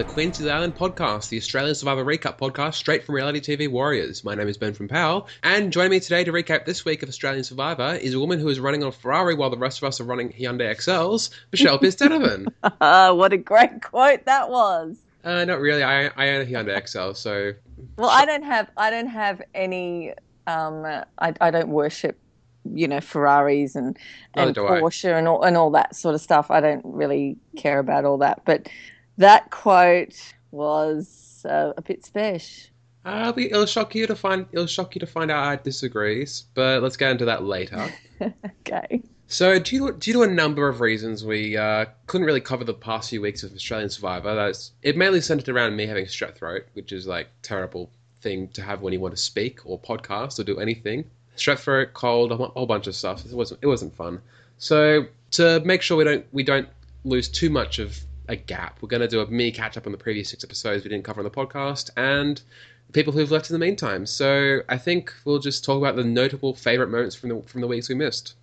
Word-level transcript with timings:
the 0.00 0.04
Quincy's 0.04 0.46
Island 0.46 0.74
podcast, 0.74 1.28
the 1.28 1.36
Australian 1.36 1.74
Survivor 1.74 2.02
recap 2.02 2.38
podcast 2.38 2.72
straight 2.72 3.04
from 3.04 3.16
reality 3.16 3.38
TV 3.38 3.70
warriors. 3.70 4.24
My 4.24 4.34
name 4.34 4.48
is 4.48 4.56
Ben 4.56 4.72
from 4.72 4.88
Powell, 4.88 5.28
and 5.42 5.70
joining 5.70 5.90
me 5.90 6.00
today 6.00 6.24
to 6.24 6.32
recap 6.32 6.64
this 6.64 6.86
week 6.86 7.02
of 7.02 7.10
Australian 7.10 7.44
Survivor 7.44 7.98
is 8.00 8.14
a 8.14 8.18
woman 8.18 8.38
who 8.38 8.48
is 8.48 8.58
running 8.58 8.82
on 8.82 8.88
a 8.88 8.92
Ferrari 8.92 9.34
while 9.34 9.50
the 9.50 9.58
rest 9.58 9.76
of 9.76 9.84
us 9.84 10.00
are 10.00 10.04
running 10.04 10.32
Hyundai 10.32 10.70
Excels, 10.70 11.28
Michelle 11.52 11.78
Piz-Donovan. 11.80 12.46
Uh, 12.80 13.12
what 13.12 13.34
a 13.34 13.36
great 13.36 13.82
quote 13.82 14.24
that 14.24 14.48
was. 14.48 14.96
uh, 15.22 15.44
not 15.44 15.60
really. 15.60 15.82
I, 15.82 16.06
I 16.16 16.30
own 16.30 16.40
a 16.40 16.50
Hyundai 16.50 16.78
Excel, 16.78 17.14
so 17.14 17.52
Well, 17.98 18.08
I 18.08 18.24
don't 18.24 18.44
have 18.44 18.70
I 18.78 18.88
don't 18.88 19.08
have 19.08 19.42
any 19.54 20.14
um 20.46 20.82
I, 21.18 21.34
I 21.42 21.50
don't 21.50 21.68
worship 21.68 22.18
you 22.72 22.88
know 22.88 23.02
Ferraris 23.02 23.74
and 23.74 23.98
and 24.32 24.56
I. 24.56 24.62
Porsche 24.62 25.14
and 25.14 25.28
all 25.28 25.42
and 25.42 25.58
all 25.58 25.70
that 25.72 25.94
sort 25.94 26.14
of 26.14 26.22
stuff. 26.22 26.50
I 26.50 26.62
don't 26.62 26.86
really 26.86 27.36
care 27.58 27.78
about 27.78 28.06
all 28.06 28.16
that, 28.16 28.40
but 28.46 28.66
that 29.20 29.50
quote 29.50 30.16
was 30.50 31.44
uh, 31.48 31.72
a 31.76 31.82
bit 31.82 32.04
special. 32.04 32.70
uh, 33.04 33.32
it'll 33.36 33.66
shock 33.66 33.94
you 33.94 34.06
to 34.06 34.14
find 34.16 34.46
it'll 34.52 34.66
shock 34.66 34.94
you 34.94 35.00
to 35.00 35.06
find 35.06 35.30
out 35.30 35.44
I 35.44 35.56
disagree. 35.56 36.26
But 36.54 36.82
let's 36.82 36.96
get 36.96 37.12
into 37.12 37.24
that 37.26 37.44
later. 37.44 37.88
Okay. 38.66 39.02
So, 39.28 39.58
due, 39.58 39.92
due 39.92 40.12
to 40.12 40.22
a 40.22 40.26
number 40.26 40.68
of 40.68 40.80
reasons, 40.82 41.24
we 41.24 41.56
uh, 41.56 41.86
couldn't 42.06 42.26
really 42.26 42.40
cover 42.42 42.64
the 42.64 42.74
past 42.74 43.08
few 43.10 43.22
weeks 43.22 43.42
of 43.42 43.54
Australian 43.54 43.88
Survivor. 43.88 44.34
That's 44.34 44.72
it 44.82 44.96
mainly 44.96 45.20
centered 45.22 45.48
around 45.48 45.74
me 45.76 45.86
having 45.86 46.04
strep 46.04 46.36
throat, 46.36 46.64
which 46.74 46.92
is 46.92 47.06
like 47.06 47.28
terrible 47.42 47.88
thing 48.20 48.48
to 48.48 48.62
have 48.62 48.82
when 48.82 48.92
you 48.92 49.00
want 49.00 49.14
to 49.16 49.22
speak 49.22 49.60
or 49.64 49.78
podcast 49.78 50.38
or 50.38 50.44
do 50.44 50.58
anything. 50.58 51.04
Strep 51.36 51.60
throat, 51.60 51.90
cold, 51.94 52.32
a 52.32 52.36
whole- 52.36 52.48
whole 52.48 52.66
bunch 52.66 52.86
of 52.88 52.94
stuff. 52.94 53.24
It 53.24 53.32
wasn't 53.32 53.60
it 53.62 53.66
wasn't 53.68 53.94
fun. 53.96 54.20
So 54.58 55.06
to 55.32 55.60
make 55.60 55.80
sure 55.80 55.96
we 55.96 56.04
don't 56.04 56.26
we 56.32 56.42
don't 56.42 56.68
lose 57.04 57.28
too 57.28 57.48
much 57.48 57.78
of 57.78 57.98
a 58.30 58.36
gap, 58.36 58.80
we're 58.80 58.88
going 58.88 59.02
to 59.02 59.08
do 59.08 59.20
a 59.20 59.26
mini 59.26 59.50
catch 59.50 59.76
up 59.76 59.86
on 59.86 59.92
the 59.92 59.98
previous 59.98 60.30
six 60.30 60.44
episodes 60.44 60.84
we 60.84 60.90
didn't 60.90 61.04
cover 61.04 61.20
on 61.20 61.24
the 61.24 61.30
podcast 61.30 61.90
and 61.96 62.40
people 62.92 63.12
who've 63.12 63.30
left 63.30 63.50
in 63.50 63.54
the 63.54 63.58
meantime. 63.58 64.06
So 64.06 64.60
I 64.68 64.78
think 64.78 65.12
we'll 65.24 65.38
just 65.40 65.64
talk 65.64 65.78
about 65.78 65.96
the 65.96 66.04
notable 66.04 66.54
favorite 66.54 66.88
moments 66.88 67.14
from 67.14 67.28
the 67.28 67.42
from 67.42 67.60
the 67.60 67.66
weeks 67.66 67.88
we 67.88 67.94
missed. 67.94 68.34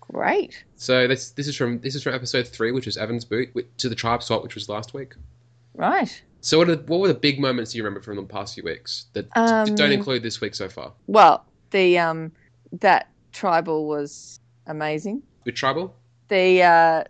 Great. 0.00 0.64
So 0.76 1.06
this 1.06 1.30
this 1.30 1.46
is 1.46 1.56
from 1.56 1.78
this 1.80 1.94
is 1.94 2.02
from 2.02 2.14
episode 2.14 2.48
three, 2.48 2.72
which 2.72 2.86
is 2.86 2.96
Evan's 2.96 3.24
boot 3.24 3.48
to 3.78 3.88
the 3.88 3.94
tribe 3.94 4.22
swap, 4.22 4.42
which 4.42 4.54
was 4.54 4.68
last 4.68 4.94
week. 4.94 5.14
Right. 5.74 6.22
So 6.40 6.58
what 6.58 6.68
are, 6.68 6.76
what 6.76 7.00
were 7.00 7.08
the 7.08 7.14
big 7.14 7.40
moments 7.40 7.74
you 7.74 7.82
remember 7.82 8.02
from 8.02 8.16
the 8.16 8.22
past 8.22 8.54
few 8.54 8.64
weeks 8.64 9.06
that 9.14 9.26
Um, 9.36 9.74
don't 9.74 9.92
include 9.92 10.22
this 10.22 10.40
week 10.40 10.54
so 10.54 10.68
far? 10.68 10.92
Well, 11.06 11.44
the 11.70 11.98
um 11.98 12.32
that 12.80 13.08
tribal 13.32 13.86
was 13.86 14.40
amazing. 14.66 15.22
With 15.44 15.54
tribal, 15.54 15.94
the 16.28 16.62
uh, 16.62 17.04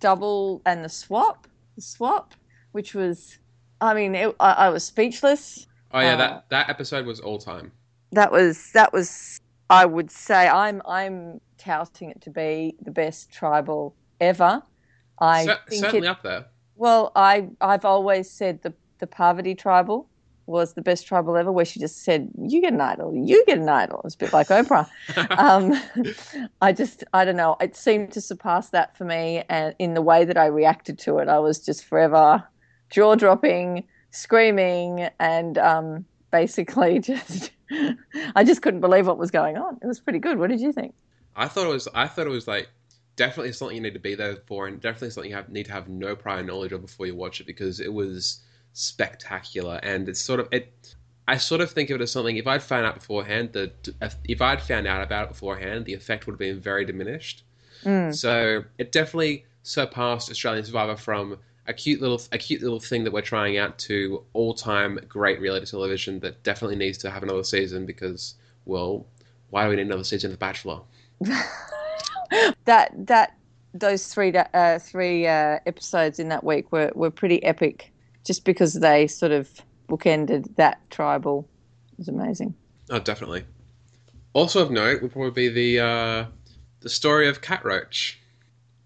double 0.00 0.62
and 0.66 0.84
the 0.84 0.88
swap, 0.88 1.44
the 1.44 1.49
swap, 1.78 2.34
which 2.72 2.94
was, 2.94 3.38
I 3.80 3.94
mean, 3.94 4.14
it, 4.14 4.34
I, 4.40 4.52
I 4.52 4.68
was 4.68 4.84
speechless. 4.84 5.66
oh 5.92 6.00
yeah, 6.00 6.14
Uh, 6.14 6.16
that 6.16 6.44
that 6.50 6.70
episode 6.70 7.06
was 7.06 7.20
all 7.20 7.38
time. 7.38 7.72
That 8.12 8.32
was 8.32 8.72
that 8.72 8.92
was, 8.92 9.38
I 9.70 9.86
would 9.86 10.10
say, 10.10 10.48
I'm 10.48 10.82
I'm 10.86 11.40
touting 11.58 12.10
it 12.10 12.20
to 12.22 12.30
be 12.30 12.74
the 12.82 12.90
best 12.90 13.30
tribal 13.30 13.94
ever. 14.20 14.62
I 15.20 15.46
think 15.68 15.84
certainly 15.84 16.08
it, 16.08 16.10
up 16.10 16.22
there. 16.22 16.46
well, 16.76 17.12
I 17.14 17.48
I've 17.60 17.84
always 17.84 18.28
said 18.30 18.62
the 18.62 18.74
the 18.98 19.06
Parvati 19.06 19.54
tribal 19.54 20.09
was 20.50 20.74
the 20.74 20.82
best 20.82 21.06
tribal 21.06 21.36
ever, 21.36 21.50
where 21.50 21.64
she 21.64 21.80
just 21.80 22.04
said, 22.04 22.28
"You 22.42 22.60
get 22.60 22.72
an 22.72 22.80
idol, 22.80 23.14
you 23.14 23.44
get 23.46 23.58
an 23.58 23.68
idol." 23.68 24.02
It's 24.04 24.14
a 24.14 24.18
bit 24.18 24.32
like 24.32 24.48
Oprah. 24.48 24.88
um, 25.38 25.80
I 26.60 26.72
just, 26.72 27.04
I 27.12 27.24
don't 27.24 27.36
know. 27.36 27.56
It 27.60 27.76
seemed 27.76 28.12
to 28.12 28.20
surpass 28.20 28.70
that 28.70 28.96
for 28.96 29.04
me, 29.04 29.44
and 29.48 29.74
in 29.78 29.94
the 29.94 30.02
way 30.02 30.24
that 30.24 30.36
I 30.36 30.46
reacted 30.46 30.98
to 31.00 31.18
it, 31.18 31.28
I 31.28 31.38
was 31.38 31.64
just 31.64 31.84
forever 31.84 32.42
jaw 32.90 33.14
dropping, 33.14 33.84
screaming, 34.10 35.08
and 35.18 35.56
um, 35.58 36.04
basically 36.30 36.98
just, 37.00 37.52
I 38.34 38.44
just 38.44 38.62
couldn't 38.62 38.80
believe 38.80 39.06
what 39.06 39.18
was 39.18 39.30
going 39.30 39.56
on. 39.56 39.78
It 39.82 39.86
was 39.86 40.00
pretty 40.00 40.18
good. 40.18 40.38
What 40.38 40.50
did 40.50 40.60
you 40.60 40.72
think? 40.72 40.94
I 41.36 41.48
thought 41.48 41.66
it 41.66 41.72
was 41.72 41.88
I 41.94 42.08
thought 42.08 42.26
it 42.26 42.30
was 42.30 42.48
like 42.48 42.68
definitely 43.16 43.52
something 43.52 43.76
you 43.76 43.82
need 43.82 43.94
to 43.94 44.00
be 44.00 44.14
there 44.14 44.36
for, 44.46 44.66
and 44.66 44.80
definitely 44.80 45.10
something 45.10 45.30
you 45.30 45.36
have, 45.36 45.48
need 45.48 45.66
to 45.66 45.72
have 45.72 45.88
no 45.88 46.16
prior 46.16 46.42
knowledge 46.42 46.72
of 46.72 46.82
before 46.82 47.06
you 47.06 47.14
watch 47.14 47.40
it 47.40 47.46
because 47.46 47.80
it 47.80 47.92
was 47.92 48.40
spectacular 48.72 49.80
and 49.82 50.08
it's 50.08 50.20
sort 50.20 50.40
of 50.40 50.48
it. 50.52 50.94
I 51.28 51.36
sort 51.36 51.60
of 51.60 51.70
think 51.70 51.90
of 51.90 52.00
it 52.00 52.02
as 52.02 52.10
something 52.10 52.36
if 52.36 52.46
I'd 52.46 52.62
found 52.62 52.86
out 52.86 52.94
beforehand 52.94 53.52
the 53.52 53.72
if 54.24 54.40
I'd 54.40 54.62
found 54.62 54.86
out 54.86 55.02
about 55.02 55.24
it 55.24 55.28
beforehand, 55.28 55.84
the 55.84 55.94
effect 55.94 56.26
would 56.26 56.32
have 56.32 56.38
been 56.38 56.60
very 56.60 56.84
diminished. 56.84 57.44
Mm. 57.84 58.14
So 58.14 58.64
it 58.78 58.92
definitely 58.92 59.44
surpassed 59.62 60.30
Australian 60.30 60.64
Survivor 60.64 60.96
from 60.96 61.38
a 61.66 61.72
cute 61.72 62.00
little 62.00 62.20
a 62.32 62.38
cute 62.38 62.62
little 62.62 62.80
thing 62.80 63.04
that 63.04 63.12
we're 63.12 63.20
trying 63.20 63.58
out 63.58 63.78
to 63.78 64.24
all 64.32 64.54
time 64.54 64.98
great 65.08 65.40
reality 65.40 65.66
television 65.66 66.18
that 66.20 66.42
definitely 66.42 66.76
needs 66.76 66.98
to 66.98 67.10
have 67.10 67.22
another 67.22 67.44
season 67.44 67.86
because 67.86 68.34
well, 68.64 69.06
why 69.50 69.64
do 69.64 69.70
we 69.70 69.76
need 69.76 69.86
another 69.86 70.04
season 70.04 70.28
of 70.28 70.32
The 70.32 70.38
Bachelor? 70.38 70.80
that 72.64 72.92
that 73.06 73.36
those 73.74 74.06
three 74.06 74.32
uh, 74.34 74.78
three 74.78 75.26
uh, 75.26 75.58
episodes 75.66 76.18
in 76.18 76.28
that 76.28 76.44
week 76.44 76.70
were, 76.72 76.90
were 76.94 77.10
pretty 77.10 77.42
epic, 77.44 77.92
just 78.24 78.44
because 78.44 78.74
they 78.74 79.06
sort 79.06 79.32
of 79.32 79.48
bookended 79.88 80.56
that 80.56 80.78
tribal. 80.90 81.48
Was 81.98 82.08
amazing. 82.08 82.54
Oh, 82.90 82.98
definitely. 82.98 83.44
Also 84.32 84.62
of 84.62 84.70
note 84.70 85.02
would 85.02 85.12
probably 85.12 85.48
be 85.48 85.48
the 85.76 85.84
uh, 85.84 86.24
the 86.80 86.88
story 86.88 87.28
of 87.28 87.40
Cat 87.40 87.64
Roach, 87.64 88.18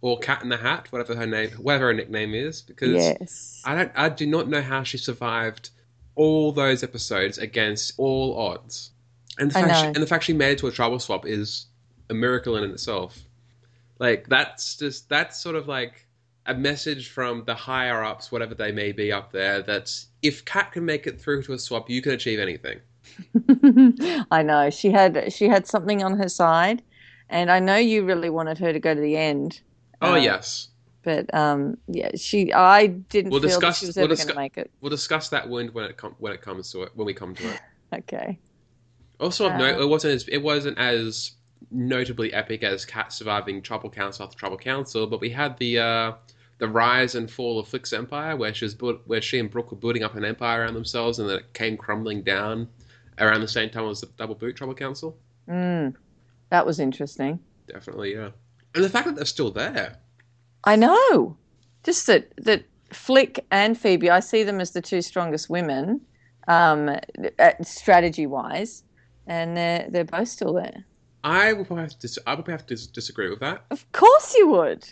or 0.00 0.18
Cat 0.18 0.42
in 0.42 0.48
the 0.48 0.56
Hat, 0.56 0.88
whatever 0.90 1.14
her 1.14 1.26
name, 1.26 1.50
whatever 1.52 1.86
her 1.86 1.94
nickname 1.94 2.34
is, 2.34 2.62
because 2.62 2.92
Yes. 2.92 3.62
I 3.64 3.74
don't, 3.74 3.92
I 3.94 4.08
do 4.08 4.26
not 4.26 4.48
know 4.48 4.62
how 4.62 4.82
she 4.82 4.98
survived 4.98 5.70
all 6.16 6.52
those 6.52 6.82
episodes 6.82 7.38
against 7.38 7.94
all 7.98 8.36
odds, 8.38 8.90
and 9.38 9.50
the 9.50 9.58
I 9.58 9.62
fact 9.62 9.80
she, 9.80 9.86
and 9.86 9.96
the 9.96 10.06
fact 10.06 10.24
she 10.24 10.32
made 10.32 10.52
it 10.52 10.58
to 10.58 10.66
a 10.66 10.72
tribal 10.72 10.98
swap 10.98 11.26
is 11.26 11.66
a 12.10 12.14
miracle 12.14 12.56
in 12.56 12.70
itself. 12.70 13.18
Like 13.98 14.28
that's 14.28 14.76
just 14.76 15.08
that's 15.08 15.40
sort 15.40 15.56
of 15.56 15.68
like 15.68 16.03
a 16.46 16.54
message 16.54 17.08
from 17.10 17.44
the 17.44 17.54
higher 17.54 18.02
ups, 18.04 18.30
whatever 18.30 18.54
they 18.54 18.70
may 18.72 18.92
be 18.92 19.10
up 19.12 19.32
there, 19.32 19.62
that 19.62 19.90
if 20.22 20.44
Kat 20.44 20.72
can 20.72 20.84
make 20.84 21.06
it 21.06 21.20
through 21.20 21.42
to 21.44 21.52
a 21.54 21.58
swap, 21.58 21.88
you 21.88 22.02
can 22.02 22.12
achieve 22.12 22.38
anything. 22.38 22.80
I 24.30 24.42
know 24.42 24.70
she 24.70 24.90
had 24.90 25.32
she 25.32 25.48
had 25.48 25.66
something 25.66 26.02
on 26.02 26.16
her 26.18 26.28
side, 26.28 26.82
and 27.28 27.50
I 27.50 27.60
know 27.60 27.76
you 27.76 28.04
really 28.04 28.30
wanted 28.30 28.58
her 28.58 28.72
to 28.72 28.80
go 28.80 28.94
to 28.94 29.00
the 29.00 29.16
end. 29.16 29.60
Oh 30.02 30.12
Uh, 30.12 30.16
yes. 30.16 30.68
But 31.02 31.32
um, 31.34 31.76
yeah, 31.86 32.10
she 32.16 32.52
I 32.52 32.86
didn't 32.86 33.30
We'll 33.30 33.40
feel 33.40 33.50
discuss- 33.50 33.80
that 33.80 33.80
she 33.80 33.86
was 33.88 33.96
we'll 33.96 34.04
ever 34.06 34.14
discuss- 34.14 34.34
going 34.34 34.36
to 34.50 34.56
make 34.56 34.56
it. 34.58 34.70
We'll 34.80 34.90
discuss 34.90 35.28
that 35.30 35.48
wound 35.48 35.74
when 35.74 35.84
it 35.84 35.96
com- 35.96 36.16
when 36.18 36.32
it 36.32 36.40
comes 36.40 36.70
to 36.72 36.82
it 36.84 36.92
when 36.94 37.06
we 37.06 37.14
come 37.14 37.34
to 37.34 37.48
it. 37.50 37.60
Okay. 37.94 38.40
Also 39.20 39.48
note, 39.56 39.80
it 39.80 39.86
wasn't 39.86 40.14
as 40.14 40.26
it 40.28 40.38
wasn't 40.38 40.76
as 40.78 41.32
notably 41.70 42.32
epic 42.32 42.64
as 42.64 42.84
Kat 42.84 43.12
surviving 43.12 43.62
Tribal 43.62 43.88
Council 43.88 44.24
after 44.24 44.36
Tribal 44.36 44.58
Council, 44.58 45.06
but 45.06 45.20
we 45.20 45.30
had 45.30 45.56
the 45.58 45.78
uh, 45.78 46.12
the 46.58 46.68
rise 46.68 47.14
and 47.14 47.30
fall 47.30 47.58
of 47.58 47.68
Flick's 47.68 47.92
empire, 47.92 48.36
where 48.36 48.54
she 48.54 48.64
was 48.64 48.76
where 49.06 49.22
she 49.22 49.38
and 49.38 49.50
Brooke 49.50 49.70
were 49.70 49.76
building 49.76 50.02
up 50.02 50.14
an 50.14 50.24
empire 50.24 50.62
around 50.62 50.74
themselves, 50.74 51.18
and 51.18 51.28
then 51.28 51.38
it 51.38 51.52
came 51.52 51.76
crumbling 51.76 52.22
down 52.22 52.68
around 53.18 53.40
the 53.40 53.48
same 53.48 53.70
time 53.70 53.88
as 53.88 54.00
the 54.00 54.06
Double 54.16 54.34
Boot 54.34 54.56
Tribal 54.56 54.74
Council. 54.74 55.16
Mm, 55.48 55.94
that 56.50 56.64
was 56.64 56.80
interesting. 56.80 57.38
Definitely, 57.66 58.14
yeah. 58.14 58.30
And 58.74 58.84
the 58.84 58.90
fact 58.90 59.06
that 59.06 59.16
they're 59.16 59.24
still 59.24 59.50
there. 59.50 59.98
I 60.64 60.76
know. 60.76 61.36
Just 61.82 62.06
that 62.06 62.32
that 62.38 62.64
Flick 62.90 63.44
and 63.50 63.78
Phoebe, 63.78 64.10
I 64.10 64.20
see 64.20 64.42
them 64.42 64.60
as 64.60 64.70
the 64.70 64.80
two 64.80 65.02
strongest 65.02 65.50
women, 65.50 66.00
um, 66.48 66.96
strategy 67.62 68.26
wise, 68.26 68.84
and 69.26 69.56
they're 69.56 69.86
they're 69.90 70.04
both 70.04 70.28
still 70.28 70.52
there. 70.52 70.84
I 71.24 71.54
would 71.54 71.66
probably 71.66 71.84
have 71.84 71.92
to 71.92 71.98
dis- 72.00 72.18
I 72.26 72.34
would 72.34 72.44
probably 72.44 72.52
have 72.52 72.66
to 72.66 72.74
dis- 72.74 72.86
disagree 72.86 73.30
with 73.30 73.40
that. 73.40 73.64
Of 73.70 73.90
course 73.92 74.34
you 74.34 74.48
would. 74.48 74.86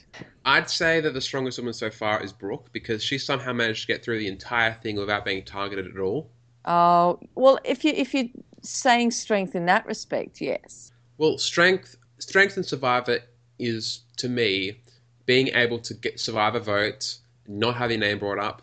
I'd 0.46 0.70
say 0.70 1.00
that 1.02 1.12
the 1.12 1.20
strongest 1.20 1.58
woman 1.58 1.74
so 1.74 1.90
far 1.90 2.22
is 2.22 2.32
Brooke 2.32 2.72
because 2.72 3.04
she 3.04 3.18
somehow 3.18 3.52
managed 3.52 3.82
to 3.82 3.86
get 3.86 4.02
through 4.02 4.18
the 4.18 4.28
entire 4.28 4.72
thing 4.72 4.96
without 4.96 5.26
being 5.26 5.44
targeted 5.44 5.86
at 5.86 5.98
all. 5.98 6.30
Oh 6.64 7.20
well, 7.34 7.58
if 7.64 7.84
you 7.84 7.92
if 7.94 8.14
you're 8.14 8.30
saying 8.62 9.10
strength 9.10 9.54
in 9.54 9.66
that 9.66 9.84
respect, 9.84 10.40
yes. 10.40 10.92
Well, 11.18 11.36
strength, 11.36 11.96
strength 12.18 12.56
in 12.56 12.62
Survivor 12.62 13.18
is 13.58 14.00
to 14.16 14.28
me 14.28 14.80
being 15.26 15.48
able 15.48 15.78
to 15.80 15.92
get 15.92 16.18
Survivor 16.18 16.60
votes, 16.60 17.20
not 17.46 17.76
have 17.76 17.90
your 17.90 18.00
name 18.00 18.18
brought 18.18 18.38
up, 18.38 18.62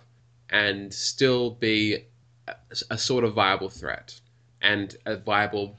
and 0.49 0.91
still 0.91 1.51
be 1.51 2.05
a, 2.47 2.55
a 2.89 2.97
sort 2.97 3.23
of 3.23 3.33
viable 3.33 3.69
threat 3.69 4.19
and 4.61 4.97
a 5.05 5.15
viable 5.15 5.77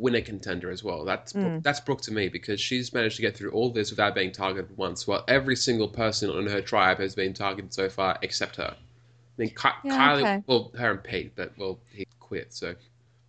winner 0.00 0.20
contender 0.20 0.70
as 0.70 0.82
well. 0.82 1.04
That's 1.04 1.32
Brooke, 1.32 1.62
that's 1.62 1.80
Brooke 1.80 2.00
to 2.02 2.12
me 2.12 2.28
because 2.28 2.60
she's 2.60 2.92
managed 2.92 3.16
to 3.16 3.22
get 3.22 3.36
through 3.36 3.50
all 3.50 3.70
this 3.70 3.90
without 3.90 4.14
being 4.14 4.32
targeted 4.32 4.76
once, 4.76 5.06
while 5.06 5.24
every 5.28 5.56
single 5.56 5.88
person 5.88 6.30
on 6.30 6.46
her 6.46 6.60
tribe 6.62 6.98
has 6.98 7.14
been 7.14 7.34
targeted 7.34 7.72
so 7.72 7.88
far 7.88 8.18
except 8.22 8.56
her. 8.56 8.74
I 8.76 9.42
mean, 9.42 9.50
Ky- 9.50 9.68
Yeah, 9.84 9.98
Kylie, 9.98 10.20
okay. 10.20 10.42
well, 10.46 10.72
her 10.76 10.90
and 10.92 11.04
Pete, 11.04 11.32
but 11.36 11.52
well, 11.58 11.78
he 11.90 12.06
quit, 12.18 12.52
so 12.52 12.74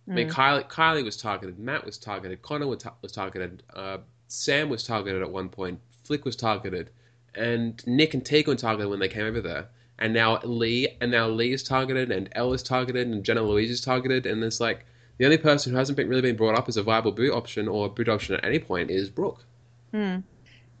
I 0.08 0.12
mean, 0.12 0.28
Kylie, 0.28 0.68
Kylie 0.68 1.04
was 1.04 1.16
targeted. 1.16 1.58
Matt 1.58 1.84
was 1.86 1.96
targeted. 1.98 2.42
Connor 2.42 2.66
was, 2.66 2.82
ta- 2.82 2.94
was 3.02 3.12
targeted. 3.12 3.62
Uh, 3.72 3.98
Sam 4.28 4.68
was 4.68 4.82
targeted 4.82 5.22
at 5.22 5.30
one 5.30 5.48
point. 5.48 5.78
Flick 6.04 6.24
was 6.24 6.34
targeted, 6.36 6.90
and 7.34 7.80
Nick 7.86 8.14
and 8.14 8.24
Tegan 8.24 8.52
were 8.54 8.56
targeted 8.56 8.90
when 8.90 8.98
they 8.98 9.08
came 9.08 9.26
over 9.26 9.40
there. 9.40 9.68
and 9.98 10.12
now 10.12 10.40
Lee, 10.42 10.88
and 11.00 11.10
now 11.12 11.28
Lee 11.28 11.52
is 11.52 11.62
targeted, 11.62 12.10
and 12.10 12.28
Elle 12.32 12.52
is 12.54 12.62
targeted, 12.62 13.06
and 13.06 13.22
Jenna 13.24 13.42
Louise 13.42 13.70
is 13.70 13.80
targeted, 13.80 14.26
and 14.26 14.42
it's 14.42 14.58
like 14.60 14.84
the 15.18 15.24
only 15.24 15.38
person 15.38 15.72
who 15.72 15.78
hasn't 15.78 15.96
been, 15.96 16.08
really 16.08 16.22
been 16.22 16.36
brought 16.36 16.56
up 16.56 16.68
as 16.68 16.76
a 16.76 16.82
viable 16.82 17.12
boot 17.12 17.32
option 17.32 17.68
or 17.68 17.88
boot 17.88 18.08
option 18.08 18.34
at 18.34 18.44
any 18.44 18.58
point 18.58 18.90
is 18.90 19.08
Brooke. 19.08 19.44
Hmm. 19.92 20.18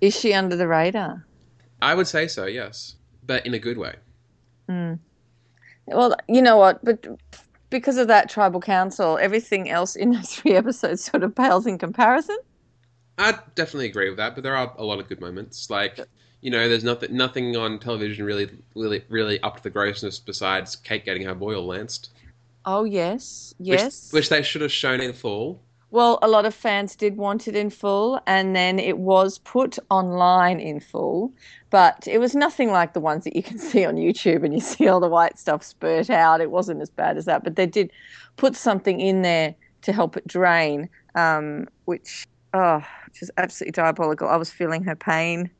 Is 0.00 0.18
she 0.18 0.34
under 0.34 0.56
the 0.56 0.66
radar? 0.66 1.24
I 1.80 1.94
would 1.94 2.06
say 2.06 2.26
so, 2.26 2.46
yes, 2.46 2.96
but 3.26 3.44
in 3.46 3.54
a 3.54 3.58
good 3.58 3.78
way. 3.78 3.94
Hmm. 4.68 4.94
Well, 5.86 6.14
you 6.28 6.42
know 6.42 6.56
what? 6.56 6.84
But 6.84 7.06
because 7.70 7.96
of 7.96 8.06
that 8.08 8.30
tribal 8.30 8.60
council, 8.60 9.18
everything 9.20 9.68
else 9.68 9.96
in 9.96 10.12
those 10.12 10.34
three 10.34 10.52
episodes 10.56 11.04
sort 11.04 11.22
of 11.22 11.34
pales 11.34 11.66
in 11.66 11.78
comparison. 11.78 12.38
I 13.18 13.38
definitely 13.54 13.86
agree 13.86 14.08
with 14.08 14.18
that, 14.18 14.34
but 14.34 14.42
there 14.42 14.56
are 14.56 14.72
a 14.78 14.84
lot 14.84 14.98
of 14.98 15.08
good 15.08 15.20
moments. 15.20 15.68
Like, 15.68 16.00
you 16.40 16.50
know, 16.50 16.68
there's 16.68 16.84
nothing 16.84 17.14
nothing 17.16 17.56
on 17.56 17.78
television 17.78 18.24
really, 18.24 18.48
really, 18.74 19.04
really 19.08 19.40
up 19.42 19.56
to 19.56 19.62
the 19.62 19.70
grossness 19.70 20.18
besides 20.18 20.76
Kate 20.76 21.04
getting 21.04 21.22
her 21.24 21.34
boil 21.34 21.64
lanced. 21.66 22.10
Oh 22.64 22.84
yes, 22.84 23.54
Which- 23.58 23.68
yes. 23.68 24.12
which, 24.12 24.28
they 24.28 24.42
should 24.42 24.62
have 24.62 24.72
shown 24.72 25.00
in 25.00 25.12
full. 25.12 25.60
Well, 25.90 26.18
a 26.22 26.28
lot 26.28 26.46
of 26.46 26.54
fans 26.54 26.96
did 26.96 27.18
want 27.18 27.46
it 27.46 27.54
in 27.54 27.68
full, 27.68 28.18
and 28.26 28.56
then 28.56 28.78
it 28.78 28.96
was 28.96 29.38
put 29.40 29.78
online 29.90 30.58
in 30.58 30.80
full, 30.80 31.34
but 31.68 32.08
it 32.08 32.18
was 32.18 32.34
nothing 32.34 32.70
like 32.70 32.94
the 32.94 33.00
ones 33.00 33.24
that 33.24 33.36
you 33.36 33.42
can 33.42 33.58
see 33.70 33.84
on 33.84 33.96
YouTube 33.96 34.42
and 34.42 34.54
you 34.54 34.60
see 34.60 34.88
all 34.88 35.00
the 35.00 35.08
white 35.08 35.38
stuff 35.38 35.62
spurt 35.62 36.08
out. 36.08 36.40
It 36.40 36.50
wasn't 36.50 36.80
as 36.80 36.88
bad 36.88 37.18
as 37.18 37.26
that, 37.26 37.44
but 37.44 37.56
they 37.56 37.66
did 37.66 37.90
put 38.36 38.56
something 38.56 39.00
in 39.00 39.20
there 39.22 39.54
to 39.82 39.92
help 39.92 40.16
it 40.16 40.26
drain, 40.26 40.88
um, 41.14 41.68
which 41.84 42.26
oh, 42.54 42.82
which 43.06 43.20
is 43.20 43.30
absolutely 43.36 43.72
diabolical. 43.72 44.28
I 44.28 44.36
was 44.36 44.50
feeling 44.50 44.84
her 44.84 44.96
pain. 44.96 45.50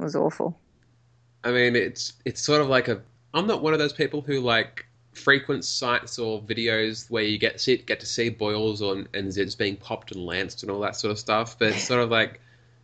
It 0.00 0.02
was 0.02 0.16
awful. 0.16 0.58
I 1.44 1.52
mean, 1.52 1.76
it's 1.76 2.14
it's 2.24 2.42
sort 2.42 2.60
of 2.60 2.68
like 2.68 2.88
a. 2.88 3.00
I'm 3.34 3.46
not 3.46 3.62
one 3.62 3.72
of 3.72 3.78
those 3.78 3.92
people 3.92 4.20
who 4.22 4.40
like 4.40 4.85
frequent 5.16 5.64
sites 5.64 6.18
or 6.18 6.40
videos 6.42 7.10
where 7.10 7.22
you 7.22 7.38
get 7.38 7.60
see, 7.60 7.78
get 7.78 8.00
to 8.00 8.06
see 8.06 8.28
boils 8.28 8.82
on 8.82 9.08
and 9.14 9.28
zits 9.28 9.56
being 9.56 9.76
popped 9.76 10.12
and 10.12 10.24
lanced 10.24 10.62
and 10.62 10.70
all 10.70 10.80
that 10.80 10.96
sort 10.96 11.10
of 11.10 11.18
stuff. 11.18 11.58
But 11.58 11.68
it's 11.68 11.84
sort 11.84 12.02
of 12.02 12.10
like 12.10 12.40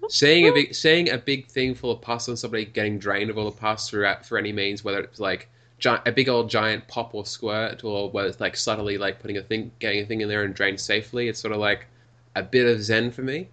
seeing 0.08 0.48
a 0.48 0.52
big 0.52 0.74
seeing 0.74 1.10
a 1.10 1.18
big 1.18 1.46
thing 1.46 1.74
full 1.74 1.92
of 1.92 2.00
pus 2.00 2.28
and 2.28 2.38
somebody 2.38 2.64
getting 2.64 2.98
drained 2.98 3.30
of 3.30 3.38
all 3.38 3.44
the 3.44 3.56
pus 3.56 3.88
throughout 3.88 4.24
for 4.24 4.38
any 4.38 4.52
means, 4.52 4.82
whether 4.82 5.00
it's 5.00 5.20
like 5.20 5.48
gi- 5.78 6.02
a 6.06 6.12
big 6.12 6.28
old 6.28 6.48
giant 6.48 6.86
pop 6.88 7.14
or 7.14 7.26
squirt, 7.26 7.84
or 7.84 8.10
whether 8.10 8.28
it's 8.28 8.40
like 8.40 8.56
subtly 8.56 8.98
like 8.98 9.20
putting 9.20 9.36
a 9.36 9.42
thing, 9.42 9.70
getting 9.78 10.02
a 10.02 10.06
thing 10.06 10.20
in 10.22 10.28
there 10.28 10.44
and 10.44 10.54
drained 10.54 10.80
safely. 10.80 11.28
It's 11.28 11.40
sort 11.40 11.52
of 11.52 11.60
like 11.60 11.86
a 12.34 12.42
bit 12.42 12.66
of 12.66 12.82
zen 12.82 13.10
for 13.10 13.22
me. 13.22 13.48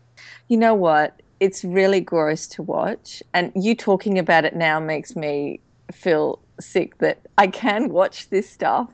You 0.47 0.57
know 0.57 0.75
what? 0.75 1.21
It's 1.39 1.63
really 1.63 2.01
gross 2.01 2.47
to 2.47 2.63
watch, 2.63 3.23
and 3.33 3.51
you 3.55 3.75
talking 3.75 4.19
about 4.19 4.45
it 4.45 4.55
now 4.55 4.79
makes 4.79 5.15
me 5.15 5.59
feel 5.91 6.39
sick 6.59 6.97
that 6.99 7.19
I 7.37 7.47
can 7.47 7.89
watch 7.89 8.29
this 8.29 8.49
stuff, 8.49 8.89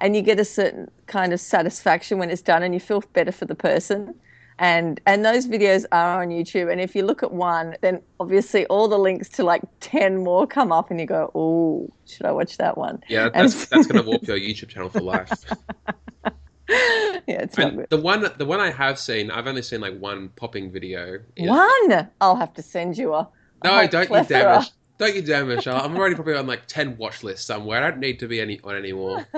and 0.00 0.14
you 0.16 0.22
get 0.22 0.38
a 0.40 0.44
certain 0.44 0.90
kind 1.06 1.32
of 1.32 1.40
satisfaction 1.40 2.18
when 2.18 2.30
it's 2.30 2.42
done, 2.42 2.62
and 2.62 2.74
you 2.74 2.80
feel 2.80 3.02
better 3.12 3.32
for 3.32 3.44
the 3.44 3.54
person. 3.54 4.14
And 4.60 5.00
and 5.06 5.24
those 5.24 5.48
videos 5.48 5.84
are 5.90 6.22
on 6.22 6.28
YouTube, 6.28 6.70
and 6.70 6.80
if 6.80 6.94
you 6.94 7.04
look 7.04 7.24
at 7.24 7.32
one, 7.32 7.76
then 7.80 8.00
obviously 8.20 8.66
all 8.66 8.86
the 8.86 8.96
links 8.98 9.28
to 9.30 9.42
like 9.42 9.62
ten 9.80 10.22
more 10.22 10.46
come 10.46 10.70
up, 10.70 10.92
and 10.92 11.00
you 11.00 11.06
go, 11.06 11.32
"Oh, 11.34 11.90
should 12.06 12.24
I 12.26 12.30
watch 12.30 12.56
that 12.58 12.78
one?" 12.78 13.02
Yeah, 13.08 13.30
And- 13.34 13.50
that's 13.50 13.66
that's 13.70 13.86
gonna 13.88 14.02
warp 14.04 14.22
your 14.28 14.38
YouTube 14.38 14.68
channel 14.68 14.90
for 14.90 15.00
life. 15.00 15.32
yeah, 16.68 17.20
it's 17.26 17.58
not 17.58 17.74
good. 17.76 17.86
the 17.90 17.96
one 18.00 18.26
the 18.38 18.44
one 18.46 18.60
I 18.60 18.70
have 18.70 18.98
seen, 18.98 19.30
I've 19.30 19.46
only 19.46 19.62
seen 19.62 19.80
like 19.80 19.98
one 19.98 20.28
popping 20.30 20.70
video. 20.70 21.18
One, 21.38 22.08
I'll 22.20 22.36
have 22.36 22.54
to 22.54 22.62
send 22.62 22.96
you 22.96 23.12
a. 23.12 23.18
a 23.20 23.28
No, 23.64 23.70
whole 23.78 23.88
don't 23.88 24.02
you 24.02 24.08
plethora. 24.08 24.38
dare, 24.38 24.58
Mich- 24.60 24.70
don't 24.98 25.14
you 25.14 25.22
dare, 25.22 25.44
Michelle. 25.44 25.80
I'm 25.80 25.96
already 25.96 26.14
probably 26.14 26.34
on 26.34 26.46
like 26.46 26.66
ten 26.66 26.96
watch 26.96 27.22
lists 27.22 27.46
somewhere. 27.46 27.82
I 27.82 27.90
don't 27.90 28.00
need 28.00 28.18
to 28.20 28.28
be 28.28 28.40
any 28.40 28.60
on 28.64 28.76
anymore. 28.76 29.26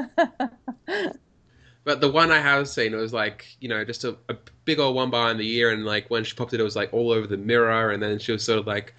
But 1.86 2.00
the 2.00 2.10
one 2.10 2.32
I 2.32 2.40
have 2.40 2.68
seen, 2.68 2.92
it 2.92 2.96
was 2.96 3.12
like 3.12 3.46
you 3.60 3.68
know 3.68 3.84
just 3.84 4.02
a, 4.02 4.16
a 4.28 4.34
big 4.64 4.80
old 4.80 4.96
one 4.96 5.08
bar 5.08 5.30
in 5.30 5.38
the 5.38 5.48
ear, 5.48 5.70
and 5.70 5.84
like 5.84 6.10
when 6.10 6.24
she 6.24 6.34
popped 6.34 6.52
it, 6.52 6.58
it 6.58 6.64
was 6.64 6.74
like 6.74 6.92
all 6.92 7.12
over 7.12 7.28
the 7.28 7.36
mirror, 7.36 7.92
and 7.92 8.02
then 8.02 8.18
she 8.18 8.32
was 8.32 8.42
sort 8.42 8.58
of 8.58 8.66
like, 8.66 8.92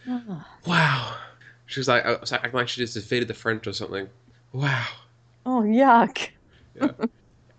"Wow." 0.65 1.17
She 1.65 1.81
was 1.81 1.89
like, 1.89 2.05
uh, 2.05 2.17
it's 2.21 2.31
acting 2.31 2.53
like 2.53 2.69
she 2.69 2.79
just 2.79 2.93
defeated 2.93 3.27
the 3.27 3.33
French 3.33 3.67
or 3.67 3.73
something. 3.73 4.07
Wow. 4.53 4.87
Oh, 5.45 5.61
yuck. 5.63 6.29
Yeah. 6.75 6.91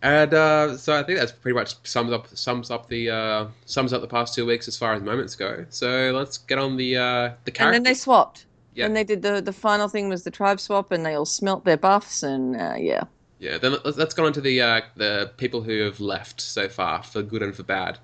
And 0.01 0.33
uh, 0.33 0.77
so 0.79 0.99
I 0.99 1.03
think 1.03 1.19
that's 1.19 1.33
pretty 1.33 1.57
much 1.57 1.75
sums 1.85 2.13
up 2.13 2.29
sums 2.29 2.71
up 2.71 2.89
the 2.89 3.11
uh, 3.11 3.47
sums 3.67 3.93
up 3.93 4.01
the 4.01 4.07
past 4.09 4.33
two 4.33 4.47
weeks 4.47 4.69
as 4.69 4.79
far 4.79 4.95
as 4.95 5.03
moments 5.03 5.35
go. 5.35 5.67
So 5.71 6.13
let's 6.15 6.39
get 6.39 6.59
on 6.59 6.77
the 6.77 6.97
uh, 6.97 7.33
the 7.45 7.53
And 7.61 7.75
then 7.75 7.83
they 7.83 7.95
swapped. 7.95 8.47
Yeah. 8.79 8.87
And 8.87 8.95
they 8.95 9.03
did 9.03 9.23
the 9.23 9.41
the 9.41 9.53
final 9.53 9.89
thing 9.89 10.09
was 10.09 10.23
the 10.23 10.31
tribe 10.31 10.61
swap, 10.61 10.93
and 10.93 11.05
they 11.05 11.15
all 11.15 11.25
smelt 11.25 11.65
their 11.65 11.77
buffs, 11.77 12.23
and 12.23 12.55
uh, 12.55 12.75
yeah. 12.79 13.03
Yeah, 13.41 13.59
then 13.59 13.75
let's, 13.85 14.15
go 14.15 14.25
on 14.25 14.33
to 14.33 14.41
the 14.41 14.63
uh, 14.63 14.83
the 14.95 15.33
people 15.37 15.63
who 15.63 15.81
have 15.81 15.99
left 15.99 16.41
so 16.41 16.69
far 16.69 17.03
for 17.03 17.21
good 17.21 17.43
and 17.43 17.53
for 17.53 17.65
bad. 17.65 17.99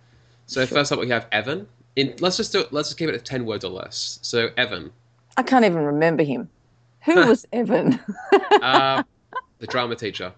So 0.47 0.67
Sure. 0.67 0.79
first 0.79 0.91
up, 0.91 0.99
we 0.99 1.09
have 1.11 1.29
Evan. 1.31 1.69
In 1.95 2.15
let's 2.19 2.37
just 2.37 2.51
do 2.51 2.59
it, 2.59 2.73
let's 2.73 2.89
just 2.89 2.99
keep 2.99 3.09
it 3.09 3.15
at 3.15 3.25
ten 3.25 3.47
words 3.47 3.65
or 3.65 3.71
less. 3.71 4.19
So 4.23 4.51
Evan, 4.57 4.91
I 5.37 5.45
can't 5.45 5.65
even 5.65 5.85
remember 5.85 6.25
him. 6.25 6.51
Who 7.05 7.15
was 7.29 7.47
Evan? 7.53 8.01
uh, 8.61 9.05
the 9.61 9.69
drama 9.69 9.95
teacher. 9.95 10.33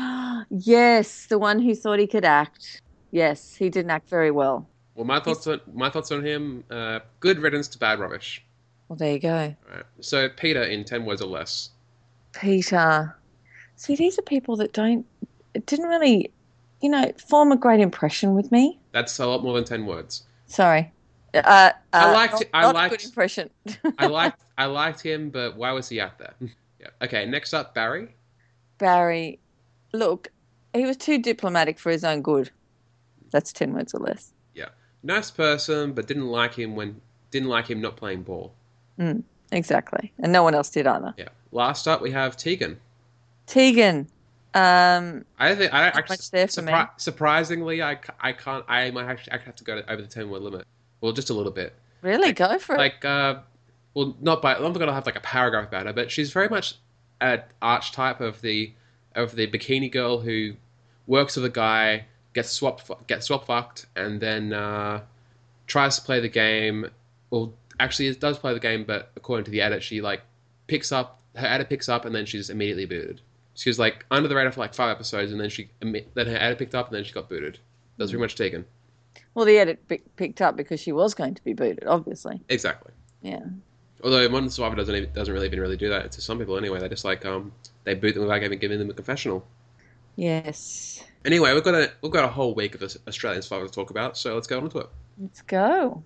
yes, 0.48 1.26
the 1.26 1.38
one 1.38 1.58
who 1.60 1.74
thought 1.74 1.98
he 1.98 2.06
could 2.06 2.24
act. 2.24 2.80
Yes, 3.10 3.54
he 3.54 3.68
didn't 3.68 3.90
act 3.90 4.08
very 4.08 4.30
well. 4.30 4.66
Well, 4.94 5.04
my 5.04 5.20
thoughts 5.20 5.46
on 5.46 5.60
my 5.74 5.90
thoughts 5.90 6.10
on 6.10 6.24
him. 6.24 6.64
Uh, 6.70 7.00
good 7.20 7.40
riddance 7.40 7.68
to 7.68 7.78
bad 7.78 7.98
rubbish. 7.98 8.42
Well, 8.92 8.98
there 8.98 9.12
you 9.14 9.20
go. 9.20 9.56
Alright. 9.70 9.86
So 10.02 10.28
Peter 10.28 10.62
in 10.64 10.84
ten 10.84 11.06
words 11.06 11.22
or 11.22 11.26
less. 11.28 11.70
Peter. 12.38 13.16
See, 13.76 13.96
these 13.96 14.18
are 14.18 14.22
people 14.22 14.54
that 14.56 14.74
don't, 14.74 15.06
it 15.54 15.64
didn't 15.64 15.86
really, 15.88 16.30
you 16.82 16.90
know, 16.90 17.10
form 17.26 17.52
a 17.52 17.56
great 17.56 17.80
impression 17.80 18.34
with 18.34 18.52
me. 18.52 18.78
That's 18.92 19.18
a 19.18 19.24
lot 19.26 19.42
more 19.42 19.54
than 19.54 19.64
ten 19.64 19.86
words. 19.86 20.24
Sorry. 20.46 20.92
Uh, 21.32 21.38
uh, 21.38 21.72
I 21.94 22.12
liked- 22.12 22.32
not, 22.34 22.44
I 22.52 22.60
not 22.60 22.74
a 22.74 22.78
liked- 22.78 22.90
good 22.96 23.04
impression. 23.04 23.48
I 23.98 24.08
liked 24.08 24.42
I 24.58 24.66
liked 24.66 25.00
him, 25.00 25.30
but 25.30 25.56
why 25.56 25.72
was 25.72 25.88
he 25.88 25.98
out 25.98 26.18
there? 26.18 26.34
yeah. 26.78 26.88
Okay. 27.00 27.24
Next 27.24 27.54
up, 27.54 27.74
Barry. 27.74 28.08
Barry, 28.76 29.38
look, 29.94 30.28
he 30.74 30.84
was 30.84 30.98
too 30.98 31.16
diplomatic 31.18 31.78
for 31.78 31.90
his 31.90 32.04
own 32.04 32.20
good. 32.20 32.50
That's 33.30 33.54
10 33.54 33.72
words 33.72 33.94
or 33.94 34.00
less. 34.00 34.34
Yeah. 34.54 34.68
Nice 35.02 35.30
person, 35.30 35.94
but 35.94 36.06
didn't 36.06 36.26
like 36.28 36.52
him 36.52 36.76
when 36.76 37.00
didn't 37.30 37.48
like 37.48 37.70
him 37.70 37.80
not 37.80 37.96
playing 37.96 38.24
ball. 38.24 38.52
Exactly. 39.52 40.12
And 40.18 40.32
no 40.32 40.42
one 40.42 40.54
else 40.54 40.70
did 40.70 40.86
either. 40.86 41.14
Yeah. 41.16 41.28
Last 41.52 41.86
up, 41.86 42.00
we 42.00 42.10
have 42.10 42.36
Tegan. 42.36 42.78
Tegan. 43.46 44.08
Um, 44.54 45.24
I 45.38 45.54
think 45.54 45.72
I 45.72 45.84
actually 45.88 46.18
there 46.30 46.46
for 46.46 46.62
me. 46.62 46.72
surpri- 46.72 46.90
surprisingly 46.98 47.82
I, 47.82 47.98
I 48.20 48.32
can't 48.32 48.64
I 48.68 48.90
might 48.90 49.06
actually, 49.06 49.32
actually 49.32 49.46
have 49.46 49.56
to 49.56 49.64
go 49.64 49.80
to, 49.80 49.90
over 49.90 50.02
the 50.02 50.08
ten 50.08 50.28
word 50.28 50.42
limit. 50.42 50.66
Well, 51.00 51.12
just 51.12 51.30
a 51.30 51.34
little 51.34 51.52
bit. 51.52 51.74
really, 52.02 52.32
go 52.32 52.58
for 52.58 52.74
it. 52.74 52.78
Like 52.78 53.02
uh, 53.04 53.36
well, 53.94 54.14
not 54.20 54.42
by 54.42 54.54
I'm 54.54 54.62
not 54.62 54.78
gonna 54.78 54.92
have 54.92 55.06
like 55.06 55.16
a 55.16 55.20
paragraph 55.20 55.68
about 55.68 55.86
her, 55.86 55.92
but 55.94 56.10
she's 56.10 56.32
very 56.32 56.48
much 56.48 56.74
an 57.22 57.42
archetype 57.62 58.20
of 58.20 58.42
the 58.42 58.72
of 59.14 59.34
the 59.36 59.46
bikini 59.46 59.90
girl 59.90 60.18
who 60.18 60.52
works 61.06 61.36
with 61.36 61.46
a 61.46 61.50
guy, 61.50 62.04
gets 62.34 62.50
swapped 62.50 62.90
gets 63.06 63.26
swap 63.26 63.46
fucked, 63.46 63.86
and 63.96 64.20
then 64.20 64.52
uh, 64.52 65.00
tries 65.66 65.96
to 65.96 66.02
play 66.02 66.20
the 66.20 66.28
game. 66.28 66.90
Well, 67.30 67.54
actually, 67.80 68.08
it 68.08 68.20
does 68.20 68.38
play 68.38 68.54
the 68.54 68.60
game, 68.60 68.84
but 68.84 69.10
according 69.16 69.44
to 69.44 69.50
the 69.50 69.60
edit, 69.60 69.82
she 69.82 70.00
like 70.00 70.22
picks 70.66 70.92
up 70.92 71.20
her 71.36 71.46
edit 71.46 71.68
picks 71.68 71.88
up, 71.88 72.04
and 72.04 72.14
then 72.14 72.26
she's 72.26 72.50
immediately 72.50 72.86
booted. 72.86 73.20
She 73.54 73.68
was 73.70 73.78
like 73.78 74.04
under 74.10 74.28
the 74.28 74.34
radar 74.34 74.52
for 74.52 74.60
like 74.60 74.74
five 74.74 74.90
episodes, 74.90 75.32
and 75.32 75.40
then 75.40 75.48
she 75.48 75.70
then 75.80 76.04
her 76.14 76.36
edit 76.36 76.58
picked 76.58 76.74
up, 76.74 76.88
and 76.88 76.96
then 76.96 77.04
she 77.04 77.12
got 77.12 77.28
booted. 77.28 77.58
That 77.96 78.04
was 78.04 78.10
pretty 78.10 78.22
much 78.22 78.36
taken. 78.36 78.64
well, 79.34 79.44
the 79.44 79.58
edit 79.58 79.86
pick, 79.88 80.16
picked 80.16 80.40
up 80.40 80.56
because 80.56 80.80
she 80.80 80.92
was 80.92 81.14
going 81.14 81.34
to 81.34 81.44
be 81.44 81.52
booted, 81.52 81.84
obviously. 81.86 82.40
Exactly. 82.48 82.92
Yeah. 83.22 83.44
Although 84.02 84.28
Modern 84.28 84.50
Survivor 84.50 84.76
doesn't 84.76 84.94
even, 84.94 85.12
doesn't 85.12 85.32
really 85.32 85.46
even 85.46 85.60
really 85.60 85.76
do 85.76 85.88
that 85.90 86.10
to 86.12 86.20
some 86.20 86.38
people 86.38 86.56
anyway. 86.56 86.80
They 86.80 86.88
just 86.88 87.04
like 87.04 87.24
um 87.24 87.52
they 87.84 87.94
boot 87.94 88.14
them 88.14 88.22
without 88.22 88.42
even 88.42 88.58
giving 88.58 88.78
them 88.78 88.90
a 88.90 88.94
confessional. 88.94 89.46
Yes. 90.16 91.04
Anyway, 91.24 91.54
we've 91.54 91.62
got 91.62 91.74
a 91.74 91.92
we've 92.02 92.12
got 92.12 92.24
a 92.24 92.28
whole 92.28 92.54
week 92.54 92.74
of 92.74 92.82
Australian 93.06 93.42
Survivor 93.42 93.66
to 93.66 93.72
talk 93.72 93.90
about, 93.90 94.16
so 94.18 94.34
let's 94.34 94.46
go 94.46 94.58
on 94.58 94.68
to 94.70 94.78
it. 94.78 94.88
Let's 95.18 95.42
go. 95.42 96.02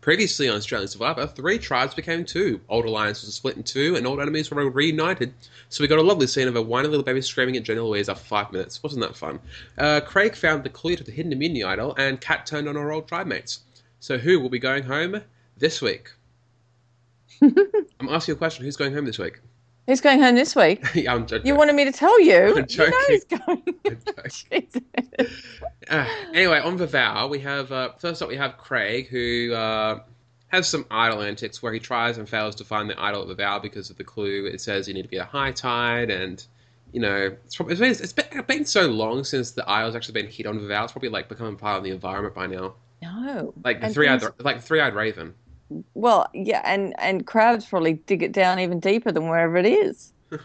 Previously 0.00 0.48
on 0.48 0.56
Australian 0.56 0.88
Survivor, 0.88 1.26
three 1.26 1.58
tribes 1.58 1.92
became 1.92 2.24
two. 2.24 2.60
Old 2.68 2.84
alliances 2.84 3.26
were 3.26 3.32
split 3.32 3.56
in 3.56 3.64
two, 3.64 3.96
and 3.96 4.06
old 4.06 4.20
enemies 4.20 4.50
were 4.50 4.70
reunited. 4.70 5.34
So 5.70 5.82
we 5.82 5.88
got 5.88 5.98
a 5.98 6.02
lovely 6.02 6.28
scene 6.28 6.46
of 6.46 6.54
a 6.54 6.62
whiny 6.62 6.86
little 6.86 7.04
baby 7.04 7.20
screaming 7.20 7.56
at 7.56 7.64
Jenna 7.64 7.82
Louise 7.82 8.08
after 8.08 8.24
five 8.24 8.52
minutes. 8.52 8.80
Wasn't 8.82 9.02
that 9.02 9.16
fun? 9.16 9.40
Uh, 9.76 10.00
Craig 10.00 10.36
found 10.36 10.62
the 10.62 10.70
clue 10.70 10.94
to 10.94 11.02
the 11.02 11.10
hidden 11.10 11.32
immunity 11.32 11.64
idol, 11.64 11.96
and 11.98 12.20
Kat 12.20 12.46
turned 12.46 12.68
on 12.68 12.76
her 12.76 12.92
old 12.92 13.08
tribe 13.08 13.26
mates. 13.26 13.60
So 13.98 14.18
who 14.18 14.38
will 14.38 14.50
be 14.50 14.60
going 14.60 14.84
home 14.84 15.22
this 15.56 15.82
week? 15.82 16.10
I'm 17.42 18.08
asking 18.08 18.32
you 18.32 18.36
a 18.36 18.38
question. 18.38 18.64
Who's 18.64 18.76
going 18.76 18.94
home 18.94 19.04
this 19.04 19.18
week? 19.18 19.40
Who's 19.88 20.02
going 20.02 20.20
home 20.20 20.34
this 20.34 20.54
week? 20.54 20.84
yeah, 20.94 21.14
I'm 21.14 21.26
joking. 21.26 21.46
You 21.46 21.54
wanted 21.56 21.74
me 21.74 21.86
to 21.86 21.92
tell 21.92 22.20
you. 22.20 22.36
I'm 22.42 22.48
You 22.48 22.54
know 22.56 22.64
joking. 22.66 22.92
who's 23.08 23.24
going. 23.24 23.62
I'm 23.86 23.98
joking. 24.50 24.68
Uh, 25.88 26.06
anyway, 26.34 26.60
on 26.60 26.76
the 26.76 26.86
vow, 26.86 27.26
we 27.26 27.38
have 27.38 27.72
uh, 27.72 27.92
first 27.98 28.20
up 28.20 28.28
we 28.28 28.36
have 28.36 28.58
Craig, 28.58 29.08
who 29.08 29.54
uh, 29.54 30.00
has 30.48 30.68
some 30.68 30.84
idol 30.90 31.22
antics 31.22 31.62
where 31.62 31.72
he 31.72 31.80
tries 31.80 32.18
and 32.18 32.28
fails 32.28 32.54
to 32.56 32.64
find 32.64 32.90
the 32.90 33.00
idol 33.00 33.22
of 33.22 33.28
the 33.28 33.34
vow 33.34 33.58
because 33.58 33.88
of 33.88 33.96
the 33.96 34.04
clue. 34.04 34.44
It 34.44 34.60
says 34.60 34.86
you 34.88 34.92
need 34.92 35.04
to 35.04 35.08
be 35.08 35.16
a 35.16 35.24
high 35.24 35.52
tide, 35.52 36.10
and 36.10 36.44
you 36.92 37.00
know 37.00 37.34
it's 37.46 37.56
probably 37.56 37.72
it's 37.72 37.80
been, 37.80 37.90
it's 37.90 38.12
been, 38.12 38.42
been 38.42 38.64
so 38.66 38.88
long 38.88 39.24
since 39.24 39.52
the 39.52 39.66
idol's 39.66 39.96
actually 39.96 40.20
been 40.20 40.30
hit 40.30 40.44
on 40.44 40.68
Val. 40.68 40.84
It's 40.84 40.92
probably 40.92 41.08
like 41.08 41.30
becoming 41.30 41.56
part 41.56 41.78
of 41.78 41.84
the 41.84 41.92
environment 41.92 42.34
by 42.34 42.46
now. 42.46 42.74
No. 43.00 43.54
Like 43.64 43.80
the 43.80 43.88
three 43.88 44.06
eyed, 44.06 44.22
like 44.40 44.60
three 44.60 44.80
eyed 44.82 44.94
raven. 44.94 45.32
Well, 45.94 46.28
yeah, 46.32 46.62
and 46.64 46.94
and 46.98 47.26
crabs 47.26 47.66
probably 47.66 47.94
dig 47.94 48.22
it 48.22 48.32
down 48.32 48.58
even 48.58 48.80
deeper 48.80 49.12
than 49.12 49.28
wherever 49.28 49.56
it 49.56 49.66
is. 49.66 50.12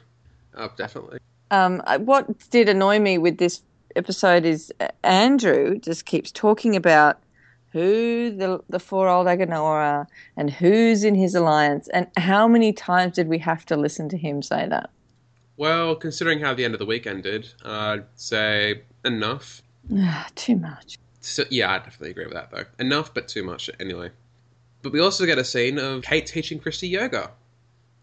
Oh, 0.56 0.70
definitely. 0.78 1.18
Um, 1.50 1.82
what 2.02 2.52
did 2.52 2.70
annoy 2.70 3.00
me 3.00 3.18
with 3.18 3.40
this 3.40 3.64
episode 3.96 4.46
is 4.46 4.72
uh, 4.80 4.90
Andrew 5.04 5.80
just 5.80 6.06
keeps 6.06 6.32
talking 6.32 6.76
about 6.76 7.20
who 7.72 8.30
the 8.30 8.60
the 8.70 8.80
four 8.80 9.10
old 9.10 9.26
Aganoa 9.26 9.64
are 9.64 10.08
and 10.38 10.52
who's 10.52 11.04
in 11.04 11.16
his 11.16 11.34
alliance, 11.34 11.88
and 11.88 12.08
how 12.18 12.48
many 12.48 12.72
times 12.72 13.16
did 13.16 13.28
we 13.28 13.40
have 13.40 13.66
to 13.66 13.76
listen 13.76 14.10
to 14.10 14.18
him 14.18 14.44
say 14.44 14.68
that? 14.68 14.92
Well, 15.58 15.96
considering 15.96 16.40
how 16.40 16.54
the 16.54 16.66
end 16.66 16.76
of 16.76 16.80
the 16.80 16.86
week 16.86 17.08
ended, 17.08 17.50
I'd 17.66 18.06
say 18.16 18.84
enough. 19.06 19.62
Too 20.36 20.56
much. 20.56 20.98
So, 21.22 21.46
yeah, 21.50 21.72
I 21.72 21.78
definitely 21.78 22.12
agree 22.12 22.26
with 22.26 22.34
that 22.34 22.52
though. 22.52 22.66
Enough, 22.80 23.14
but 23.14 23.28
too 23.28 23.44
much 23.44 23.70
anyway. 23.80 24.12
But 24.84 24.92
we 24.92 25.00
also 25.00 25.26
get 25.26 25.38
a 25.40 25.44
scene 25.46 25.80
of 25.80 26.04
Kate 26.04 26.28
teaching 26.28 26.60
Christy 26.60 26.90
yoga, 26.90 27.32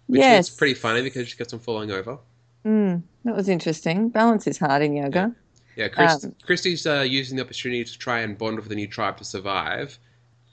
which 0.06 0.20
yes, 0.20 0.48
is 0.48 0.56
pretty 0.56 0.74
funny 0.74 1.02
because 1.02 1.28
she 1.28 1.36
gets 1.36 1.52
them 1.52 1.60
falling 1.60 1.90
over. 1.92 2.18
Mm, 2.64 3.02
that 3.24 3.36
was 3.36 3.48
interesting. 3.48 4.08
Balance 4.08 4.46
is 4.46 4.58
hard 4.58 4.82
in 4.82 4.94
yoga. 4.94 5.34
Yeah, 5.76 5.88
Chris, 5.88 6.24
Um, 6.24 6.34
Christy's 6.44 6.86
uh, 6.86 7.02
using 7.08 7.36
the 7.36 7.44
opportunity 7.44 7.84
to 7.84 7.98
try 7.98 8.20
and 8.20 8.36
bond 8.36 8.56
with 8.56 8.68
the 8.68 8.74
new 8.74 8.88
tribe 8.88 9.18
to 9.18 9.24
survive. 9.24 9.98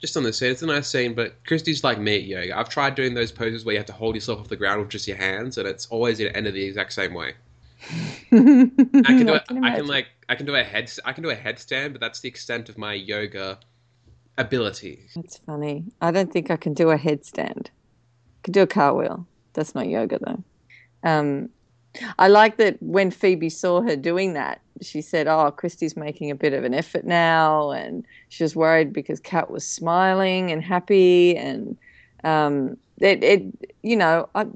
Just 0.00 0.16
on 0.16 0.22
the 0.22 0.32
scene, 0.32 0.52
it's 0.52 0.62
a 0.62 0.66
nice 0.66 0.86
scene, 0.86 1.14
but 1.14 1.34
Christy's 1.44 1.82
like 1.82 1.98
me 1.98 2.16
at 2.16 2.24
yoga. 2.24 2.56
I've 2.56 2.68
tried 2.68 2.94
doing 2.94 3.14
those 3.14 3.32
poses 3.32 3.64
where 3.64 3.72
you 3.72 3.78
have 3.78 3.86
to 3.86 3.92
hold 3.92 4.14
yourself 4.14 4.38
off 4.38 4.48
the 4.48 4.56
ground 4.56 4.80
with 4.80 4.90
just 4.90 5.08
your 5.08 5.16
hands, 5.16 5.58
and 5.58 5.66
it's 5.66 5.86
always 5.86 6.18
the 6.18 6.34
end 6.36 6.46
of 6.46 6.54
the 6.54 6.62
exact 6.62 6.92
same 6.92 7.14
way. 7.14 7.34
I 8.32 8.34
can 8.36 9.26
do 9.26 9.34
it. 9.34 9.42
I 9.42 9.44
can 9.46 9.56
imagine. 9.56 9.86
like 9.86 10.06
I 10.28 10.34
can 10.34 10.46
do 10.46 10.54
a 10.54 10.62
head 10.62 10.92
I 11.04 11.12
can 11.12 11.22
do 11.22 11.30
a 11.30 11.36
headstand, 11.36 11.92
but 11.92 12.00
that's 12.00 12.20
the 12.20 12.28
extent 12.28 12.68
of 12.68 12.76
my 12.76 12.92
yoga 12.92 13.58
ability. 14.38 15.00
That's 15.14 15.38
funny. 15.38 15.84
I 16.00 16.10
don't 16.10 16.32
think 16.32 16.50
I 16.50 16.56
can 16.56 16.72
do 16.72 16.90
a 16.90 16.96
headstand. 16.96 17.66
I 17.66 18.40
can 18.44 18.52
do 18.52 18.62
a 18.62 18.66
cartwheel. 18.66 19.26
That's 19.52 19.74
not 19.74 19.88
yoga 19.88 20.18
though. 20.20 20.44
Um, 21.02 21.50
I 22.18 22.28
like 22.28 22.56
that 22.58 22.80
when 22.82 23.10
Phoebe 23.10 23.50
saw 23.50 23.80
her 23.82 23.96
doing 23.96 24.34
that, 24.34 24.60
she 24.80 25.00
said, 25.02 25.26
"Oh, 25.26 25.50
Christy's 25.50 25.96
making 25.96 26.30
a 26.30 26.34
bit 26.34 26.52
of 26.52 26.64
an 26.64 26.74
effort 26.74 27.04
now," 27.04 27.72
and 27.72 28.04
she 28.28 28.44
was 28.44 28.54
worried 28.54 28.92
because 28.92 29.20
Kat 29.20 29.50
was 29.50 29.66
smiling 29.66 30.50
and 30.52 30.62
happy, 30.62 31.36
and 31.36 31.76
um, 32.24 32.76
it, 32.98 33.22
it, 33.24 33.42
you 33.82 33.96
know, 33.96 34.28
I, 34.34 34.46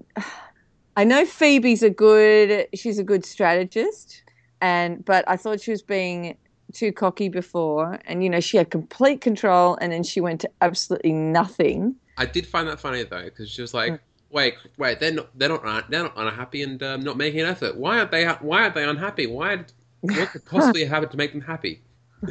I 0.97 1.05
know 1.05 1.25
Phoebe's 1.25 1.83
a 1.83 1.91
good, 1.91 2.69
she's 2.75 2.99
a 2.99 3.05
good 3.05 3.25
strategist, 3.25 4.23
and 4.61 5.05
but 5.05 5.25
I 5.27 5.37
thought 5.37 5.61
she 5.61 5.73
was 5.73 5.83
being 5.83 6.37
too 6.73 6.93
cocky 6.93 7.29
before, 7.29 7.99
and 8.07 8.23
you 8.23 8.31
know 8.31 8.41
she 8.41 8.57
had 8.57 8.71
complete 8.71 9.21
control, 9.21 9.77
and 9.81 9.93
then 9.93 10.03
she 10.03 10.21
went 10.21 10.41
to 10.43 10.51
absolutely 10.61 11.13
nothing. 11.13 11.97
I 12.17 12.27
did 12.27 12.47
find 12.47 12.69
that 12.69 12.81
funny 12.81 13.03
though, 13.05 13.25
because 13.25 13.51
she 13.51 13.63
was 13.63 13.75
like, 13.75 14.01
"Wait, 14.31 14.55
wait, 14.77 15.01
they're 15.01 15.13
not, 15.13 15.39
they're 15.39 15.49
not, 15.49 15.91
they're 15.91 16.03
not 16.03 16.13
unhappy 16.17 16.63
and 16.63 16.83
um, 16.83 17.01
not 17.03 17.17
making 17.17 17.41
an 17.41 17.47
effort. 17.47 17.77
Why 17.77 17.99
aren't 17.99 18.11
they? 18.11 18.27
Why 18.27 18.63
aren't 18.63 18.75
they 18.75 18.85
unhappy? 18.85 19.27
Why? 19.27 19.65
What 20.01 20.31
could 20.31 20.45
possibly 20.45 20.85
happen 20.85 21.09
to 21.09 21.17
make 21.17 21.33
them 21.33 21.43
happy? 21.43 21.81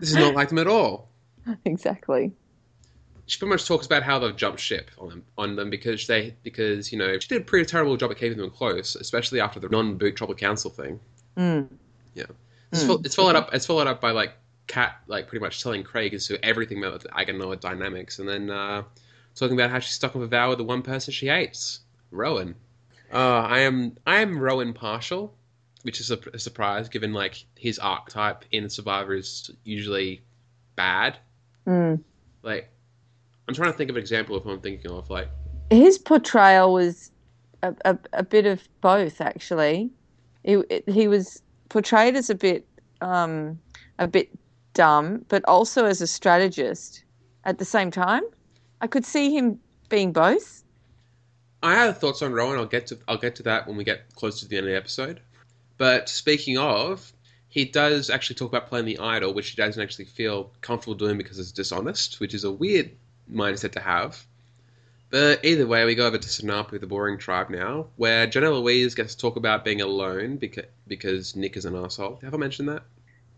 This 0.00 0.10
is 0.10 0.16
not 0.16 0.34
like 0.34 0.48
them 0.48 0.58
at 0.58 0.66
all." 0.66 1.08
exactly. 1.64 2.32
She 3.26 3.38
pretty 3.38 3.50
much 3.50 3.66
talks 3.66 3.84
about 3.84 4.02
how 4.02 4.18
they've 4.18 4.34
jumped 4.34 4.58
ship 4.58 4.90
on 4.98 5.08
them, 5.10 5.24
on 5.36 5.56
them 5.56 5.68
because 5.68 6.06
they, 6.06 6.34
because 6.42 6.90
you 6.90 6.98
know, 6.98 7.18
she 7.18 7.28
did 7.28 7.42
a 7.42 7.44
pretty 7.44 7.66
terrible 7.66 7.94
job 7.98 8.10
at 8.10 8.16
keeping 8.16 8.38
them 8.38 8.50
close, 8.50 8.96
especially 8.96 9.38
after 9.38 9.60
the 9.60 9.68
non-boot 9.68 10.16
tribal 10.16 10.34
council 10.34 10.70
thing. 10.70 10.98
Mm. 11.36 11.68
It's, 12.72 12.82
Mm. 12.82 12.86
fol- 12.86 13.00
it's 13.04 13.14
followed 13.14 13.36
up. 13.36 13.50
It's 13.54 13.66
followed 13.66 13.86
up 13.86 14.00
by 14.00 14.10
like 14.10 14.32
Kat, 14.66 14.96
like 15.06 15.28
pretty 15.28 15.42
much 15.42 15.62
telling 15.62 15.82
Craig 15.82 16.12
as 16.14 16.26
to 16.28 16.42
everything 16.44 16.84
about 16.84 17.00
the 17.02 17.08
Aganoa 17.08 17.58
dynamics, 17.58 18.18
and 18.18 18.28
then 18.28 18.50
uh, 18.50 18.82
talking 19.34 19.56
about 19.58 19.70
how 19.70 19.78
she's 19.78 19.94
stuck 19.94 20.14
with 20.14 20.24
a 20.24 20.26
vow 20.26 20.50
with 20.50 20.58
the 20.58 20.64
one 20.64 20.82
person 20.82 21.12
she 21.12 21.26
hates, 21.28 21.80
Rowan. 22.10 22.54
Uh, 23.12 23.16
I 23.40 23.60
am 23.60 23.96
I 24.06 24.20
am 24.20 24.38
Rowan 24.38 24.74
partial, 24.74 25.34
which 25.82 26.00
is 26.00 26.10
a, 26.10 26.18
a 26.34 26.38
surprise 26.38 26.88
given 26.90 27.14
like 27.14 27.42
his 27.56 27.78
archetype 27.78 28.44
in 28.52 28.68
Survivor 28.68 29.14
is 29.14 29.50
usually 29.64 30.20
bad. 30.76 31.16
Mm. 31.66 32.02
Like, 32.42 32.68
I'm 33.48 33.54
trying 33.54 33.72
to 33.72 33.76
think 33.78 33.88
of 33.88 33.96
an 33.96 34.00
example 34.02 34.36
of 34.36 34.42
who 34.44 34.50
I'm 34.50 34.60
thinking 34.60 34.90
of. 34.90 35.08
Like, 35.08 35.28
His 35.70 35.96
portrayal 35.98 36.72
was 36.74 37.10
a, 37.62 37.74
a, 37.86 37.98
a 38.12 38.22
bit 38.22 38.44
of 38.46 38.66
both, 38.82 39.20
actually. 39.22 39.90
He, 40.44 40.62
he 40.86 41.08
was 41.08 41.42
portrayed 41.68 42.16
as 42.16 42.30
a 42.30 42.34
bit, 42.34 42.66
um, 43.00 43.58
a 43.98 44.06
bit 44.06 44.30
dumb, 44.74 45.24
but 45.28 45.44
also 45.46 45.84
as 45.84 46.00
a 46.00 46.06
strategist 46.06 47.04
at 47.44 47.58
the 47.58 47.64
same 47.64 47.90
time. 47.90 48.22
I 48.80 48.86
could 48.86 49.04
see 49.04 49.36
him 49.36 49.58
being 49.88 50.12
both. 50.12 50.62
I 51.62 51.74
have 51.74 51.98
thoughts 51.98 52.22
on 52.22 52.32
Rowan. 52.32 52.58
I'll 52.58 52.66
get 52.66 52.86
to 52.88 52.98
I'll 53.08 53.18
get 53.18 53.34
to 53.36 53.42
that 53.44 53.66
when 53.66 53.76
we 53.76 53.84
get 53.84 54.14
close 54.14 54.40
to 54.40 54.46
the 54.46 54.56
end 54.56 54.66
of 54.66 54.70
the 54.70 54.76
episode. 54.76 55.20
But 55.76 56.08
speaking 56.08 56.58
of, 56.58 57.12
he 57.48 57.64
does 57.64 58.10
actually 58.10 58.36
talk 58.36 58.50
about 58.50 58.68
playing 58.68 58.84
the 58.84 58.98
idol, 58.98 59.34
which 59.34 59.50
he 59.50 59.56
doesn't 59.56 59.82
actually 59.82 60.04
feel 60.04 60.52
comfortable 60.60 60.94
doing 60.94 61.16
because 61.16 61.38
it's 61.38 61.52
dishonest, 61.52 62.20
which 62.20 62.34
is 62.34 62.44
a 62.44 62.52
weird 62.52 62.90
mindset 63.32 63.72
to 63.72 63.80
have. 63.80 64.24
But 65.10 65.44
either 65.44 65.66
way, 65.66 65.84
we 65.86 65.94
go 65.94 66.06
over 66.06 66.18
to 66.18 66.28
Sanapu, 66.28 66.78
the 66.78 66.86
boring 66.86 67.16
tribe 67.18 67.48
now, 67.48 67.86
where 67.96 68.26
Jenna 68.26 68.50
Louise 68.50 68.94
gets 68.94 69.14
to 69.14 69.20
talk 69.20 69.36
about 69.36 69.64
being 69.64 69.80
alone 69.80 70.36
because 70.36 70.64
because 70.86 71.34
Nick 71.36 71.56
is 71.56 71.64
an 71.64 71.74
asshole. 71.74 72.18
Have 72.22 72.34
I 72.34 72.36
mentioned 72.36 72.68
that? 72.68 72.82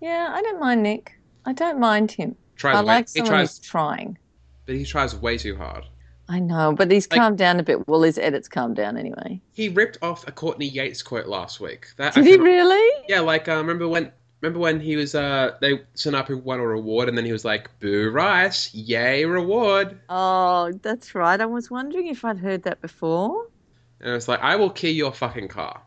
Yeah, 0.01 0.31
I 0.33 0.43
don't 0.43 0.59
mind 0.61 0.83
Nick. 0.83 1.19
I 1.45 1.53
don't 1.53 1.79
mind 1.79 2.11
him. 2.11 2.35
Tries 2.57 2.77
I 2.77 2.81
way, 2.81 2.87
like 2.87 3.09
he 3.09 3.19
someone 3.19 3.31
tries, 3.33 3.59
who's 3.59 3.67
trying. 3.67 4.19
but 4.67 4.75
he 4.75 4.85
tries 4.85 5.15
way 5.15 5.39
too 5.39 5.57
hard. 5.57 5.85
I 6.29 6.39
know, 6.39 6.73
but 6.77 6.91
he's 6.91 7.11
Like- 7.11 7.19
calmed 7.21 7.39
down 7.39 7.59
a 7.59 7.63
bit. 7.63 7.87
Well, 7.89 8.03
his 8.03 8.19
edits 8.19 8.49
calmed 8.49 8.77
down 8.77 8.97
anyway. 8.97 9.41
He 9.53 9.69
ripped 9.69 9.99
off 10.03 10.27
a 10.29 10.33
Courtney 10.33 10.67
Yates 10.69 11.03
quote 11.03 11.27
last 11.27 11.59
week. 11.61 11.89
That, 11.97 12.15
Did 12.15 12.25
he 12.27 12.37
really? 12.37 13.05
Yeah, 13.09 13.21
like 13.21 13.49
uh, 13.49 13.57
remember 13.57 13.89
when 13.89 14.13
remember 14.41 14.59
when 14.59 14.81
he 14.81 14.97
was 14.97 15.15
uh 15.15 15.57
they 15.61 15.79
Sanapu 15.95 16.43
won 16.43 16.61
a 16.61 16.67
reward 16.67 17.09
and 17.09 17.17
then 17.19 17.25
he 17.25 17.33
was 17.33 17.45
like 17.45 17.69
boo 17.81 18.11
rice 18.11 18.73
yay 18.75 19.25
reward 19.25 19.99
Oh, 20.09 20.73
that's 20.83 21.15
right. 21.15 21.41
I 21.41 21.47
was 21.47 21.71
wondering 21.71 22.07
if 22.09 22.25
I'd 22.25 22.39
heard 22.39 22.63
that 22.65 22.81
before. 22.81 23.47
and 24.01 24.15
it's 24.15 24.29
like 24.29 24.41
I 24.41 24.57
will 24.57 24.71
key 24.71 24.91
your 24.93 25.13
fucking 25.13 25.49
car. 25.49 25.83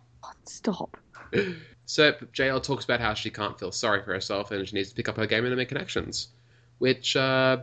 Stop. 0.46 0.98
So 1.86 2.14
JL 2.14 2.64
talks 2.64 2.86
about 2.86 3.02
how 3.02 3.14
she 3.14 3.30
can't 3.30 3.60
feel 3.60 3.72
sorry 3.74 4.02
for 4.04 4.14
herself 4.14 4.52
and 4.52 4.66
she 4.68 4.74
needs 4.76 4.90
to 4.90 4.96
pick 4.96 5.10
up 5.10 5.18
her 5.18 5.28
game 5.28 5.46
and 5.46 5.54
make 5.58 5.68
connections, 5.68 6.30
which 6.80 7.16
uh 7.18 7.58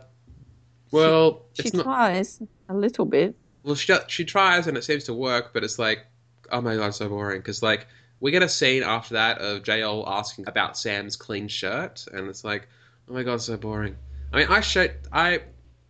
well 0.91 1.45
She 1.53 1.63
it's 1.63 1.73
not 1.73 1.83
tries 1.83 2.39
a 2.69 2.73
little 2.75 3.05
bit. 3.05 3.35
well 3.63 3.75
she 3.75 3.93
she 4.07 4.23
tries 4.25 4.67
and 4.67 4.77
it 4.77 4.83
seems 4.83 5.05
to 5.05 5.13
work 5.13 5.53
but 5.53 5.63
it's 5.63 5.79
like 5.79 6.05
oh 6.51 6.61
my 6.61 6.75
god 6.75 6.93
so 6.93 7.09
boring 7.09 7.39
because 7.39 7.63
like 7.63 7.87
we 8.21 8.31
get 8.31 8.41
a 8.43 8.47
scene 8.49 8.83
after 8.83 9.15
that 9.15 9.39
of 9.39 9.63
JL 9.63 10.07
asking 10.07 10.47
about 10.47 10.77
Sam's 10.77 11.15
clean 11.17 11.47
shirt 11.49 12.05
and 12.13 12.29
it's 12.29 12.43
like 12.45 12.69
oh 13.09 13.13
my 13.13 13.23
god 13.23 13.41
so 13.41 13.57
boring. 13.57 13.95
I 14.31 14.37
mean 14.37 14.47
I 14.47 14.61
showed 14.61 14.93
I 15.11 15.41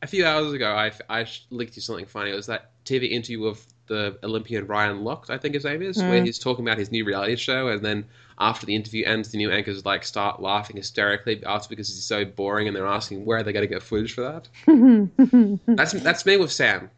a 0.01 0.07
few 0.07 0.25
hours 0.25 0.51
ago 0.53 0.73
I, 0.73 0.91
I 1.09 1.27
linked 1.51 1.75
you 1.75 1.81
something 1.83 2.05
funny. 2.07 2.31
It 2.31 2.35
was 2.35 2.47
that 2.47 2.71
TV 2.85 3.11
interview 3.11 3.45
of 3.45 3.63
the 3.87 4.17
Olympian 4.23 4.65
Ryan 4.65 5.01
Lochte 5.03 5.29
I 5.29 5.37
think 5.37 5.53
his 5.53 5.65
name 5.65 5.81
is 5.83 5.97
where 5.97 6.21
Mm. 6.21 6.25
he's 6.25 6.39
talking 6.39 6.65
about 6.65 6.77
his 6.79 6.91
new 6.91 7.03
reality 7.05 7.35
show 7.35 7.67
and 7.67 7.83
then 7.85 8.05
after 8.39 8.65
the 8.65 8.73
interview 8.73 9.05
ends 9.05 9.29
the 9.31 9.37
new 9.37 9.51
anchors 9.51 9.85
like 9.85 10.03
start 10.03 10.41
laughing 10.41 10.77
hysterically 10.77 11.43
after 11.45 11.69
because 11.69 11.89
he's 11.89 12.03
so 12.03 12.23
boring 12.25 12.67
and 12.67 12.75
they're 12.75 12.87
asking 12.87 13.25
where 13.25 13.37
are 13.39 13.43
they 13.43 13.51
going 13.53 13.67
to 13.67 13.71
get 13.71 13.83
footage 13.83 14.13
for 14.13 14.21
that? 14.21 14.47
That's 15.67 15.91
that's 15.93 16.25
me 16.25 16.37
with 16.37 16.51
Sam, 16.51 16.89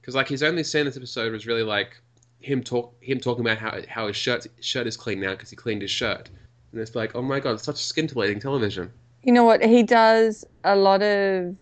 because 0.00 0.14
like 0.14 0.28
his 0.28 0.42
only 0.42 0.62
scene 0.64 0.84
this 0.84 0.96
episode 0.96 1.32
was 1.32 1.46
really 1.46 1.62
like 1.62 2.00
him 2.42 2.62
talk 2.62 2.94
him 3.00 3.20
talking 3.20 3.44
about 3.44 3.58
how 3.58 3.80
how 3.88 4.06
his 4.08 4.16
shirt 4.16 4.46
shirt 4.60 4.86
is 4.86 4.96
clean 4.96 5.20
now 5.20 5.30
because 5.30 5.50
he 5.50 5.56
cleaned 5.56 5.82
his 5.82 5.90
shirt, 5.90 6.28
and 6.72 6.80
it's 6.80 6.94
like 6.94 7.14
oh 7.14 7.22
my 7.22 7.40
god, 7.40 7.52
it's 7.52 7.64
such 7.64 7.76
scintillating 7.76 8.40
television. 8.40 8.92
you 9.22 9.32
know 9.32 9.44
what? 9.44 9.64
He 9.64 9.82
does 9.82 10.44
a 10.64 10.76
lot 10.76 11.02
of 11.02 11.54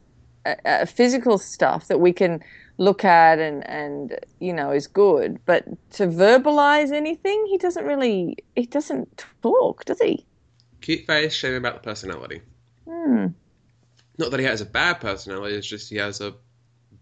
uh, 0.46 0.54
uh, 0.64 0.84
physical 0.86 1.38
stuff 1.38 1.88
that 1.88 2.00
we 2.00 2.12
can 2.12 2.42
look 2.78 3.04
at 3.04 3.38
and 3.38 3.66
and 3.68 4.18
you 4.40 4.52
know 4.52 4.70
is 4.70 4.86
good, 4.86 5.38
but 5.44 5.64
to 5.92 6.06
verbalize 6.06 6.92
anything, 6.92 7.46
he 7.46 7.58
doesn't 7.58 7.84
really. 7.84 8.36
He 8.56 8.66
doesn't 8.66 9.24
talk, 9.42 9.84
does 9.84 10.00
he? 10.00 10.24
Cute 10.80 11.06
face, 11.06 11.34
shame 11.34 11.54
about 11.54 11.74
the 11.74 11.80
personality. 11.80 12.40
Hmm. 12.88 13.26
Not 14.18 14.30
that 14.30 14.40
he 14.40 14.46
has 14.46 14.60
a 14.60 14.66
bad 14.66 15.00
personality, 15.00 15.56
it's 15.56 15.66
just 15.66 15.90
he 15.90 15.96
has 15.96 16.20
a 16.20 16.34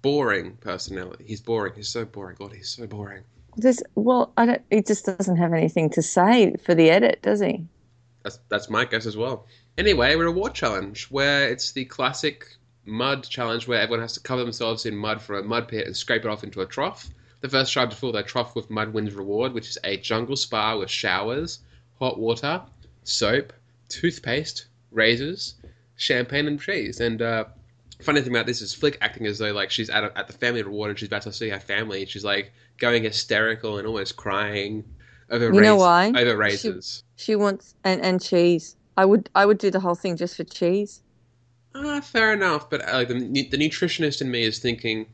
boring 0.02 0.56
personality. 0.56 1.24
He's 1.26 1.40
boring. 1.40 1.74
He's 1.76 1.88
so 1.88 2.04
boring. 2.04 2.36
God, 2.38 2.52
he's 2.52 2.68
so 2.68 2.86
boring. 2.86 3.24
There's, 3.58 3.82
well, 3.96 4.32
I 4.36 4.46
don't. 4.46 4.62
He 4.70 4.82
just 4.82 5.04
doesn't 5.04 5.36
have 5.36 5.52
anything 5.52 5.90
to 5.90 6.02
say 6.02 6.54
for 6.64 6.74
the 6.74 6.90
edit, 6.90 7.20
does 7.22 7.40
he? 7.40 7.64
That's 8.22 8.38
that's 8.48 8.70
my 8.70 8.84
guess 8.84 9.04
as 9.04 9.16
well. 9.16 9.46
Anyway, 9.76 10.14
reward 10.14 10.54
challenge 10.54 11.04
where 11.10 11.48
it's 11.48 11.72
the 11.72 11.84
classic 11.84 12.56
mud 12.84 13.28
challenge 13.28 13.68
where 13.68 13.80
everyone 13.80 14.00
has 14.00 14.14
to 14.14 14.20
cover 14.20 14.42
themselves 14.42 14.86
in 14.86 14.96
mud 14.96 15.20
from 15.20 15.36
a 15.36 15.42
mud 15.42 15.68
pit 15.68 15.86
and 15.86 15.96
scrape 15.96 16.24
it 16.24 16.28
off 16.28 16.44
into 16.44 16.60
a 16.60 16.66
trough. 16.66 17.10
The 17.40 17.48
first 17.48 17.72
tribe 17.72 17.90
to 17.90 17.96
fill 17.96 18.12
their 18.12 18.22
trough 18.22 18.56
with 18.56 18.70
mud 18.70 18.92
wins 18.92 19.14
reward, 19.14 19.52
which 19.52 19.68
is 19.68 19.78
a 19.84 19.96
jungle 19.96 20.36
spa 20.36 20.76
with 20.76 20.90
showers, 20.90 21.60
hot 21.98 22.18
water, 22.18 22.62
soap, 23.04 23.52
toothpaste, 23.88 24.66
razors, 24.90 25.54
champagne, 25.96 26.46
and 26.46 26.60
cheese. 26.60 27.00
And 27.00 27.22
uh, 27.22 27.44
funny 28.00 28.20
thing 28.20 28.32
about 28.32 28.46
this 28.46 28.60
is 28.60 28.74
Flick 28.74 28.98
acting 29.00 29.26
as 29.26 29.38
though 29.38 29.52
like 29.52 29.70
she's 29.70 29.90
at, 29.90 30.04
a, 30.04 30.16
at 30.18 30.26
the 30.26 30.32
family 30.32 30.62
reward 30.62 30.90
and 30.90 30.98
she's 30.98 31.08
about 31.08 31.22
to 31.22 31.32
see 31.32 31.48
her 31.48 31.60
family. 31.60 32.06
She's 32.06 32.24
like 32.24 32.52
going 32.78 33.02
hysterical 33.02 33.78
and 33.78 33.86
almost 33.86 34.16
crying 34.16 34.84
over 35.30 35.52
You 35.52 35.60
know 35.60 35.76
why? 35.76 36.08
over 36.08 36.30
She- 36.30 36.34
razors. 36.36 37.02
She 37.16 37.34
wants 37.36 37.74
and 37.84 38.00
and 38.02 38.22
cheese. 38.22 38.76
I 38.96 39.04
would 39.04 39.28
I 39.34 39.46
would 39.46 39.58
do 39.58 39.70
the 39.70 39.80
whole 39.80 39.94
thing 39.94 40.16
just 40.16 40.36
for 40.36 40.44
cheese. 40.44 41.02
Ah, 41.74 42.00
fair 42.00 42.32
enough. 42.32 42.70
But 42.70 42.80
uh, 42.82 43.04
the, 43.04 43.14
the 43.50 43.56
nutritionist 43.58 44.20
in 44.20 44.30
me 44.30 44.42
is 44.42 44.58
thinking, 44.58 45.06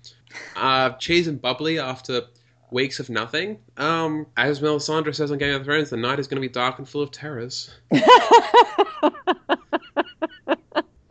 uh, 0.57 0.91
cheese 0.93 1.27
and 1.27 1.41
bubbly 1.41 1.79
after 1.79 2.23
weeks 2.71 3.01
of 3.01 3.11
nothing. 3.11 3.59
Um, 3.77 4.27
as 4.37 4.61
Melisandre 4.61 5.15
says 5.15 5.31
on 5.31 5.39
Game 5.39 5.55
of 5.55 5.65
Thrones, 5.65 5.91
the 5.91 5.97
night 5.97 6.19
is 6.19 6.27
going 6.27 6.41
to 6.41 6.47
be 6.49 6.53
dark 6.53 6.79
and 6.79 6.89
full 6.89 7.03
of 7.03 7.11
terrors. 7.11 7.71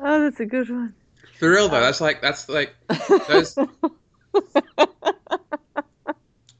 Oh, 0.06 0.22
that's 0.22 0.39
a 0.42 0.46
good 0.46 0.70
one. 0.70 0.94
For 1.44 1.50
real 1.50 1.68
though, 1.68 1.82
that's 1.82 2.00
like 2.00 2.22
that's 2.22 2.48
like 2.48 2.74
those. 3.28 3.58
I 4.78 4.88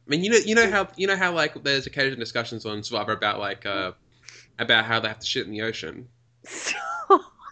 mean, 0.08 0.26
you 0.26 0.30
know, 0.30 0.36
you 0.40 0.56
know 0.56 0.70
how 0.70 0.90
you 0.98 1.08
know 1.08 1.16
how 1.16 1.32
like 1.32 1.64
there's 1.64 1.88
occasional 1.88 2.20
discussions 2.20 2.66
on 2.66 2.84
Survivor 2.84 3.14
about 3.14 3.40
like 3.40 3.66
uh 3.66 3.94
about 4.60 4.84
how 4.84 5.00
they 5.00 5.08
have 5.08 5.20
to 5.20 5.26
shit 5.26 5.46
in 5.46 5.54
the 5.54 5.62
ocean. 5.62 6.10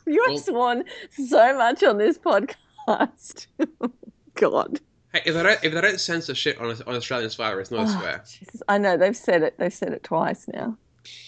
you 0.06 0.22
have 0.24 0.32
Well- 0.32 0.38
sworn 0.40 0.84
so 1.26 1.58
much 1.58 1.82
on 1.84 1.98
this 2.00 2.18
podcast. 2.18 3.48
God. 4.36 4.82
Hey, 5.14 5.22
if 5.26 5.34
they 5.34 5.44
don't 5.44 5.64
if 5.64 5.74
they 5.74 5.80
don't 5.82 6.02
censor 6.02 6.36
shit 6.36 6.60
on 6.60 6.70
on 6.86 6.96
Australian 6.96 7.30
Survivor, 7.30 7.62
it's 7.62 7.72
not 7.72 7.88
a 7.88 7.92
Oh, 7.96 7.98
swear. 7.98 8.24
Jesus. 8.30 8.62
I 8.68 8.78
know 8.78 8.98
they've 8.98 9.16
said 9.16 9.42
it. 9.42 9.58
They've 9.58 9.74
said 9.74 9.94
it 9.94 10.04
twice 10.04 10.50
now. 10.50 10.78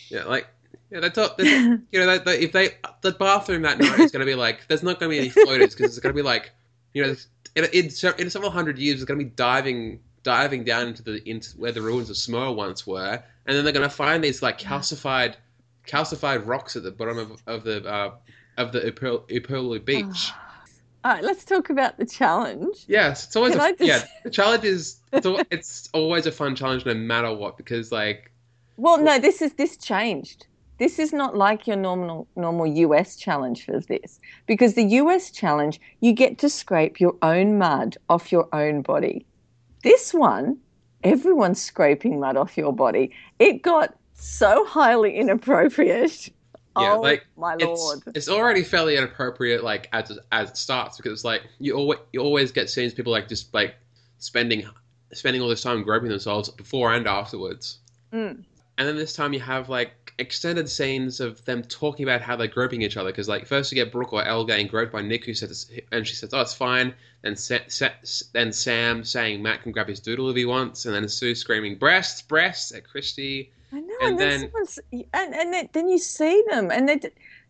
Yeah, 0.09 0.25
like 0.25 0.47
yeah, 0.93 1.09
talk. 1.09 1.37
They 1.37 1.43
talk 1.43 1.79
you 1.91 1.99
know, 1.99 2.05
they, 2.05 2.17
they, 2.19 2.39
if 2.43 2.51
they 2.51 2.69
the 3.01 3.11
bathroom 3.11 3.63
that 3.63 3.79
night 3.79 3.99
is 3.99 4.11
going 4.11 4.19
to 4.21 4.25
be 4.25 4.35
like, 4.35 4.67
there's 4.67 4.83
not 4.83 4.99
going 4.99 5.11
to 5.11 5.15
be 5.15 5.19
any 5.19 5.29
floaters 5.29 5.75
because 5.75 5.91
it's 5.91 5.99
going 5.99 6.15
to 6.15 6.17
be 6.17 6.25
like, 6.25 6.51
you 6.93 7.03
know, 7.03 7.15
in, 7.55 7.65
in, 7.65 7.85
in 8.17 8.29
several 8.29 8.51
hundred 8.51 8.77
years, 8.77 8.95
it's 9.01 9.05
going 9.05 9.19
to 9.19 9.25
be 9.25 9.31
diving 9.31 9.99
diving 10.23 10.63
down 10.63 10.87
into 10.87 11.03
the 11.03 11.27
into 11.29 11.49
where 11.57 11.71
the 11.71 11.81
ruins 11.81 12.09
of 12.09 12.17
Samoa 12.17 12.51
once 12.53 12.87
were, 12.87 13.21
and 13.45 13.57
then 13.57 13.63
they're 13.63 13.73
going 13.73 13.87
to 13.89 13.95
find 13.95 14.23
these 14.23 14.41
like 14.41 14.59
calcified 14.59 15.35
calcified 15.87 16.45
rocks 16.45 16.75
at 16.75 16.83
the 16.83 16.91
bottom 16.91 17.17
of, 17.17 17.43
of 17.47 17.63
the 17.63 17.85
uh, 17.85 18.11
of 18.57 18.71
the 18.71 18.81
Upolu, 18.81 19.27
Upolu 19.29 19.83
beach. 19.83 20.31
All 21.05 21.11
right, 21.11 21.23
let's 21.23 21.43
talk 21.43 21.69
about 21.69 21.97
the 21.97 22.05
challenge. 22.05 22.85
Yes, 22.87 23.25
it's 23.25 23.35
always 23.35 23.55
a, 23.55 23.57
just- 23.57 23.81
yeah. 23.81 24.05
The 24.23 24.29
challenge 24.29 24.63
is 24.63 25.01
it's, 25.11 25.25
al- 25.25 25.41
it's 25.51 25.89
always 25.93 26.25
a 26.25 26.31
fun 26.31 26.55
challenge 26.55 26.85
no 26.85 26.93
matter 26.93 27.33
what 27.33 27.57
because 27.57 27.91
like 27.91 28.31
Well, 28.77 28.97
no, 28.97 29.19
this 29.19 29.41
is 29.41 29.53
this 29.53 29.75
changed. 29.75 30.47
This 30.79 30.99
is 30.99 31.13
not 31.13 31.35
like 31.37 31.67
your 31.67 31.77
normal 31.77 32.27
normal 32.35 32.65
US 32.65 33.15
challenge 33.15 33.65
for 33.65 33.79
this 33.79 34.19
because 34.47 34.73
the 34.73 34.83
US 35.01 35.31
challenge 35.31 35.79
you 35.99 36.13
get 36.13 36.37
to 36.39 36.49
scrape 36.49 36.99
your 36.99 37.15
own 37.21 37.57
mud 37.57 37.97
off 38.09 38.31
your 38.31 38.47
own 38.53 38.81
body. 38.81 39.25
This 39.83 40.13
one, 40.13 40.57
everyone's 41.03 41.61
scraping 41.61 42.19
mud 42.19 42.37
off 42.37 42.57
your 42.57 42.73
body. 42.73 43.11
It 43.39 43.61
got 43.61 43.95
so 44.13 44.65
highly 44.65 45.15
inappropriate. 45.17 46.29
Yeah, 46.75 46.93
oh 46.95 47.01
like, 47.01 47.25
my 47.37 47.53
it's 47.59 47.65
lord. 47.65 48.01
it's 48.15 48.27
already 48.27 48.63
fairly 48.63 48.97
inappropriate 48.97 49.63
like 49.63 49.89
as 49.93 50.09
it- 50.09 50.17
as 50.31 50.49
it 50.49 50.57
starts 50.57 50.97
because 50.97 51.11
it's 51.11 51.23
like 51.23 51.43
you 51.59 51.75
always 51.75 51.99
you 52.13 52.19
always 52.19 52.51
get 52.51 52.67
scenes 52.67 52.95
people 52.95 53.11
like 53.11 53.27
just 53.27 53.53
like 53.53 53.75
spending 54.17 54.67
spending 55.11 55.41
all 55.41 55.49
this 55.49 55.61
time 55.61 55.83
groping 55.83 56.09
themselves 56.09 56.49
before 56.49 56.91
and 56.93 57.05
afterwards. 57.07 57.77
Mm. 58.11 58.43
And 58.77 58.87
then 58.87 58.95
this 58.95 59.13
time 59.13 59.33
you 59.33 59.39
have 59.39 59.69
like 59.69 60.13
extended 60.19 60.69
scenes 60.69 61.19
of 61.19 61.43
them 61.45 61.63
talking 61.63 62.03
about 62.03 62.21
how 62.21 62.35
they're 62.35 62.47
groping 62.47 62.81
each 62.81 62.97
other 62.97 63.09
because 63.09 63.27
like 63.27 63.45
first 63.45 63.71
you 63.71 63.75
get 63.75 63.91
Brooke 63.91 64.13
or 64.13 64.23
Elle 64.23 64.45
getting 64.45 64.67
groped 64.67 64.91
by 64.91 65.01
Nick 65.01 65.25
who 65.25 65.33
says 65.33 65.71
and 65.91 66.07
she 66.07 66.15
says 66.15 66.29
oh 66.33 66.41
it's 66.41 66.53
fine. 66.53 66.93
Then 67.21 67.35
Sa- 67.35 67.59
Sa- 67.67 67.89
then 68.33 68.51
Sam 68.51 69.03
saying 69.03 69.41
Matt 69.41 69.63
can 69.63 69.71
grab 69.71 69.87
his 69.87 69.99
doodle 69.99 70.29
if 70.29 70.35
he 70.35 70.45
wants 70.45 70.85
and 70.85 70.93
then 70.93 71.07
Sue 71.07 71.35
screaming 71.35 71.77
breasts 71.77 72.21
breasts 72.21 72.71
at 72.71 72.87
Christy 72.87 73.51
I 73.73 73.79
know, 73.79 73.93
And 74.01 74.19
and, 74.19 74.19
then, 74.19 74.51
and 75.13 75.33
and 75.33 75.53
then, 75.53 75.69
then 75.73 75.89
you 75.89 75.97
see 75.97 76.43
them, 76.49 76.69
and 76.69 76.87
they 76.87 76.99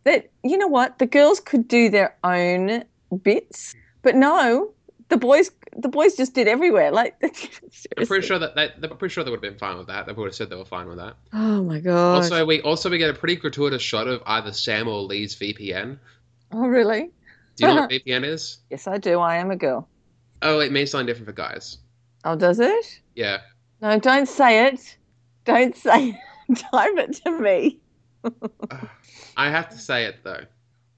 that 0.05 0.29
you 0.43 0.57
know 0.57 0.67
what? 0.67 0.99
The 0.99 1.05
girls 1.05 1.41
could 1.41 1.67
do 1.67 1.89
their 1.89 2.15
own 2.23 2.85
bits, 3.23 3.75
but 4.03 4.15
no, 4.15 4.71
the 5.09 5.17
boys 5.17 5.51
the 5.77 5.89
boys 5.89 6.15
just 6.15 6.33
did 6.33 6.47
everywhere. 6.47 6.91
Like 6.91 7.15
I'm 7.97 8.05
pretty 8.07 8.25
sure 8.25 8.39
that 8.39 8.55
they, 8.55 8.69
I'm 8.81 8.97
pretty 8.97 9.13
sure 9.13 9.23
they 9.23 9.31
would 9.31 9.43
have 9.43 9.51
been 9.51 9.59
fine 9.59 9.77
with 9.77 9.87
that 9.87 10.05
they 10.05 10.13
would 10.13 10.25
have 10.25 10.35
said 10.35 10.49
they 10.49 10.55
were 10.55 10.65
fine 10.65 10.87
with 10.87 10.97
that. 10.97 11.15
Oh 11.33 11.63
my 11.63 11.79
god! 11.79 12.15
Also, 12.15 12.45
we 12.45 12.61
also 12.61 12.89
we 12.89 12.97
get 12.97 13.09
a 13.09 13.13
pretty 13.13 13.35
gratuitous 13.35 13.81
shot 13.81 14.07
of 14.07 14.21
either 14.25 14.51
Sam 14.53 14.87
or 14.87 15.01
Lee's 15.01 15.35
VPL. 15.35 15.97
oh 16.51 16.67
really? 16.67 17.11
Do 17.55 17.67
you 17.67 17.73
know 17.73 17.81
what 17.81 17.89
VPL 17.91 18.25
is? 18.25 18.57
Yes, 18.69 18.87
I 18.87 18.97
do. 18.97 19.19
I 19.19 19.35
am 19.37 19.51
a 19.51 19.55
girl. 19.55 19.87
Oh, 20.41 20.59
it 20.59 20.71
means 20.71 20.91
something 20.91 21.05
different 21.07 21.27
for 21.27 21.33
guys. 21.33 21.77
Oh, 22.25 22.35
does 22.35 22.59
it? 22.59 22.99
Yeah. 23.15 23.39
No, 23.81 23.99
don't 23.99 24.27
say 24.27 24.67
it. 24.67 24.97
Don't 25.45 25.75
say 25.75 26.09
it. 26.49 26.55
Type 26.57 26.97
it 26.97 27.13
to 27.23 27.39
me. 27.39 27.79
I 29.37 29.49
have 29.49 29.69
to 29.69 29.77
say 29.77 30.05
it 30.05 30.17
though. 30.23 30.41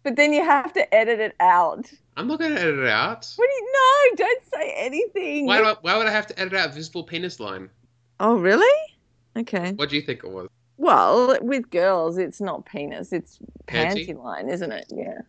But 0.05 0.17
then 0.17 0.33
you 0.33 0.45
have 0.45 0.71
to 0.73 0.93
edit 0.93 1.19
it 1.19 1.35
out. 1.39 1.91
I'm 2.15 2.27
not 2.27 2.37
going 2.37 2.53
to 2.53 2.61
edit 2.61 2.77
it 2.77 2.87
out. 2.87 3.27
What 3.37 3.49
do 3.49 3.53
you? 3.55 3.73
No, 3.73 4.15
don't 4.17 4.43
say 4.53 4.73
anything. 4.77 5.47
Why, 5.47 5.57
do 5.57 5.65
I, 5.65 5.75
why 5.81 5.97
would 5.97 6.05
I 6.05 6.11
have 6.11 6.27
to 6.27 6.39
edit 6.39 6.53
out 6.53 6.75
visible 6.75 7.03
penis 7.03 7.39
line? 7.39 7.71
Oh, 8.19 8.35
really? 8.35 8.93
Okay. 9.35 9.71
What 9.73 9.89
do 9.89 9.95
you 9.95 10.03
think 10.03 10.23
it 10.23 10.29
was? 10.29 10.47
Well, 10.77 11.39
with 11.41 11.71
girls, 11.71 12.19
it's 12.19 12.39
not 12.39 12.67
penis; 12.67 13.11
it's 13.13 13.39
Panty? 13.65 14.07
panty 14.07 14.23
line, 14.23 14.47
isn't 14.47 14.71
it? 14.71 14.85
Yeah. 14.89 15.21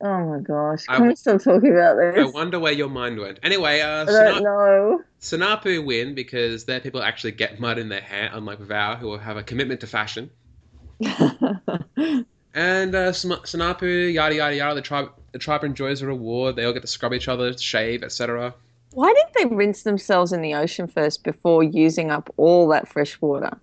Oh 0.00 0.24
my 0.30 0.40
gosh! 0.40 0.86
I 0.88 0.96
Can 0.96 1.02
we 1.02 1.14
w- 1.14 1.16
stop 1.16 1.42
talking 1.42 1.70
about 1.70 1.96
this? 1.96 2.18
I 2.18 2.30
wonder 2.30 2.58
where 2.58 2.72
your 2.72 2.88
mind 2.88 3.18
went. 3.20 3.38
Anyway, 3.44 3.80
uh, 3.80 4.02
I 4.02 4.04
don't 4.06 4.34
Sina- 4.36 4.40
know. 4.40 5.04
Sinapu 5.20 5.84
win 5.84 6.14
because 6.14 6.64
their 6.64 6.80
people 6.80 7.02
actually 7.02 7.32
get 7.32 7.60
mud 7.60 7.78
in 7.78 7.90
their 7.90 8.00
hair, 8.00 8.30
unlike 8.32 8.58
Vow, 8.58 8.96
who 8.96 9.06
will 9.06 9.18
have 9.18 9.36
a 9.36 9.42
commitment 9.44 9.80
to 9.82 9.86
fashion. 9.86 10.30
And 12.54 12.94
uh, 12.94 13.12
Sinapu, 13.12 14.12
yada 14.12 14.34
yada 14.34 14.56
yada. 14.56 14.74
The 14.74 14.82
tribe, 14.82 15.10
the 15.32 15.38
tribe 15.38 15.62
enjoys 15.64 16.02
a 16.02 16.06
reward. 16.06 16.56
They 16.56 16.64
all 16.64 16.72
get 16.72 16.82
to 16.82 16.88
scrub 16.88 17.12
each 17.14 17.28
other, 17.28 17.56
shave, 17.56 18.02
etc. 18.02 18.54
Why 18.92 19.12
didn't 19.12 19.50
they 19.50 19.54
rinse 19.54 19.82
themselves 19.84 20.32
in 20.32 20.42
the 20.42 20.54
ocean 20.54 20.88
first 20.88 21.22
before 21.22 21.62
using 21.62 22.10
up 22.10 22.32
all 22.36 22.66
that 22.68 22.88
fresh 22.88 23.20
water, 23.20 23.56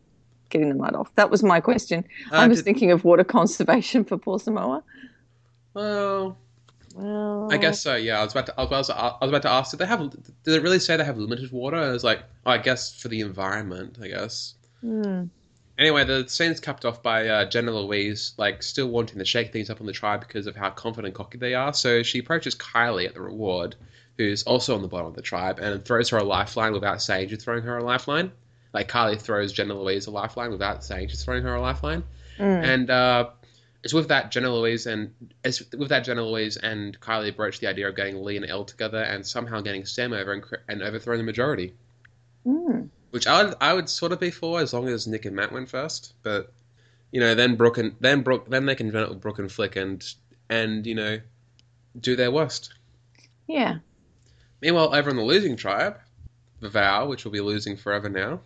getting 0.50 0.69
the 0.69 0.76
mud 0.76 0.95
off? 0.95 1.13
That 1.15 1.30
was 1.30 1.43
my 1.43 1.60
question. 1.60 2.06
I 2.32 2.45
Uh, 2.45 2.47
was 2.47 2.60
did- 2.60 2.63
thinking 2.65 2.91
of 2.91 3.04
water 3.04 3.23
conservation 3.38 4.06
for 4.06 4.17
poor 4.17 4.39
Samoa. 4.39 4.84
Well, 5.73 6.38
Well, 6.95 7.50
I 7.52 7.58
guess 7.58 7.82
so. 7.82 7.95
Yeah, 7.95 8.21
I 8.21 8.23
was 8.23 8.32
about 8.32 8.45
to. 8.47 8.54
I 8.60 8.63
was, 8.63 8.89
I 8.89 9.17
was 9.21 9.30
about 9.30 9.41
to 9.43 9.50
ask. 9.52 9.71
Did 9.71 9.78
they 9.82 9.86
have? 9.86 10.10
Did 10.10 10.54
it 10.56 10.63
really 10.63 10.80
say 10.80 10.95
they 10.97 11.04
have 11.04 11.17
limited 11.17 11.52
water? 11.52 11.76
And 11.76 11.86
I 11.86 11.91
was 11.91 12.04
like, 12.06 12.23
oh, 12.45 12.52
I 12.52 12.58
guess 12.58 12.95
for 13.00 13.10
the 13.10 13.19
environment. 13.19 13.97
I 14.02 14.08
guess. 14.08 14.56
Hmm. 14.82 15.26
Anyway, 15.78 16.04
the 16.04 16.28
scene's 16.28 16.60
capped 16.60 16.86
off 16.86 17.04
by 17.04 17.28
uh, 17.28 17.46
Jenna 17.46 17.72
Louise, 17.72 18.34
like 18.38 18.63
still 18.63 18.88
wanting 18.88 19.20
to 19.20 19.26
shake 19.26 19.54
things 19.54 19.70
up 19.70 19.80
on 19.80 19.86
the 19.86 19.94
tribe 19.94 20.22
because 20.22 20.48
of 20.48 20.56
how 20.56 20.72
confident 20.72 21.08
and 21.08 21.16
cocky 21.16 21.38
they 21.38 21.54
are. 21.54 21.74
So 21.74 22.02
she 22.02 22.20
approaches 22.20 22.56
Kylie 22.56 23.06
at 23.06 23.13
the 23.13 23.22
reward, 23.22 23.76
who's 24.18 24.44
also 24.44 24.76
on 24.76 24.82
the 24.82 24.88
bottom 24.88 25.08
of 25.08 25.13
the 25.13 25.22
tribe, 25.22 25.60
and 25.60 25.86
throws 25.86 26.10
her 26.10 26.18
a 26.18 26.24
lifeline 26.24 26.74
without 26.74 27.02
saying 27.02 27.30
she's 27.30 27.44
throwing 27.44 27.63
her 27.63 27.78
a 27.78 27.84
lifeline. 27.84 28.32
Like 28.74 28.90
Kylie 28.90 29.22
throws 29.22 29.54
Jenna 29.54 29.80
Louise 29.80 30.08
a 30.08 30.12
lifeline 30.12 30.52
without 30.52 30.84
saying 30.84 31.10
she's 31.10 31.24
throwing 31.24 31.44
her 31.44 31.56
a 31.56 31.62
lifeline. 31.62 32.04
Mm. 32.40 32.63
And 32.63 32.90
uh, 32.90 33.30
it's 33.84 33.94
with 33.94 34.08
that 34.08 34.32
Jenna 34.32 34.54
Louise 34.54 34.88
and 34.88 35.13
it's 35.44 35.63
with 35.74 35.90
that 35.90 36.02
Jenna 36.02 36.24
Louise 36.24 36.58
and 36.58 37.00
Kylie 37.00 37.36
broached 37.36 37.62
the 37.62 37.68
idea 37.68 37.88
of 37.88 37.96
getting 37.96 38.24
Lee 38.24 38.38
and 38.38 38.46
Elle 38.46 38.66
together 38.66 39.02
and 39.02 39.26
somehow 39.26 39.62
getting 39.62 39.86
Sam 39.86 40.13
over 40.13 40.34
and, 40.34 40.44
and 40.68 40.82
overthrowing 40.82 41.20
the 41.20 41.24
majority, 41.24 41.74
Mm. 42.48 42.90
Which 43.12 43.28
I 43.28 43.43
would 43.43 43.56
I 43.62 43.74
would 43.74 43.89
sort 43.89 44.12
of 44.12 44.20
be 44.20 44.32
for 44.32 44.60
as 44.60 44.74
long 44.74 44.88
as 44.88 45.08
Nick 45.08 45.26
and 45.26 45.36
Matt 45.36 45.52
went 45.52 45.70
first. 45.70 46.13
But 46.24 46.54
you 47.12 47.20
know, 47.20 47.36
then 47.36 47.56
Brooke 47.56 47.78
and 47.78 47.96
then 48.00 48.22
Brooke 48.22 48.50
then 48.50 48.65
they 48.65 48.76
can 48.76 48.91
join 48.91 49.04
up 49.04 49.10
with 49.10 49.22
Brooke 49.22 49.39
and 49.39 49.52
Flick 49.52 49.76
and 49.76 50.04
and 50.50 50.86
you 50.86 50.96
know 50.96 51.20
do 52.00 52.15
their 52.15 52.32
worst. 52.32 52.74
Yeah. 53.48 53.78
Meanwhile, 54.62 54.93
over 54.93 55.10
on 55.10 55.15
the 55.15 55.24
losing 55.24 55.56
tribe, 55.56 55.98
the 56.60 56.70
Vow, 56.70 57.08
which 57.08 57.24
will 57.24 57.32
be 57.32 57.41
losing 57.41 57.78
forever 57.78 58.10
now, 58.10 58.41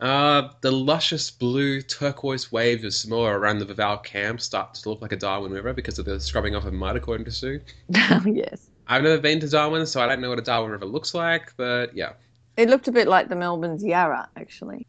uh, 0.00 0.50
the 0.60 0.70
luscious 0.70 1.30
blue 1.30 1.82
turquoise 1.82 2.52
waves 2.52 2.84
of 2.84 2.94
Samoa 2.94 3.32
around 3.32 3.58
the 3.58 3.66
Vavau 3.66 4.02
camp 4.04 4.40
start 4.40 4.74
to 4.74 4.88
look 4.88 5.02
like 5.02 5.12
a 5.12 5.16
Darwin 5.16 5.52
River 5.52 5.72
because 5.72 5.98
of 5.98 6.04
the 6.04 6.20
scrubbing 6.20 6.54
off 6.54 6.64
of 6.64 6.72
mud, 6.72 6.96
according 6.96 7.24
to 7.24 7.32
Sue. 7.32 7.60
yes. 7.88 8.70
I've 8.86 9.02
never 9.02 9.20
been 9.20 9.40
to 9.40 9.48
Darwin, 9.48 9.86
so 9.86 10.00
I 10.00 10.06
don't 10.06 10.20
know 10.20 10.28
what 10.28 10.38
a 10.38 10.42
Darwin 10.42 10.70
River 10.70 10.86
looks 10.86 11.14
like, 11.14 11.52
but 11.56 11.96
yeah. 11.96 12.12
It 12.58 12.68
looked 12.68 12.88
a 12.88 12.92
bit 12.92 13.06
like 13.06 13.28
the 13.28 13.36
Melbourne's 13.36 13.84
Yarra, 13.84 14.28
actually. 14.36 14.84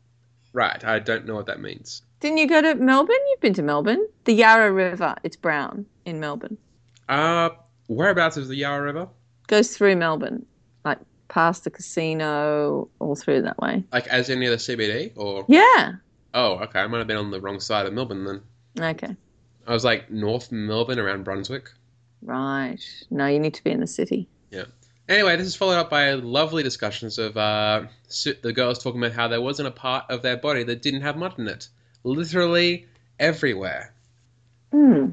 Right, 0.54 0.84
I 0.84 0.98
don't 0.98 1.28
know 1.28 1.36
what 1.36 1.46
that 1.46 1.62
means. 1.62 2.02
Didn't 2.20 2.40
you 2.40 2.48
go 2.48 2.62
to 2.64 2.74
Melbourne? 2.74 3.16
You've 3.30 3.42
been 3.42 3.54
to 3.54 3.62
Melbourne. 3.62 4.08
The 4.26 4.34
Yarra 4.34 4.72
River. 4.72 5.16
It's 5.24 5.36
brown 5.36 5.86
in 6.04 6.20
Melbourne. 6.20 6.58
Uh, 7.08 7.50
whereabouts 7.88 8.38
is 8.38 8.48
the 8.48 8.56
Yarra 8.56 8.82
River? 8.84 9.08
goes 9.48 9.76
through 9.78 9.96
Melbourne, 9.96 10.46
like 10.84 10.98
past 11.28 11.64
the 11.64 11.70
casino, 11.70 12.90
all 13.00 13.16
through 13.16 13.44
that 13.44 13.60
way. 13.60 13.84
Like 13.92 14.08
as 14.08 14.30
in 14.30 14.40
near 14.40 14.50
the 14.50 14.58
CBD, 14.58 15.12
or 15.16 15.46
Yeah. 15.48 15.94
oh, 16.34 16.54
okay, 16.64 16.80
I 16.80 16.88
might 16.88 17.00
have 17.00 17.08
been 17.08 17.18
on 17.18 17.30
the 17.32 17.40
wrong 17.42 17.60
side 17.60 17.86
of 17.86 17.94
Melbourne 17.94 18.26
then. 18.26 18.42
Okay. 18.96 19.16
I 19.68 19.74
was 19.74 19.84
like 19.86 20.10
North 20.10 20.52
Melbourne 20.52 20.98
around 21.00 21.24
Brunswick. 21.24 21.70
Right. 22.24 22.82
No, 23.12 23.28
you 23.28 23.40
need 23.40 23.54
to 23.54 23.64
be 23.64 23.72
in 23.72 23.80
the 23.80 23.88
city. 23.88 24.28
Anyway, 25.10 25.36
this 25.36 25.48
is 25.48 25.56
followed 25.56 25.80
up 25.80 25.90
by 25.90 26.12
lovely 26.14 26.62
discussions 26.62 27.18
of 27.18 27.36
uh, 27.36 27.82
the 28.44 28.54
girls 28.54 28.78
talking 28.78 29.02
about 29.02 29.12
how 29.14 29.28
there 29.28 29.42
wasn't 29.42 29.68
a 29.68 29.72
part 29.72 30.06
of 30.10 30.22
their 30.22 30.38
body 30.38 30.64
that 30.64 30.84
didn't 30.84 31.02
have 31.02 31.18
mud 31.18 31.40
in 31.40 31.48
it, 31.48 31.68
literally 32.04 32.86
everywhere. 33.20 33.92
Hmm. 34.72 35.10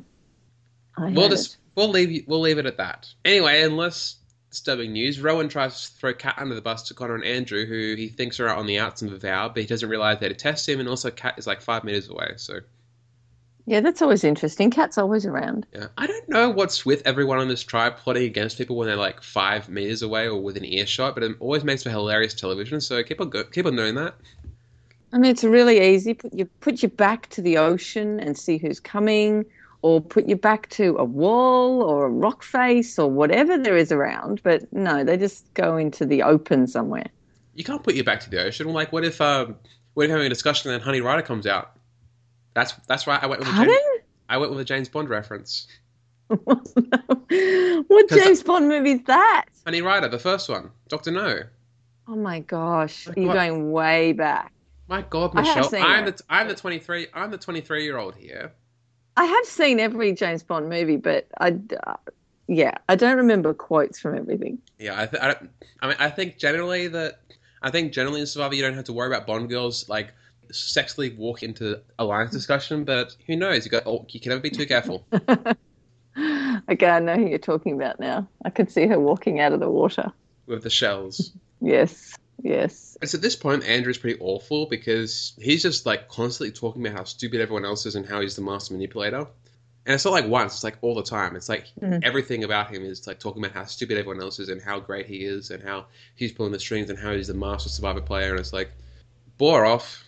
I 0.98 1.10
We'll 1.10 1.30
just 1.30 1.54
it. 1.54 1.58
we'll 1.74 1.88
leave 1.88 2.24
we'll 2.28 2.40
leave 2.40 2.58
it 2.58 2.66
at 2.66 2.76
that. 2.76 3.08
Anyway, 3.24 3.62
in 3.62 3.76
less 3.78 4.16
disturbing 4.50 4.92
news, 4.92 5.18
Rowan 5.18 5.48
tries 5.48 5.88
to 5.88 5.96
throw 5.96 6.12
Kat 6.12 6.34
under 6.36 6.54
the 6.54 6.60
bus 6.60 6.82
to 6.88 6.94
Connor 6.94 7.14
and 7.14 7.24
Andrew, 7.24 7.64
who 7.64 7.94
he 7.96 8.08
thinks 8.08 8.38
are 8.38 8.48
out 8.48 8.58
on 8.58 8.66
the 8.66 8.78
outs 8.78 9.00
of 9.00 9.10
the 9.10 9.18
vow, 9.18 9.48
but 9.48 9.62
he 9.62 9.66
doesn't 9.66 9.88
realize 9.88 10.18
they 10.20 10.28
detest 10.28 10.68
him, 10.68 10.78
and 10.78 10.90
also 10.90 11.10
Kat 11.10 11.38
is 11.38 11.46
like 11.46 11.62
five 11.62 11.84
meters 11.84 12.08
away. 12.10 12.34
So 12.36 12.60
Yeah, 13.66 13.80
that's 13.80 14.00
always 14.00 14.22
interesting. 14.22 14.70
Kat's 14.70 14.96
always 14.96 15.26
around. 15.26 15.66
yeah, 15.74 15.88
I 15.98 16.06
don't 16.06 16.28
know 16.28 16.50
what's 16.50 16.86
with 16.86 17.02
everyone 17.04 17.38
on 17.38 17.48
this 17.48 17.64
tribe 17.64 17.96
plotting 17.96 18.22
against 18.22 18.58
people 18.58 18.76
when 18.76 18.86
they're 18.86 18.96
like 18.96 19.22
five 19.22 19.68
meters 19.68 20.02
away 20.02 20.28
or 20.28 20.40
within 20.40 20.64
earshot, 20.64 21.14
but 21.14 21.24
it 21.24 21.36
always 21.40 21.64
makes 21.64 21.82
for 21.82 21.90
hilarious 21.90 22.32
television. 22.32 22.80
So 22.80 23.02
keep 23.02 23.20
on 23.20 23.28
go- 23.30 23.44
keep 23.44 23.66
on 23.66 23.74
doing 23.74 23.96
that. 23.96 24.14
I 25.12 25.18
mean, 25.18 25.30
it's 25.30 25.42
really 25.44 25.94
easy. 25.94 26.14
Put 26.14 26.32
you 26.32 26.44
put 26.60 26.82
your 26.82 26.90
back 26.90 27.28
to 27.30 27.42
the 27.42 27.58
ocean 27.58 28.20
and 28.20 28.38
see 28.38 28.58
who's 28.58 28.78
coming, 28.78 29.44
or 29.82 30.00
put 30.00 30.28
your 30.28 30.38
back 30.38 30.68
to 30.70 30.96
a 30.98 31.04
wall 31.04 31.82
or 31.82 32.06
a 32.06 32.10
rock 32.10 32.44
face 32.44 32.98
or 32.98 33.10
whatever 33.10 33.58
there 33.58 33.76
is 33.76 33.90
around. 33.90 34.42
But 34.44 34.72
no, 34.72 35.02
they 35.02 35.16
just 35.16 35.52
go 35.54 35.76
into 35.76 36.06
the 36.06 36.22
open 36.22 36.68
somewhere. 36.68 37.06
You 37.54 37.64
can't 37.64 37.82
put 37.82 37.94
your 37.94 38.04
back 38.04 38.20
to 38.20 38.30
the 38.30 38.44
ocean. 38.44 38.68
Like, 38.68 38.92
what 38.92 39.04
if 39.04 39.20
um, 39.20 39.56
what 39.94 40.04
if 40.04 40.10
having 40.10 40.26
a 40.26 40.28
discussion 40.28 40.70
and 40.70 40.80
then 40.80 40.84
Honey 40.84 41.00
Ryder 41.00 41.22
comes 41.22 41.46
out? 41.46 41.75
That's 42.56 42.72
that's 42.88 43.06
right. 43.06 43.22
I 43.22 43.26
went 43.26 43.40
with 43.40 43.48
a 43.50 43.52
James, 43.66 43.78
I 44.30 44.38
went 44.38 44.50
with 44.50 44.60
a 44.60 44.64
James 44.64 44.88
Bond 44.88 45.10
reference. 45.10 45.66
What 46.28 48.08
James 48.08 48.42
Bond 48.42 48.68
movie 48.68 48.92
is 48.92 49.02
that? 49.04 49.44
Honey 49.64 49.82
Ryder, 49.82 50.08
the 50.08 50.18
first 50.18 50.48
one, 50.48 50.70
Doctor 50.88 51.10
No. 51.10 51.40
Oh 52.08 52.16
my 52.16 52.40
gosh, 52.40 53.06
My 53.08 53.14
you're 53.16 53.26
God. 53.26 53.34
going 53.34 53.72
way 53.72 54.12
back. 54.12 54.52
My 54.88 55.02
God, 55.02 55.34
Michelle, 55.34 55.68
I'm 55.74 56.06
the 56.06 56.20
I'm 56.30 56.48
the 56.48 56.54
23 56.54 57.08
I'm 57.12 57.30
the 57.30 57.38
23 57.38 57.84
year 57.84 57.98
old 57.98 58.16
here. 58.16 58.52
I 59.18 59.24
have 59.24 59.44
seen 59.44 59.78
every 59.78 60.12
James 60.14 60.42
Bond 60.42 60.68
movie, 60.70 60.96
but 60.96 61.26
I, 61.38 61.58
uh, 61.86 61.94
yeah, 62.48 62.72
I 62.88 62.96
don't 62.96 63.16
remember 63.18 63.52
quotes 63.54 63.98
from 63.98 64.16
everything. 64.16 64.58
Yeah, 64.78 65.00
I, 65.00 65.06
th- 65.06 65.22
I, 65.22 65.26
don't- 65.28 65.50
I 65.80 65.86
mean, 65.88 65.96
I 65.98 66.08
think 66.10 66.38
generally 66.38 66.88
that 66.88 67.20
I 67.62 67.70
think 67.70 67.92
generally 67.92 68.20
in 68.20 68.26
Survivor 68.26 68.54
you 68.54 68.62
don't 68.62 68.74
have 68.74 68.84
to 68.84 68.92
worry 68.92 69.08
about 69.08 69.26
Bond 69.26 69.48
girls 69.50 69.88
like 69.88 70.14
sexually 70.52 71.10
walk 71.16 71.42
into 71.42 71.80
alliance 71.98 72.30
discussion, 72.32 72.84
but 72.84 73.16
who 73.26 73.36
knows? 73.36 73.64
You 73.64 73.70
got 73.70 73.84
oh, 73.86 74.06
you 74.10 74.20
can 74.20 74.30
never 74.30 74.40
be 74.40 74.50
too 74.50 74.66
careful. 74.66 75.06
okay, 76.70 76.86
I 76.86 77.00
know 77.00 77.14
who 77.16 77.26
you're 77.26 77.38
talking 77.38 77.74
about 77.74 78.00
now. 78.00 78.28
I 78.44 78.50
could 78.50 78.70
see 78.70 78.86
her 78.86 78.98
walking 78.98 79.40
out 79.40 79.52
of 79.52 79.60
the 79.60 79.70
water. 79.70 80.12
with 80.46 80.62
the 80.62 80.70
shells. 80.70 81.32
Yes, 81.60 82.14
yes. 82.42 82.96
It's 83.02 83.14
at 83.14 83.22
this 83.22 83.36
point 83.36 83.64
Andrew's 83.64 83.98
pretty 83.98 84.18
awful 84.20 84.66
because 84.66 85.34
he's 85.38 85.62
just 85.62 85.86
like 85.86 86.08
constantly 86.08 86.52
talking 86.52 86.86
about 86.86 86.98
how 86.98 87.04
stupid 87.04 87.40
everyone 87.40 87.64
else 87.64 87.86
is 87.86 87.94
and 87.94 88.06
how 88.06 88.20
he's 88.20 88.36
the 88.36 88.42
master 88.42 88.74
manipulator. 88.74 89.26
And 89.86 89.94
it's 89.94 90.04
not 90.04 90.12
like 90.12 90.26
once; 90.26 90.54
it's 90.54 90.64
like 90.64 90.78
all 90.82 90.94
the 90.96 91.02
time. 91.02 91.36
It's 91.36 91.48
like 91.48 91.66
Mhm. 91.80 92.00
everything 92.02 92.42
about 92.42 92.70
him 92.74 92.82
is 92.84 93.06
like 93.06 93.20
talking 93.20 93.44
about 93.44 93.54
how 93.54 93.64
stupid 93.66 93.98
everyone 93.98 94.20
else 94.20 94.40
is 94.40 94.48
and 94.48 94.60
how 94.60 94.80
great 94.80 95.06
he 95.06 95.24
is 95.24 95.50
and 95.50 95.62
how 95.62 95.86
he's 96.16 96.32
pulling 96.32 96.50
the 96.52 96.58
strings 96.58 96.90
and 96.90 96.98
how 96.98 97.12
he's 97.14 97.28
the 97.28 97.34
master 97.34 97.68
survivor 97.68 98.00
player. 98.00 98.30
And 98.32 98.40
it's 98.40 98.52
like, 98.52 98.72
bore 99.38 99.64
off, 99.64 100.02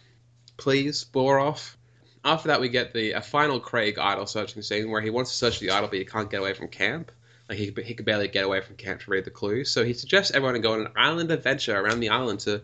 please, 0.59 1.05
bore 1.05 1.38
off. 1.38 1.77
After 2.25 2.49
that, 2.49 2.61
we 2.61 2.68
get 2.68 2.92
the 2.92 3.12
a 3.12 3.23
final 3.23 3.59
Craig 3.61 3.99
idol 3.99 4.27
searching 4.27 4.61
scene 4.61 4.90
where 4.90 5.01
he 5.01 5.09
wants 5.11 5.31
to 5.31 5.37
search 5.37 5.61
the 5.61 5.71
idol, 5.71 5.88
but 5.88 5.99
he 5.99 6.05
can't 6.05 6.31
get 6.31 6.40
away 6.40 6.53
from 6.53 6.68
camp. 6.68 7.11
Like 7.49 7.57
he, 7.57 7.73
he 7.83 7.94
could 7.94 8.05
barely 8.05 8.29
get 8.29 8.44
away 8.44 8.61
from 8.61 8.77
camp 8.77 9.01
to 9.03 9.11
read 9.11 9.25
the 9.25 9.31
clues. 9.31 9.71
So 9.71 9.83
he 9.83 9.94
suggests 9.94 10.33
everyone 10.35 10.55
to 10.55 10.61
go 10.61 10.75
on 10.75 10.81
an 10.83 10.92
island 10.97 11.31
adventure 11.31 11.79
around 11.79 12.01
the 12.01 12.11
island 12.11 12.40
to 12.40 12.61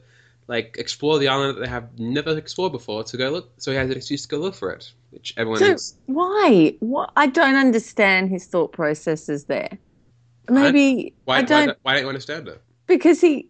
like 0.46 0.76
explore 0.78 1.18
the 1.18 1.28
island 1.28 1.56
that 1.56 1.60
they 1.62 1.68
have 1.68 1.98
never 1.98 2.36
explored 2.36 2.72
before 2.72 3.02
to 3.04 3.16
go 3.16 3.30
look. 3.30 3.50
So 3.56 3.70
he 3.70 3.78
has 3.78 3.88
an 3.88 3.96
excuse 3.96 4.22
to 4.22 4.28
go 4.28 4.36
look 4.36 4.54
for 4.54 4.70
it, 4.72 4.92
which 5.10 5.32
everyone 5.38 5.60
So- 5.60 5.72
is. 5.72 5.96
Why? 6.06 6.76
What? 6.80 7.12
I 7.16 7.28
don't 7.28 7.54
understand 7.54 8.28
his 8.28 8.44
thought 8.46 8.72
processes 8.72 9.44
there. 9.44 9.78
Maybe 10.50 11.14
Why, 11.24 11.38
I 11.38 11.42
don't 11.42 11.66
don't, 11.68 11.78
why 11.82 11.94
don't 11.94 12.02
you 12.02 12.08
understand 12.08 12.48
it? 12.48 12.60
because 12.86 13.22
he, 13.22 13.48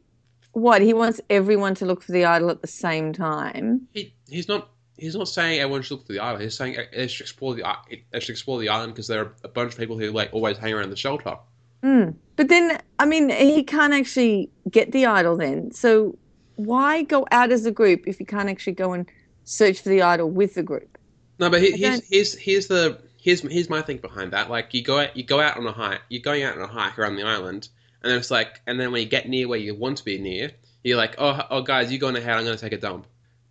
what 0.52 0.80
he 0.80 0.94
wants 0.94 1.20
everyone 1.28 1.74
to 1.76 1.84
look 1.86 2.00
for 2.04 2.12
the 2.12 2.24
idol 2.24 2.50
at 2.50 2.60
the 2.60 2.68
same 2.68 3.12
time. 3.12 3.88
He 3.92 4.13
he's 4.34 4.48
not 4.48 4.68
he's 4.96 5.14
not 5.14 5.28
saying 5.28 5.60
everyone 5.60 5.82
should 5.82 5.94
look 5.94 6.06
for 6.06 6.12
the 6.12 6.20
island. 6.20 6.42
He's 6.42 6.56
saying 6.56 6.76
they 6.92 7.06
should 7.06 7.24
explore 7.24 7.54
the 7.54 7.64
they 8.10 8.20
should 8.20 8.30
explore 8.30 8.58
the 8.58 8.68
island 8.68 8.94
because 8.94 9.06
there 9.06 9.22
are 9.22 9.34
a 9.42 9.48
bunch 9.48 9.72
of 9.72 9.78
people 9.78 9.98
who 9.98 10.10
like 10.10 10.30
always 10.32 10.58
hang 10.58 10.72
around 10.72 10.90
the 10.90 10.96
shelter. 10.96 11.36
Hmm. 11.82 12.10
But 12.36 12.48
then, 12.48 12.80
I 12.98 13.04
mean, 13.04 13.28
he 13.28 13.62
can't 13.62 13.92
actually 13.92 14.50
get 14.70 14.92
the 14.92 15.06
idol 15.06 15.36
then. 15.36 15.70
So 15.72 16.16
why 16.56 17.02
go 17.02 17.26
out 17.30 17.52
as 17.52 17.66
a 17.66 17.70
group 17.70 18.06
if 18.06 18.18
you 18.18 18.26
can't 18.26 18.48
actually 18.48 18.72
go 18.72 18.92
and 18.92 19.08
search 19.44 19.80
for 19.80 19.88
the 19.88 20.02
idol 20.02 20.30
with 20.30 20.54
the 20.54 20.62
group? 20.62 20.98
No, 21.38 21.50
but 21.50 21.60
he, 21.60 21.72
here's 21.72 22.08
here's 22.08 22.34
here's 22.34 22.66
the 22.68 22.98
here's 23.20 23.40
here's 23.40 23.68
my 23.68 23.82
thing 23.82 23.98
behind 23.98 24.32
that. 24.32 24.50
Like 24.50 24.72
you 24.72 24.82
go 24.82 25.00
out 25.00 25.16
you 25.16 25.24
go 25.24 25.40
out 25.40 25.56
on 25.56 25.66
a 25.66 25.72
hike, 25.72 26.00
you're 26.08 26.22
going 26.22 26.42
out 26.42 26.56
on 26.56 26.62
a 26.62 26.66
hike 26.66 26.98
around 26.98 27.16
the 27.16 27.24
island, 27.24 27.68
and 28.02 28.10
then 28.10 28.18
it's 28.18 28.30
like, 28.30 28.60
and 28.66 28.78
then 28.78 28.92
when 28.92 29.02
you 29.02 29.08
get 29.08 29.28
near 29.28 29.48
where 29.48 29.58
you 29.58 29.74
want 29.74 29.98
to 29.98 30.04
be 30.04 30.18
near, 30.18 30.52
you're 30.82 30.96
like, 30.96 31.16
oh 31.18 31.42
oh 31.50 31.62
guys, 31.62 31.92
you 31.92 31.98
go 31.98 32.08
on 32.08 32.16
ahead, 32.16 32.36
I'm 32.36 32.44
gonna 32.44 32.56
take 32.56 32.72
a 32.72 32.78
dump, 32.78 33.06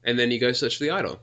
and 0.06 0.18
then 0.18 0.32
you 0.32 0.40
go 0.40 0.52
search 0.52 0.78
for 0.78 0.84
the 0.84 0.92
idol, 0.92 1.20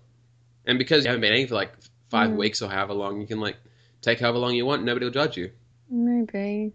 and 0.66 0.78
because 0.78 1.04
you 1.04 1.08
haven't 1.08 1.20
been 1.22 1.32
eating 1.34 1.48
for 1.48 1.54
like 1.54 1.72
five 2.08 2.30
Mm. 2.30 2.36
weeks 2.36 2.60
or 2.62 2.68
however 2.68 2.94
long, 2.94 3.20
you 3.20 3.26
can 3.26 3.40
like 3.40 3.56
take 4.02 4.20
however 4.20 4.38
long 4.38 4.54
you 4.54 4.66
want, 4.66 4.82
nobody 4.84 5.04
will 5.06 5.12
judge 5.12 5.36
you. 5.36 5.50
Maybe 5.90 6.72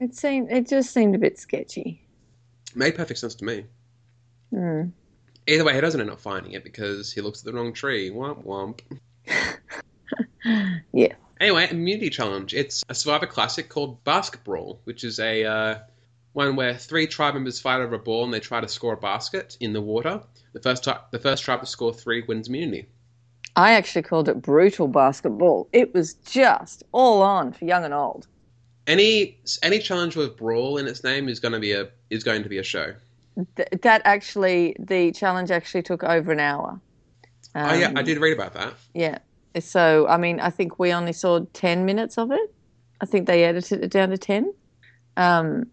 it 0.00 0.14
seemed 0.14 0.50
it 0.50 0.68
just 0.68 0.92
seemed 0.92 1.14
a 1.14 1.18
bit 1.18 1.38
sketchy. 1.38 2.02
Made 2.74 2.94
perfect 2.96 3.18
sense 3.20 3.34
to 3.36 3.44
me. 3.44 3.64
Hmm. 4.50 4.82
Either 5.46 5.64
way, 5.64 5.74
he 5.74 5.80
doesn't 5.80 6.00
end 6.00 6.10
up 6.10 6.20
finding 6.20 6.52
it 6.52 6.62
because 6.62 7.10
he 7.12 7.20
looks 7.22 7.40
at 7.40 7.46
the 7.46 7.52
wrong 7.52 7.72
tree. 7.72 8.10
Womp 8.10 8.44
womp. 8.44 8.80
Yeah. 10.92 11.14
Anyway, 11.40 11.68
immunity 11.70 12.10
challenge. 12.10 12.54
It's 12.54 12.82
a 12.88 12.94
Survivor 12.94 13.26
classic 13.26 13.68
called 13.68 14.02
Basket 14.04 14.42
Brawl, 14.44 14.80
which 14.84 15.04
is 15.04 15.20
a 15.20 15.44
uh, 15.44 15.78
one 16.38 16.54
where 16.54 16.74
three 16.74 17.06
tribe 17.06 17.34
members 17.34 17.60
fight 17.60 17.80
over 17.80 17.96
a 17.96 17.98
ball 17.98 18.24
and 18.24 18.32
they 18.32 18.38
try 18.38 18.60
to 18.60 18.68
score 18.68 18.92
a 18.92 18.96
basket 18.96 19.56
in 19.60 19.72
the 19.72 19.80
water. 19.80 20.22
The 20.52 20.60
first 20.60 20.84
tri- 20.84 21.00
the 21.10 21.18
first 21.18 21.42
tribe 21.42 21.60
to 21.60 21.66
score 21.66 21.92
three 21.92 22.22
wins 22.22 22.48
immunity. 22.48 22.86
I 23.56 23.72
actually 23.72 24.02
called 24.02 24.28
it 24.28 24.40
brutal 24.40 24.86
basketball. 24.86 25.68
It 25.72 25.92
was 25.92 26.14
just 26.14 26.84
all 26.92 27.22
on 27.22 27.52
for 27.52 27.64
young 27.64 27.84
and 27.84 27.92
old. 27.92 28.28
Any 28.86 29.40
any 29.62 29.80
challenge 29.80 30.14
with 30.14 30.36
brawl 30.36 30.78
in 30.78 30.86
its 30.86 31.02
name 31.02 31.28
is 31.28 31.40
going 31.40 31.52
to 31.52 31.58
be 31.58 31.72
a 31.72 31.88
is 32.08 32.22
going 32.22 32.44
to 32.44 32.48
be 32.48 32.58
a 32.58 32.62
show. 32.62 32.94
Th- 33.56 33.68
that 33.82 34.02
actually, 34.04 34.76
the 34.78 35.10
challenge 35.12 35.50
actually 35.50 35.82
took 35.82 36.04
over 36.04 36.30
an 36.32 36.40
hour. 36.40 36.80
oh 37.56 37.74
yeah, 37.74 37.88
Um, 37.88 37.96
I 37.96 38.02
did 38.02 38.18
read 38.18 38.32
about 38.32 38.54
that. 38.54 38.74
Yeah. 38.94 39.18
So, 39.60 40.06
I 40.06 40.16
mean, 40.18 40.38
I 40.38 40.50
think 40.50 40.78
we 40.78 40.92
only 40.92 41.12
saw 41.12 41.40
10 41.52 41.84
minutes 41.84 42.16
of 42.16 42.30
it. 42.30 42.54
I 43.00 43.06
think 43.06 43.26
they 43.26 43.44
edited 43.44 43.82
it 43.82 43.90
down 43.90 44.10
to 44.10 44.18
10. 44.18 44.52
Um, 45.16 45.66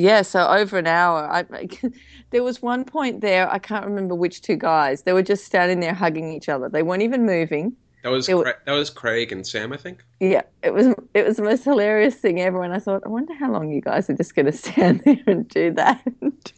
yeah, 0.00 0.22
so 0.22 0.46
over 0.46 0.78
an 0.78 0.86
hour. 0.86 1.28
I, 1.30 1.68
there 2.30 2.42
was 2.42 2.62
one 2.62 2.84
point 2.84 3.20
there, 3.20 3.50
I 3.50 3.58
can't 3.58 3.84
remember 3.84 4.14
which 4.14 4.40
two 4.42 4.56
guys. 4.56 5.02
They 5.02 5.12
were 5.12 5.22
just 5.22 5.44
standing 5.44 5.80
there 5.80 5.94
hugging 5.94 6.32
each 6.32 6.48
other. 6.48 6.68
They 6.68 6.82
weren't 6.82 7.02
even 7.02 7.26
moving. 7.26 7.76
That 8.02 8.08
was 8.08 8.26
Cra- 8.28 8.54
that 8.64 8.72
was 8.72 8.88
Craig 8.88 9.30
and 9.30 9.46
Sam, 9.46 9.74
I 9.74 9.76
think. 9.76 10.02
Yeah, 10.20 10.42
it 10.62 10.72
was 10.72 10.86
it 11.12 11.26
was 11.26 11.36
the 11.36 11.42
most 11.42 11.64
hilarious 11.64 12.14
thing 12.14 12.40
ever. 12.40 12.62
And 12.62 12.72
I 12.72 12.78
thought, 12.78 13.02
I 13.04 13.08
wonder 13.10 13.34
how 13.34 13.52
long 13.52 13.70
you 13.70 13.82
guys 13.82 14.08
are 14.08 14.14
just 14.16 14.34
going 14.34 14.46
to 14.52 14.52
stand 14.52 15.02
there 15.04 15.22
and 15.26 15.46
do 15.48 15.72
that. 15.72 16.02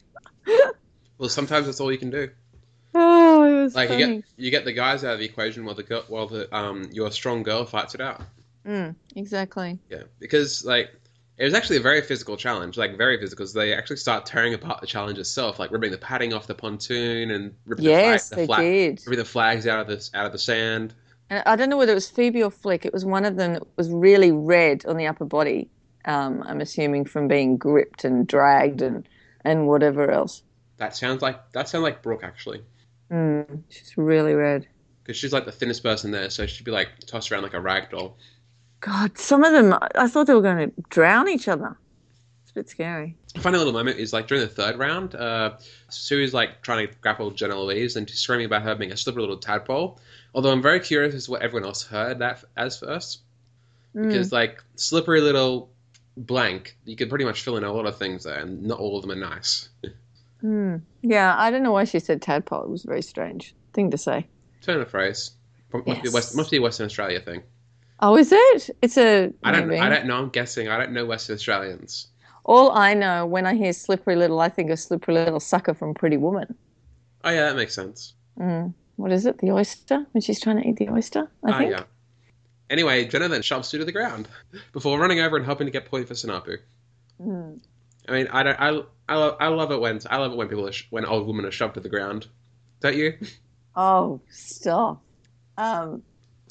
Well, 1.19 1.29
sometimes 1.29 1.67
that's 1.67 1.79
all 1.81 1.93
you 1.93 1.99
can 1.99 2.11
do. 2.11 2.29
oh, 2.97 3.45
it 3.45 3.63
was 3.63 3.75
Like 3.77 3.91
you 3.91 3.97
get 3.99 4.25
you 4.37 4.51
get 4.51 4.65
the 4.65 4.73
guys 4.73 5.05
out 5.05 5.15
of 5.15 5.19
the 5.21 5.25
equation 5.25 5.65
while 5.65 5.77
the 5.77 5.85
girl, 5.85 6.05
while 6.09 6.27
the 6.27 6.53
um 6.57 6.89
your 6.93 7.13
strong 7.13 7.43
girl 7.45 7.65
fights 7.65 7.95
it 7.95 8.01
out. 8.01 8.23
Mm, 8.67 8.97
exactly. 9.15 9.79
Yeah, 9.89 10.03
because 10.19 10.65
like 10.65 10.91
it 11.43 11.47
was 11.47 11.55
actually 11.55 11.79
a 11.79 11.81
very 11.81 12.01
physical 12.03 12.37
challenge, 12.37 12.79
like 12.79 12.97
very 12.97 13.19
physical. 13.19 13.43
Because 13.43 13.53
they 13.53 13.75
actually 13.75 13.97
start 13.97 14.25
tearing 14.27 14.55
apart 14.55 14.81
the 14.81 14.87
challenge 14.87 15.19
itself, 15.19 15.59
like 15.59 15.73
ripping 15.73 15.91
the 15.91 15.99
padding 15.99 16.33
off 16.33 16.47
the 16.47 16.55
pontoon 16.55 17.33
and 17.33 17.53
ripping 17.67 17.85
Yes, 17.87 18.29
the, 18.29 18.37
flag, 18.37 18.41
the, 18.43 18.47
flag, 18.47 18.61
did. 18.63 19.03
ripping 19.07 19.19
the 19.19 19.25
flags 19.25 19.67
out 19.67 19.81
of 19.81 19.89
this 19.89 20.11
out 20.15 20.25
of 20.27 20.31
the 20.33 20.39
sand. 20.39 20.95
And 21.31 21.43
I 21.45 21.57
don't 21.57 21.69
know 21.69 21.77
whether 21.79 21.91
it 21.93 21.97
was 21.97 22.09
Phoebe 22.09 22.45
or 22.45 22.51
Flick. 22.51 22.87
It 22.87 22.93
was 22.93 23.05
one 23.05 23.25
of 23.25 23.35
them 23.37 23.55
that 23.55 23.63
was 23.77 23.91
really 23.91 24.31
red 24.31 24.87
on 24.87 24.97
the 24.97 25.07
upper 25.09 25.25
body. 25.25 25.69
Um, 26.05 26.43
I'm 26.47 26.61
assuming 26.61 27.07
from 27.07 27.27
being 27.27 27.57
gripped 27.57 28.05
and 28.05 28.25
dragged 28.27 28.81
and, 28.83 29.09
and 29.45 29.67
whatever 29.67 30.11
else. 30.11 30.43
That 30.77 30.95
sounds 30.95 31.23
like 31.23 31.53
that 31.53 31.69
sounds 31.69 31.83
like 31.83 32.03
Brooke 32.03 32.23
actually, 32.25 32.63
Mm, 33.11 33.63
she's 33.69 33.97
really 33.97 34.35
red. 34.35 34.67
because 35.03 35.17
she's 35.17 35.33
like 35.33 35.45
the 35.45 35.53
thinnest 35.53 35.83
person 35.83 36.11
there, 36.13 36.31
so 36.31 36.47
she'd 36.47 36.65
be 36.65 36.71
like 36.71 36.89
tossed 37.07 37.31
around 37.33 37.43
like 37.43 37.55
a 37.55 37.61
rag 37.61 37.91
doll. 37.91 38.17
God, 38.83 39.17
some 39.17 39.45
of 39.45 39.53
them, 39.53 39.79
I 39.95 40.09
thought 40.09 40.27
they 40.27 40.35
were 40.35 40.43
going 40.43 40.71
to 40.71 40.83
drown 40.91 41.29
each 41.29 41.47
other. 41.47 41.77
It's 42.43 42.51
a 42.51 42.55
bit 42.55 42.69
scary. 42.69 43.17
A 43.37 43.41
funny 43.41 43.57
little 43.57 43.73
moment 43.73 43.99
is 43.99 44.13
like 44.13 44.27
during 44.27 44.43
the 44.43 44.49
third 44.49 44.77
round, 44.77 45.15
uh, 45.15 45.53
Sue's 45.89 46.35
like 46.35 46.63
trying 46.63 46.89
to 46.89 46.95
grapple 47.01 47.31
Jenna 47.31 47.59
Louise 47.59 47.95
and 47.95 48.11
she's 48.11 48.19
screaming 48.19 48.47
about 48.47 48.63
her 48.63 48.75
being 48.75 48.91
a 48.91 48.97
slippery 48.97 49.23
little 49.23 49.39
tadpole. 49.39 50.01
Although 50.35 50.51
I'm 50.51 50.61
very 50.61 50.81
curious 50.81 51.15
as 51.15 51.27
to 51.27 51.31
what 51.31 51.43
everyone 51.43 51.65
else 51.65 51.87
heard 51.87 52.19
that 52.19 52.43
as 52.57 52.81
first. 52.81 53.21
Mm. 53.95 54.09
Because 54.09 54.33
like 54.33 54.63
slippery 54.75 55.21
little 55.21 55.71
blank, 56.17 56.77
you 56.85 56.97
could 56.97 57.09
pretty 57.09 57.25
much 57.25 57.43
fill 57.43 57.57
in 57.57 57.63
a 57.63 57.73
lot 57.73 57.87
of 57.87 57.97
things 57.97 58.25
there, 58.25 58.41
and 58.41 58.65
not 58.65 58.81
all 58.81 58.97
of 58.97 59.03
them 59.03 59.13
are 59.13 59.29
nice. 59.29 59.69
Mm. 60.43 60.83
Yeah, 61.03 61.37
I 61.39 61.53
don't 61.53 61.63
know 61.63 61.71
why 61.71 61.85
she 61.85 62.01
said 62.01 62.21
tadpole. 62.21 62.65
It 62.65 62.69
was 62.69 62.85
a 62.85 62.89
very 62.89 63.03
strange 63.03 63.55
thing 63.75 63.93
to 63.93 63.99
say. 63.99 64.27
Turn 64.61 64.81
of 64.81 64.91
phrase. 64.91 65.31
Must, 65.73 65.85
be 65.85 65.93
Yes. 66.05 66.13
West, 66.13 66.37
must 66.37 66.51
be 66.51 66.57
a 66.57 66.61
Western 66.63 66.87
Australia 66.87 67.21
thing. 67.21 67.43
Oh, 68.03 68.17
is 68.17 68.33
it? 68.33 68.71
It's 68.83 68.99
a. 68.99 69.33
I 69.45 69.53
don't. 69.53 69.69
maybe. 69.69 69.81
I 69.81 69.89
don't 69.89 70.07
know. 70.07 70.17
I'm 70.19 70.29
guessing. 70.29 70.69
I 70.69 70.77
don't 70.77 70.93
know 70.93 71.07
Western 71.07 71.35
Australians. 71.35 72.09
All 72.45 72.73
I 72.73 72.93
know 72.95 73.25
when 73.25 73.47
I 73.47 73.55
hear 73.55 73.73
slippery 73.73 74.17
little, 74.17 74.41
I 74.41 74.49
think 74.49 74.71
of 74.71 74.79
slippery 74.81 75.15
little 75.15 75.39
sucker 75.41 75.73
from 75.75 75.95
Pretty 75.95 76.17
Woman. 76.17 76.53
Oh 77.25 77.31
yeah, 77.31 77.45
that 77.45 77.57
makes 77.57 77.75
sense. 77.75 78.15
Mm. 78.39 78.75
What 78.97 79.13
is 79.13 79.25
it? 79.27 79.39
The 79.39 79.53
oyster? 79.53 80.05
When 80.11 80.21
she's 80.21 80.41
trying 80.41 80.61
to 80.61 80.69
eat 80.69 80.77
the 80.77 80.89
oyster, 80.89 81.31
I 81.45 81.51
Ah, 81.53 81.59
think. 81.59 81.71
yeah. 81.71 81.85
Anyway, 82.69 83.05
Jenna 83.05 83.29
then 83.29 83.43
shoves 83.43 83.69
Sue 83.69 83.79
to 83.79 83.85
the 83.85 83.93
ground 83.93 84.29
before 84.73 84.99
running 84.99 85.21
over 85.21 85.37
and 85.37 85.45
helping 85.47 85.67
to 85.67 85.71
get 85.71 85.85
point 85.87 86.09
for 86.09 86.15
Sinapu. 86.15 86.59
Mm. 87.21 87.61
I 88.09 88.13
mean, 88.13 88.27
I 88.33 88.43
don't. 88.43 88.61
I, 88.61 88.83
I, 89.09 89.15
love, 89.15 89.37
I 89.39 89.47
love 89.47 89.71
it 89.71 89.81
when 89.81 90.01
I 90.11 90.17
love 90.17 90.33
it 90.33 90.37
when 90.37 90.49
people 90.49 90.67
are 90.67 90.73
sh- 90.73 90.89
when 90.91 91.05
old 91.05 91.27
women 91.29 91.45
are 91.45 91.53
shoved 91.53 91.75
to 91.75 91.81
the 91.81 91.89
ground. 91.89 92.27
Don't 92.81 92.97
you? 92.97 93.17
Oh, 93.75 94.21
stop. 94.29 95.01
Um, 95.57 96.03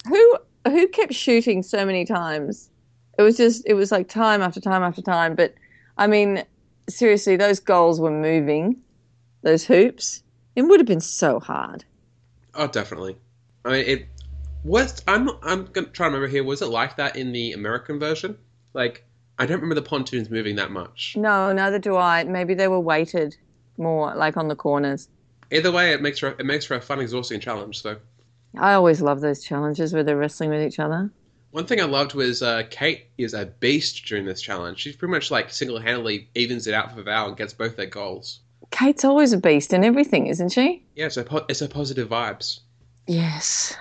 who 0.08 0.38
who 0.66 0.88
kept 0.88 1.14
shooting 1.14 1.64
so 1.64 1.86
many 1.86 2.06
times? 2.06 2.70
It 3.18 3.24
was 3.24 3.38
just 3.38 3.64
it 3.66 3.74
was 3.74 3.92
like 3.92 4.08
time 4.08 4.42
after 4.42 4.60
time 4.60 4.84
after 4.84 5.02
time. 5.02 5.36
But 5.36 5.56
I 5.98 6.08
mean, 6.08 6.44
seriously, 6.90 7.36
those 7.36 7.60
goals 7.60 8.00
were 8.00 8.12
moving, 8.12 8.82
those 9.42 9.64
hoops. 9.66 10.24
It 10.56 10.64
would 10.64 10.80
have 10.80 10.88
been 10.88 11.02
so 11.02 11.40
hard. 11.40 11.86
Oh, 12.56 12.68
definitely. 12.68 13.18
I 13.64 13.70
mean, 13.70 13.86
it 13.86 14.08
was. 14.64 15.02
I'm. 15.08 15.30
I'm 15.44 15.66
gonna 15.66 15.88
try 15.88 16.08
to 16.08 16.12
remember 16.12 16.28
here. 16.28 16.44
Was 16.44 16.62
it 16.62 16.68
like 16.68 16.98
that 16.98 17.16
in 17.16 17.32
the 17.32 17.54
American 17.54 18.00
version? 18.00 18.38
Like, 18.74 19.06
I 19.40 19.46
don't 19.46 19.58
remember 19.58 19.76
the 19.76 19.82
pontoons 19.82 20.30
moving 20.30 20.56
that 20.58 20.72
much. 20.72 21.16
No, 21.18 21.52
neither 21.54 21.80
do 21.80 21.96
I. 21.96 22.24
Maybe 22.24 22.54
they 22.54 22.68
were 22.68 22.80
weighted 22.80 23.38
more, 23.78 24.14
like 24.16 24.38
on 24.38 24.48
the 24.48 24.56
corners. 24.56 25.10
Either 25.52 25.72
way, 25.72 25.92
it 25.94 26.02
makes 26.02 26.20
for 26.20 26.30
it 26.30 26.46
makes 26.46 26.66
for 26.66 26.76
a 26.76 26.82
fun, 26.82 27.00
exhausting 27.00 27.40
challenge. 27.40 27.82
So. 27.82 27.98
I 28.58 28.74
always 28.74 29.02
love 29.02 29.22
those 29.22 29.44
challenges 29.44 29.94
where 29.94 30.04
they're 30.04 30.18
wrestling 30.18 30.50
with 30.50 30.62
each 30.62 30.80
other. 30.80 31.12
One 31.52 31.66
thing 31.66 31.82
I 31.82 31.86
loved 31.86 32.14
was 32.14 32.42
uh, 32.42 32.64
Kate 32.70 33.08
is 33.18 33.34
a 33.34 33.46
beast 33.46 34.06
during 34.06 34.26
this 34.26 34.42
challenge. 34.42 34.80
She's 34.80 34.96
pretty 34.96 35.12
much 35.12 35.32
like 35.32 35.52
single 35.52 35.80
handedly 35.80 36.30
evens 36.34 36.66
it 36.68 36.74
out 36.74 36.94
for 36.94 37.04
Val 37.04 37.28
and 37.28 37.38
gets 37.38 37.54
both 37.54 37.76
their 37.76 37.88
goals. 37.88 38.40
Kate's 38.72 39.04
always 39.04 39.34
a 39.34 39.38
beast 39.38 39.74
in 39.74 39.84
everything, 39.84 40.28
isn't 40.28 40.50
she? 40.50 40.84
Yeah, 40.96 41.08
it's 41.08 41.18
a, 41.18 41.24
po- 41.24 41.46
it's 41.50 41.62
a 41.62 41.68
positive 41.68 42.08
vibes. 42.08 42.62
Yes. 43.06 43.76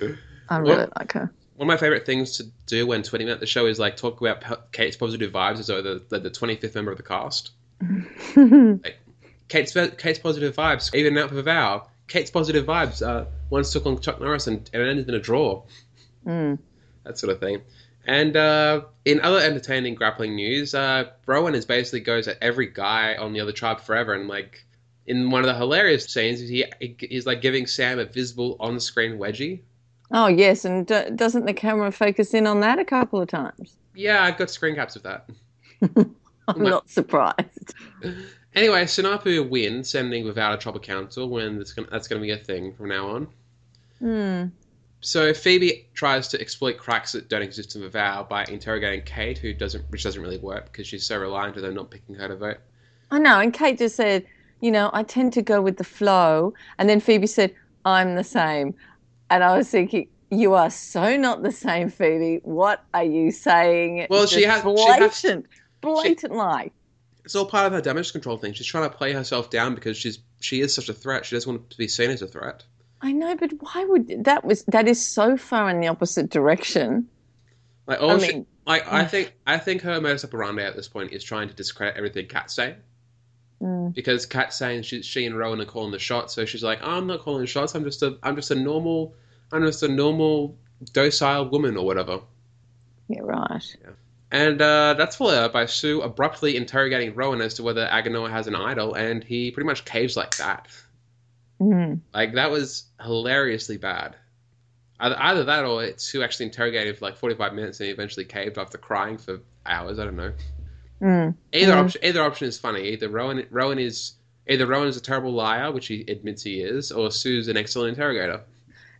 I 0.48 0.56
really 0.58 0.86
like 0.98 1.12
her. 1.12 1.30
One 1.56 1.68
of 1.68 1.74
my 1.74 1.76
favorite 1.76 2.06
things 2.06 2.38
to 2.38 2.44
do 2.64 2.86
when 2.86 3.02
tweeting 3.02 3.24
about 3.24 3.40
the 3.40 3.46
show 3.46 3.66
is 3.66 3.78
like 3.78 3.98
talk 3.98 4.20
about 4.22 4.40
po- 4.40 4.62
Kate's 4.72 4.96
positive 4.96 5.30
vibes 5.30 5.58
as 5.58 5.66
though 5.66 5.82
the, 5.82 6.02
the, 6.08 6.20
the 6.20 6.30
25th 6.30 6.74
member 6.74 6.90
of 6.90 6.96
the 6.96 7.02
cast. 7.02 7.50
Kate's 9.48 9.72
Kate's 9.72 10.18
positive 10.18 10.56
vibes, 10.56 10.94
even 10.94 11.18
out 11.18 11.28
for 11.28 11.42
Val. 11.42 11.90
Kate's 12.08 12.30
positive 12.30 12.64
vibes. 12.64 13.06
Uh, 13.06 13.26
once 13.50 13.72
took 13.72 13.86
on 13.86 14.00
Chuck 14.00 14.20
Norris 14.20 14.46
and, 14.46 14.68
and 14.72 14.82
it 14.82 14.88
ended 14.88 15.08
in 15.08 15.14
a 15.14 15.20
draw. 15.20 15.62
Mm. 16.26 16.58
That 17.04 17.18
sort 17.18 17.32
of 17.32 17.40
thing. 17.40 17.62
And 18.06 18.36
uh, 18.36 18.82
in 19.04 19.20
other 19.20 19.38
entertaining 19.38 19.94
grappling 19.94 20.34
news, 20.34 20.74
uh, 20.74 21.10
Rowan 21.26 21.54
is 21.54 21.66
basically 21.66 22.00
goes 22.00 22.28
at 22.28 22.38
every 22.40 22.66
guy 22.66 23.16
on 23.16 23.32
the 23.32 23.40
other 23.40 23.52
tribe 23.52 23.80
forever, 23.80 24.14
and 24.14 24.26
like 24.26 24.64
in 25.06 25.30
one 25.30 25.42
of 25.42 25.46
the 25.46 25.54
hilarious 25.54 26.06
scenes, 26.06 26.40
he 26.40 26.64
he's 26.98 27.26
like 27.26 27.42
giving 27.42 27.66
Sam 27.66 27.98
a 27.98 28.06
visible 28.06 28.56
on-screen 28.58 29.18
wedgie. 29.18 29.60
Oh 30.12 30.28
yes, 30.28 30.64
and 30.64 30.86
d- 30.86 31.10
doesn't 31.14 31.44
the 31.44 31.52
camera 31.52 31.92
focus 31.92 32.32
in 32.32 32.46
on 32.46 32.60
that 32.60 32.78
a 32.78 32.84
couple 32.84 33.20
of 33.20 33.28
times? 33.28 33.76
Yeah, 33.94 34.24
I've 34.24 34.38
got 34.38 34.50
screen 34.50 34.74
caps 34.74 34.96
of 34.96 35.02
that. 35.02 35.28
I'm 36.48 36.62
not 36.62 36.88
surprised. 36.88 37.74
Anyway, 38.54 38.82
Sinapu 38.82 39.48
wins, 39.48 39.88
sending 39.88 40.24
without 40.24 40.52
a 40.52 40.56
tribal 40.56 40.80
council 40.80 41.28
when 41.28 41.58
that's 41.58 41.72
going 41.72 41.88
to 41.88 42.18
be 42.18 42.32
a 42.32 42.36
thing 42.36 42.74
from 42.74 42.88
now 42.88 43.08
on. 43.08 43.28
Hmm. 44.00 44.46
So 45.02 45.32
Phoebe 45.32 45.88
tries 45.94 46.28
to 46.28 46.40
exploit 46.40 46.76
cracks 46.76 47.12
that 47.12 47.28
don't 47.28 47.42
exist 47.42 47.74
in 47.74 47.80
the 47.80 47.88
vow 47.88 48.22
by 48.28 48.44
interrogating 48.44 49.02
Kate, 49.04 49.38
who 49.38 49.54
doesn't, 49.54 49.84
which 49.90 50.02
doesn't 50.02 50.20
really 50.20 50.38
work 50.38 50.66
because 50.66 50.86
she's 50.86 51.06
so 51.06 51.18
reliant 51.18 51.56
on 51.56 51.62
them 51.62 51.74
not 51.74 51.90
picking 51.90 52.16
her 52.16 52.28
to 52.28 52.36
vote. 52.36 52.58
I 53.10 53.18
know, 53.18 53.40
and 53.40 53.52
Kate 53.52 53.78
just 53.78 53.96
said, 53.96 54.26
you 54.60 54.70
know, 54.70 54.90
I 54.92 55.02
tend 55.02 55.32
to 55.34 55.42
go 55.42 55.62
with 55.62 55.78
the 55.78 55.84
flow, 55.84 56.52
and 56.78 56.88
then 56.88 57.00
Phoebe 57.00 57.26
said, 57.26 57.54
I'm 57.86 58.14
the 58.14 58.24
same, 58.24 58.74
and 59.30 59.42
I 59.42 59.56
was 59.56 59.68
thinking. 59.68 60.08
You 60.32 60.54
are 60.54 60.70
so 60.70 61.16
not 61.16 61.42
the 61.42 61.50
same, 61.50 61.90
Phoebe. 61.90 62.38
What 62.44 62.84
are 62.94 63.02
you 63.02 63.32
saying? 63.32 64.06
Well, 64.08 64.28
she 64.28 64.44
has- 64.44 64.62
she 64.62 64.86
has- 64.86 65.00
blatant, 65.10 65.46
blatant 65.80 66.32
lie. 66.36 66.70
It's 67.24 67.34
all 67.34 67.46
part 67.46 67.66
of 67.66 67.72
her 67.72 67.80
damage 67.80 68.12
control 68.12 68.36
thing. 68.36 68.52
She's 68.52 68.68
trying 68.68 68.88
to 68.88 68.96
play 68.96 69.12
herself 69.12 69.50
down 69.50 69.74
because 69.74 69.96
she's 69.96 70.20
she 70.40 70.60
is 70.60 70.72
such 70.72 70.88
a 70.88 70.92
threat. 70.94 71.26
She 71.26 71.34
doesn't 71.34 71.50
want 71.52 71.70
to 71.70 71.76
be 71.76 71.88
seen 71.88 72.10
as 72.10 72.22
a 72.22 72.28
threat. 72.28 72.62
I 73.02 73.12
know, 73.12 73.34
but 73.36 73.52
why 73.60 73.84
would 73.84 74.24
that 74.24 74.44
was 74.44 74.64
that 74.64 74.86
is 74.88 75.04
so 75.04 75.36
far 75.36 75.70
in 75.70 75.80
the 75.80 75.88
opposite 75.88 76.30
direction. 76.30 77.08
Like 77.86 78.00
all 78.00 78.12
I 78.12 78.18
she, 78.18 78.32
mean, 78.32 78.46
like 78.66 78.90
I 78.92 79.04
think 79.04 79.34
I 79.46 79.58
think 79.58 79.82
her 79.82 80.00
modus 80.00 80.24
operandi 80.24 80.62
at 80.62 80.76
this 80.76 80.88
point 80.88 81.12
is 81.12 81.24
trying 81.24 81.48
to 81.48 81.54
discredit 81.54 81.96
everything 81.96 82.26
Kat's 82.26 82.54
saying 82.54 82.76
Mm. 83.62 83.94
because 83.94 84.24
Kat's 84.24 84.56
saying 84.56 84.82
she, 84.82 85.02
she 85.02 85.26
and 85.26 85.36
Rowan 85.36 85.60
are 85.60 85.66
calling 85.66 85.90
the 85.92 85.98
shots. 85.98 86.34
So 86.34 86.46
she's 86.46 86.62
like, 86.62 86.78
I'm 86.82 87.06
not 87.06 87.20
calling 87.20 87.42
the 87.42 87.46
shots. 87.46 87.74
I'm 87.74 87.84
just 87.84 88.02
a 88.02 88.16
I'm 88.22 88.34
just 88.36 88.50
a 88.50 88.54
normal 88.54 89.14
I'm 89.52 89.62
just 89.66 89.82
a 89.82 89.88
normal 89.88 90.56
docile 90.92 91.48
woman 91.50 91.76
or 91.76 91.84
whatever. 91.84 92.20
Yeah, 93.08 93.20
right. 93.22 93.76
And 94.30 94.62
uh, 94.62 94.94
that's 94.94 95.16
followed 95.16 95.34
up 95.34 95.52
by 95.52 95.66
Sue 95.66 96.00
abruptly 96.00 96.56
interrogating 96.56 97.14
Rowan 97.14 97.40
as 97.40 97.54
to 97.54 97.62
whether 97.62 97.86
Aganoa 97.86 98.30
has 98.30 98.46
an 98.46 98.54
idol, 98.54 98.94
and 98.94 99.24
he 99.24 99.50
pretty 99.50 99.66
much 99.66 99.84
caves 99.84 100.16
like 100.16 100.36
that. 100.36 100.68
Mm. 101.60 102.00
Like 102.14 102.34
that 102.34 102.50
was 102.50 102.84
hilariously 103.02 103.76
bad. 103.76 104.16
Either, 104.98 105.16
either 105.18 105.44
that 105.44 105.64
or 105.64 105.84
it's 105.84 106.04
Sue 106.04 106.22
actually 106.22 106.46
interrogated 106.46 106.98
for 106.98 107.06
like 107.06 107.16
45 107.16 107.54
minutes 107.54 107.80
and 107.80 107.86
he 107.86 107.92
eventually 107.92 108.24
caved 108.24 108.58
after 108.58 108.78
crying 108.78 109.18
for 109.18 109.40
hours. 109.66 109.98
I 109.98 110.04
don't 110.04 110.16
know. 110.16 110.32
Mm. 111.02 111.34
Either 111.52 111.72
Mhm. 111.72 111.84
option, 111.84 112.00
either 112.04 112.22
option 112.22 112.48
is 112.48 112.58
funny. 112.58 112.88
Either 112.88 113.08
Rowan, 113.08 113.46
Rowan 113.50 113.78
is 113.78 114.12
either 114.46 114.66
Rowan 114.66 114.88
is 114.88 114.96
a 114.96 115.00
terrible 115.00 115.32
liar, 115.32 115.70
which 115.72 115.86
he 115.86 116.04
admits 116.08 116.42
he 116.42 116.60
is, 116.60 116.90
or 116.92 117.10
Sue's 117.10 117.48
an 117.48 117.56
excellent 117.56 117.90
interrogator. 117.96 118.42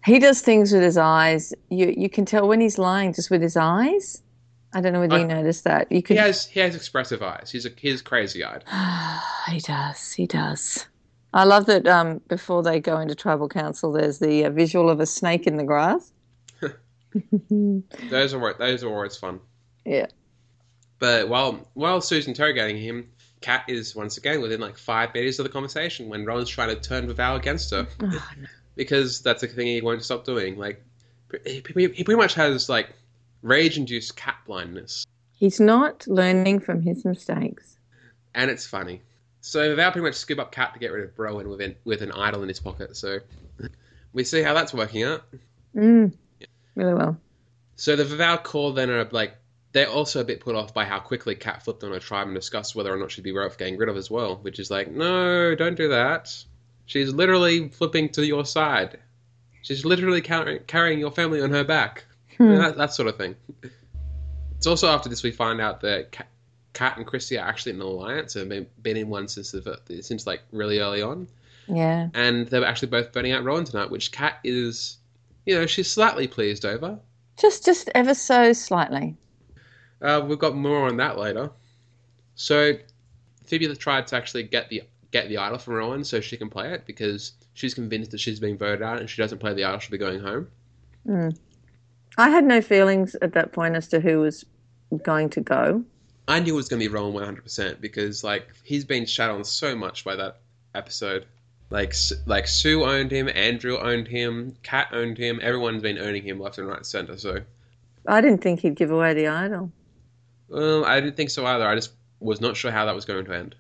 He 0.04 0.18
does 0.18 0.40
things 0.40 0.72
with 0.72 0.82
his 0.82 0.96
eyes. 0.96 1.52
You 1.68 1.92
you 1.96 2.08
can 2.08 2.24
tell 2.24 2.48
when 2.48 2.60
he's 2.60 2.78
lying 2.78 3.12
just 3.12 3.30
with 3.30 3.42
his 3.42 3.56
eyes. 3.56 4.22
I 4.72 4.80
don't 4.80 4.92
know 4.94 5.00
whether 5.00 5.16
I- 5.16 5.20
you 5.20 5.26
noticed 5.26 5.64
that. 5.64 5.90
You 5.92 6.02
He 6.06 6.14
has 6.16 6.46
he 6.46 6.60
has 6.60 6.74
expressive 6.74 7.22
eyes. 7.22 7.50
He's 7.50 7.66
a, 7.66 7.70
he's 7.76 8.00
crazy 8.00 8.42
eyed. 8.44 8.64
he 9.50 9.58
does. 9.60 10.12
He 10.12 10.26
does. 10.26 10.86
I 11.32 11.44
love 11.44 11.66
that. 11.66 11.86
Um, 11.86 12.20
before 12.28 12.62
they 12.62 12.80
go 12.80 12.98
into 12.98 13.14
tribal 13.14 13.48
council, 13.48 13.92
there's 13.92 14.18
the 14.18 14.44
uh, 14.46 14.50
visual 14.50 14.90
of 14.90 14.98
a 15.00 15.06
snake 15.06 15.46
in 15.46 15.56
the 15.56 15.64
grass. 15.64 16.12
Those 17.50 18.34
are 18.34 18.54
those 18.54 18.84
are 18.84 18.88
always 18.88 19.16
fun. 19.16 19.40
yeah. 19.84 20.06
But 20.98 21.28
while 21.28 21.66
while 21.74 22.00
Sue's 22.00 22.28
interrogating 22.28 22.76
him, 22.80 23.10
Kat 23.40 23.64
is 23.68 23.96
once 23.96 24.16
again 24.18 24.40
within 24.42 24.60
like 24.60 24.76
five 24.76 25.14
meters 25.14 25.38
of 25.38 25.44
the 25.44 25.50
conversation 25.50 26.08
when 26.08 26.24
Rowan's 26.26 26.48
trying 26.50 26.68
to 26.74 26.80
turn 26.80 27.06
the 27.06 27.14
vow 27.14 27.36
against 27.36 27.70
her 27.70 27.86
Oh, 28.02 28.06
no. 28.06 28.46
because 28.76 29.20
that's 29.22 29.42
a 29.42 29.46
thing 29.46 29.66
he 29.66 29.80
won't 29.80 30.04
stop 30.04 30.24
doing. 30.24 30.58
Like 30.58 30.84
he, 31.46 31.62
he 31.74 31.88
he 31.88 32.04
pretty 32.04 32.16
much 32.16 32.34
has 32.34 32.68
like 32.68 32.90
rage-induced 33.42 34.14
cat 34.16 34.36
blindness, 34.46 35.06
He's 35.32 35.58
not 35.58 36.06
learning 36.06 36.60
from 36.60 36.82
his 36.82 37.04
mistakes. 37.06 37.78
and 38.34 38.50
it's 38.50 38.66
funny. 38.66 39.00
So 39.40 39.74
Val 39.74 39.90
pretty 39.92 40.06
much 40.06 40.16
scoop 40.16 40.38
up 40.38 40.52
Kat 40.52 40.74
to 40.74 40.80
get 40.80 40.92
rid 40.92 41.04
of 41.04 41.18
Rowan 41.18 41.48
with 41.48 41.60
an, 41.60 41.76
with 41.84 42.02
an 42.02 42.12
idol 42.12 42.42
in 42.42 42.48
his 42.48 42.60
pocket. 42.60 42.96
So 42.96 43.20
we 44.12 44.24
see 44.24 44.42
how 44.42 44.54
that's 44.54 44.74
working 44.74 45.02
out. 45.02 45.24
Mm. 45.74 46.12
Really 46.74 46.94
well. 46.94 47.16
So 47.76 47.96
the 47.96 48.04
Vavau 48.04 48.42
core 48.42 48.72
then 48.72 48.90
are 48.90 49.08
like 49.10 49.36
they're 49.72 49.88
also 49.88 50.20
a 50.20 50.24
bit 50.24 50.40
put 50.40 50.56
off 50.56 50.74
by 50.74 50.84
how 50.84 50.98
quickly 50.98 51.34
Kat 51.34 51.62
flipped 51.62 51.84
on 51.84 51.92
her 51.92 52.00
tribe 52.00 52.26
and 52.26 52.34
discussed 52.34 52.74
whether 52.74 52.92
or 52.92 52.96
not 52.96 53.10
she'd 53.10 53.24
be 53.24 53.32
worth 53.32 53.56
getting 53.56 53.76
rid 53.76 53.88
of 53.88 53.96
as 53.96 54.10
well, 54.10 54.36
which 54.36 54.58
is 54.58 54.70
like, 54.70 54.90
no, 54.90 55.54
don't 55.54 55.76
do 55.76 55.88
that. 55.88 56.34
She's 56.86 57.12
literally 57.12 57.68
flipping 57.68 58.08
to 58.10 58.26
your 58.26 58.44
side. 58.44 58.98
She's 59.62 59.84
literally 59.84 60.22
carry- 60.22 60.58
carrying 60.60 60.98
your 60.98 61.12
family 61.12 61.40
on 61.40 61.50
her 61.50 61.62
back. 61.62 62.04
Hmm. 62.36 62.56
That, 62.56 62.76
that 62.78 62.94
sort 62.94 63.08
of 63.08 63.16
thing. 63.16 63.36
It's 64.56 64.66
also 64.66 64.88
after 64.88 65.08
this 65.08 65.22
we 65.22 65.30
find 65.30 65.60
out 65.60 65.82
that 65.82 66.10
Kat, 66.10 66.26
Kat 66.72 66.96
and 66.96 67.06
Christy 67.06 67.38
are 67.38 67.46
actually 67.46 67.72
in 67.72 67.80
an 67.80 67.86
alliance 67.86 68.36
and 68.36 68.48
been, 68.48 68.66
been 68.82 68.96
in 68.96 69.08
one 69.08 69.28
since 69.28 69.50
the, 69.50 69.78
since 70.02 70.26
like 70.26 70.42
really 70.52 70.78
early 70.78 71.02
on, 71.02 71.26
Yeah. 71.66 72.08
and 72.14 72.46
they're 72.48 72.64
actually 72.64 72.88
both 72.88 73.12
burning 73.12 73.32
out 73.32 73.44
Rowan 73.44 73.64
tonight, 73.64 73.90
which 73.90 74.12
Kat 74.12 74.38
is, 74.44 74.98
you 75.46 75.54
know, 75.54 75.66
she's 75.66 75.90
slightly 75.90 76.28
pleased 76.28 76.64
over. 76.64 76.98
Just 77.36 77.64
just 77.64 77.90
ever 77.94 78.14
so 78.14 78.52
slightly. 78.52 79.16
Uh, 80.02 80.24
we've 80.26 80.38
got 80.38 80.54
more 80.54 80.86
on 80.86 80.96
that 80.98 81.18
later. 81.18 81.50
So 82.34 82.74
Phoebe 83.46 83.66
has 83.68 83.78
tried 83.78 84.06
to 84.08 84.16
actually 84.16 84.44
get 84.44 84.68
the 84.68 84.82
get 85.10 85.28
the 85.28 85.38
idol 85.38 85.58
from 85.58 85.74
Rowan 85.74 86.04
so 86.04 86.20
she 86.20 86.36
can 86.36 86.48
play 86.48 86.72
it 86.72 86.86
because 86.86 87.32
she's 87.54 87.74
convinced 87.74 88.12
that 88.12 88.20
she's 88.20 88.38
being 88.38 88.56
voted 88.56 88.82
out 88.82 89.00
and 89.00 89.10
she 89.10 89.20
doesn't 89.20 89.38
play 89.38 89.52
the 89.54 89.64
idol, 89.64 89.80
she'll 89.80 89.90
be 89.90 89.98
going 89.98 90.20
home. 90.20 90.48
Mm. 91.06 91.36
I 92.16 92.28
had 92.28 92.44
no 92.44 92.60
feelings 92.60 93.16
at 93.22 93.32
that 93.32 93.52
point 93.52 93.74
as 93.74 93.88
to 93.88 94.00
who 94.00 94.20
was 94.20 94.44
going 95.02 95.30
to 95.30 95.40
go. 95.40 95.84
I 96.30 96.38
knew 96.38 96.54
it 96.54 96.56
was 96.56 96.68
going 96.68 96.80
to 96.80 96.88
be 96.88 96.94
Rowan 96.94 97.36
100% 97.36 97.80
because 97.80 98.22
like 98.22 98.48
he's 98.62 98.84
been 98.84 99.04
shat 99.04 99.30
on 99.30 99.44
so 99.44 99.74
much 99.74 100.04
by 100.04 100.14
that 100.14 100.38
episode. 100.76 101.26
Like 101.70 101.92
like 102.26 102.46
Sue 102.46 102.84
owned 102.84 103.10
him, 103.10 103.28
Andrew 103.34 103.76
owned 103.78 104.06
him, 104.06 104.56
Kat 104.62 104.88
owned 104.92 105.18
him. 105.18 105.40
Everyone's 105.42 105.82
been 105.82 105.98
owning 105.98 106.22
him 106.22 106.38
left 106.38 106.58
and 106.58 106.68
right, 106.68 106.78
and 106.78 106.86
center. 106.86 107.16
So 107.18 107.40
I 108.06 108.20
didn't 108.20 108.42
think 108.42 108.60
he'd 108.60 108.76
give 108.76 108.92
away 108.92 109.12
the 109.12 109.26
idol. 109.26 109.72
Well, 110.48 110.84
I 110.84 111.00
didn't 111.00 111.16
think 111.16 111.30
so 111.30 111.46
either. 111.46 111.66
I 111.66 111.74
just 111.74 111.92
was 112.20 112.40
not 112.40 112.56
sure 112.56 112.70
how 112.70 112.86
that 112.86 112.94
was 112.94 113.04
going 113.04 113.24
to 113.24 113.34
end. 113.34 113.56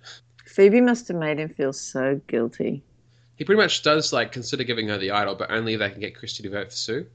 Phoebe 0.46 0.80
must 0.80 1.08
have 1.08 1.16
made 1.16 1.38
him 1.38 1.48
feel 1.48 1.72
so 1.72 2.20
guilty. 2.26 2.82
He 3.36 3.44
pretty 3.44 3.60
much 3.60 3.82
does 3.82 4.12
like 4.12 4.32
consider 4.32 4.62
giving 4.62 4.88
her 4.88 4.98
the 4.98 5.10
idol, 5.10 5.34
but 5.34 5.50
only 5.50 5.74
if 5.74 5.80
they 5.80 5.90
can 5.90 6.00
get 6.00 6.16
Christy 6.16 6.44
to 6.44 6.50
vote 6.50 6.70
for 6.70 6.76
Sue. 6.76 7.06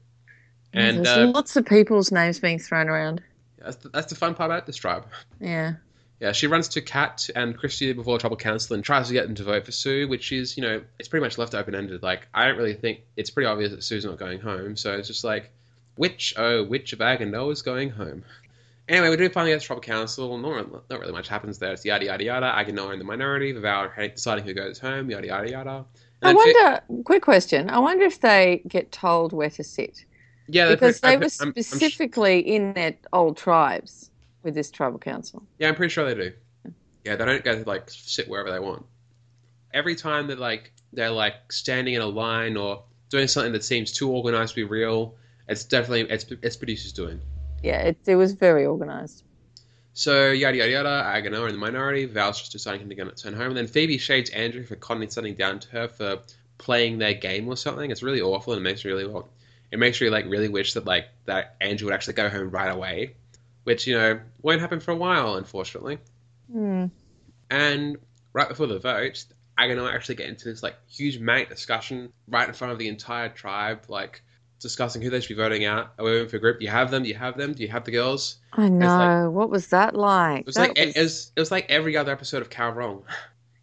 And 0.72 1.06
uh, 1.06 1.30
lots 1.34 1.56
of 1.56 1.64
people's 1.64 2.12
names 2.12 2.40
being 2.40 2.58
thrown 2.58 2.88
around. 2.88 3.22
That's 3.58 3.76
the, 3.76 3.88
that's 3.88 4.06
the 4.08 4.14
fun 4.14 4.34
part 4.34 4.50
about 4.50 4.66
this 4.66 4.76
tribe. 4.76 5.06
Yeah. 5.40 5.74
Yeah, 6.20 6.32
she 6.32 6.46
runs 6.46 6.68
to 6.68 6.80
Kat 6.80 7.28
and 7.36 7.56
Christy 7.56 7.92
before 7.92 8.18
Tribal 8.18 8.38
Council 8.38 8.74
and 8.74 8.82
tries 8.82 9.08
to 9.08 9.12
get 9.12 9.26
them 9.26 9.34
to 9.34 9.44
vote 9.44 9.66
for 9.66 9.72
Sue, 9.72 10.08
which 10.08 10.32
is, 10.32 10.56
you 10.56 10.62
know, 10.62 10.82
it's 10.98 11.08
pretty 11.08 11.22
much 11.22 11.36
left 11.36 11.54
open 11.54 11.74
ended. 11.74 12.02
Like, 12.02 12.26
I 12.32 12.46
don't 12.46 12.56
really 12.56 12.74
think 12.74 13.00
it's 13.16 13.28
pretty 13.28 13.46
obvious 13.46 13.70
that 13.72 13.84
Sue's 13.84 14.04
not 14.04 14.18
going 14.18 14.40
home, 14.40 14.76
so 14.76 14.96
it's 14.96 15.08
just 15.08 15.24
like, 15.24 15.50
which, 15.96 16.32
oh, 16.38 16.64
which 16.64 16.94
of 16.94 17.00
Aganoa 17.00 17.52
is 17.52 17.60
going 17.60 17.90
home? 17.90 18.24
Anyway, 18.88 19.10
we 19.10 19.16
do 19.16 19.28
finally 19.28 19.52
get 19.52 19.60
to 19.60 19.66
Tribal 19.66 19.82
Council. 19.82 20.38
Not, 20.38 20.88
not 20.88 21.00
really 21.00 21.12
much 21.12 21.28
happens 21.28 21.58
there. 21.58 21.72
It's 21.72 21.84
yada 21.84 22.04
yada 22.04 22.22
yada. 22.22 22.46
Aganoa 22.46 22.92
in 22.92 22.98
the 22.98 23.04
minority. 23.04 23.52
Vavau 23.52 24.14
deciding 24.14 24.44
who 24.44 24.54
goes 24.54 24.78
home. 24.78 25.10
Yada 25.10 25.26
yada 25.26 25.50
yada. 25.50 25.84
And 26.22 26.30
I 26.30 26.34
wonder. 26.34 26.82
Fi- 26.86 27.02
quick 27.04 27.22
question. 27.22 27.68
I 27.68 27.80
wonder 27.80 28.04
if 28.04 28.20
they 28.20 28.62
get 28.68 28.92
told 28.92 29.32
where 29.32 29.50
to 29.50 29.64
sit. 29.64 30.04
Yeah, 30.48 30.68
because 30.70 31.00
they 31.00 31.16
were 31.16 31.28
specifically 31.28 32.38
I'm, 32.38 32.62
I'm, 32.62 32.68
in 32.68 32.72
their 32.74 32.94
old 33.12 33.36
tribes 33.36 34.10
with 34.42 34.54
this 34.54 34.70
tribal 34.70 34.98
council. 34.98 35.42
Yeah, 35.58 35.68
I'm 35.68 35.74
pretty 35.74 35.92
sure 35.92 36.04
they 36.04 36.14
do. 36.14 36.32
Yeah, 37.04 37.16
they 37.16 37.24
don't 37.24 37.44
go 37.44 37.62
to 37.62 37.68
like 37.68 37.90
sit 37.90 38.28
wherever 38.28 38.50
they 38.50 38.60
want. 38.60 38.84
Every 39.72 39.94
time 39.94 40.26
that 40.28 40.38
like 40.38 40.72
they're 40.92 41.10
like 41.10 41.52
standing 41.52 41.94
in 41.94 42.02
a 42.02 42.06
line 42.06 42.56
or 42.56 42.82
doing 43.10 43.28
something 43.28 43.52
that 43.52 43.64
seems 43.64 43.92
too 43.92 44.10
organized 44.10 44.54
to 44.54 44.56
be 44.56 44.64
real, 44.64 45.14
it's 45.48 45.64
definitely 45.64 46.02
it's 46.02 46.26
it's 46.42 46.56
producers 46.56 46.92
doing. 46.92 47.20
Yeah, 47.62 47.82
it, 47.82 47.98
it 48.06 48.16
was 48.16 48.32
very 48.32 48.66
organized. 48.66 49.24
So 49.92 50.30
yada 50.30 50.56
yada 50.58 50.70
yada, 50.70 50.88
Aganoa 50.88 51.40
are 51.40 51.48
in 51.48 51.54
the 51.54 51.60
minority. 51.60 52.04
Val's 52.04 52.38
just 52.38 52.52
deciding 52.52 52.88
to 52.88 53.12
turn 53.12 53.34
home, 53.34 53.48
and 53.48 53.56
then 53.56 53.66
Phoebe 53.66 53.98
shades 53.98 54.30
Andrew 54.30 54.64
for 54.64 54.76
conning 54.76 55.10
something 55.10 55.34
down 55.34 55.58
to 55.60 55.68
her 55.70 55.88
for 55.88 56.18
playing 56.58 56.98
their 56.98 57.14
game 57.14 57.48
or 57.48 57.56
something. 57.56 57.90
It's 57.90 58.02
really 58.02 58.20
awful 58.20 58.52
and 58.52 58.60
it 58.60 58.62
makes 58.62 58.84
me 58.84 58.92
really. 58.92 59.22
It 59.76 59.78
makes 59.78 60.00
me 60.00 60.10
like 60.10 60.24
really 60.26 60.48
wish 60.48 60.72
that 60.72 60.86
like 60.86 61.06
that 61.26 61.56
Andrew 61.60 61.86
would 61.86 61.94
actually 61.94 62.14
go 62.14 62.28
home 62.28 62.50
right 62.50 62.70
away 62.70 63.14
which 63.66 63.84
you 63.84 63.98
know 63.98 64.20
won't 64.42 64.60
happen 64.60 64.78
for 64.78 64.92
a 64.92 64.96
while, 64.96 65.34
unfortunately. 65.34 65.98
Mm. 66.54 66.88
And 67.50 67.96
right 68.32 68.48
before 68.48 68.68
the 68.68 68.78
vote, 68.78 69.24
Aganoa 69.58 69.92
actually 69.92 70.14
get 70.14 70.28
into 70.28 70.44
this 70.44 70.62
like 70.62 70.76
huge 70.88 71.18
mate 71.18 71.48
discussion 71.48 72.12
right 72.28 72.46
in 72.46 72.54
front 72.54 72.72
of 72.72 72.78
the 72.78 72.86
entire 72.86 73.28
tribe, 73.28 73.86
like 73.88 74.22
discussing 74.60 75.02
who 75.02 75.10
they 75.10 75.20
should 75.20 75.36
be 75.36 75.42
voting 75.42 75.64
out. 75.64 75.94
Are 75.98 76.04
we 76.04 76.12
voting 76.12 76.28
for 76.28 76.36
a 76.36 76.38
group? 76.38 76.60
Do 76.60 76.64
you 76.64 76.70
have 76.70 76.92
them? 76.92 77.02
Do 77.02 77.08
you 77.08 77.16
have 77.16 77.36
them? 77.36 77.54
Do 77.54 77.64
you 77.64 77.68
have 77.68 77.84
the 77.84 77.90
girls? 77.90 78.36
I 78.52 78.68
know. 78.68 79.24
Like, 79.24 79.34
what 79.34 79.50
was 79.50 79.66
that 79.68 79.96
like? 79.96 80.42
It 80.42 80.46
was 80.46 80.54
that 80.54 80.68
like 80.68 80.78
was... 80.78 80.96
It, 80.96 81.02
was, 81.02 81.32
it 81.34 81.40
was 81.40 81.50
like 81.50 81.66
every 81.68 81.96
other 81.96 82.12
episode 82.12 82.42
of 82.42 82.50
Kaoh 82.50 82.74
Rong. 82.74 83.02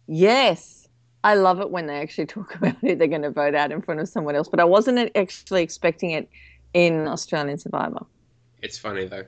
Yes. 0.06 0.83
I 1.24 1.34
love 1.34 1.60
it 1.60 1.70
when 1.70 1.86
they 1.86 1.96
actually 1.96 2.26
talk 2.26 2.54
about 2.56 2.76
who 2.76 2.94
they're 2.94 3.08
going 3.08 3.22
to 3.22 3.30
vote 3.30 3.54
out 3.54 3.72
in 3.72 3.82
front 3.82 4.00
of 4.00 4.08
someone 4.08 4.36
else, 4.36 4.48
but 4.48 4.60
I 4.60 4.64
wasn't 4.64 5.10
actually 5.16 5.62
expecting 5.62 6.10
it 6.10 6.28
in 6.74 7.08
Australian 7.08 7.58
Survivor. 7.58 8.04
It's 8.62 8.78
funny 8.78 9.06
though. 9.06 9.24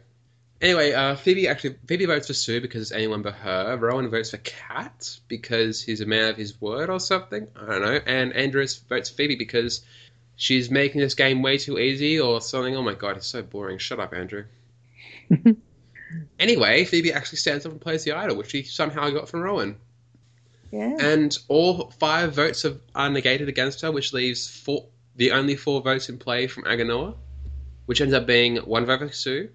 Anyway, 0.61 0.93
uh, 0.93 1.17
Phoebe 1.17 1.49
actually 1.49 1.77
Phoebe 1.87 2.07
votes 2.07 2.29
for 2.29 2.33
Sue 2.33 2.61
because 2.61 2.81
it's 2.81 2.93
anyone 2.93 3.21
but 3.23 3.35
her. 3.35 3.77
Rowan 3.77 4.09
votes 4.09 4.31
for 4.31 4.39
Kat 4.39 5.19
because 5.29 5.83
he's 5.83 6.01
a 6.01 6.07
man 6.07 6.31
of 6.31 6.37
his 6.37 6.59
word 6.61 6.89
or 6.89 6.99
something. 6.99 7.47
I 7.55 7.67
don't 7.67 7.83
know. 7.83 8.01
And 8.07 8.33
Andrews 8.33 8.77
votes 8.77 9.11
for 9.11 9.17
Phoebe 9.17 9.37
because 9.37 9.83
she's 10.37 10.71
making 10.71 11.03
this 11.03 11.15
game 11.15 11.43
way 11.43 11.59
too 11.59 11.79
easy 11.79 12.19
or 12.19 12.41
something. 12.41 12.75
Oh 12.75 12.83
my 12.83 12.95
god, 12.95 13.19
it's 13.19 13.27
so 13.27 13.43
boring. 13.43 13.77
Shut 13.77 14.01
up, 14.01 14.15
Andrew. 14.15 14.45
anyway, 16.39 16.85
Phoebe 16.85 17.13
actually 17.13 17.39
stands 17.39 17.67
up 17.67 17.73
and 17.73 17.81
plays 17.81 18.05
the 18.05 18.13
idol, 18.13 18.37
which 18.37 18.51
she 18.51 18.63
somehow 18.63 19.11
got 19.11 19.29
from 19.29 19.43
Rowan. 19.43 19.77
Yeah. 20.71 20.97
And 21.01 21.37
all 21.49 21.91
five 21.99 22.35
votes 22.35 22.65
are 22.95 23.11
negated 23.11 23.49
against 23.49 23.81
her, 23.83 23.93
which 23.93 24.13
leaves 24.13 24.49
four, 24.49 24.87
the 25.17 25.33
only 25.33 25.57
four 25.57 25.81
votes 25.81 26.09
in 26.09 26.19
play 26.19 26.47
from 26.47 26.65
Aganoa, 26.65 27.15
which 27.87 28.01
ends 28.01 28.15
up 28.15 28.27
being 28.27 28.57
one 28.59 28.85
vote 28.85 29.01
for 29.01 29.13
Sue, 29.13 29.49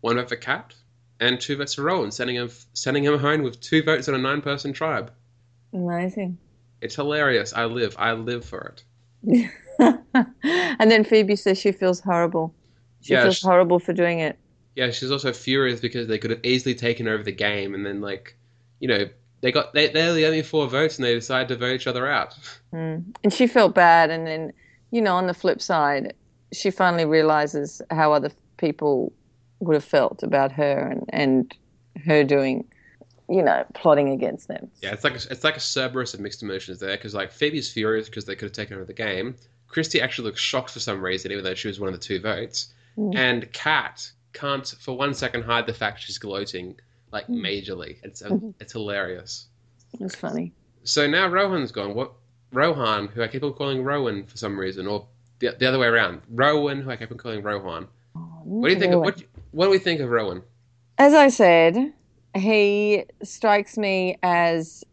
one 0.00 0.16
vote 0.16 0.28
for 0.28 0.36
Kat, 0.36 0.74
and 1.18 1.40
two 1.40 1.56
votes 1.56 1.74
for 1.74 1.82
Rowan, 1.82 2.10
sending 2.10 2.36
him 2.36 2.50
sending 2.72 3.04
him 3.04 3.18
home 3.18 3.42
with 3.42 3.60
two 3.60 3.82
votes 3.82 4.08
on 4.08 4.14
a 4.14 4.18
nine 4.18 4.42
person 4.42 4.72
tribe. 4.72 5.12
Amazing. 5.72 6.38
It's 6.80 6.94
hilarious. 6.94 7.52
I 7.52 7.66
live. 7.66 7.94
I 7.98 8.12
live 8.12 8.44
for 8.44 8.74
it. 8.74 8.84
and 9.78 10.90
then 10.90 11.04
Phoebe 11.04 11.36
says 11.36 11.58
she 11.58 11.72
feels 11.72 12.00
horrible. 12.00 12.54
She 13.02 13.12
yeah, 13.12 13.22
feels 13.22 13.38
she, 13.38 13.46
horrible 13.46 13.78
for 13.78 13.92
doing 13.92 14.20
it. 14.20 14.38
Yeah, 14.76 14.90
she's 14.90 15.10
also 15.10 15.32
furious 15.32 15.80
because 15.80 16.06
they 16.06 16.18
could 16.18 16.30
have 16.30 16.44
easily 16.44 16.74
taken 16.74 17.08
over 17.08 17.22
the 17.22 17.32
game, 17.32 17.74
and 17.74 17.84
then 17.84 18.00
like, 18.00 18.36
you 18.78 18.88
know, 18.88 19.08
they 19.40 19.52
got 19.52 19.72
they 19.72 19.88
they're 19.88 20.14
the 20.14 20.26
only 20.26 20.42
four 20.42 20.66
votes, 20.68 20.96
and 20.96 21.04
they 21.04 21.14
decided 21.14 21.48
to 21.48 21.56
vote 21.56 21.74
each 21.74 21.86
other 21.86 22.06
out. 22.06 22.36
Mm. 22.72 23.04
And 23.24 23.32
she 23.32 23.46
felt 23.46 23.74
bad, 23.74 24.10
and 24.10 24.26
then 24.26 24.52
you 24.90 25.00
know, 25.00 25.16
on 25.16 25.26
the 25.26 25.34
flip 25.34 25.60
side, 25.60 26.14
she 26.52 26.70
finally 26.70 27.04
realizes 27.04 27.80
how 27.90 28.12
other 28.12 28.30
people 28.56 29.12
would 29.60 29.74
have 29.74 29.84
felt 29.84 30.22
about 30.22 30.52
her 30.52 30.78
and, 30.78 31.04
and 31.10 31.56
her 32.04 32.24
doing, 32.24 32.64
you 33.28 33.42
know, 33.42 33.64
plotting 33.74 34.10
against 34.10 34.48
them. 34.48 34.70
Yeah, 34.82 34.92
it's 34.92 35.04
like 35.04 35.14
a, 35.14 35.30
it's 35.30 35.44
like 35.44 35.56
a 35.56 35.60
Cerberus 35.60 36.14
of 36.14 36.20
mixed 36.20 36.42
emotions 36.42 36.80
there 36.80 36.96
because 36.96 37.14
like 37.14 37.30
Phoebe's 37.30 37.70
furious 37.70 38.08
because 38.08 38.24
they 38.24 38.34
could 38.34 38.46
have 38.46 38.52
taken 38.52 38.76
over 38.76 38.84
the 38.84 38.92
game. 38.92 39.36
Christy 39.68 40.00
actually 40.00 40.26
looks 40.26 40.40
shocked 40.40 40.70
for 40.70 40.80
some 40.80 41.00
reason, 41.00 41.30
even 41.30 41.44
though 41.44 41.54
she 41.54 41.68
was 41.68 41.78
one 41.78 41.88
of 41.88 41.94
the 41.94 42.04
two 42.04 42.20
votes. 42.20 42.72
Mm. 42.98 43.16
And 43.16 43.52
Kat 43.52 44.10
can't 44.32 44.66
for 44.80 44.96
one 44.96 45.14
second 45.14 45.42
hide 45.42 45.66
the 45.66 45.74
fact 45.74 46.00
she's 46.00 46.18
gloating 46.18 46.76
like 47.12 47.26
mm. 47.26 47.40
majorly. 47.40 47.96
It's 48.02 48.22
mm-hmm. 48.22 48.50
it's 48.60 48.72
hilarious. 48.72 49.46
It's 49.98 50.14
funny. 50.14 50.52
So 50.84 51.06
now 51.06 51.28
Rohan's 51.28 51.72
gone. 51.72 51.94
What 51.94 52.12
Rohan, 52.52 53.08
who 53.08 53.22
I 53.22 53.28
keep 53.28 53.42
on 53.42 53.52
calling 53.52 53.84
Rowan 53.84 54.26
for 54.26 54.36
some 54.36 54.58
reason, 54.58 54.86
or 54.86 55.06
the, 55.38 55.54
the 55.58 55.66
other 55.66 55.78
way 55.78 55.86
around, 55.86 56.22
Rowan, 56.30 56.80
who 56.80 56.90
I 56.90 56.96
keep 56.96 57.10
on 57.10 57.18
calling 57.18 57.42
Rohan. 57.42 57.86
Oh, 58.16 58.20
what 58.44 58.68
do 58.68 58.74
you 58.74 58.80
think? 58.80 58.92
Of, 58.92 59.00
what 59.00 59.22
what 59.52 59.66
do 59.66 59.70
we 59.70 59.78
think 59.78 60.00
of 60.00 60.10
Rowan? 60.10 60.42
As 60.98 61.14
I 61.14 61.28
said, 61.28 61.92
he 62.34 63.04
strikes 63.22 63.78
me 63.78 64.18
as 64.22 64.84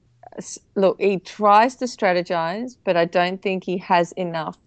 look, 0.76 0.99
he 0.99 1.20
tries 1.20 1.76
to 1.78 1.86
strategize, 1.86 2.78
but 2.84 2.95
I 2.95 3.05
don't 3.05 3.41
think 3.41 3.63
he 3.63 3.78
has 3.78 4.11
enough 4.13 4.57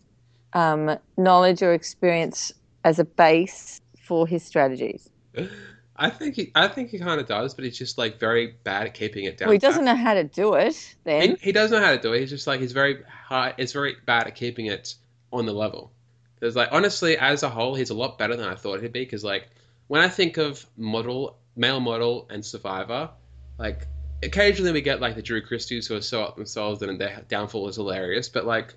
um, 0.53 0.97
knowledge 1.17 1.63
or 1.63 1.73
experience 1.73 2.53
as 2.85 2.99
a 2.99 3.05
base 3.05 3.81
for 4.03 4.27
his 4.27 4.43
strategies. 4.43 5.09
I 6.03 6.09
think 6.09 6.35
he, 6.35 6.51
I 6.55 6.67
think 6.67 6.89
he 6.89 6.99
kind 6.99 7.21
of 7.21 7.27
does, 7.27 7.53
but 7.53 7.63
he's 7.63 7.77
just 7.77 7.99
like 7.99 8.19
very 8.19 8.55
bad 8.65 8.87
at 8.87 8.95
keeping 8.95 9.25
it 9.25 9.37
down. 9.37 9.49
Well, 9.49 9.53
he 9.53 9.59
doesn't 9.59 9.85
know 9.85 9.95
how 9.95 10.15
to 10.15 10.25
do 10.25 10.55
it. 10.55 10.97
Then 11.05 11.37
he, 11.37 11.37
he 11.37 11.53
does 11.53 11.71
know 11.71 11.79
how 11.79 11.91
to 11.91 12.01
do 12.01 12.15
it. 12.15 12.21
He's 12.21 12.31
just 12.31 12.47
like 12.47 12.59
he's 12.59 12.73
very 12.73 13.03
high. 13.05 13.53
It's 13.59 13.73
very 13.73 13.97
bad 14.07 14.27
at 14.27 14.35
keeping 14.35 14.67
it 14.67 14.95
on 15.31 15.45
the 15.45 15.53
level. 15.53 15.93
Because 16.35 16.57
like 16.57 16.71
honestly, 16.73 17.19
as 17.19 17.43
a 17.43 17.51
whole, 17.51 17.75
he's 17.75 17.91
a 17.91 17.95
lot 17.95 18.17
better 18.17 18.35
than 18.35 18.49
I 18.49 18.55
thought 18.55 18.81
he'd 18.81 18.95
be. 18.95 19.01
Because 19.01 19.23
like 19.23 19.51
when 19.89 20.01
I 20.01 20.09
think 20.09 20.39
of 20.39 20.65
model, 20.79 21.37
male 21.55 21.81
model, 21.81 22.27
and 22.31 22.43
survivor, 22.43 23.11
like 23.59 23.87
occasionally 24.23 24.73
we 24.73 24.81
get 24.81 25.03
like 25.03 25.17
the 25.17 25.23
Drew 25.23 25.43
Christys 25.43 25.87
who 25.87 25.97
are 25.97 26.01
so 26.01 26.23
up 26.23 26.35
themselves 26.35 26.81
and 26.81 26.99
their 26.99 27.23
downfall 27.29 27.69
is 27.69 27.77
hilarious, 27.77 28.31
but 28.31 28.47
like 28.47 28.75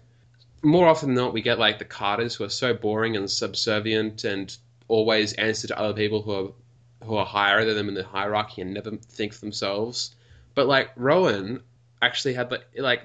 more 0.61 0.89
often 0.89 1.13
than 1.13 1.23
not, 1.23 1.33
we 1.33 1.41
get 1.41 1.57
like 1.57 1.79
the 1.79 1.85
Carters 1.85 2.35
who 2.35 2.43
are 2.43 2.49
so 2.49 2.73
boring 2.73 3.15
and 3.15 3.31
subservient 3.31 4.25
and 4.25 4.57
always 4.89 5.31
answer 5.33 5.67
to 5.67 5.79
other 5.79 5.93
people 5.93 6.21
who 6.21 6.31
are 6.33 6.51
who 7.05 7.15
are 7.15 7.25
higher 7.25 7.65
than 7.65 7.75
them 7.75 7.89
in 7.89 7.95
the 7.95 8.03
hierarchy 8.03 8.61
and 8.61 8.73
never 8.73 8.91
think 8.91 9.33
for 9.33 9.41
themselves. 9.41 10.15
But 10.55 10.67
like 10.67 10.91
Rowan 10.95 11.61
actually 12.01 12.33
had 12.33 12.51
like 12.51 12.65
like 12.77 13.01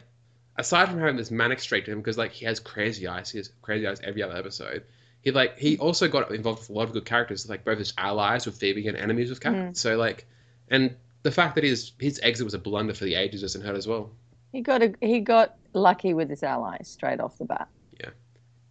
aside 0.57 0.89
from 0.89 0.99
having 0.99 1.17
this 1.17 1.31
manic 1.31 1.61
streak 1.61 1.85
to 1.87 1.93
him 1.93 1.99
because 1.99 2.19
like 2.19 2.33
he 2.33 2.45
has 2.45 2.61
crazy 2.61 3.07
eyes, 3.07 3.31
he 3.31 3.39
has 3.39 3.51
crazy 3.63 3.87
eyes 3.87 4.01
every 4.03 4.23
other 4.23 4.37
episode 4.37 4.85
he 5.23 5.31
like 5.31 5.59
he 5.59 5.79
also 5.79 6.09
got 6.09 6.31
involved 6.33 6.61
with 6.61 6.71
a 6.71 6.73
lot 6.73 6.85
of 6.85 6.93
good 6.93 7.05
characters, 7.05 7.49
like 7.49 7.65
both 7.65 7.79
his 7.79 7.93
allies 7.99 8.47
with 8.47 8.57
Phoebe 8.57 8.87
and 8.87 8.97
enemies 8.97 9.31
with 9.31 9.41
Kat. 9.41 9.55
Mm. 9.55 9.77
So 9.77 9.97
like, 9.97 10.27
and 10.69 10.95
the 11.23 11.31
fact 11.31 11.55
that 11.57 11.65
his 11.65 11.93
his 11.99 12.21
exit 12.23 12.45
was 12.45 12.55
a 12.55 12.59
blunder 12.59 12.95
for 12.95 13.05
the 13.05 13.15
ages 13.15 13.41
doesn't 13.43 13.63
hurt 13.63 13.77
as 13.77 13.87
well. 13.87 14.11
He 14.53 14.61
got 14.61 14.83
a, 14.83 14.95
he 15.01 15.21
got 15.21 15.57
lucky 15.73 16.15
with 16.15 16.31
his 16.31 16.43
allies 16.43 16.89
straight 16.89 17.21
off 17.21 17.37
the 17.39 17.45
bat. 17.45 17.69
Yeah. 18.01 18.11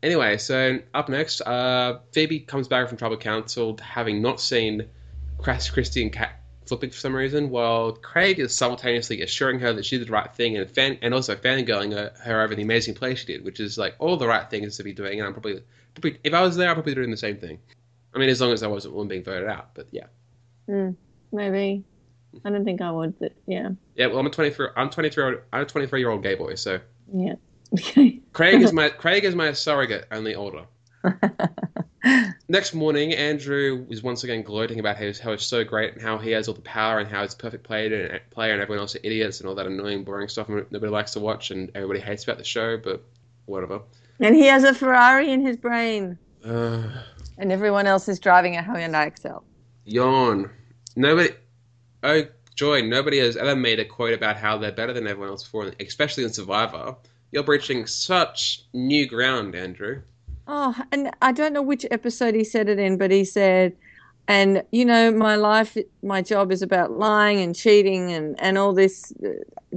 Anyway, 0.02 0.38
so 0.38 0.80
up 0.94 1.10
next, 1.10 1.42
uh, 1.42 2.00
Phoebe 2.14 2.40
comes 2.40 2.68
back 2.68 2.88
from 2.88 2.98
Tribal 2.98 3.18
Council, 3.18 3.78
having 3.82 4.22
not 4.22 4.40
seen 4.40 4.88
Crass, 5.40 5.70
Christy, 5.70 6.02
and 6.02 6.12
Kat 6.12 6.38
flipping 6.68 6.90
for 6.90 6.98
some 6.98 7.16
reason, 7.16 7.50
while 7.50 7.94
Craig 7.94 8.40
is 8.40 8.54
simultaneously 8.56 9.22
assuring 9.22 9.60
her 9.60 9.74
that 9.74 9.86
she 9.86 9.98
did 9.98 10.08
the 10.08 10.12
right 10.12 10.34
thing 10.34 10.58
and 10.58 10.70
fan, 10.70 10.98
and 11.02 11.14
also 11.14 11.36
fangirling 11.36 11.94
her, 11.94 12.12
her 12.24 12.42
over 12.42 12.56
the 12.56 12.62
amazing 12.62 12.94
play 12.94 13.16
she 13.16 13.26
did, 13.26 13.44
which 13.44 13.60
is 13.60 13.78
like 13.78 13.96
all 14.00 14.18
the 14.18 14.28
right 14.28 14.50
things 14.50 14.78
to 14.78 14.84
be 14.84 14.94
doing. 14.94 15.20
And 15.20 15.28
I'm 15.28 15.34
probably, 15.34 15.62
probably 15.96 16.20
if 16.24 16.34
I 16.34 16.42
was 16.42 16.56
there, 16.56 16.70
I'd 16.70 16.74
probably 16.74 16.92
be 16.92 16.96
doing 16.96 17.12
the 17.12 17.18
same 17.18 17.38
thing. 17.38 17.60
I 18.14 18.20
mean, 18.20 18.30
as 18.30 18.42
long 18.42 18.52
as 18.52 18.64
I 18.64 18.68
wasn't 18.68 18.96
one 18.96 19.08
being 19.08 19.24
voted 19.24 19.48
out, 19.48 19.74
but 19.74 19.88
yeah. 19.92 20.08
Mm, 20.70 20.96
maybe. 21.32 21.84
I 22.44 22.50
don't 22.50 22.66
think 22.66 22.82
I 22.82 22.92
would, 22.92 23.18
but 23.20 23.34
yeah. 23.46 23.70
Yeah, 23.96 24.08
well, 24.08 24.20
I'm 24.20 24.28
a 24.28 24.30
23. 24.30 24.70
I'm 24.76 24.90
23. 24.90 25.38
I'm 25.54 25.62
a 25.62 25.66
23 25.66 26.00
year 26.00 26.10
old 26.10 26.24
gay 26.24 26.36
boy, 26.36 26.56
so 26.56 26.80
Yeah. 27.14 27.36
Okay. 27.74 28.20
Craig 28.34 28.62
is 28.62 28.74
my 28.74 28.90
Craig 28.90 29.24
is 29.24 29.36
my 29.36 29.54
surrogate, 29.54 30.08
only 30.12 30.36
older. 30.36 30.66
Next 32.50 32.74
morning, 32.74 33.14
Andrew 33.14 33.86
is 33.90 34.02
once 34.04 34.24
again 34.24 34.42
gloating 34.44 34.80
about 34.80 34.96
how 34.98 35.06
he's, 35.06 35.20
how 35.20 35.32
he's 35.32 35.44
so 35.44 35.64
great 35.64 35.94
and 35.94 36.02
how 36.02 36.18
he 36.18 36.32
has 36.32 36.48
all 36.48 36.54
the 36.54 36.62
power 36.62 37.00
and 37.00 37.10
how 37.10 37.22
he's 37.22 37.36
perfect 37.36 37.64
player 37.64 38.06
and, 38.06 38.22
player 38.30 38.54
and 38.54 38.62
everyone 38.62 38.82
else 38.82 38.96
are 38.96 39.00
idiots 39.04 39.40
and 39.40 39.50
all 39.50 39.56
that 39.56 39.68
annoying, 39.68 40.04
boring 40.04 40.28
stuff 40.30 40.48
nobody 40.50 40.88
likes 40.88 41.12
to 41.14 41.20
watch 41.20 41.52
and 41.52 41.72
everybody 41.76 42.00
hates 42.00 42.24
about 42.24 42.38
the 42.38 42.44
show, 42.44 42.78
but 42.78 43.04
whatever. 43.46 43.82
and 44.20 44.36
he 44.36 44.46
has 44.46 44.64
a 44.64 44.74
Ferrari 44.74 45.32
in 45.32 45.42
his 45.46 45.58
brain, 45.58 46.18
Uh, 46.46 46.84
and 47.38 47.52
everyone 47.52 47.86
else 47.88 48.08
is 48.08 48.20
driving 48.20 48.56
a 48.58 48.62
Hyundai 48.62 49.08
Excel. 49.08 49.44
yawn. 49.86 50.50
Nobody. 50.96 51.30
Oh, 52.04 52.24
joy. 52.56 52.82
Nobody 52.82 53.20
has 53.20 53.36
ever 53.38 53.56
made 53.56 53.80
a 53.80 53.86
quote 53.86 54.14
about 54.14 54.38
how 54.38 54.58
they're 54.58 54.72
better 54.72 54.94
than 54.94 55.08
everyone 55.08 55.30
else 55.30 55.44
before, 55.44 55.72
especially 55.80 56.24
in 56.24 56.32
Survivor. 56.34 56.96
You're 57.32 57.44
breaching 57.44 57.86
such 57.86 58.64
new 58.74 59.06
ground, 59.08 59.54
Andrew. 59.56 60.02
Oh, 60.48 60.76
and 60.92 61.12
I 61.22 61.32
don't 61.32 61.54
know 61.54 61.62
which 61.62 61.86
episode 61.92 62.34
he 62.34 62.44
said 62.44 62.70
it 62.70 62.80
in, 62.80 62.98
but 62.98 63.12
he 63.12 63.26
said, 63.26 63.76
and 64.28 64.64
you 64.72 64.86
know, 64.86 65.12
my 65.12 65.36
life, 65.36 65.78
my 66.04 66.22
job 66.22 66.52
is 66.52 66.62
about 66.62 66.92
lying 66.92 67.42
and 67.42 67.56
cheating 67.56 68.12
and 68.12 68.40
and 68.40 68.58
all 68.58 68.74
this 68.74 69.14
uh, 69.26 69.30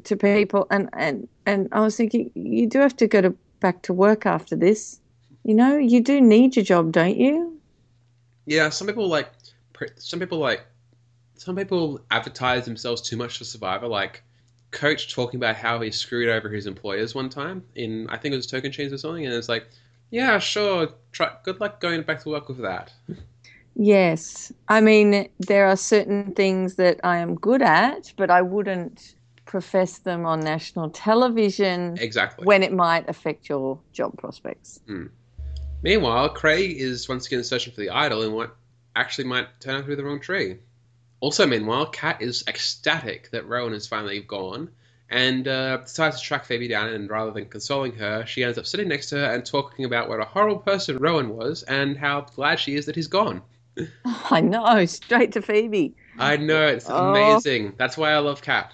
to 0.04 0.16
people, 0.16 0.66
and 0.70 0.88
and 0.92 1.28
and 1.46 1.68
I 1.72 1.80
was 1.80 1.96
thinking, 1.96 2.30
you 2.34 2.68
do 2.68 2.78
have 2.78 2.96
to 2.96 3.06
go 3.06 3.20
to 3.20 3.34
back 3.60 3.82
to 3.82 3.92
work 3.92 4.26
after 4.26 4.56
this. 4.56 5.00
You 5.44 5.54
know, 5.54 5.76
you 5.76 6.00
do 6.00 6.20
need 6.20 6.56
your 6.56 6.64
job, 6.64 6.92
don't 6.92 7.16
you? 7.16 7.58
Yeah, 8.46 8.68
some 8.70 8.86
people 8.86 9.08
like, 9.08 9.30
some 9.96 10.20
people 10.20 10.38
like, 10.38 10.66
some 11.34 11.56
people 11.56 12.00
advertise 12.10 12.64
themselves 12.64 13.00
too 13.00 13.16
much 13.16 13.38
for 13.38 13.44
Survivor. 13.44 13.86
Like, 13.86 14.22
Coach 14.70 15.12
talking 15.12 15.38
about 15.38 15.56
how 15.56 15.80
he 15.80 15.90
screwed 15.90 16.28
over 16.28 16.48
his 16.48 16.66
employers 16.66 17.14
one 17.14 17.28
time 17.28 17.64
in, 17.74 18.08
I 18.10 18.16
think 18.16 18.32
it 18.32 18.36
was 18.36 18.46
Tocantins 18.46 18.92
or 18.92 18.98
something, 18.98 19.24
and 19.24 19.34
it's 19.34 19.48
like, 19.48 19.66
yeah, 20.10 20.38
sure, 20.38 20.88
try, 21.12 21.32
good 21.44 21.60
luck 21.60 21.80
going 21.80 22.02
back 22.02 22.22
to 22.22 22.28
work 22.28 22.48
with 22.48 22.58
that. 22.58 22.92
Yes. 23.76 24.52
I 24.68 24.80
mean, 24.80 25.28
there 25.38 25.66
are 25.66 25.76
certain 25.76 26.32
things 26.34 26.74
that 26.74 27.00
I 27.04 27.18
am 27.18 27.36
good 27.36 27.62
at, 27.62 28.12
but 28.16 28.30
I 28.30 28.42
wouldn't 28.42 29.14
profess 29.46 29.98
them 29.98 30.26
on 30.26 30.40
national 30.40 30.90
television 30.90 31.96
Exactly. 31.98 32.44
when 32.44 32.62
it 32.62 32.72
might 32.72 33.08
affect 33.08 33.48
your 33.48 33.80
job 33.92 34.16
prospects. 34.18 34.80
Hmm. 34.86 35.06
Meanwhile, 35.82 36.30
Craig 36.30 36.76
is 36.78 37.08
once 37.08 37.26
again 37.26 37.42
searching 37.42 37.72
for 37.72 37.80
the 37.80 37.90
idol 37.90 38.22
in 38.22 38.32
what 38.32 38.54
actually 38.94 39.24
might 39.24 39.46
turn 39.60 39.76
out 39.76 39.82
to 39.82 39.88
be 39.88 39.94
the 39.94 40.04
wrong 40.04 40.20
tree. 40.20 40.58
Also, 41.20 41.46
meanwhile, 41.46 41.86
Kat 41.86 42.20
is 42.20 42.44
ecstatic 42.48 43.30
that 43.30 43.46
Rowan 43.46 43.72
is 43.72 43.86
finally 43.86 44.20
gone 44.20 44.70
and 45.10 45.46
uh, 45.48 45.78
decides 45.78 46.20
to 46.20 46.22
track 46.26 46.44
Phoebe 46.44 46.68
down. 46.68 46.88
And 46.88 47.10
rather 47.10 47.30
than 47.32 47.46
consoling 47.46 47.92
her, 47.96 48.24
she 48.26 48.42
ends 48.44 48.56
up 48.58 48.66
sitting 48.66 48.88
next 48.88 49.08
to 49.10 49.16
her 49.16 49.24
and 49.24 49.44
talking 49.44 49.84
about 49.84 50.08
what 50.08 50.20
a 50.20 50.24
horrible 50.24 50.58
person 50.60 50.98
Rowan 50.98 51.30
was 51.36 51.62
and 51.64 51.96
how 51.96 52.22
glad 52.22 52.60
she 52.60 52.76
is 52.76 52.86
that 52.86 52.94
he's 52.96 53.08
gone. 53.08 53.42
I 54.30 54.40
know, 54.40 54.84
straight 54.86 55.32
to 55.32 55.42
Phoebe. 55.42 55.94
I 56.18 56.36
know, 56.36 56.66
it's 56.66 56.86
Oh. 56.88 57.10
amazing. 57.10 57.74
That's 57.76 57.96
why 57.96 58.12
I 58.12 58.18
love 58.18 58.42
Kat. 58.42 58.72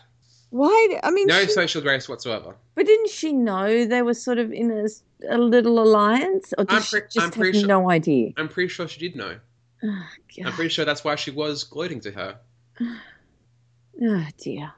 Why? 0.51 1.01
I 1.03 1.11
mean, 1.11 1.27
No 1.27 1.41
she- 1.45 1.51
social 1.51 1.83
grace 1.83 2.09
whatsoever. 2.09 2.55
but 2.75 2.87
didn't 2.87 3.11
she 3.11 3.33
know 3.33 3.85
they 3.85 4.03
were 4.03 4.15
sort 4.15 4.39
of 4.39 4.53
in 4.53 4.71
a, 4.71 4.87
a 5.29 5.39
little 5.39 5.79
alliance, 5.81 6.55
or 6.57 6.65
did 6.65 6.77
I'm 6.77 6.83
she 6.83 7.01
just 7.13 7.35
have 7.35 7.55
sure- 7.55 7.67
no 7.67 7.91
idea? 7.91 8.31
I'm 8.37 8.49
pretty 8.49 8.69
sure 8.69 8.87
she 8.89 9.01
did 9.01 9.17
know. 9.17 9.39
Oh, 9.85 10.03
I'm 10.45 10.53
pretty 10.53 10.71
sure 10.71 10.85
that's 10.85 11.05
why 11.05 11.17
she 11.17 11.31
was 11.31 11.65
gloating 11.65 12.01
to 12.01 12.11
her. 12.13 12.39
oh 14.03 14.27
dear. 14.39 14.73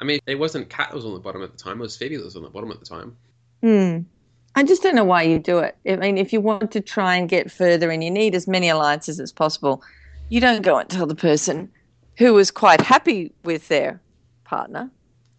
I 0.00 0.04
mean, 0.04 0.18
it 0.26 0.38
wasn't 0.38 0.68
Kat 0.68 0.90
that 0.90 0.96
was 0.96 1.04
on 1.04 1.14
the 1.14 1.20
bottom 1.20 1.42
at 1.42 1.52
the 1.52 1.58
time, 1.58 1.78
it 1.78 1.82
was 1.82 1.96
Phoebe 1.96 2.16
that 2.16 2.24
was 2.24 2.36
on 2.36 2.42
the 2.42 2.50
bottom 2.50 2.70
at 2.70 2.80
the 2.80 2.86
time. 2.86 3.16
Hmm. 3.62 4.00
I 4.56 4.62
just 4.62 4.82
don't 4.82 4.94
know 4.94 5.04
why 5.04 5.22
you 5.22 5.38
do 5.38 5.58
it. 5.58 5.76
I 5.88 5.96
mean, 5.96 6.16
if 6.16 6.32
you 6.32 6.40
want 6.40 6.70
to 6.72 6.80
try 6.80 7.16
and 7.16 7.28
get 7.28 7.50
further 7.50 7.90
and 7.90 8.04
you 8.04 8.10
need 8.10 8.34
as 8.34 8.46
many 8.46 8.68
alliances 8.68 9.18
as 9.18 9.32
possible, 9.32 9.82
you 10.28 10.40
don't 10.40 10.62
go 10.62 10.78
and 10.78 10.88
tell 10.88 11.06
the 11.06 11.14
person 11.14 11.70
who 12.16 12.34
was 12.34 12.50
quite 12.50 12.80
happy 12.80 13.32
with 13.44 13.66
their 13.68 14.00
partner 14.44 14.90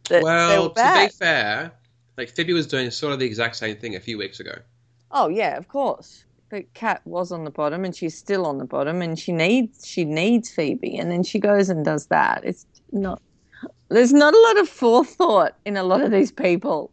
that 0.09 0.23
Well, 0.23 0.71
to 0.71 1.07
be 1.07 1.09
fair, 1.17 1.71
like 2.17 2.29
Phoebe 2.29 2.53
was 2.53 2.67
doing 2.67 2.91
sort 2.91 3.13
of 3.13 3.19
the 3.19 3.25
exact 3.25 3.55
same 3.55 3.77
thing 3.77 3.95
a 3.95 3.99
few 3.99 4.17
weeks 4.17 4.39
ago. 4.39 4.55
Oh 5.11 5.29
yeah, 5.29 5.57
of 5.57 5.67
course. 5.67 6.23
But 6.49 6.73
Kat 6.73 7.01
was 7.05 7.31
on 7.31 7.43
the 7.43 7.51
bottom, 7.51 7.85
and 7.85 7.95
she's 7.95 8.17
still 8.17 8.45
on 8.45 8.57
the 8.57 8.65
bottom, 8.65 9.01
and 9.01 9.17
she 9.17 9.31
needs 9.31 9.85
she 9.85 10.05
needs 10.05 10.49
Phoebe, 10.49 10.97
and 10.97 11.09
then 11.09 11.23
she 11.23 11.39
goes 11.39 11.69
and 11.69 11.83
does 11.83 12.07
that. 12.07 12.43
It's 12.43 12.65
not. 12.91 13.21
There's 13.89 14.13
not 14.13 14.33
a 14.33 14.39
lot 14.39 14.57
of 14.57 14.69
forethought 14.69 15.55
in 15.65 15.77
a 15.77 15.83
lot 15.83 16.01
of 16.01 16.11
these 16.11 16.31
people. 16.31 16.91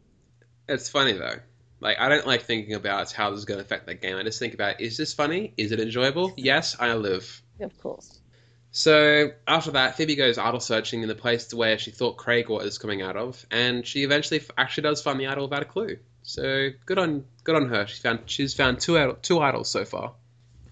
It's 0.69 0.89
funny 0.89 1.13
though. 1.13 1.37
Like 1.81 1.99
I 1.99 2.09
don't 2.09 2.27
like 2.27 2.43
thinking 2.43 2.75
about 2.75 3.13
how 3.13 3.31
this 3.31 3.41
is 3.41 3.45
going 3.45 3.59
to 3.59 3.65
affect 3.65 3.87
the 3.87 3.95
game. 3.95 4.17
I 4.17 4.23
just 4.23 4.39
think 4.39 4.55
about 4.55 4.81
is 4.81 4.97
this 4.97 5.13
funny? 5.13 5.53
Is 5.57 5.73
it 5.73 5.81
enjoyable? 5.81 6.33
Yes, 6.37 6.77
I 6.79 6.95
live. 6.95 7.43
Of 7.61 7.77
course. 7.81 8.21
So 8.71 9.33
after 9.47 9.73
that, 9.73 9.97
Phoebe 9.97 10.17
goes 10.17 10.39
idol 10.39 10.61
searching 10.61 11.03
in 11.03 11.09
the 11.09 11.15
place 11.15 11.53
where 11.53 11.79
she 11.79 11.91
thought 11.91 12.17
Craig 12.17 12.49
was 12.49 12.79
coming 12.79 13.03
out 13.03 13.17
of, 13.17 13.45
and 13.51 13.87
she 13.87 14.03
eventually 14.03 14.41
actually 14.57 14.85
does 14.85 15.03
find 15.03 15.21
the 15.21 15.27
idol 15.27 15.45
without 15.45 15.63
a 15.63 15.67
clue. 15.67 15.99
So 16.23 16.71
good 16.87 16.99
on 16.99 17.25
good 17.45 17.57
on 17.57 17.69
her. 17.69 17.87
She's 17.87 17.99
found 17.99 18.21
she's 18.27 18.55
found 18.55 18.81
two 18.81 18.97
idol, 18.97 19.17
two 19.21 19.41
idols 19.41 19.69
so 19.69 19.85
far. 19.85 20.15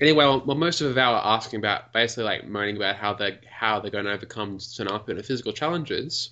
Anyway, 0.00 0.24
well, 0.24 0.42
well, 0.46 0.56
most 0.56 0.80
of 0.80 0.94
Val 0.94 1.14
are 1.14 1.36
asking 1.36 1.58
about 1.58 1.92
basically 1.92 2.24
like 2.24 2.48
moaning 2.48 2.76
about 2.76 2.96
how 2.96 3.12
they 3.12 3.38
how 3.50 3.80
they're 3.80 3.90
going 3.90 4.06
to 4.06 4.12
overcome 4.12 4.58
Sanapu 4.58 5.08
and 5.08 5.18
the 5.18 5.22
physical 5.22 5.52
challenges. 5.52 6.30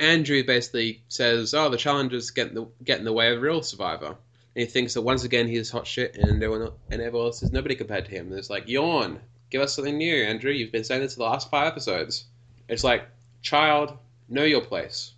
Andrew 0.00 0.42
basically 0.42 1.02
says, 1.08 1.52
"Oh, 1.52 1.68
the 1.68 1.76
challenges 1.76 2.30
get 2.30 2.48
in 2.48 2.54
the 2.54 2.66
get 2.82 2.98
in 2.98 3.04
the 3.04 3.12
way 3.12 3.34
of 3.34 3.42
real 3.42 3.62
Survivor." 3.62 4.16
And 4.54 4.62
he 4.62 4.64
thinks 4.64 4.94
that 4.94 5.02
once 5.02 5.24
again 5.24 5.46
he's 5.46 5.70
hot 5.70 5.86
shit, 5.86 6.16
and 6.16 6.42
everyone 6.42 6.72
and 6.90 7.02
everyone 7.02 7.26
else 7.26 7.42
is 7.42 7.52
nobody 7.52 7.74
compared 7.74 8.06
to 8.06 8.10
him. 8.10 8.28
And 8.28 8.38
it's 8.38 8.50
like 8.50 8.66
yawn. 8.66 9.20
Give 9.50 9.60
us 9.60 9.74
something 9.74 9.98
new, 9.98 10.24
Andrew. 10.24 10.50
You've 10.50 10.72
been 10.72 10.84
saying 10.84 11.02
this 11.02 11.14
for 11.14 11.18
the 11.18 11.24
last 11.24 11.50
five 11.50 11.68
episodes. 11.68 12.24
It's 12.68 12.82
like, 12.82 13.06
child, 13.42 13.96
know 14.28 14.42
your 14.42 14.62
place. 14.62 15.12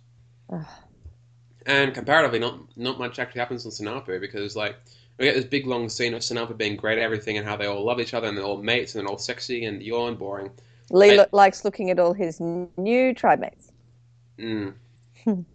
Ugh. 0.51 0.65
And 1.65 1.93
comparatively, 1.93 2.39
not 2.39 2.77
not 2.77 2.99
much 2.99 3.19
actually 3.19 3.39
happens 3.39 3.65
on 3.65 3.71
Sanapu 3.71 4.19
because 4.19 4.55
like 4.55 4.75
we 5.19 5.25
get 5.25 5.35
this 5.35 5.45
big 5.45 5.67
long 5.67 5.89
scene 5.89 6.13
of 6.13 6.21
Sanapu 6.21 6.57
being 6.57 6.77
great 6.77 6.97
at 6.97 7.03
everything 7.03 7.37
and 7.37 7.45
how 7.45 7.57
they 7.57 7.65
all 7.65 7.83
love 7.83 7.99
each 7.99 8.13
other 8.13 8.27
and 8.27 8.37
they're 8.37 8.45
all 8.45 8.61
mates 8.61 8.95
and 8.95 9.01
they're 9.01 9.11
all 9.11 9.17
sexy 9.17 9.65
and 9.65 9.83
yawn 9.83 10.15
boring. 10.15 10.49
Lee 10.91 11.21
likes 11.33 11.65
looking 11.65 11.91
at 11.91 11.99
all 11.99 12.13
his 12.13 12.39
new 12.39 13.13
tribe 13.13 13.39
mates. 13.39 13.71
Mm. 14.37 14.73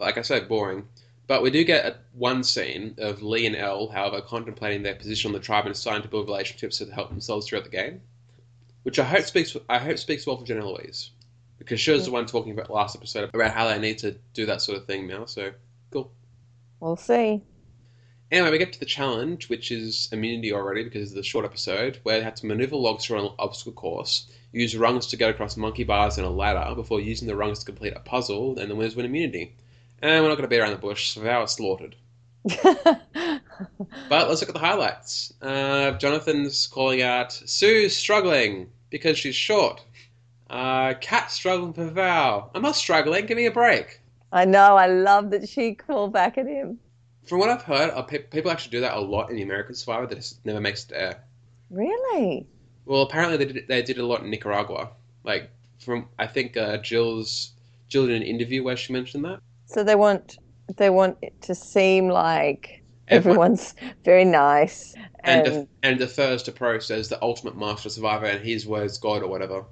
Like 0.00 0.16
I 0.16 0.22
said, 0.22 0.48
boring. 0.48 0.86
But 1.26 1.42
we 1.42 1.50
do 1.50 1.64
get 1.64 1.84
a, 1.84 1.96
one 2.12 2.44
scene 2.44 2.94
of 2.98 3.20
Lee 3.20 3.46
and 3.46 3.56
Elle, 3.56 3.88
however, 3.88 4.20
contemplating 4.20 4.84
their 4.84 4.94
position 4.94 5.30
on 5.30 5.32
the 5.32 5.40
tribe 5.40 5.66
and 5.66 5.74
deciding 5.74 6.02
to 6.02 6.08
build 6.08 6.28
relationships 6.28 6.78
to 6.78 6.86
help 6.86 7.10
themselves 7.10 7.48
throughout 7.48 7.64
the 7.64 7.70
game, 7.70 8.00
which 8.84 9.00
I 9.00 9.04
hope 9.04 9.24
speaks. 9.24 9.56
I 9.68 9.78
hope 9.78 9.98
speaks 9.98 10.24
well 10.24 10.36
for 10.36 10.46
Jenna 10.46 10.64
Louise, 10.66 11.10
because 11.58 11.80
she 11.80 11.90
was 11.90 12.04
the 12.04 12.12
one 12.12 12.26
talking 12.26 12.52
about 12.52 12.70
last 12.70 12.94
episode 12.94 13.28
about 13.34 13.50
how 13.50 13.66
they 13.66 13.80
need 13.80 13.98
to 13.98 14.12
do 14.34 14.46
that 14.46 14.62
sort 14.62 14.78
of 14.78 14.86
thing 14.86 15.08
now. 15.08 15.24
So 15.24 15.50
cool. 15.90 16.12
We'll 16.78 16.94
see. 16.94 17.42
Anyway, 18.30 18.50
we 18.50 18.58
get 18.58 18.72
to 18.72 18.80
the 18.80 18.86
challenge, 18.86 19.48
which 19.48 19.70
is 19.70 20.08
immunity 20.12 20.52
already 20.52 20.84
because 20.84 21.10
of 21.10 21.16
the 21.16 21.22
short 21.22 21.44
episode, 21.44 21.98
where 22.02 22.18
they 22.18 22.24
had 22.24 22.36
to 22.36 22.46
maneuver 22.46 22.76
logs 22.76 23.06
through 23.06 23.20
an 23.20 23.32
obstacle 23.38 23.72
course, 23.72 24.26
use 24.52 24.76
rungs 24.76 25.06
to 25.06 25.16
get 25.16 25.30
across 25.30 25.56
monkey 25.56 25.84
bars 25.84 26.18
and 26.18 26.26
a 26.26 26.30
ladder 26.30 26.74
before 26.74 27.00
using 27.00 27.26
the 27.26 27.36
rungs 27.36 27.60
to 27.60 27.66
complete 27.66 27.94
a 27.96 28.00
puzzle, 28.00 28.58
and 28.58 28.70
the 28.70 28.76
winners 28.76 28.96
win 28.96 29.06
immunity. 29.06 29.54
And 30.02 30.22
we're 30.22 30.28
not 30.28 30.36
going 30.36 30.48
to 30.48 30.54
beat 30.54 30.60
around 30.60 30.72
the 30.72 30.78
bush, 30.78 31.10
so 31.10 31.22
Val 31.22 31.44
is 31.44 31.52
slaughtered. 31.52 31.96
But 34.08 34.28
let's 34.28 34.40
look 34.40 34.50
at 34.50 34.54
the 34.54 34.60
highlights. 34.60 35.32
Uh, 35.42 35.92
Jonathan's 35.92 36.66
calling 36.66 37.02
out 37.02 37.32
Sue's 37.32 37.96
struggling 37.96 38.70
because 38.90 39.18
she's 39.18 39.34
short. 39.34 39.82
Uh, 40.48 40.94
Kat 41.00 41.30
struggling 41.30 41.72
for 41.72 41.86
Val. 41.86 42.50
I'm 42.54 42.62
not 42.62 42.76
struggling. 42.76 43.26
Give 43.26 43.36
me 43.36 43.46
a 43.46 43.50
break. 43.50 44.00
I 44.32 44.44
know. 44.44 44.76
I 44.76 44.86
love 44.86 45.30
that 45.30 45.48
she 45.48 45.74
called 45.74 46.12
back 46.12 46.38
at 46.38 46.46
him. 46.46 46.78
From 47.28 47.38
what 47.40 47.50
I've 47.50 47.62
heard, 47.62 47.90
uh, 47.90 48.02
pe- 48.02 48.18
people 48.22 48.50
actually 48.50 48.70
do 48.70 48.80
that 48.80 48.96
a 48.96 49.00
lot 49.00 49.30
in 49.30 49.36
the 49.36 49.42
American 49.42 49.74
Survivor 49.74 50.06
that 50.06 50.14
just 50.16 50.44
never 50.46 50.60
makes 50.60 50.84
it 50.84 50.88
to 50.88 51.00
air. 51.00 51.24
Really? 51.70 52.46
Well, 52.86 53.02
apparently 53.02 53.36
they 53.36 53.52
did, 53.52 53.68
they 53.68 53.82
did 53.82 53.98
it 53.98 54.00
a 54.00 54.06
lot 54.06 54.22
in 54.22 54.30
Nicaragua. 54.30 54.90
Like 55.24 55.50
from 55.78 56.08
I 56.18 56.26
think 56.26 56.56
uh, 56.56 56.78
Jill's 56.78 57.52
Jill 57.88 58.06
did 58.06 58.16
an 58.16 58.22
interview 58.22 58.62
where 58.62 58.76
she 58.76 58.92
mentioned 58.92 59.24
that. 59.26 59.40
So 59.66 59.84
they 59.84 59.94
want 59.94 60.38
they 60.76 60.88
want 60.90 61.18
it 61.22 61.40
to 61.42 61.54
seem 61.54 62.08
like 62.08 62.82
Everyone- 63.08 63.52
everyone's 63.52 63.74
very 64.04 64.24
nice 64.24 64.94
and 64.94 65.06
and 65.24 65.44
def- 65.44 65.68
and 65.82 65.98
defers 65.98 66.42
to 66.44 66.52
Pro 66.52 66.76
as 66.76 67.08
the 67.08 67.18
ultimate 67.22 67.56
master 67.56 67.88
survivor 67.90 68.26
and 68.26 68.42
his 68.44 68.66
words 68.66 68.96
God 68.98 69.22
or 69.22 69.28
whatever. 69.28 69.64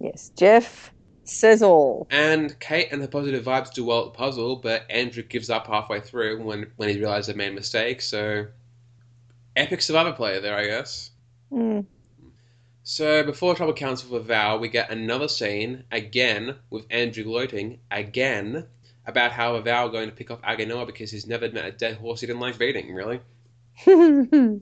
Yes, 0.00 0.30
Jeff 0.36 0.92
says 1.28 1.62
all. 1.62 2.06
And 2.10 2.58
Kate 2.60 2.88
and 2.90 3.02
the 3.02 3.08
positive 3.08 3.44
vibes 3.44 3.72
do 3.72 3.84
well 3.84 4.06
at 4.06 4.12
the 4.12 4.18
puzzle, 4.18 4.56
but 4.56 4.84
Andrew 4.90 5.22
gives 5.22 5.50
up 5.50 5.66
halfway 5.66 6.00
through 6.00 6.42
when, 6.42 6.70
when 6.76 6.88
he 6.88 6.98
realizes 6.98 7.28
they 7.28 7.34
made 7.34 7.50
a 7.50 7.54
mistake. 7.54 8.00
So, 8.02 8.46
epic 9.56 9.82
survivor 9.82 10.12
player 10.12 10.40
there, 10.40 10.56
I 10.56 10.66
guess. 10.66 11.10
Hmm. 11.50 11.80
So, 12.82 13.22
before 13.22 13.54
Tribal 13.54 13.74
Council 13.74 14.10
for 14.10 14.20
Val, 14.20 14.58
we 14.58 14.68
get 14.68 14.90
another 14.90 15.28
scene, 15.28 15.84
again, 15.90 16.56
with 16.68 16.84
Andrew 16.90 17.24
gloating, 17.24 17.80
again, 17.90 18.66
about 19.06 19.32
how 19.32 19.58
Val 19.60 19.88
going 19.88 20.10
to 20.10 20.14
pick 20.14 20.30
off 20.30 20.42
Aganoa 20.42 20.86
because 20.86 21.10
he's 21.10 21.26
never 21.26 21.50
met 21.50 21.64
a 21.64 21.72
dead 21.72 21.96
horse 21.96 22.20
he 22.20 22.26
didn't 22.26 22.40
like 22.40 22.58
beating, 22.58 22.94
really. 22.94 23.20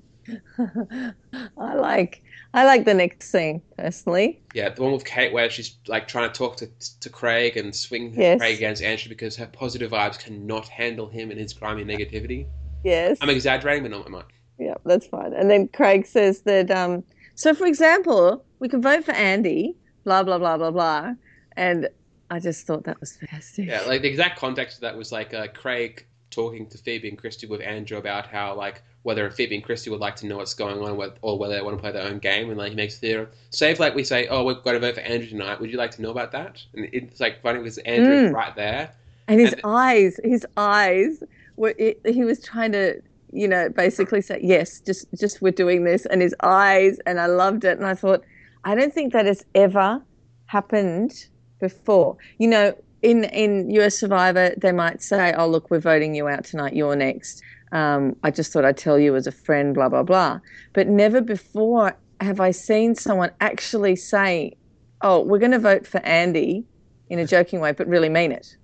I 1.58 1.74
like 1.74 2.22
I 2.54 2.64
like 2.66 2.84
the 2.84 2.94
next 2.94 3.30
scene 3.30 3.62
personally. 3.78 4.42
Yeah, 4.54 4.68
the 4.68 4.82
one 4.82 4.92
with 4.92 5.04
Kate 5.04 5.32
where 5.32 5.48
she's 5.48 5.76
like 5.86 6.06
trying 6.06 6.30
to 6.30 6.36
talk 6.36 6.56
to 6.58 6.68
to 7.00 7.08
Craig 7.10 7.56
and 7.56 7.74
swing 7.74 8.12
Yes. 8.14 8.38
Craig 8.38 8.56
against 8.56 8.82
Andrew 8.82 9.08
because 9.08 9.36
her 9.36 9.46
positive 9.46 9.90
vibes 9.92 10.18
cannot 10.18 10.68
handle 10.68 11.08
him 11.08 11.30
and 11.30 11.40
his 11.40 11.52
grimy 11.52 11.84
negativity. 11.84 12.46
Yes. 12.84 13.18
I'm 13.20 13.30
exaggerating, 13.30 13.84
but 13.84 13.92
not 13.92 14.10
much. 14.10 14.28
Yeah, 14.58 14.74
that's 14.84 15.06
fine. 15.06 15.32
And 15.32 15.50
then 15.50 15.68
Craig 15.68 16.06
says 16.06 16.42
that, 16.42 16.70
um, 16.70 17.02
so 17.34 17.54
for 17.54 17.66
example, 17.66 18.44
we 18.58 18.68
can 18.68 18.82
vote 18.82 19.04
for 19.04 19.12
Andy, 19.12 19.76
blah, 20.04 20.22
blah, 20.22 20.38
blah, 20.38 20.56
blah, 20.56 20.70
blah. 20.70 21.12
And 21.56 21.88
I 22.30 22.38
just 22.38 22.66
thought 22.66 22.84
that 22.84 23.00
was 23.00 23.16
fantastic. 23.16 23.66
Yeah, 23.66 23.82
like 23.82 24.02
the 24.02 24.08
exact 24.08 24.38
context 24.38 24.76
of 24.78 24.80
that 24.82 24.96
was 24.96 25.10
like 25.10 25.32
uh, 25.34 25.48
Craig 25.48 26.06
talking 26.32 26.66
to 26.66 26.78
Phoebe 26.78 27.08
and 27.08 27.16
Christy 27.16 27.46
with 27.46 27.60
Andrew 27.60 27.98
about 27.98 28.26
how 28.26 28.54
like 28.56 28.82
whether 29.04 29.30
Phoebe 29.30 29.54
and 29.56 29.64
Christy 29.64 29.90
would 29.90 30.00
like 30.00 30.16
to 30.16 30.26
know 30.26 30.38
what's 30.38 30.54
going 30.54 30.78
on 30.80 30.96
with, 30.96 31.12
or 31.22 31.38
whether 31.38 31.54
they 31.54 31.62
want 31.62 31.76
to 31.76 31.80
play 31.80 31.92
their 31.92 32.02
own 32.06 32.18
game, 32.18 32.48
and 32.48 32.58
like 32.58 32.70
he 32.70 32.76
makes 32.76 32.98
the 32.98 33.28
say 33.50 33.70
if 33.70 33.78
like 33.78 33.94
we 33.94 34.02
say, 34.04 34.26
oh, 34.28 34.44
we're 34.44 34.54
going 34.54 34.74
to 34.74 34.80
vote 34.80 34.94
for 34.96 35.00
Andrew 35.02 35.28
tonight. 35.28 35.60
Would 35.60 35.70
you 35.70 35.78
like 35.78 35.90
to 35.92 36.02
know 36.02 36.10
about 36.10 36.32
that? 36.32 36.60
And 36.74 36.88
it's 36.92 37.20
like 37.20 37.40
funny 37.42 37.58
because 37.60 37.78
Andrew's 37.78 38.30
Mm. 38.30 38.34
right 38.34 38.54
there. 38.56 38.90
And 39.28 39.38
his 39.40 39.52
And- 39.52 39.60
eyes, 39.64 40.18
his 40.24 40.44
eyes 40.56 41.22
were, 41.56 41.74
it, 41.78 42.00
he 42.06 42.24
was 42.24 42.40
trying 42.42 42.72
to, 42.72 43.00
you 43.32 43.46
know, 43.48 43.68
basically 43.68 44.20
say, 44.20 44.40
yes, 44.42 44.80
just, 44.80 45.06
just 45.18 45.40
we're 45.42 45.52
doing 45.52 45.84
this. 45.84 46.06
And 46.06 46.20
his 46.22 46.34
eyes, 46.42 46.98
and 47.06 47.20
I 47.20 47.26
loved 47.26 47.64
it. 47.64 47.78
And 47.78 47.86
I 47.86 47.94
thought, 47.94 48.22
I 48.64 48.74
don't 48.74 48.92
think 48.92 49.12
that 49.12 49.26
has 49.26 49.44
ever 49.54 50.02
happened 50.46 51.26
before. 51.60 52.16
You 52.38 52.48
know, 52.48 52.74
in, 53.02 53.24
in 53.24 53.70
US 53.70 53.98
Survivor, 53.98 54.54
they 54.56 54.72
might 54.72 55.02
say, 55.02 55.32
oh, 55.36 55.46
look, 55.48 55.70
we're 55.70 55.80
voting 55.80 56.14
you 56.14 56.28
out 56.28 56.44
tonight. 56.44 56.74
You're 56.74 56.96
next. 56.96 57.42
Um, 57.72 58.16
I 58.22 58.30
just 58.30 58.52
thought 58.52 58.64
I'd 58.64 58.76
tell 58.76 58.98
you 58.98 59.16
as 59.16 59.26
a 59.26 59.32
friend, 59.32 59.74
blah, 59.74 59.88
blah, 59.88 60.02
blah. 60.02 60.40
But 60.72 60.88
never 60.88 61.20
before 61.20 61.96
have 62.20 62.40
I 62.40 62.50
seen 62.52 62.94
someone 62.94 63.30
actually 63.40 63.96
say, 63.96 64.56
oh, 65.02 65.20
we're 65.20 65.38
going 65.38 65.52
to 65.52 65.58
vote 65.58 65.86
for 65.86 65.98
Andy 66.00 66.64
in 67.08 67.18
a 67.18 67.26
joking 67.26 67.60
way, 67.60 67.72
but 67.72 67.86
really 67.88 68.08
mean 68.08 68.32
it. 68.32 68.56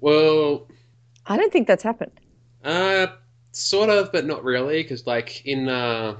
Well, 0.00 0.68
I 1.26 1.36
don't 1.36 1.52
think 1.52 1.66
that's 1.68 1.82
happened. 1.82 2.18
uh, 2.64 3.08
sort 3.52 3.90
of, 3.90 4.12
but 4.12 4.24
not 4.26 4.44
really, 4.44 4.82
because 4.82 5.06
like 5.06 5.44
in 5.46 5.68
uh, 5.68 6.16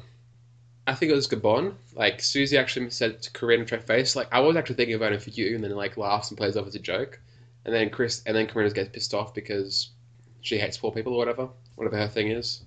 I 0.87 0.95
think 0.95 1.13
it 1.13 1.15
was 1.15 1.29
Gabon. 1.29 1.75
Like 1.95 2.21
Susie 2.23 2.57
actually 2.59 2.91
said 2.91 3.23
to 3.23 3.31
Corinne 3.33 3.67
to 3.67 3.77
her 3.77 3.83
face, 3.83 4.17
like 4.17 4.29
I 4.33 4.41
was 4.41 4.57
actually 4.57 4.77
thinking 4.77 4.95
of 4.95 5.01
voting 5.01 5.21
for 5.21 5.31
you, 5.31 5.55
and 5.55 5.65
then 5.65 5.73
like 5.73 5.97
laughs 5.97 6.31
and 6.31 6.39
plays 6.39 6.57
off 6.57 6.67
as 6.67 6.75
a 6.75 6.81
joke, 6.81 7.21
and 7.69 7.77
then 7.77 7.91
Chris 7.91 8.23
and 8.25 8.35
then 8.35 8.47
Corinne 8.47 8.73
gets 8.73 8.89
pissed 8.89 9.13
off 9.13 9.35
because 9.35 9.91
she 10.41 10.57
hates 10.57 10.79
poor 10.79 10.91
people 10.91 11.13
or 11.13 11.19
whatever, 11.19 11.51
whatever 11.75 11.99
her 11.99 12.09
thing 12.09 12.29
is. 12.29 12.63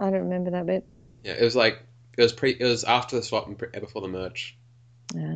I 0.00 0.04
don't 0.04 0.20
remember 0.20 0.50
that 0.52 0.64
bit. 0.64 0.86
Yeah, 1.24 1.34
it 1.34 1.44
was 1.44 1.54
like 1.54 1.82
it 2.16 2.22
was 2.22 2.32
pre, 2.32 2.52
it 2.52 2.64
was 2.64 2.84
after 2.84 3.16
the 3.16 3.22
swap 3.22 3.48
and 3.48 3.58
pre, 3.58 3.68
before 3.68 4.00
the 4.00 4.08
merge. 4.08 4.56
Yeah. 5.14 5.34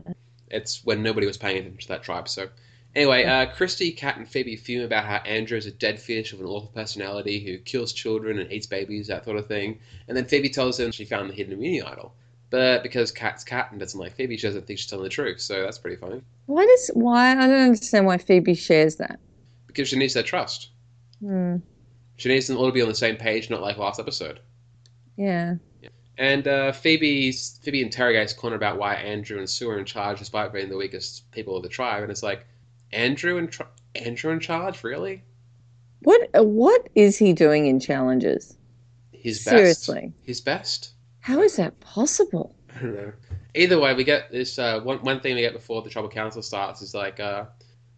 It's 0.49 0.83
when 0.87 1.03
nobody 1.03 1.27
was 1.27 1.37
paying 1.37 1.59
attention 1.59 1.81
to 1.81 1.89
that 1.89 2.03
tribe. 2.03 2.31
So, 2.31 2.49
anyway, 2.97 3.25
uh, 3.25 3.55
Christy, 3.55 3.93
Kat, 3.93 4.17
and 4.17 4.27
Phoebe 4.27 4.57
fume 4.57 4.85
about 4.85 5.05
how 5.05 5.17
Andrew 5.17 5.59
is 5.59 5.67
a 5.67 5.71
dead 5.71 6.01
fish 6.01 6.33
with 6.33 6.41
an 6.41 6.47
awful 6.47 6.73
personality 6.75 7.41
who 7.45 7.59
kills 7.59 7.93
children 7.93 8.39
and 8.39 8.51
eats 8.51 8.67
babies, 8.67 9.09
that 9.09 9.27
sort 9.27 9.37
of 9.37 9.49
thing. 9.49 9.81
And 10.09 10.17
then 10.17 10.25
Phoebe 10.25 10.49
tells 10.49 10.79
them 10.79 10.93
she 10.93 11.05
found 11.05 11.29
the 11.29 11.35
hidden 11.35 11.53
immunity 11.53 11.83
idol. 11.83 12.15
But 12.53 12.83
because 12.83 13.11
Kat's 13.11 13.43
cat 13.43 13.71
and 13.71 13.81
doesn't 13.81 13.99
like 13.99 14.15
Phoebe, 14.15 14.37
she 14.37 14.47
doesn't 14.47 14.67
think 14.67 14.79
she's 14.79 14.87
telling 14.87 15.05
the 15.05 15.09
truth. 15.09 15.41
So 15.41 15.63
that's 15.63 15.79
pretty 15.79 15.97
funny. 15.97 16.21
Why 16.47 16.67
does 16.67 16.91
why 16.93 17.33
I 17.33 17.47
don't 17.47 17.63
understand 17.63 18.05
why 18.05 18.19
Phoebe 18.19 18.55
shares 18.55 18.97
that. 18.97 19.19
Because 19.67 19.89
she 19.89 19.97
needs 19.97 20.13
their 20.13 20.23
trust. 20.23 20.69
Hmm. 21.21 21.57
She 22.17 22.29
needs 22.29 22.47
them 22.47 22.59
all 22.59 22.67
to 22.67 22.73
be 22.73 22.83
on 22.83 22.89
the 22.89 22.95
same 22.95 23.17
page, 23.17 23.49
not 23.49 23.63
like 23.63 23.79
last 23.79 23.99
episode. 23.99 24.41
Yeah. 25.17 25.55
And 26.19 26.47
uh, 26.47 26.73
Phoebe's, 26.73 27.59
Phoebe 27.63 27.81
interrogates 27.81 28.35
Connor 28.35 28.57
about 28.57 28.79
why 28.79 28.97
Andrew 28.97 29.39
and 29.39 29.49
Sue 29.49 29.71
are 29.71 29.79
in 29.79 29.87
charge 29.87 30.19
despite 30.19 30.53
being 30.53 30.69
the 30.69 30.77
weakest 30.77 31.31
people 31.31 31.57
of 31.57 31.63
the 31.63 31.71
tribe. 31.71 32.03
And 32.03 32.13
it's 32.13 32.23
like, 32.23 32.47
Andrew 32.93 33.39
and 33.39 33.51
tr- 33.51 33.63
Andrew 33.95 34.31
in 34.31 34.41
charge? 34.41 34.85
Really? 34.85 35.25
What 36.03 36.29
what 36.35 36.91
is 36.95 37.17
he 37.17 37.33
doing 37.33 37.67
in 37.67 37.81
challenges? 37.81 38.59
His 39.13 39.39
best. 39.39 39.57
Seriously. 39.57 40.13
His 40.23 40.43
best? 40.43 40.91
How 41.23 41.41
is 41.41 41.57
that 41.57 41.79
possible? 41.81 42.55
I 42.77 42.81
don't 42.81 42.95
know. 42.95 43.13
Either 43.55 43.79
way, 43.79 43.95
we 43.95 44.03
get 44.03 44.31
this 44.33 44.59
uh, 44.59 44.81
one. 44.81 44.99
One 44.99 45.21
thing 45.21 45.37
we 45.37 45.41
get 45.41 45.53
before 45.53 45.83
the 45.83 45.89
Tribal 45.89 46.11
Council 46.11 46.43
starts 46.43 46.83
is 46.83 46.95
like, 46.95 47.21
uh, 47.21 47.45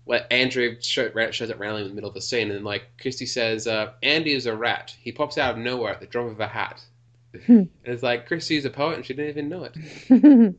what 0.04 0.30
Andrew 0.30 0.76
show, 0.80 1.10
shows 1.30 1.50
up 1.50 1.58
randomly 1.58 1.82
in 1.82 1.88
the 1.88 1.94
middle 1.94 2.08
of 2.08 2.14
the 2.14 2.20
scene, 2.20 2.50
and 2.50 2.64
like 2.64 2.82
Christy 3.00 3.24
says, 3.24 3.66
uh, 3.66 3.92
"Andy 4.02 4.32
is 4.32 4.44
a 4.44 4.54
rat. 4.54 4.94
He 5.00 5.10
pops 5.10 5.38
out 5.38 5.52
of 5.52 5.58
nowhere 5.58 5.92
at 5.92 6.00
the 6.00 6.06
drop 6.06 6.26
of 6.26 6.40
a 6.40 6.46
hat." 6.46 6.82
and 7.46 7.68
it's 7.84 8.02
like 8.02 8.26
Christy's 8.26 8.66
a 8.66 8.70
poet, 8.70 8.96
and 8.96 9.06
she 9.06 9.14
didn't 9.14 9.30
even 9.30 9.48
know 9.48 9.64
it. 9.64 9.72
it 10.10 10.54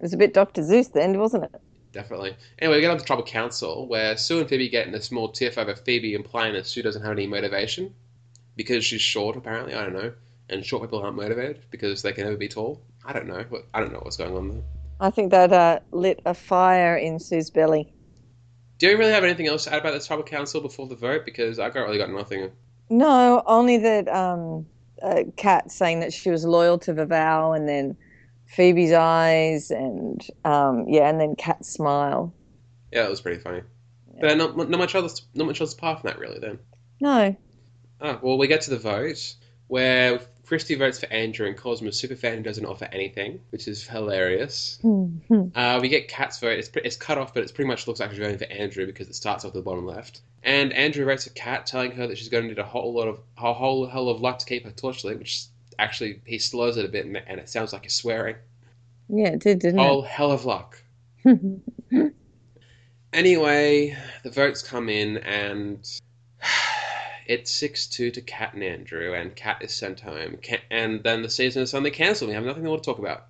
was 0.00 0.12
a 0.12 0.18
bit 0.18 0.34
Dr. 0.34 0.60
Seuss 0.60 0.92
then, 0.92 1.18
wasn't 1.18 1.44
it? 1.44 1.60
Definitely. 1.92 2.36
Anyway, 2.58 2.76
we 2.76 2.80
get 2.82 2.90
on 2.90 2.98
to 2.98 3.02
the 3.02 3.06
Tribal 3.06 3.24
Council, 3.24 3.88
where 3.88 4.16
Sue 4.16 4.40
and 4.40 4.48
Phoebe 4.48 4.68
get 4.68 4.86
in 4.86 4.94
a 4.94 5.00
small 5.00 5.30
tiff 5.30 5.56
over 5.56 5.74
Phoebe 5.74 6.14
implying 6.14 6.52
that 6.52 6.66
Sue 6.66 6.82
doesn't 6.82 7.02
have 7.02 7.12
any 7.12 7.26
motivation 7.26 7.94
because 8.56 8.84
she's 8.84 9.00
short. 9.00 9.36
Apparently, 9.36 9.74
I 9.74 9.84
don't 9.84 9.94
know. 9.94 10.12
And 10.48 10.64
short 10.64 10.82
people 10.82 11.02
aren't 11.02 11.16
motivated 11.16 11.62
because 11.70 12.02
they 12.02 12.12
can 12.12 12.24
never 12.24 12.36
be 12.36 12.48
tall. 12.48 12.82
I 13.04 13.12
don't 13.12 13.26
know. 13.26 13.44
I 13.72 13.80
don't 13.80 13.92
know 13.92 14.00
what's 14.00 14.16
going 14.16 14.36
on 14.36 14.48
there. 14.50 14.62
I 15.00 15.10
think 15.10 15.30
that 15.30 15.52
uh, 15.52 15.80
lit 15.90 16.20
a 16.24 16.34
fire 16.34 16.96
in 16.96 17.18
Sue's 17.18 17.50
belly. 17.50 17.92
Do 18.78 18.88
you 18.88 18.98
really 18.98 19.12
have 19.12 19.24
anything 19.24 19.46
else 19.46 19.64
to 19.64 19.72
add 19.72 19.80
about 19.80 19.94
the 19.94 20.04
Tribal 20.04 20.24
Council 20.24 20.60
before 20.60 20.86
the 20.86 20.96
vote? 20.96 21.24
Because 21.24 21.58
I 21.58 21.70
got 21.70 21.84
really 21.84 21.98
got 21.98 22.10
nothing. 22.10 22.50
No, 22.90 23.42
only 23.46 23.78
that 23.78 24.08
um, 24.08 24.66
uh, 25.02 25.22
Kat 25.36 25.70
saying 25.70 26.00
that 26.00 26.12
she 26.12 26.30
was 26.30 26.44
loyal 26.44 26.78
to 26.80 26.92
Vavau, 26.92 27.56
and 27.56 27.68
then 27.68 27.96
Phoebe's 28.46 28.92
eyes, 28.92 29.70
and 29.70 30.20
um, 30.44 30.86
yeah, 30.88 31.08
and 31.08 31.20
then 31.20 31.34
Kat's 31.36 31.70
smile. 31.70 32.34
Yeah, 32.92 33.04
it 33.04 33.10
was 33.10 33.20
pretty 33.20 33.40
funny. 33.40 33.62
But 34.20 34.36
not, 34.36 34.56
not 34.56 34.70
much 34.70 34.94
else. 34.94 35.22
Not 35.34 35.46
much 35.46 35.60
else 35.60 35.72
apart 35.72 36.00
from 36.00 36.08
that, 36.10 36.18
really. 36.18 36.38
Then. 36.38 36.58
No, 37.00 37.36
Oh, 38.00 38.18
well, 38.22 38.38
we 38.38 38.48
get 38.48 38.60
to 38.62 38.70
the 38.70 38.78
vote 38.78 39.34
where 39.68 40.20
Christy 40.46 40.74
votes 40.74 41.00
for 41.00 41.06
Andrew 41.06 41.46
and 41.46 41.56
calls 41.56 41.80
him 41.80 41.88
a 41.88 41.92
super 41.92 42.16
fan 42.16 42.38
who 42.38 42.42
doesn't 42.42 42.64
offer 42.64 42.88
anything, 42.92 43.40
which 43.50 43.66
is 43.68 43.86
hilarious. 43.86 44.78
Uh, 45.54 45.78
we 45.80 45.88
get 45.88 46.08
Kat's 46.08 46.38
vote. 46.38 46.58
It's, 46.58 46.70
it's 46.76 46.96
cut 46.96 47.18
off, 47.18 47.34
but 47.34 47.42
it 47.42 47.54
pretty 47.54 47.68
much 47.68 47.86
looks 47.86 48.00
like 48.00 48.10
she's 48.10 48.18
voting 48.18 48.38
for 48.38 48.46
Andrew 48.46 48.86
because 48.86 49.08
it 49.08 49.14
starts 49.14 49.44
off 49.44 49.50
at 49.50 49.54
the 49.54 49.62
bottom 49.62 49.86
left. 49.86 50.20
And 50.42 50.72
Andrew 50.72 51.04
votes 51.04 51.24
for 51.24 51.30
Kat, 51.30 51.66
telling 51.66 51.92
her 51.92 52.06
that 52.06 52.18
she's 52.18 52.28
going 52.28 52.44
to 52.44 52.48
need 52.48 52.58
a 52.58 52.64
whole 52.64 52.92
lot 52.92 53.08
of 53.08 53.20
a 53.38 53.52
whole 53.52 53.86
hell 53.86 54.08
of 54.08 54.20
luck 54.20 54.38
to 54.40 54.46
keep 54.46 54.64
her 54.64 54.70
torch 54.70 55.04
lit, 55.04 55.18
which 55.18 55.44
actually 55.78 56.20
he 56.24 56.38
slows 56.38 56.76
it 56.76 56.84
a 56.84 56.88
bit 56.88 57.06
and, 57.06 57.16
and 57.16 57.40
it 57.40 57.48
sounds 57.48 57.72
like 57.72 57.82
he's 57.82 57.94
swearing. 57.94 58.36
yeah, 59.08 59.28
it 59.28 59.40
did, 59.40 59.58
didn't 59.60 59.78
Whole 59.78 60.02
hell 60.02 60.30
of 60.30 60.44
luck. 60.44 60.82
Anyway, 63.14 63.96
the 64.24 64.30
votes 64.30 64.60
come 64.60 64.88
in 64.88 65.18
and 65.18 65.88
it's 67.26 67.50
6 67.50 67.86
2 67.88 68.10
to 68.12 68.20
Kat 68.20 68.54
and 68.54 68.62
Andrew, 68.62 69.14
and 69.14 69.34
Kat 69.34 69.58
is 69.62 69.72
sent 69.74 70.00
home. 70.00 70.38
And 70.70 71.02
then 71.02 71.22
the 71.22 71.30
season 71.30 71.62
is 71.62 71.70
suddenly 71.70 71.90
cancelled. 71.90 72.28
We 72.28 72.34
have 72.34 72.44
nothing 72.44 72.64
more 72.64 72.76
to 72.76 72.82
talk 72.82 72.98
about. 72.98 73.26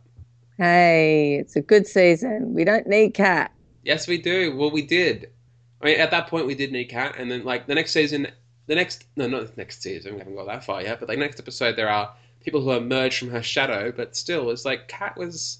hey, 0.58 1.36
it's 1.36 1.56
a 1.56 1.62
good 1.62 1.86
season. 1.86 2.54
We 2.54 2.64
don't 2.64 2.86
need 2.86 3.14
Kat. 3.14 3.52
Yes, 3.84 4.06
we 4.08 4.18
do. 4.18 4.56
Well, 4.56 4.70
we 4.70 4.82
did. 4.82 5.30
I 5.82 5.86
mean, 5.86 6.00
at 6.00 6.10
that 6.12 6.28
point, 6.28 6.46
we 6.46 6.54
did 6.54 6.72
need 6.72 6.86
Kat, 6.86 7.16
and 7.18 7.30
then 7.30 7.44
like 7.44 7.66
the 7.66 7.74
next 7.74 7.92
season, 7.92 8.28
the 8.66 8.74
next 8.74 9.04
no, 9.16 9.26
not 9.26 9.46
the 9.46 9.52
next 9.56 9.82
season. 9.82 10.14
We 10.14 10.18
haven't 10.18 10.36
got 10.36 10.46
that 10.46 10.64
far 10.64 10.82
yet. 10.82 11.00
But 11.00 11.08
like 11.08 11.18
next 11.18 11.38
episode, 11.38 11.76
there 11.76 11.90
are 11.90 12.14
people 12.40 12.62
who 12.62 12.72
emerge 12.72 13.18
from 13.18 13.30
her 13.30 13.42
shadow. 13.42 13.92
But 13.92 14.16
still, 14.16 14.50
it's 14.50 14.64
like 14.64 14.88
Kat 14.88 15.16
was. 15.16 15.58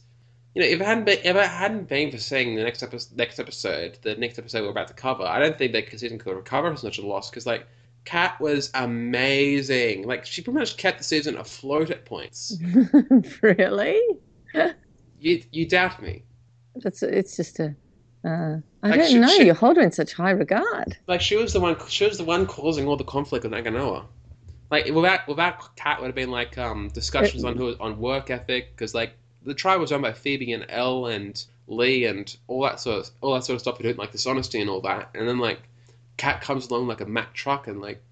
You 0.55 0.63
know, 0.63 0.69
if 0.69 0.81
it 0.81 0.85
hadn't 0.85 1.05
been, 1.05 1.19
if 1.19 1.37
it 1.37 1.47
hadn't 1.47 1.89
been 1.89 2.13
for 2.13 2.19
seeing 2.19 2.55
the 2.55 2.63
next 2.63 2.83
episode, 2.83 3.19
next 3.19 3.41
episode, 3.41 3.99
the 4.03 4.15
next 4.15 4.39
episode 4.39 4.63
we're 4.63 4.71
about 4.71 4.87
to 4.87 4.95
cover, 4.95 5.25
I 5.25 5.41
don't 5.41 5.59
think 5.59 5.73
that 5.73 5.91
season 5.91 6.19
could 6.19 6.37
recover 6.37 6.69
from 6.69 6.77
such 6.77 6.99
a 6.99 7.05
loss. 7.05 7.29
Because 7.29 7.45
like, 7.45 7.67
Kat 8.05 8.39
was 8.41 8.71
amazing. 8.75 10.07
Like, 10.07 10.27
she 10.27 10.43
pretty 10.43 10.59
much 10.59 10.77
kept 10.77 10.99
the 10.99 11.05
season 11.05 11.37
afloat 11.37 11.91
at 11.91 12.05
points. 12.05 12.57
really? 13.43 14.01
You 15.21 15.43
you 15.53 15.67
doubt 15.67 16.03
me? 16.03 16.23
It's 16.77 17.03
it's 17.03 17.37
just 17.37 17.59
a. 17.61 17.75
Uh, 18.25 18.59
I 18.83 18.89
Like, 18.89 19.01
don't 19.01 19.09
she- 19.11 19.19
know. 19.19 19.29
she- 19.29 19.47
you 19.47 19.55
hold 19.55 19.77
her 19.77 19.83
in 19.83 19.93
such 19.93 20.13
high 20.15 20.31
regard. 20.31 20.97
Like 21.07 21.21
she 21.21 21.37
was 21.37 21.53
the 21.53 21.61
one. 21.61 21.77
She 21.89 22.05
was 22.07 22.19
the 22.19 22.25
one 22.25 22.47
causing 22.47 22.87
all 22.87 22.97
the 22.97 23.05
conflict 23.05 23.45
with 23.45 23.53
Naganoa. 23.53 24.05
Like 24.71 24.87
without 24.87 25.27
without 25.29 25.77
Kat 25.77 26.01
would 26.01 26.07
have 26.09 26.15
been 26.15 26.31
like 26.31 26.59
um, 26.59 26.89
discussions 26.89 27.45
on 27.45 27.57
who 27.57 27.75
on 27.81 27.99
work 27.99 28.31
ethic 28.31 28.71
because 28.77 28.95
like 28.95 29.13
the 29.45 29.55
tribe 29.55 29.81
was 29.81 29.93
run 29.93 30.03
by 30.03 30.13
Phoebe 30.13 30.53
and 30.53 30.67
Elle 30.69 31.07
and 31.07 31.45
Lee 31.69 32.07
and 32.07 32.35
all 32.49 32.63
that 32.63 32.81
sort 32.81 33.01
of 33.01 33.11
all 33.21 33.35
that 33.35 33.45
sort 33.45 33.55
of 33.57 33.61
stuff. 33.61 33.79
You 33.79 33.85
don't 33.85 33.99
like 33.99 34.13
dishonesty 34.13 34.61
and 34.61 34.69
all 34.71 34.81
that, 34.83 35.11
and 35.15 35.29
then 35.29 35.39
like 35.39 35.61
Kat 36.17 36.41
comes 36.41 36.69
along 36.71 36.87
like 36.87 37.01
a 37.01 37.07
Mack 37.07 37.33
truck 37.35 37.67
and 37.67 37.81
like 37.81 38.03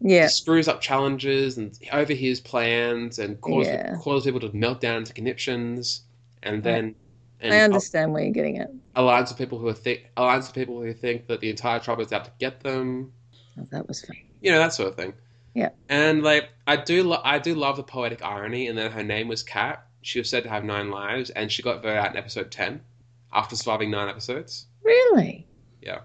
Yeah. 0.00 0.28
screws 0.28 0.68
up 0.68 0.80
challenges 0.80 1.58
and 1.58 1.76
overhears 1.92 2.40
plans 2.40 3.18
and 3.18 3.40
causes, 3.40 3.72
Yeah. 3.72 3.96
causes 4.00 4.24
people 4.30 4.48
to 4.48 4.56
melt 4.56 4.80
down 4.80 4.98
into 4.98 5.12
conniptions, 5.12 6.02
and 6.42 6.62
then 6.62 6.94
and 7.40 7.54
I 7.54 7.60
understand 7.60 8.12
where 8.12 8.22
you're 8.22 8.32
getting 8.32 8.58
at. 8.58 8.70
aligns 8.96 9.28
with 9.28 9.38
people 9.38 9.58
who 9.58 9.68
are 9.68 9.72
think 9.74 10.10
aligns 10.16 10.46
with 10.48 10.54
people 10.54 10.80
who 10.80 10.92
think 10.92 11.26
that 11.28 11.40
the 11.40 11.50
entire 11.50 11.78
tribe 11.80 12.00
is 12.00 12.12
out 12.12 12.24
to 12.24 12.32
get 12.38 12.60
them. 12.60 13.12
Oh, 13.58 13.66
that 13.70 13.86
was 13.88 14.04
fun. 14.04 14.16
You 14.40 14.52
know 14.52 14.58
that 14.58 14.72
sort 14.72 14.88
of 14.88 14.96
thing. 14.96 15.12
Yeah. 15.54 15.70
And 15.88 16.22
like 16.22 16.48
I 16.68 16.76
do, 16.76 17.02
lo- 17.02 17.20
I 17.24 17.38
do 17.40 17.54
love 17.54 17.76
the 17.76 17.82
poetic 17.82 18.22
irony, 18.22 18.68
and 18.68 18.78
that 18.78 18.92
her 18.92 19.02
name 19.02 19.26
was 19.28 19.42
Kat. 19.42 19.84
She 20.02 20.20
was 20.20 20.30
said 20.30 20.44
to 20.44 20.48
have 20.48 20.62
nine 20.64 20.90
lives, 20.90 21.30
and 21.30 21.50
she 21.50 21.62
got 21.62 21.82
voted 21.82 21.98
out 21.98 22.10
in 22.12 22.16
episode 22.16 22.52
ten 22.52 22.80
after 23.32 23.56
surviving 23.56 23.90
nine 23.90 24.08
episodes. 24.08 24.66
Really? 24.82 25.46
Yeah. 25.82 26.00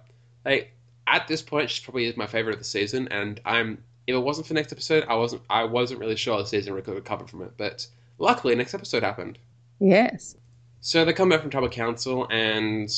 Like 0.46 0.73
at 1.08 1.28
this 1.28 1.42
point, 1.42 1.70
she 1.70 1.84
probably 1.84 2.06
is 2.06 2.18
my 2.18 2.28
favorite 2.28 2.54
of 2.54 2.60
the 2.60 2.66
season, 2.66 3.08
and 3.10 3.40
I'm. 3.46 3.84
If 4.06 4.16
it 4.16 4.20
wasn't 4.20 4.48
for 4.48 4.54
next 4.54 4.74
episode, 4.74 5.06
I 5.08 5.16
wasn't. 5.16 5.44
I 5.50 5.64
wasn't 5.64 6.00
really 6.00 6.16
sure 6.16 6.38
the 6.38 6.46
season 6.46 6.74
would 6.74 6.88
recover 6.88 7.26
from 7.26 7.42
it, 7.44 7.54
but 7.58 7.88
luckily, 8.18 8.56
next 8.56 8.74
episode 8.74 9.04
happened. 9.04 9.38
Yes. 9.80 10.36
So 10.82 11.06
they 11.06 11.14
come 11.14 11.30
back 11.30 11.42
from 11.42 11.50
Tribal 11.50 11.70
Council, 11.70 12.28
and 12.30 12.90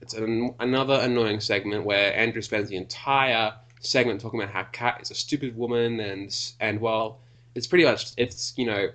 it's 0.00 0.14
an, 0.14 0.54
another 0.58 0.98
annoying 1.00 1.40
segment 1.40 1.84
where 1.84 2.14
Andrew 2.16 2.42
spends 2.42 2.68
the 2.68 2.76
entire 2.76 3.54
segment 3.80 4.20
talking 4.20 4.40
about 4.40 4.52
how 4.52 4.64
Kat 4.64 4.98
is 5.00 5.10
a 5.10 5.14
stupid 5.14 5.56
woman, 5.56 6.00
and 6.00 6.36
and 6.60 6.80
well, 6.80 7.20
it's 7.54 7.66
pretty 7.66 7.84
much 7.84 8.12
it's 8.16 8.52
you 8.56 8.66
know, 8.66 8.88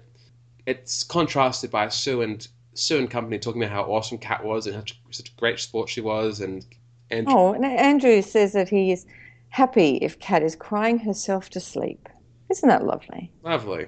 it's 0.65 1.03
contrasted 1.03 1.71
by 1.71 1.87
Sue 1.89 2.21
and 2.21 2.47
Sue 2.73 2.97
and 2.97 3.09
company 3.09 3.39
talking 3.39 3.63
about 3.63 3.73
how 3.73 3.83
awesome 3.83 4.17
Kat 4.17 4.43
was 4.43 4.67
and 4.67 4.75
how 4.75 4.83
such 5.11 5.29
a 5.29 5.39
great 5.39 5.59
sport 5.59 5.89
she 5.89 6.01
was, 6.01 6.41
and 6.41 6.65
and 7.09 7.27
Oh, 7.29 7.53
and 7.53 7.65
Andrew 7.65 8.21
says 8.21 8.53
that 8.53 8.69
he 8.69 8.91
is 8.91 9.05
happy 9.49 9.97
if 9.97 10.19
Kat 10.19 10.43
is 10.43 10.55
crying 10.55 10.99
herself 10.99 11.49
to 11.51 11.59
sleep. 11.59 12.09
Isn't 12.49 12.69
that 12.69 12.85
lovely? 12.85 13.31
lovely. 13.43 13.87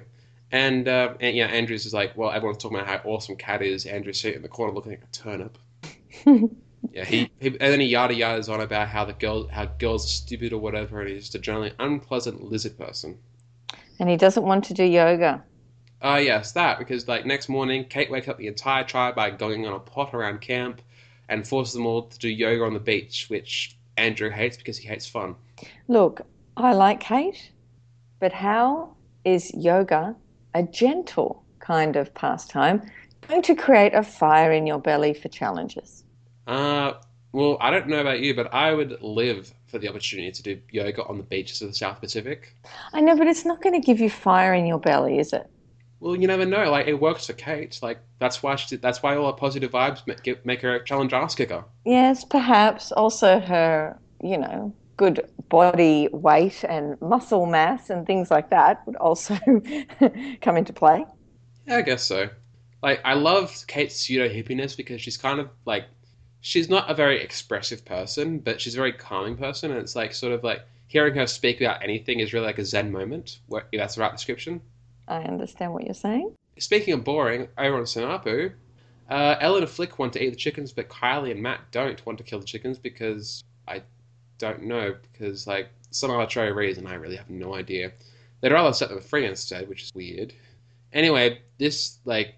And, 0.50 0.88
uh, 0.88 1.14
and 1.20 1.36
yeah, 1.36 1.46
Andrews 1.46 1.84
is 1.84 1.92
like, 1.92 2.16
well, 2.16 2.30
everyone's 2.30 2.62
talking 2.62 2.78
about 2.78 2.88
how 2.88 3.10
awesome 3.10 3.36
Kat 3.36 3.60
is. 3.60 3.84
Andrew's 3.84 4.18
sitting 4.20 4.36
in 4.36 4.42
the 4.42 4.48
corner 4.48 4.72
looking 4.72 4.92
like 4.92 5.02
a 5.02 5.12
turnip. 5.12 5.58
Yeah, 6.92 7.04
he, 7.04 7.30
he 7.40 7.48
and 7.48 7.58
then 7.58 7.80
he 7.80 7.86
yada 7.86 8.14
yadas 8.14 8.48
on 8.48 8.60
about 8.60 8.88
how 8.88 9.04
the 9.04 9.12
girl 9.12 9.48
how 9.48 9.66
girls 9.66 10.04
are 10.04 10.08
stupid 10.08 10.52
or 10.52 10.58
whatever, 10.58 11.00
and 11.00 11.10
he's 11.10 11.22
just 11.22 11.34
a 11.34 11.38
generally 11.38 11.72
unpleasant 11.78 12.42
lizard 12.42 12.78
person. 12.78 13.18
And 13.98 14.08
he 14.08 14.16
doesn't 14.16 14.44
want 14.44 14.64
to 14.66 14.74
do 14.74 14.84
yoga. 14.84 15.44
Ah, 16.00 16.18
yes, 16.18 16.52
that 16.52 16.78
because 16.78 17.08
like 17.08 17.26
next 17.26 17.48
morning, 17.48 17.84
Kate 17.84 18.10
wakes 18.10 18.28
up 18.28 18.38
the 18.38 18.46
entire 18.46 18.84
tribe 18.84 19.14
by 19.16 19.30
going 19.30 19.66
on 19.66 19.74
a 19.74 19.80
pot 19.80 20.14
around 20.14 20.40
camp, 20.40 20.80
and 21.28 21.46
forces 21.46 21.74
them 21.74 21.86
all 21.86 22.02
to 22.02 22.18
do 22.18 22.28
yoga 22.28 22.64
on 22.64 22.74
the 22.74 22.80
beach, 22.80 23.26
which 23.28 23.76
Andrew 23.96 24.30
hates 24.30 24.56
because 24.56 24.78
he 24.78 24.88
hates 24.88 25.06
fun. 25.06 25.34
Look, 25.88 26.22
I 26.56 26.72
like 26.72 27.00
Kate, 27.00 27.50
but 28.20 28.32
how 28.32 28.96
is 29.24 29.52
yoga, 29.54 30.16
a 30.54 30.62
gentle 30.62 31.44
kind 31.58 31.96
of 31.96 32.14
pastime, 32.14 32.82
going 33.28 33.42
to 33.42 33.54
create 33.54 33.94
a 33.94 34.02
fire 34.02 34.52
in 34.52 34.66
your 34.66 34.78
belly 34.78 35.14
for 35.14 35.28
challenges? 35.28 36.04
Uh, 36.46 36.94
well, 37.32 37.58
I 37.60 37.70
don't 37.70 37.88
know 37.88 38.00
about 38.00 38.20
you, 38.20 38.34
but 38.34 38.52
I 38.54 38.72
would 38.72 39.02
live 39.02 39.52
for 39.66 39.78
the 39.78 39.88
opportunity 39.88 40.30
to 40.30 40.42
do 40.42 40.60
yoga 40.70 41.04
on 41.04 41.18
the 41.18 41.24
beaches 41.24 41.60
of 41.60 41.68
the 41.68 41.74
South 41.74 42.00
Pacific. 42.00 42.54
I 42.94 43.00
know, 43.00 43.16
but 43.16 43.26
it's 43.26 43.44
not 43.44 43.60
going 43.60 43.78
to 43.78 43.84
give 43.84 44.00
you 44.00 44.08
fire 44.08 44.54
in 44.54 44.66
your 44.66 44.78
belly, 44.78 45.18
is 45.18 45.32
it? 45.32 45.48
Well, 46.00 46.14
you 46.16 46.26
never 46.26 46.44
know. 46.44 46.70
Like 46.70 46.86
it 46.86 47.00
works 47.00 47.26
for 47.26 47.32
Kate. 47.32 47.78
Like 47.82 47.98
that's 48.18 48.42
why 48.42 48.56
she, 48.56 48.76
that's 48.76 49.02
why 49.02 49.16
all 49.16 49.26
her 49.26 49.36
positive 49.36 49.72
vibes 49.72 50.06
make, 50.06 50.44
make 50.44 50.60
her 50.62 50.76
a 50.76 50.84
challenge 50.84 51.12
ass 51.12 51.34
kicker. 51.34 51.64
Yes, 51.84 52.24
perhaps 52.24 52.92
also 52.92 53.40
her, 53.40 53.98
you 54.22 54.38
know, 54.38 54.72
good 54.96 55.28
body 55.48 56.08
weight 56.12 56.64
and 56.68 57.00
muscle 57.00 57.46
mass 57.46 57.90
and 57.90 58.06
things 58.06 58.30
like 58.30 58.50
that 58.50 58.86
would 58.86 58.96
also 58.96 59.36
come 60.40 60.56
into 60.56 60.72
play. 60.72 61.04
Yeah, 61.66 61.76
I 61.76 61.82
guess 61.82 62.04
so. 62.04 62.28
Like 62.82 63.00
I 63.04 63.14
love 63.14 63.64
Kate's 63.66 63.96
pseudo 63.96 64.28
hippiness 64.28 64.76
because 64.76 65.00
she's 65.00 65.16
kind 65.16 65.40
of 65.40 65.50
like 65.64 65.86
she's 66.40 66.68
not 66.68 66.90
a 66.90 66.94
very 66.94 67.20
expressive 67.20 67.84
person, 67.84 68.38
but 68.38 68.60
she's 68.60 68.74
a 68.74 68.78
very 68.78 68.92
calming 68.92 69.36
person, 69.36 69.70
and 69.70 69.80
it's 69.80 69.96
like 69.96 70.14
sort 70.14 70.32
of 70.32 70.44
like 70.44 70.60
hearing 70.86 71.14
her 71.14 71.26
speak 71.26 71.60
about 71.60 71.82
anything 71.82 72.20
is 72.20 72.32
really 72.32 72.46
like 72.46 72.58
a 72.58 72.64
zen 72.64 72.92
moment. 72.92 73.40
Where, 73.46 73.64
that's 73.72 73.96
the 73.96 74.00
right 74.00 74.12
description. 74.12 74.60
I 75.08 75.22
understand 75.22 75.72
what 75.72 75.84
you're 75.84 75.94
saying. 75.94 76.34
Speaking 76.58 76.94
of 76.94 77.04
boring, 77.04 77.48
over 77.56 77.76
on 77.76 77.84
Sanapu, 77.84 78.52
uh, 79.10 79.36
Ellen 79.40 79.62
and 79.62 79.70
Flick 79.70 79.98
want 79.98 80.12
to 80.14 80.22
eat 80.22 80.30
the 80.30 80.36
chickens, 80.36 80.72
but 80.72 80.88
Kylie 80.88 81.30
and 81.30 81.42
Matt 81.42 81.60
don't 81.70 82.04
want 82.04 82.18
to 82.18 82.24
kill 82.24 82.40
the 82.40 82.46
chickens 82.46 82.78
because 82.78 83.42
I 83.66 83.82
don't 84.38 84.64
know 84.64 84.94
because 85.12 85.46
like 85.46 85.68
some 85.90 86.10
arbitrary 86.10 86.52
reason 86.52 86.86
I 86.86 86.94
really 86.94 87.16
have 87.16 87.30
no 87.30 87.54
idea. 87.54 87.92
They'd 88.40 88.52
rather 88.52 88.72
set 88.72 88.90
them 88.90 89.00
free 89.00 89.26
instead, 89.26 89.68
which 89.68 89.84
is 89.84 89.94
weird. 89.94 90.34
Anyway, 90.92 91.40
this 91.58 91.98
like 92.04 92.34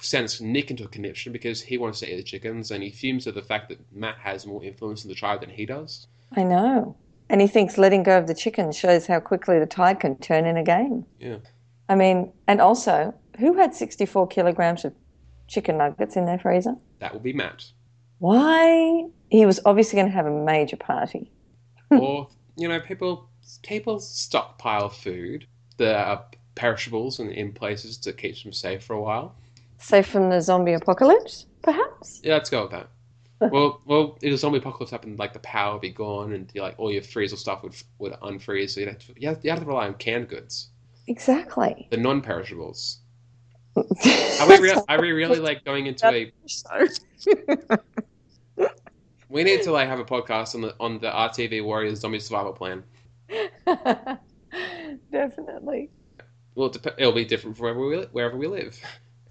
sends 0.00 0.40
Nick 0.40 0.70
into 0.70 0.84
a 0.84 0.88
conniption 0.88 1.32
because 1.32 1.60
he 1.60 1.78
wants 1.78 2.00
to 2.00 2.12
eat 2.12 2.16
the 2.16 2.22
chickens 2.22 2.70
and 2.70 2.82
he 2.82 2.90
fumes 2.90 3.26
at 3.26 3.34
the 3.34 3.42
fact 3.42 3.68
that 3.68 3.78
Matt 3.92 4.16
has 4.18 4.46
more 4.46 4.64
influence 4.64 5.04
in 5.04 5.08
the 5.08 5.14
tribe 5.14 5.40
than 5.40 5.50
he 5.50 5.66
does. 5.66 6.06
I 6.32 6.42
know. 6.42 6.96
And 7.28 7.40
he 7.40 7.46
thinks 7.46 7.78
letting 7.78 8.02
go 8.02 8.18
of 8.18 8.26
the 8.26 8.34
chickens 8.34 8.76
shows 8.76 9.06
how 9.06 9.20
quickly 9.20 9.58
the 9.58 9.66
tide 9.66 10.00
can 10.00 10.16
turn 10.18 10.44
in 10.44 10.56
a 10.56 10.62
game. 10.62 11.06
Yeah. 11.18 11.38
I 11.88 11.94
mean, 11.94 12.32
and 12.46 12.60
also, 12.60 13.14
who 13.38 13.54
had 13.54 13.74
64 13.74 14.28
kilograms 14.28 14.84
of 14.84 14.94
chicken 15.48 15.78
nuggets 15.78 16.16
in 16.16 16.24
their 16.24 16.38
freezer? 16.38 16.76
That 17.00 17.12
will 17.12 17.20
be 17.20 17.32
Matt. 17.32 17.64
Why? 18.18 19.04
He 19.28 19.44
was 19.44 19.60
obviously 19.64 19.96
going 19.96 20.08
to 20.08 20.14
have 20.14 20.26
a 20.26 20.30
major 20.30 20.76
party. 20.76 21.30
or 21.90 22.28
you 22.56 22.68
know, 22.68 22.80
people 22.80 23.28
people 23.62 24.00
stockpile 24.00 24.88
food 24.88 25.46
that 25.76 26.06
are 26.06 26.24
perishables 26.54 27.18
and 27.18 27.30
in 27.32 27.52
places 27.52 27.98
to 27.98 28.12
keep 28.12 28.42
them 28.42 28.52
safe 28.52 28.82
for 28.82 28.94
a 28.94 29.00
while. 29.00 29.34
Safe 29.78 30.06
from 30.06 30.30
the 30.30 30.40
zombie 30.40 30.72
apocalypse, 30.72 31.46
perhaps? 31.62 32.20
Yeah, 32.24 32.34
let's 32.34 32.48
go 32.48 32.62
with 32.62 32.70
that. 32.70 32.88
well, 33.52 33.82
well, 33.84 34.16
if 34.22 34.32
a 34.32 34.38
zombie 34.38 34.58
apocalypse 34.58 34.90
happened, 34.90 35.18
like 35.18 35.32
the 35.32 35.40
power 35.40 35.74
would 35.74 35.82
be 35.82 35.90
gone, 35.90 36.32
and 36.32 36.50
like 36.54 36.76
all 36.78 36.90
your 36.90 37.02
freezer 37.02 37.36
stuff 37.36 37.62
would 37.62 37.74
would 37.98 38.12
unfreeze. 38.22 38.70
So 38.70 38.80
you'd 38.80 38.88
have 38.90 38.98
to, 38.98 39.20
you 39.20 39.28
have, 39.28 39.40
you 39.42 39.50
have 39.50 39.60
to 39.60 39.66
rely 39.66 39.86
on 39.86 39.94
canned 39.94 40.28
goods, 40.28 40.68
Exactly. 41.06 41.88
the. 41.90 43.00
Are 43.76 44.48
we, 44.48 44.58
real, 44.58 44.84
are 44.88 45.00
we 45.00 45.10
really 45.12 45.40
like 45.40 45.64
going 45.64 45.86
into 45.86 46.06
a? 46.08 46.32
We 49.34 49.42
need 49.42 49.62
to 49.62 49.72
like 49.72 49.88
have 49.88 49.98
a 49.98 50.04
podcast 50.04 50.54
on 50.54 50.60
the 50.60 50.76
on 50.78 51.00
the 51.00 51.10
RTV 51.10 51.64
Warriors 51.64 51.98
Zombie 51.98 52.20
Survival 52.20 52.52
Plan. 52.52 52.84
Definitely. 55.10 55.90
Well, 56.54 56.72
it'll 56.98 57.12
be 57.12 57.24
different 57.24 57.58
wherever 57.58 57.84
we 57.84 57.96
wherever 58.12 58.36
we 58.36 58.46
live. 58.46 58.78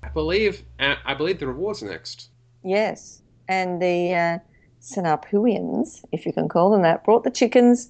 I 0.03 0.09
believe 0.09 0.63
uh, 0.77 0.95
I 1.05 1.13
believe 1.13 1.39
the 1.39 1.47
rewards 1.47 1.81
next. 1.81 2.31
Yes. 2.65 3.21
And 3.47 3.81
the 3.81 4.13
uh, 4.13 4.39
Sanapuians, 4.81 6.03
if 6.11 6.25
you 6.25 6.33
can 6.33 6.49
call 6.49 6.71
them 6.71 6.81
that, 6.81 7.05
brought 7.05 7.23
the 7.23 7.31
chickens 7.31 7.89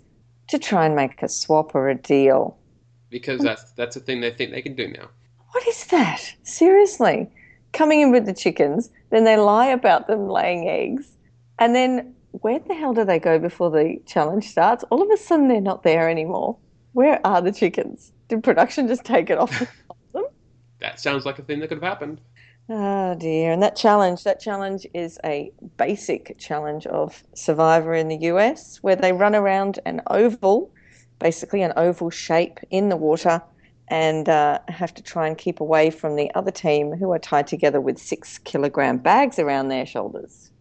to 0.49 0.59
try 0.59 0.85
and 0.85 0.95
make 0.95 1.23
a 1.23 1.27
swap 1.27 1.73
or 1.73 1.89
a 1.89 1.95
deal. 1.95 2.55
Because 3.13 3.39
that's 3.39 3.71
that's 3.73 3.95
a 3.95 3.99
thing 4.01 4.19
they 4.19 4.31
think 4.31 4.51
they 4.51 4.61
can 4.61 4.75
do 4.75 4.89
now. 4.89 5.07
What 5.51 5.65
is 5.67 5.85
that? 5.87 6.21
Seriously. 6.43 7.29
Coming 7.71 8.01
in 8.01 8.11
with 8.11 8.25
the 8.25 8.33
chickens, 8.33 8.89
then 9.11 9.23
they 9.23 9.37
lie 9.37 9.67
about 9.67 10.07
them 10.07 10.27
laying 10.27 10.67
eggs, 10.67 11.07
and 11.59 11.73
then 11.73 12.13
where 12.41 12.59
the 12.59 12.73
hell 12.73 12.93
do 12.93 13.05
they 13.05 13.19
go 13.19 13.39
before 13.39 13.69
the 13.69 14.01
challenge 14.05 14.49
starts? 14.49 14.83
All 14.89 15.01
of 15.01 15.09
a 15.11 15.17
sudden, 15.17 15.47
they're 15.47 15.61
not 15.61 15.83
there 15.83 16.09
anymore. 16.09 16.57
Where 16.93 17.25
are 17.25 17.41
the 17.41 17.51
chickens? 17.51 18.11
Did 18.27 18.43
production 18.43 18.87
just 18.87 19.05
take 19.05 19.29
it 19.29 19.37
off? 19.37 19.51
them? 20.13 20.25
That 20.81 20.99
sounds 20.99 21.25
like 21.25 21.39
a 21.39 21.43
thing 21.43 21.59
that 21.59 21.67
could 21.67 21.81
have 21.81 21.89
happened. 21.89 22.19
Oh 22.69 23.15
dear. 23.15 23.51
And 23.51 23.61
that 23.61 23.75
challenge, 23.75 24.23
that 24.23 24.39
challenge 24.39 24.87
is 24.93 25.19
a 25.23 25.51
basic 25.77 26.37
challenge 26.39 26.87
of 26.87 27.23
Survivor 27.35 27.93
in 27.93 28.07
the 28.07 28.17
US 28.31 28.77
where 28.77 28.95
they 28.95 29.11
run 29.11 29.35
around 29.35 29.79
an 29.85 30.01
oval, 30.09 30.71
basically 31.19 31.61
an 31.61 31.73
oval 31.75 32.09
shape 32.09 32.59
in 32.69 32.89
the 32.89 32.97
water, 32.97 33.41
and 33.87 34.29
uh, 34.29 34.59
have 34.67 34.93
to 34.93 35.03
try 35.03 35.27
and 35.27 35.37
keep 35.37 35.59
away 35.59 35.89
from 35.89 36.15
the 36.15 36.33
other 36.35 36.51
team 36.51 36.93
who 36.93 37.11
are 37.11 37.19
tied 37.19 37.47
together 37.47 37.81
with 37.81 37.97
six 37.97 38.37
kilogram 38.39 38.97
bags 38.97 39.39
around 39.39 39.67
their 39.67 39.85
shoulders. 39.85 40.51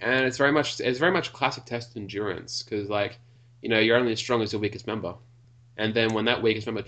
And 0.00 0.24
it's 0.24 0.36
very 0.36 0.52
much 0.52 0.80
it's 0.80 0.98
very 0.98 1.12
much 1.12 1.32
classic 1.32 1.64
test 1.64 1.96
endurance 1.96 2.62
because 2.62 2.88
like 2.88 3.18
you 3.62 3.68
know 3.68 3.78
you're 3.78 3.96
only 3.96 4.12
as 4.12 4.18
strong 4.18 4.42
as 4.42 4.52
your 4.52 4.60
weakest 4.60 4.86
member, 4.86 5.14
and 5.76 5.94
then 5.94 6.14
when 6.14 6.24
that 6.26 6.42
weakest 6.42 6.66
member 6.66 6.84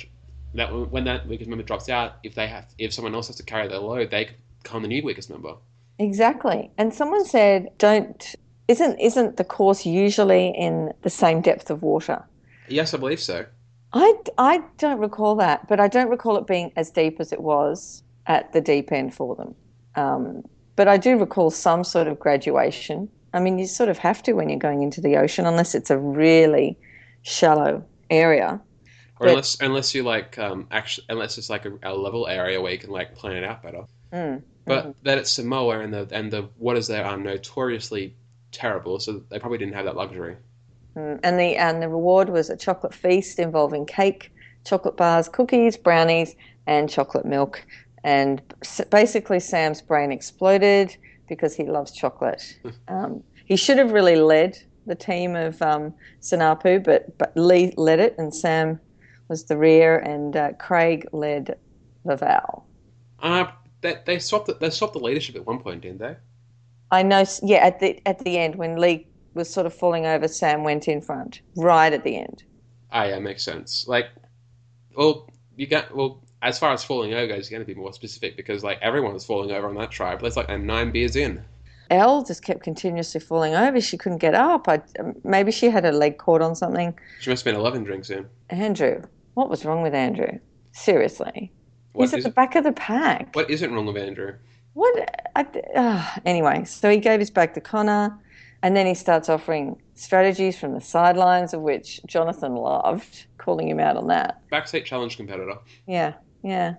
that 0.54 0.72
when 0.90 1.04
that 1.04 1.26
weakest 1.26 1.48
member 1.48 1.64
drops 1.64 1.88
out, 1.88 2.18
if 2.22 2.34
they 2.34 2.46
have 2.46 2.66
if 2.78 2.92
someone 2.92 3.14
else 3.14 3.26
has 3.26 3.36
to 3.36 3.42
carry 3.42 3.68
their 3.68 3.78
load, 3.78 4.10
they 4.10 4.30
become 4.62 4.82
the 4.82 4.88
new 4.88 5.02
weakest 5.02 5.30
member. 5.30 5.54
Exactly. 6.00 6.70
And 6.78 6.94
someone 6.94 7.26
said, 7.26 7.68
don't, 7.76 8.34
isn't, 8.68 8.98
isn't 8.98 9.36
the 9.36 9.44
course 9.44 9.84
usually 9.84 10.48
in 10.48 10.94
the 11.02 11.10
same 11.10 11.42
depth 11.42 11.70
of 11.70 11.82
water? 11.82 12.24
Yes, 12.70 12.94
I 12.94 12.98
believe 12.98 13.20
so. 13.20 13.46
I, 13.92 14.14
I 14.38 14.62
don't 14.78 15.00
recall 15.00 15.34
that, 15.36 15.66
but 15.68 15.80
I 15.80 15.88
don't 15.88 16.08
recall 16.08 16.36
it 16.36 16.46
being 16.46 16.72
as 16.76 16.90
deep 16.90 17.18
as 17.18 17.32
it 17.32 17.40
was 17.40 18.02
at 18.26 18.52
the 18.52 18.60
deep 18.60 18.92
end 18.92 19.14
for 19.14 19.34
them. 19.34 19.54
Um, 19.96 20.44
but 20.76 20.86
I 20.86 20.96
do 20.96 21.18
recall 21.18 21.50
some 21.50 21.82
sort 21.82 22.06
of 22.06 22.18
graduation. 22.18 23.08
I 23.34 23.40
mean, 23.40 23.58
you 23.58 23.66
sort 23.66 23.88
of 23.88 23.98
have 23.98 24.22
to 24.24 24.32
when 24.32 24.48
you're 24.48 24.58
going 24.58 24.82
into 24.82 25.00
the 25.00 25.16
ocean, 25.16 25.46
unless 25.46 25.74
it's 25.74 25.90
a 25.90 25.98
really 25.98 26.78
shallow 27.22 27.84
area. 28.08 28.60
Or 29.18 29.26
But- 29.26 29.28
unless 29.30 29.60
unless 29.60 29.94
you 29.94 30.02
like 30.02 30.38
um 30.38 30.66
actually 30.70 31.06
unless 31.10 31.36
it's 31.36 31.50
like 31.50 31.66
a, 31.66 31.72
a 31.82 31.94
level 31.94 32.26
area 32.26 32.60
where 32.60 32.72
you 32.72 32.78
can 32.78 32.90
like 32.90 33.14
plan 33.14 33.36
it 33.36 33.44
out 33.44 33.62
better. 33.62 33.82
Mm. 34.12 34.42
But 34.64 34.94
that 35.02 35.18
it's 35.18 35.30
Samoa 35.30 35.80
and 35.80 35.92
the 35.92 36.08
and 36.12 36.30
the 36.30 36.48
waters 36.58 36.86
there 36.86 37.04
are 37.04 37.16
notoriously 37.16 38.14
terrible, 38.52 38.98
so 39.00 39.22
they 39.28 39.38
probably 39.38 39.58
didn't 39.58 39.74
have 39.74 39.84
that 39.84 39.96
luxury. 39.96 40.36
Mm, 40.97 41.20
And 41.22 41.38
the 41.38 41.57
and 41.57 41.82
the 41.82 41.88
reward 41.88 42.28
was 42.30 42.51
a 42.51 42.57
chocolate 42.57 42.95
feast 42.95 43.38
involving 43.38 43.86
cake, 43.86 44.30
chocolate 44.66 44.97
bars, 44.97 45.28
cookies, 45.28 45.76
brownies, 45.76 46.34
and 46.66 46.88
chocolate 46.91 47.24
milk. 47.26 47.64
And 48.05 48.43
basically, 48.91 49.41
Sam's 49.41 49.82
brain 49.82 50.11
exploded 50.12 50.97
because 51.28 51.55
he 51.55 51.64
loves 51.66 51.93
chocolate. 51.93 52.43
Um, 52.88 53.22
he 53.45 53.57
should 53.57 53.78
have 53.78 53.93
really 53.93 54.16
led 54.16 54.57
the 54.86 54.95
team 54.95 55.36
of 55.36 55.61
um, 55.62 55.95
Sanapu, 56.22 56.82
but 56.82 57.16
but 57.18 57.32
Lee 57.36 57.72
led 57.76 58.01
it, 58.01 58.14
and 58.18 58.34
Sam 58.34 58.80
was 59.28 59.45
the 59.47 59.57
rear, 59.57 59.99
and 59.99 60.34
uh, 60.36 60.53
Craig 60.59 61.07
led 61.12 61.57
the 62.05 62.16
Val. 62.16 62.68
Uh 63.20 63.51
they, 63.82 63.97
they 64.05 64.18
swapped 64.18 64.47
the, 64.47 64.55
they 64.55 64.68
swapped 64.70 64.93
the 64.95 64.99
leadership 65.01 65.36
at 65.36 65.47
one 65.47 65.61
point, 65.61 65.80
didn't 65.82 65.99
they? 65.99 66.16
I 66.91 67.03
know, 67.03 67.24
yeah, 67.43 67.59
at 67.59 67.80
the 67.80 68.01
at 68.07 68.18
the 68.20 68.38
end 68.38 68.57
when 68.57 68.76
Lee 68.76 69.09
was 69.34 69.48
sort 69.52 69.66
of 69.66 69.74
falling 69.74 70.06
over, 70.06 70.28
Sam 70.28 70.64
went 70.64 70.88
in 70.88 71.00
front, 71.00 71.40
right 71.56 71.92
at 71.92 72.04
the 72.04 72.16
end. 72.16 72.42
Ah, 72.92 73.04
yeah, 73.04 73.18
makes 73.18 73.42
sense. 73.42 73.86
Like, 73.86 74.06
well, 74.96 75.28
you 75.56 75.66
got 75.66 75.94
well. 75.94 76.22
As 76.42 76.58
far 76.58 76.72
as 76.72 76.82
falling 76.82 77.12
over 77.12 77.26
goes, 77.26 77.50
you're 77.50 77.58
going 77.58 77.66
to 77.68 77.74
be 77.74 77.78
more 77.78 77.92
specific 77.92 78.34
because 78.36 78.64
like 78.64 78.78
everyone 78.80 79.12
was 79.12 79.26
falling 79.26 79.50
over 79.52 79.68
on 79.68 79.74
that 79.76 79.90
tribe. 79.90 80.22
That's 80.22 80.36
like 80.36 80.48
uh, 80.48 80.56
nine 80.56 80.90
beers 80.90 81.14
in. 81.14 81.44
Elle 81.90 82.22
just 82.24 82.42
kept 82.42 82.62
continuously 82.62 83.20
falling 83.20 83.54
over. 83.54 83.78
She 83.80 83.98
couldn't 83.98 84.18
get 84.18 84.34
up. 84.34 84.66
I, 84.68 84.80
maybe 85.22 85.52
she 85.52 85.68
had 85.68 85.84
her 85.84 85.92
leg 85.92 86.16
caught 86.18 86.40
on 86.40 86.54
something. 86.54 86.98
She 87.20 87.28
must 87.30 87.44
have 87.44 87.52
been 87.52 87.60
eleven 87.60 87.84
drinks 87.84 88.08
in. 88.10 88.26
Andrew, 88.48 89.02
what 89.34 89.50
was 89.50 89.64
wrong 89.66 89.82
with 89.82 89.92
Andrew? 89.94 90.38
Seriously, 90.72 91.52
What 91.92 92.04
he's 92.10 92.14
at 92.14 92.22
the 92.22 92.30
back 92.30 92.54
of 92.54 92.64
the 92.64 92.72
pack. 92.72 93.34
what 93.34 93.50
isn't 93.50 93.72
wrong 93.72 93.86
with 93.86 93.96
Andrew? 93.98 94.34
What? 94.74 95.10
I, 95.36 95.42
uh, 95.76 96.20
anyway, 96.24 96.64
so 96.64 96.88
he 96.88 96.98
gave 96.98 97.20
his 97.20 97.30
back 97.30 97.54
to 97.54 97.60
Connor, 97.60 98.16
and 98.62 98.76
then 98.76 98.86
he 98.86 98.94
starts 98.94 99.28
offering 99.28 99.80
strategies 99.94 100.58
from 100.58 100.74
the 100.74 100.80
sidelines, 100.80 101.54
of 101.54 101.62
which 101.62 102.00
Jonathan 102.06 102.54
loved, 102.56 103.26
calling 103.38 103.68
him 103.68 103.80
out 103.80 103.96
on 103.96 104.06
that. 104.08 104.42
Backseat 104.50 104.84
challenge 104.84 105.16
competitor. 105.16 105.56
Yeah, 105.86 106.14
yeah. 106.42 106.74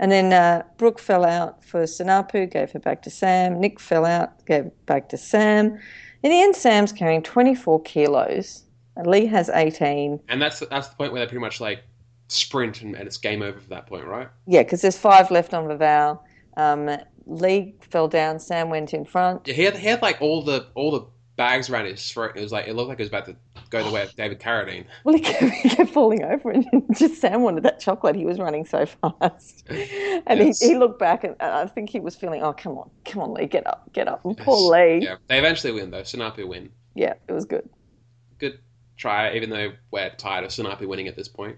And 0.00 0.10
then 0.10 0.32
uh, 0.32 0.62
Brooke 0.76 0.98
fell 0.98 1.24
out 1.24 1.64
for 1.64 1.82
Sanapu, 1.84 2.50
gave 2.50 2.72
her 2.72 2.78
back 2.78 3.02
to 3.02 3.10
Sam. 3.10 3.60
Nick 3.60 3.78
fell 3.78 4.04
out, 4.04 4.44
gave 4.46 4.70
back 4.86 5.08
to 5.10 5.16
Sam. 5.16 5.78
In 6.22 6.30
the 6.30 6.40
end, 6.40 6.56
Sam's 6.56 6.92
carrying 6.92 7.22
24 7.22 7.82
kilos. 7.82 8.64
And 8.96 9.06
Lee 9.06 9.26
has 9.26 9.48
18. 9.48 10.20
And 10.28 10.40
that's 10.40 10.60
that's 10.70 10.88
the 10.88 10.96
point 10.96 11.12
where 11.12 11.20
they 11.20 11.26
pretty 11.26 11.40
much 11.40 11.60
like 11.60 11.84
sprint 12.28 12.82
and, 12.82 12.94
and 12.94 13.06
it's 13.06 13.16
game 13.16 13.42
over 13.42 13.60
for 13.60 13.68
that 13.68 13.86
point, 13.86 14.06
right? 14.06 14.28
Yeah, 14.46 14.62
because 14.62 14.82
there's 14.82 14.96
five 14.96 15.30
left 15.30 15.52
on 15.52 15.64
Vavau. 15.66 16.20
Um, 16.56 16.90
Lee 17.26 17.74
fell 17.80 18.08
down. 18.08 18.38
Sam 18.38 18.70
went 18.70 18.94
in 18.94 19.04
front. 19.04 19.46
Yeah, 19.46 19.54
he 19.54 19.62
had 19.62 19.76
he 19.76 19.86
had 19.86 20.02
like 20.02 20.20
all 20.20 20.42
the 20.42 20.66
all 20.74 20.90
the 20.92 21.06
bags 21.36 21.68
around 21.70 21.86
his 21.86 22.10
throat. 22.10 22.30
And 22.30 22.38
it 22.38 22.42
was 22.42 22.52
like 22.52 22.68
it 22.68 22.74
looked 22.74 22.88
like 22.88 22.98
it 23.00 23.02
was 23.02 23.08
about 23.08 23.26
to 23.26 23.36
go 23.70 23.82
the 23.82 23.90
way 23.90 24.02
of 24.02 24.14
David 24.16 24.40
Carradine. 24.40 24.84
Well, 25.04 25.14
he 25.14 25.20
kept, 25.20 25.52
he 25.54 25.68
kept 25.68 25.90
falling 25.90 26.22
over, 26.24 26.50
and 26.50 26.64
just 26.96 27.20
Sam 27.20 27.42
wanted 27.42 27.62
that 27.64 27.80
chocolate. 27.80 28.14
He 28.16 28.24
was 28.24 28.38
running 28.38 28.64
so 28.64 28.86
fast, 28.86 29.64
and 29.68 30.38
Yes. 30.38 30.60
he, 30.60 30.68
he 30.68 30.76
looked 30.76 30.98
back, 30.98 31.24
and 31.24 31.34
I 31.40 31.66
think 31.66 31.90
he 31.90 32.00
was 32.00 32.14
feeling, 32.16 32.42
"Oh, 32.42 32.52
come 32.52 32.78
on, 32.78 32.90
come 33.04 33.22
on, 33.22 33.34
Lee, 33.34 33.46
get 33.46 33.66
up, 33.66 33.92
get 33.92 34.08
up." 34.08 34.24
And 34.24 34.36
poor 34.38 34.70
Lee. 34.72 35.00
Yeah, 35.02 35.16
they 35.28 35.38
eventually 35.38 35.72
win 35.72 35.90
though. 35.90 36.02
Sanapu 36.02 36.46
win. 36.46 36.70
yeah, 36.94 37.14
it 37.28 37.32
was 37.32 37.44
good. 37.44 37.68
Good 38.38 38.58
try, 38.96 39.34
even 39.34 39.50
though 39.50 39.72
we're 39.90 40.10
tired 40.16 40.44
of 40.44 40.50
Sanapu 40.50 40.86
winning 40.86 41.08
at 41.08 41.16
this 41.16 41.28
point. 41.28 41.56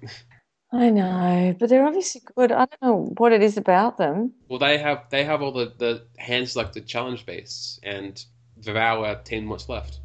I 0.73 0.91
know, 0.91 1.55
but 1.61 1.69
they're 1.69 1.87
obviously 1.87 2.23
good. 2.35 2.51
I 2.51 2.67
don't 2.67 2.83
know 2.83 3.15
what 3.19 3.33
it 3.33 3.43
is 3.43 3.57
about 3.57 3.99
them. 3.99 4.33
Well, 4.49 4.59
they 4.59 4.79
have 4.79 5.05
they 5.11 5.23
have 5.25 5.41
all 5.43 5.53
the 5.53 5.73
the 5.79 6.07
hand 6.19 6.49
selected 6.49 6.87
challenge 6.87 7.25
beasts, 7.27 7.79
and 7.83 8.23
Vavau 8.61 9.07
are 9.07 9.21
ten 9.23 9.49
what's 9.49 9.69
left. 9.69 10.01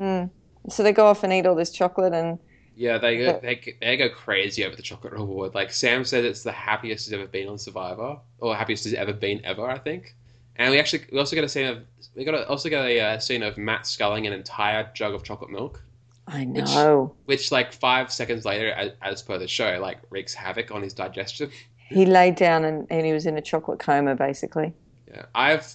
Mm. 0.00 0.30
So 0.68 0.82
they 0.82 0.92
go 0.92 1.06
off 1.06 1.24
and 1.24 1.32
eat 1.32 1.46
all 1.46 1.54
this 1.54 1.70
chocolate, 1.70 2.12
and 2.14 2.38
Yeah, 2.76 2.98
they 2.98 3.18
go 3.18 3.40
they, 3.42 3.76
they 3.80 3.96
go 3.96 4.08
crazy 4.08 4.64
over 4.64 4.76
the 4.76 4.82
chocolate 4.82 5.12
reward. 5.12 5.54
Like 5.54 5.72
Sam 5.72 6.04
said, 6.04 6.24
it's 6.24 6.42
the 6.42 6.52
happiest 6.52 7.06
he's 7.06 7.12
ever 7.14 7.26
been 7.26 7.48
on 7.48 7.58
Survivor, 7.58 8.18
or 8.38 8.54
happiest 8.56 8.84
he's 8.84 8.94
ever 8.94 9.12
been 9.12 9.44
ever, 9.44 9.68
I 9.68 9.78
think. 9.78 10.14
And 10.56 10.70
we 10.70 10.78
actually 10.78 11.04
we 11.12 11.18
also 11.18 11.34
got 11.36 11.44
a 11.44 11.48
scene 11.48 11.66
of 11.66 11.82
we 12.14 12.24
got 12.24 12.34
a, 12.34 12.48
also 12.48 12.68
got 12.70 12.84
a 12.86 13.00
uh, 13.00 13.18
scene 13.18 13.42
of 13.42 13.58
Matt 13.58 13.86
sculling 13.86 14.26
an 14.26 14.32
entire 14.32 14.88
jug 14.94 15.12
of 15.14 15.22
chocolate 15.24 15.50
milk, 15.50 15.82
I 16.28 16.44
Which- 16.44 16.64
know 16.66 17.14
which 17.26 17.50
like 17.52 17.72
five 17.72 18.12
seconds 18.12 18.44
later, 18.44 18.70
as, 18.70 18.92
as 19.02 19.22
per 19.22 19.36
the 19.38 19.48
show, 19.48 19.78
like 19.80 19.98
wreaks 20.10 20.32
havoc 20.32 20.70
on 20.70 20.82
his 20.82 20.94
digestion. 20.94 21.50
he 21.88 22.06
laid 22.06 22.36
down 22.36 22.64
and, 22.64 22.86
and 22.90 23.04
he 23.04 23.12
was 23.12 23.26
in 23.26 23.36
a 23.36 23.42
chocolate 23.42 23.78
coma, 23.80 24.14
basically. 24.14 24.72
Yeah, 25.08 25.26
I've 25.34 25.74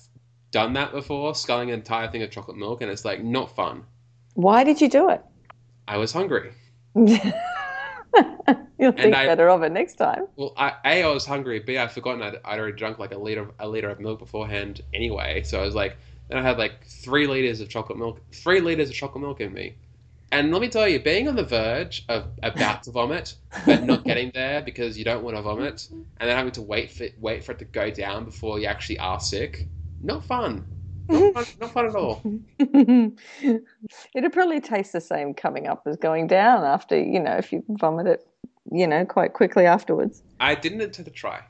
done 0.52 0.74
that 0.74 0.92
before, 0.92 1.36
sculling 1.36 1.70
an 1.70 1.76
entire 1.80 2.10
thing 2.10 2.24
of 2.24 2.32
chocolate 2.32 2.58
milk, 2.58 2.82
and 2.82 2.92
it's 2.92 3.06
like 3.06 3.24
not 3.24 3.56
fun. 3.56 3.84
Why 4.34 4.64
did 4.64 4.82
you 4.82 4.90
do 4.90 5.10
it? 5.10 5.22
I 5.88 5.98
was 5.98 6.12
hungry. 6.12 6.52
You'll 6.96 8.94
think 8.94 9.14
I- 9.14 9.26
better 9.26 9.50
of 9.50 9.62
it 9.64 9.72
next 9.72 9.96
time. 9.96 10.28
Well, 10.36 10.54
I, 10.58 10.74
a 10.86 11.04
I 11.04 11.08
was 11.10 11.26
hungry. 11.26 11.60
B 11.60 11.78
I'd 11.78 11.92
forgotten 11.92 12.22
I'd, 12.22 12.40
I'd 12.46 12.60
already 12.60 12.78
drunk 12.78 12.98
like 12.98 13.12
a 13.12 13.18
liter 13.18 13.50
a 13.60 13.68
liter 13.68 13.90
of 13.90 14.00
milk 14.00 14.20
beforehand 14.20 14.82
anyway. 14.94 15.44
So 15.44 15.60
I 15.60 15.66
was 15.66 15.76
like, 15.76 15.98
then 16.30 16.38
I 16.38 16.42
had 16.42 16.58
like 16.58 16.86
three 16.86 17.28
liters 17.28 17.60
of 17.60 17.70
chocolate 17.70 17.98
milk, 17.98 18.22
three 18.32 18.62
liters 18.62 18.90
of 18.90 18.96
chocolate 18.96 19.22
milk 19.22 19.42
in 19.42 19.54
me. 19.54 19.76
And 20.32 20.52
let 20.52 20.62
me 20.62 20.70
tell 20.70 20.88
you, 20.88 21.00
being 21.00 21.28
on 21.28 21.36
the 21.36 21.44
verge 21.44 22.06
of 22.08 22.28
about 22.44 22.84
to 22.84 22.92
vomit, 22.92 23.36
but 23.66 23.84
not 23.84 24.04
getting 24.06 24.32
there 24.34 24.62
because 24.62 24.98
you 24.98 25.04
don't 25.04 25.24
want 25.24 25.36
to 25.36 25.42
vomit, 25.42 25.88
and 25.92 26.06
then 26.30 26.36
having 26.38 26.52
to 26.54 26.62
wait 26.62 26.92
for 26.92 27.08
wait 27.20 27.44
for 27.44 27.52
it 27.52 27.60
to 27.60 27.66
go 27.66 27.90
down 27.90 28.26
before 28.26 28.60
you 28.60 28.68
actually 28.68 29.00
are 29.00 29.20
sick, 29.20 29.68
not 30.02 30.24
fun. 30.26 30.66
Not 31.08 31.34
fun, 31.34 31.46
not 31.60 31.72
fun 31.72 31.86
at 31.88 31.96
all. 31.96 32.22
It'd 34.16 34.34
probably 34.34 34.62
taste 34.62 34.94
the 34.94 35.02
same 35.02 35.34
coming 35.34 35.68
up 35.68 35.84
as 35.88 35.98
going 35.98 36.28
down 36.28 36.64
after, 36.64 37.02
you 37.02 37.20
know, 37.20 37.36
if 37.36 37.52
you 37.52 37.64
vomit 37.70 38.08
it, 38.08 38.28
you 38.72 38.88
know, 38.88 39.06
quite 39.06 39.34
quickly 39.34 39.66
afterwards. 39.66 40.24
I 40.40 40.56
didn't 40.56 40.82
intend 40.82 41.06
to 41.06 41.12
try. 41.12 41.44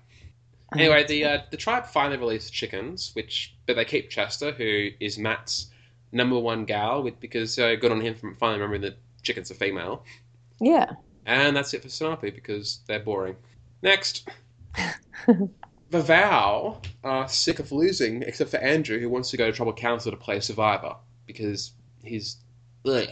Anyway, 0.73 1.03
the 1.07 1.25
uh, 1.25 1.39
the 1.49 1.57
tribe 1.57 1.87
finally 1.87 2.17
released 2.17 2.53
chickens, 2.53 3.11
which 3.15 3.55
but 3.65 3.75
they 3.75 3.85
keep 3.85 4.09
Chester, 4.09 4.51
who 4.51 4.89
is 4.99 5.17
Matt's 5.17 5.71
number 6.11 6.37
one 6.37 6.65
gal, 6.65 7.01
with, 7.01 7.19
because 7.19 7.57
uh, 7.57 7.75
good 7.75 7.91
on 7.91 8.01
him 8.01 8.15
for 8.15 8.35
finally 8.35 8.59
remembering 8.59 8.81
that 8.81 8.97
chickens 9.23 9.49
are 9.49 9.55
female. 9.55 10.05
Yeah. 10.61 10.91
And 11.25 11.55
that's 11.55 11.73
it 11.73 11.81
for 11.81 11.87
Sanapu 11.87 12.33
because 12.33 12.81
they're 12.87 12.99
boring. 12.99 13.35
Next, 13.81 14.27
Vavau 15.91 16.83
are 17.03 17.27
sick 17.27 17.57
of 17.57 17.71
losing, 17.71 18.21
except 18.21 18.51
for 18.51 18.57
Andrew, 18.57 18.99
who 18.99 19.09
wants 19.09 19.31
to 19.31 19.37
go 19.37 19.49
to 19.49 19.51
Tribal 19.51 19.73
Council 19.73 20.11
to 20.11 20.17
play 20.17 20.39
Survivor 20.39 20.95
because 21.25 21.71
he's. 22.03 22.37
Ugh. 22.85 23.07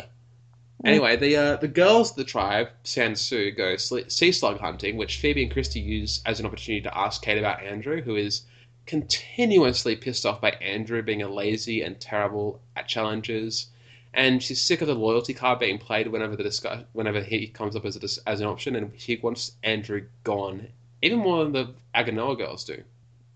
Anyway, 0.86 1.15
the 1.15 1.36
uh, 1.36 1.55
the 1.55 1.67
girls 1.67 2.11
of 2.11 2.17
the 2.17 2.23
tribe, 2.23 2.69
Sansu, 2.84 3.55
go 3.57 3.75
sea 3.78 4.32
slug 4.32 4.59
hunting, 4.59 4.95
which 4.95 5.17
Phoebe 5.17 5.41
and 5.41 5.51
Christy 5.51 5.80
use 5.80 6.21
as 6.23 6.39
an 6.39 6.45
opportunity 6.45 6.84
to 6.84 6.95
ask 6.95 7.23
Kate 7.23 7.39
about 7.39 7.63
Andrew, 7.63 7.99
who 7.99 8.15
is 8.15 8.43
continuously 8.86 9.95
pissed 9.95 10.25
off 10.25 10.39
by 10.39 10.51
Andrew 10.51 11.01
being 11.01 11.23
a 11.23 11.28
lazy 11.28 11.82
and 11.82 11.99
terrible 11.99 12.61
at 12.75 12.88
challenges, 12.88 13.67
and 14.13 14.43
she's 14.43 14.61
sick 14.61 14.82
of 14.82 14.88
the 14.88 14.93
loyalty 14.93 15.34
card 15.34 15.57
being 15.57 15.80
played 15.80 16.07
whenever 16.07 16.36
the 16.36 16.43
discuss- 16.43 16.86
whenever 16.93 17.23
he 17.23 17.47
comes 17.47 17.75
up 17.75 17.86
as 17.86 17.95
a 17.95 17.99
dis- 17.99 18.19
as 18.28 18.39
an 18.39 18.45
option, 18.45 18.75
and 18.75 18.91
she 18.97 19.15
wants 19.15 19.53
Andrew 19.63 20.05
gone 20.23 20.67
even 21.01 21.19
more 21.19 21.43
than 21.43 21.53
the 21.53 21.73
Aganoa 21.95 22.37
girls 22.37 22.63
do. 22.63 22.81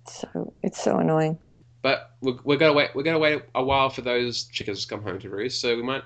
So 0.07 0.53
it's 0.63 0.81
so 0.81 0.97
annoying. 0.97 1.37
But 1.81 2.11
we're, 2.21 2.37
we're 2.43 2.57
gonna 2.57 2.73
wait. 2.73 2.91
We're 2.93 3.03
gonna 3.03 3.19
wait 3.19 3.43
a 3.55 3.63
while 3.63 3.89
for 3.89 4.01
those 4.01 4.45
chickens 4.45 4.83
to 4.83 4.87
come 4.87 5.03
home 5.03 5.19
to 5.19 5.29
roost. 5.29 5.61
So 5.61 5.75
we 5.75 5.83
might. 5.83 6.03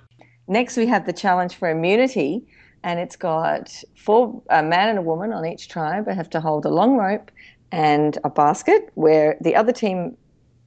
Next, 0.47 0.77
we 0.77 0.85
have 0.87 1.05
the 1.05 1.13
challenge 1.13 1.55
for 1.55 1.69
immunity, 1.69 2.45
and 2.83 2.99
it's 2.99 3.15
got 3.15 3.73
four 3.95 4.41
a 4.49 4.63
man 4.63 4.89
and 4.89 4.99
a 4.99 5.01
woman 5.01 5.33
on 5.33 5.45
each 5.45 5.67
tribe. 5.67 6.05
They 6.05 6.15
have 6.15 6.29
to 6.31 6.39
hold 6.39 6.65
a 6.65 6.69
long 6.69 6.97
rope 6.97 7.31
and 7.71 8.17
a 8.23 8.29
basket 8.29 8.89
where 8.95 9.37
the 9.41 9.55
other 9.55 9.71
team 9.71 10.15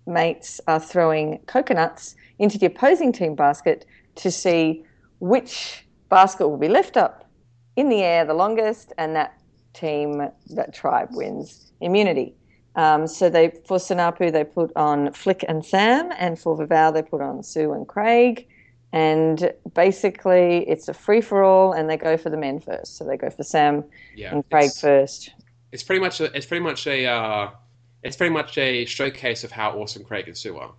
mates 0.06 0.60
are 0.66 0.80
throwing 0.80 1.38
coconuts 1.46 2.16
into 2.38 2.58
the 2.58 2.66
opposing 2.66 3.12
team 3.12 3.34
basket 3.34 3.84
to 4.16 4.30
see 4.30 4.84
which 5.20 5.86
basket 6.08 6.48
will 6.48 6.56
be 6.56 6.68
left 6.68 6.96
up 6.96 7.30
in 7.76 7.88
the 7.88 8.02
air 8.02 8.24
the 8.24 8.34
longest, 8.34 8.92
and 8.98 9.14
that 9.14 9.37
team, 9.78 10.28
that 10.56 10.74
tribe 10.74 11.08
wins 11.12 11.72
immunity. 11.80 12.34
Um, 12.76 13.06
so 13.06 13.28
they 13.28 13.50
for 13.66 13.78
Sanapu 13.78 14.30
they 14.32 14.44
put 14.44 14.70
on 14.76 15.12
Flick 15.12 15.44
and 15.48 15.64
Sam, 15.64 16.10
and 16.18 16.38
for 16.38 16.56
Vavau 16.56 16.92
they 16.94 17.02
put 17.02 17.20
on 17.20 17.42
Sue 17.42 17.72
and 17.72 17.86
Craig. 17.88 18.46
And 18.92 19.52
basically, 19.74 20.66
it's 20.68 20.88
a 20.88 20.94
free 20.94 21.20
for 21.20 21.42
all, 21.44 21.72
and 21.72 21.90
they 21.90 21.96
go 21.96 22.16
for 22.16 22.30
the 22.30 22.36
men 22.36 22.60
first. 22.60 22.96
So 22.96 23.04
they 23.04 23.16
go 23.16 23.30
for 23.30 23.42
Sam 23.42 23.84
Yeah. 24.14 24.32
and 24.32 24.48
Craig 24.50 24.66
it's, 24.66 24.80
first. 24.80 25.30
it's 25.72 25.82
pretty 25.82 26.00
much. 26.00 26.20
A, 26.20 26.24
it's 26.36 26.46
pretty 26.46 26.64
much 26.64 26.86
a. 26.86 27.06
Uh, 27.06 27.50
it's 28.02 28.16
pretty 28.16 28.32
much 28.32 28.56
a 28.58 28.84
showcase 28.84 29.42
of 29.44 29.50
how 29.50 29.72
awesome 29.72 30.04
Craig 30.04 30.28
and 30.28 30.36
Sue 30.36 30.56
are. 30.56 30.72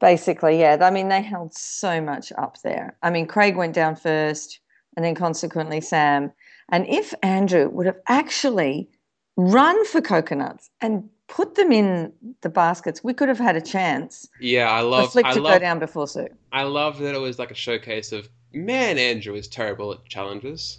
Basically, 0.00 0.60
yeah. 0.60 0.78
I 0.80 0.90
mean, 0.90 1.08
they 1.08 1.22
held 1.22 1.52
so 1.54 2.00
much 2.00 2.32
up 2.38 2.58
there. 2.62 2.96
I 3.02 3.10
mean, 3.10 3.26
Craig 3.26 3.56
went 3.56 3.74
down 3.74 3.96
first, 3.96 4.60
and 4.96 5.04
then 5.04 5.14
consequently 5.14 5.80
Sam. 5.80 6.32
And 6.70 6.86
if 6.88 7.14
Andrew 7.22 7.68
would 7.68 7.86
have 7.86 7.98
actually 8.06 8.88
run 9.36 9.84
for 9.86 10.00
coconuts 10.00 10.70
and 10.80 11.08
put 11.28 11.54
them 11.54 11.72
in 11.72 12.12
the 12.42 12.48
baskets, 12.48 13.02
we 13.02 13.14
could 13.14 13.28
have 13.28 13.38
had 13.38 13.56
a 13.56 13.60
chance. 13.60 14.28
Yeah, 14.40 14.70
I 14.70 14.80
love. 14.80 15.12
Flick 15.12 15.26
to 15.32 15.40
go 15.40 15.58
down 15.58 15.78
before 15.78 16.06
Sue. 16.06 16.28
I 16.52 16.62
love 16.62 16.98
that 16.98 17.14
it 17.14 17.20
was 17.20 17.38
like 17.38 17.50
a 17.50 17.54
showcase 17.54 18.12
of 18.12 18.28
man. 18.52 18.98
Andrew 18.98 19.34
is 19.34 19.48
terrible 19.48 19.92
at 19.92 20.04
challenges. 20.06 20.78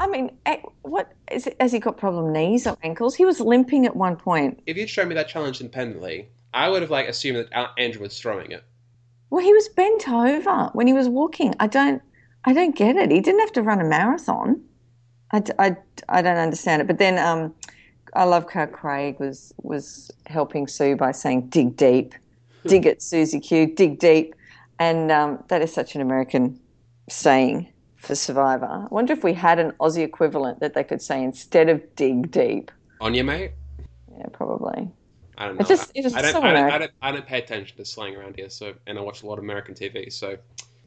I 0.00 0.08
mean, 0.08 0.36
eh, 0.46 0.56
what 0.82 1.12
is 1.30 1.46
it, 1.46 1.56
has 1.60 1.72
he 1.72 1.78
got 1.78 1.96
problem 1.96 2.32
knees 2.32 2.66
or 2.66 2.76
ankles? 2.82 3.14
He 3.14 3.24
was 3.24 3.40
limping 3.40 3.86
at 3.86 3.94
one 3.94 4.16
point. 4.16 4.60
If 4.66 4.76
you'd 4.76 4.90
shown 4.90 5.08
me 5.08 5.14
that 5.14 5.28
challenge 5.28 5.60
independently, 5.60 6.28
I 6.52 6.68
would 6.68 6.82
have 6.82 6.90
like 6.90 7.08
assumed 7.08 7.48
that 7.52 7.70
Andrew 7.78 8.02
was 8.02 8.18
throwing 8.18 8.50
it. 8.50 8.64
Well, 9.30 9.44
he 9.44 9.52
was 9.52 9.68
bent 9.68 10.08
over 10.08 10.70
when 10.72 10.86
he 10.86 10.92
was 10.92 11.08
walking. 11.08 11.54
I 11.60 11.68
don't, 11.68 12.02
I 12.44 12.52
don't 12.52 12.76
get 12.76 12.96
it. 12.96 13.10
He 13.10 13.20
didn't 13.20 13.40
have 13.40 13.52
to 13.52 13.62
run 13.62 13.80
a 13.80 13.84
marathon. 13.84 14.62
I, 15.34 15.42
I, 15.58 15.76
I 16.08 16.22
don't 16.22 16.36
understand 16.36 16.80
it. 16.80 16.86
But 16.86 16.98
then, 16.98 17.18
um, 17.18 17.52
I 18.14 18.22
love 18.24 18.48
how 18.50 18.66
Craig 18.66 19.18
was 19.18 19.52
was 19.62 20.10
helping 20.26 20.68
Sue 20.68 20.94
by 20.96 21.10
saying, 21.10 21.48
"Dig 21.48 21.76
deep, 21.76 22.14
dig 22.64 22.86
it, 22.86 23.02
Susie 23.02 23.40
Q, 23.40 23.66
dig 23.66 23.98
deep," 23.98 24.34
and 24.78 25.10
um, 25.10 25.42
that 25.48 25.60
is 25.62 25.72
such 25.72 25.96
an 25.96 26.00
American 26.00 26.58
saying 27.08 27.66
for 27.96 28.14
Survivor. 28.14 28.66
I 28.66 28.86
wonder 28.90 29.12
if 29.12 29.24
we 29.24 29.32
had 29.32 29.58
an 29.58 29.72
Aussie 29.80 30.04
equivalent 30.04 30.60
that 30.60 30.74
they 30.74 30.84
could 30.84 31.02
say 31.02 31.22
instead 31.22 31.68
of 31.68 31.82
"dig 31.96 32.30
deep." 32.30 32.70
On 33.00 33.12
you, 33.14 33.24
mate. 33.24 33.50
Yeah, 34.16 34.26
probably. 34.32 34.88
I 35.36 35.46
don't 35.46 35.56
know. 35.56 35.62
It 35.64 35.66
just- 35.68 35.90
it 35.96 36.04
is 36.06 36.14
I, 36.14 36.22
don't, 36.22 36.32
so 36.32 36.42
I, 36.42 36.52
don't, 36.52 36.70
I, 36.70 36.78
don't, 36.78 36.90
I 37.02 37.10
don't 37.10 37.26
pay 37.26 37.38
attention 37.38 37.76
to 37.78 37.84
slang 37.84 38.14
around 38.14 38.36
here, 38.36 38.48
so 38.48 38.74
and 38.86 38.96
I 38.96 39.00
watch 39.00 39.24
a 39.24 39.26
lot 39.26 39.38
of 39.38 39.44
American 39.44 39.74
TV, 39.74 40.12
so 40.12 40.36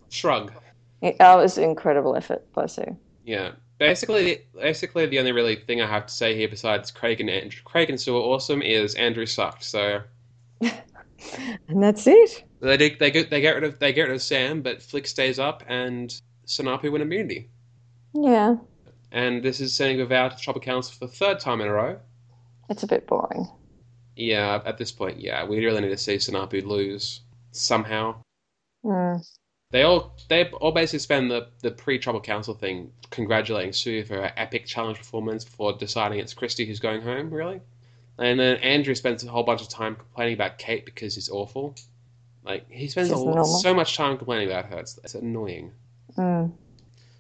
shrug. 0.08 0.54
It, 1.02 1.18
that 1.20 1.36
was 1.36 1.58
an 1.58 1.66
incredible 1.66 2.16
effort 2.16 2.42
by 2.54 2.68
Sue. 2.68 2.96
Yeah. 3.26 3.52
Basically, 3.80 4.42
basically 4.60 5.06
the 5.06 5.20
only 5.20 5.32
really 5.32 5.56
thing 5.56 5.82
I 5.82 5.88
have 5.88 6.08
to 6.08 6.14
say 6.14 6.36
here, 6.36 6.48
besides 6.48 6.90
Craig 6.92 7.22
and 7.22 7.30
Andrew, 7.30 7.62
Craig 7.64 7.90
and 7.90 8.00
Sue 8.02 8.16
are 8.18 8.22
awesome, 8.22 8.62
is 8.62 8.96
Andrew 8.96 9.26
sucked. 9.26 9.64
So 9.64 10.02
And 10.62 11.82
that's 11.84 12.08
it. 12.08 12.44
they 12.60 12.78
do- 12.78 12.96
they 13.00 13.12
get 13.12 13.30
they 13.30 13.42
get 13.42 13.56
rid 13.56 13.64
of 13.64 13.80
they 13.80 13.94
get 13.94 14.04
rid 14.04 14.16
of 14.16 14.22
Sam, 14.22 14.62
but 14.62 14.82
Flick 14.82 15.08
stays 15.08 15.40
up, 15.40 15.64
and 15.68 16.14
Sanapu 16.46 16.92
win 16.92 17.02
immunity. 17.02 17.50
Yeah, 18.14 18.56
And 19.12 19.44
this 19.44 19.60
is 19.60 19.76
sending 19.76 20.06
Vavau 20.06 20.30
to 20.30 20.36
the 20.36 20.42
Tribal 20.42 20.62
Council 20.62 20.94
for 20.98 21.06
the 21.06 21.12
third 21.14 21.40
time 21.40 21.62
in 21.62 21.68
a 21.68 21.72
row. 21.74 22.00
it's 22.70 22.84
a 22.84 22.88
bit 22.88 23.06
boring. 23.06 23.48
Yeah, 24.16 24.62
at 24.66 24.78
this 24.80 24.92
point, 24.92 25.20
yeah, 25.20 25.44
we 25.46 25.64
really 25.64 25.82
need 25.82 25.90
to 25.90 25.98
see 25.98 26.16
Sanapu 26.16 26.66
lose 26.66 27.22
somehow. 27.52 28.16
Mm. 28.84 29.24
They 29.70 29.84
all 29.84 30.16
they 30.30 30.50
all 30.50 30.72
basically 30.72 31.00
spend 31.00 31.30
the, 31.30 31.48
the 31.62 31.72
pre-tribal 31.72 32.22
Council 32.22 32.54
thing 32.54 32.92
congratulating 33.10 33.74
Sue 33.74 34.04
for 34.06 34.16
her 34.16 34.32
epic 34.38 34.66
challenge 34.66 34.98
performance 34.98 35.44
before 35.44 35.74
deciding 35.74 36.20
it's 36.20 36.34
Christy 36.34 36.66
who's 36.66 36.80
going 36.80 37.02
home, 37.02 37.30
really. 37.30 37.60
And 38.18 38.40
then 38.40 38.58
Andrew 38.58 38.96
spends 38.96 39.24
a 39.24 39.30
whole 39.30 39.44
bunch 39.44 39.62
of 39.62 39.70
time 39.70 39.96
complaining 39.96 40.34
about 40.34 40.58
Kate 40.58 40.86
because 40.86 41.16
he's 41.16 41.30
awful. 41.30 41.76
Like 42.44 42.70
he 42.70 42.88
spends 42.88 43.12
lot, 43.12 43.44
so 43.44 43.74
much 43.74 43.98
time 43.98 44.18
complaining 44.18 44.48
about 44.48 44.66
her. 44.68 44.80
It's, 44.80 44.98
it's 45.04 45.16
annoying. 45.16 45.72
Mm. 46.18 46.54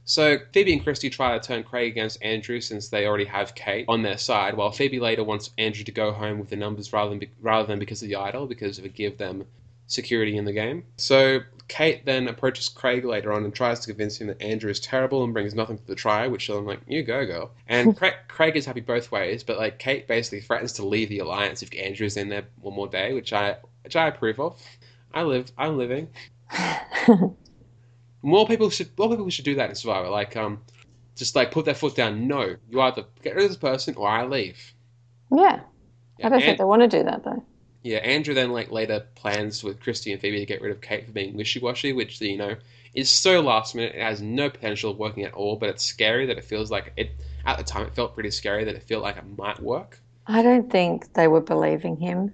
So 0.05 0.37
Phoebe 0.53 0.71
and 0.71 0.81
Christy 0.81 1.09
try 1.09 1.37
to 1.37 1.45
turn 1.45 1.63
Craig 1.63 1.91
against 1.91 2.23
Andrew 2.23 2.61
since 2.61 2.87
they 2.87 3.05
already 3.05 3.25
have 3.25 3.55
Kate 3.55 3.83
on 3.89 4.03
their 4.03 4.17
side, 4.17 4.55
while 4.55 4.71
Phoebe 4.71 5.01
later 5.01 5.25
wants 5.25 5.49
Andrew 5.57 5.83
to 5.83 5.91
go 5.91 6.13
home 6.13 6.39
with 6.39 6.49
the 6.49 6.55
numbers 6.55 6.93
rather 6.93 7.09
than 7.09 7.19
be, 7.19 7.29
rather 7.41 7.67
than 7.67 7.77
because 7.77 8.01
of 8.01 8.07
the 8.07 8.15
idol, 8.15 8.47
because 8.47 8.79
it 8.79 8.83
would 8.83 8.95
give 8.95 9.17
them 9.17 9.45
security 9.87 10.37
in 10.37 10.45
the 10.45 10.53
game. 10.53 10.85
So 10.95 11.41
Kate 11.67 12.05
then 12.05 12.27
approaches 12.29 12.69
Craig 12.69 13.03
later 13.03 13.33
on 13.33 13.43
and 13.43 13.53
tries 13.53 13.79
to 13.81 13.87
convince 13.87 14.19
him 14.21 14.27
that 14.27 14.41
Andrew 14.41 14.69
is 14.71 14.79
terrible 14.79 15.23
and 15.23 15.33
brings 15.33 15.53
nothing 15.53 15.77
to 15.77 15.85
the 15.85 15.95
try, 15.95 16.25
which 16.27 16.47
I'm 16.49 16.65
like, 16.65 16.79
you 16.87 17.03
go, 17.03 17.25
girl. 17.25 17.51
And 17.67 17.95
Craig, 17.97 18.13
Craig 18.29 18.55
is 18.55 18.65
happy 18.65 18.79
both 18.79 19.11
ways, 19.11 19.43
but 19.43 19.57
like 19.57 19.77
Kate 19.77 20.07
basically 20.07 20.39
threatens 20.41 20.71
to 20.73 20.85
leave 20.85 21.09
the 21.09 21.19
alliance 21.19 21.61
if 21.63 21.73
Andrew's 21.75 22.15
in 22.17 22.29
there 22.29 22.45
one 22.61 22.73
more 22.73 22.87
day, 22.87 23.13
which 23.13 23.33
I 23.33 23.57
which 23.83 23.95
I 23.95 24.07
approve 24.07 24.39
of. 24.39 24.61
I 25.13 25.23
live, 25.23 25.51
I'm 25.57 25.77
living. 25.77 26.07
More 28.23 28.47
people 28.47 28.69
should 28.69 28.97
more 28.97 29.09
people 29.09 29.29
should 29.29 29.45
do 29.45 29.55
that 29.55 29.69
in 29.69 29.75
Survivor. 29.75 30.09
Like 30.09 30.35
um, 30.35 30.61
just 31.15 31.35
like 31.35 31.51
put 31.51 31.65
their 31.65 31.75
foot 31.75 31.95
down. 31.95 32.27
No, 32.27 32.55
you 32.69 32.81
either 32.81 33.05
get 33.23 33.35
rid 33.35 33.43
of 33.45 33.49
this 33.51 33.57
person 33.57 33.95
or 33.95 34.07
I 34.07 34.25
leave. 34.25 34.73
yeah, 35.31 35.59
Yeah, 36.17 36.25
I 36.25 36.29
don't 36.29 36.33
and- 36.33 36.43
think 36.43 36.57
they 36.57 36.63
want 36.63 36.81
to 36.81 36.87
do 36.87 37.03
that 37.03 37.23
though. 37.23 37.43
Yeah, 37.87 37.99
Andrew 37.99 38.33
then 38.33 38.51
like 38.51 38.69
later 38.69 39.05
plans 39.15 39.63
with 39.63 39.79
Christy 39.79 40.11
and 40.11 40.19
Phoebe 40.19 40.39
to 40.39 40.45
get 40.45 40.61
rid 40.61 40.73
of 40.73 40.81
Kate 40.81 41.05
for 41.05 41.13
being 41.13 41.37
wishy-washy, 41.37 41.93
which 41.93 42.19
you 42.19 42.35
know 42.35 42.57
is 42.93 43.09
so 43.09 43.39
last 43.39 43.75
minute. 43.75 43.95
It 43.95 44.01
has 44.01 44.21
no 44.21 44.49
potential 44.49 44.91
of 44.91 44.97
working 44.97 45.23
at 45.23 45.33
all, 45.33 45.55
but 45.55 45.69
it's 45.69 45.85
scary 45.85 46.25
that 46.25 46.37
it 46.37 46.43
feels 46.43 46.69
like 46.69 46.91
it. 46.97 47.11
At 47.45 47.57
the 47.57 47.63
time, 47.63 47.85
it 47.87 47.95
felt 47.95 48.13
pretty 48.13 48.31
scary 48.31 48.65
that 48.65 48.75
it 48.75 48.83
felt 48.83 49.03
like 49.03 49.15
it 49.15 49.23
might 49.37 49.61
work. 49.61 50.01
I 50.25 50.41
don't 50.41 50.69
think 50.69 51.13
they 51.13 51.29
were 51.29 51.39
believing 51.39 51.95
him. 51.95 52.33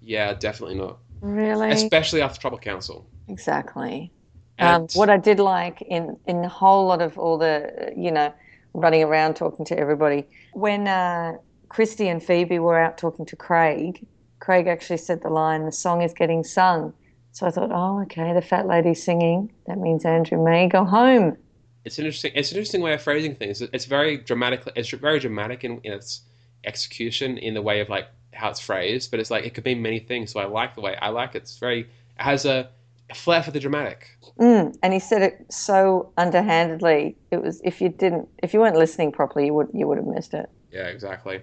Yeah, 0.00 0.34
definitely 0.34 0.76
not. 0.76 0.98
Really? 1.20 1.70
Especially 1.72 2.22
after 2.22 2.40
Tribal 2.40 2.58
Council. 2.58 3.04
Exactly. 3.26 4.12
Um, 4.60 4.82
And 4.82 4.92
what 4.92 5.10
I 5.10 5.16
did 5.16 5.40
like 5.40 5.82
in 5.82 6.16
in 6.26 6.44
a 6.44 6.48
whole 6.48 6.86
lot 6.86 7.02
of 7.02 7.18
all 7.18 7.38
the 7.38 7.92
you 7.96 8.12
know 8.12 8.32
running 8.72 9.02
around 9.02 9.34
talking 9.34 9.64
to 9.66 9.76
everybody 9.76 10.28
when 10.52 10.86
uh, 10.86 11.32
Christy 11.68 12.06
and 12.06 12.22
Phoebe 12.22 12.60
were 12.60 12.78
out 12.78 12.98
talking 12.98 13.26
to 13.26 13.36
Craig, 13.36 14.06
Craig 14.42 14.66
actually 14.66 14.96
said 14.96 15.22
the 15.22 15.30
line, 15.30 15.64
"The 15.64 15.72
song 15.72 16.02
is 16.02 16.12
getting 16.12 16.42
sung." 16.42 16.92
So 17.30 17.46
I 17.46 17.50
thought, 17.50 17.70
oh, 17.72 18.02
okay, 18.02 18.32
the 18.34 18.42
fat 18.42 18.66
lady's 18.66 19.02
singing. 19.02 19.52
That 19.66 19.78
means 19.78 20.04
Andrew 20.04 20.42
may 20.42 20.68
go 20.68 20.84
home. 20.84 21.36
it's 21.84 21.98
interesting. 21.98 22.32
It's 22.34 22.50
an 22.50 22.58
interesting 22.58 22.82
way 22.82 22.92
of 22.92 23.00
phrasing 23.00 23.34
things. 23.36 23.62
It's 23.62 23.86
very 23.86 24.16
dramatic. 24.18 24.60
It's 24.74 24.90
very 24.90 25.20
dramatic 25.20 25.64
in, 25.64 25.80
in 25.84 25.92
its 25.92 26.22
execution, 26.64 27.38
in 27.38 27.54
the 27.54 27.62
way 27.62 27.80
of 27.80 27.88
like 27.88 28.08
how 28.34 28.50
it's 28.50 28.60
phrased. 28.60 29.10
But 29.12 29.20
it's 29.20 29.30
like 29.30 29.44
it 29.46 29.54
could 29.54 29.64
mean 29.64 29.80
many 29.80 30.00
things. 30.00 30.32
So 30.32 30.40
I 30.40 30.44
like 30.44 30.74
the 30.74 30.80
way 30.80 30.96
I 31.00 31.08
like 31.08 31.36
it. 31.36 31.42
It's 31.42 31.58
very. 31.58 31.80
It 31.82 31.88
has 32.16 32.44
a, 32.44 32.68
a 33.10 33.14
flair 33.14 33.42
for 33.44 33.52
the 33.52 33.60
dramatic. 33.60 34.00
Mm, 34.40 34.76
and 34.82 34.92
he 34.92 34.98
said 34.98 35.22
it 35.22 35.46
so 35.50 36.12
underhandedly. 36.16 37.16
It 37.30 37.40
was 37.42 37.60
if 37.62 37.80
you 37.80 37.88
didn't, 37.88 38.28
if 38.42 38.52
you 38.52 38.58
weren't 38.60 38.76
listening 38.76 39.12
properly, 39.12 39.46
you 39.46 39.54
would 39.54 39.68
you 39.72 39.86
would 39.86 39.98
have 39.98 40.06
missed 40.06 40.34
it. 40.34 40.50
Yeah, 40.72 40.88
exactly. 40.88 41.42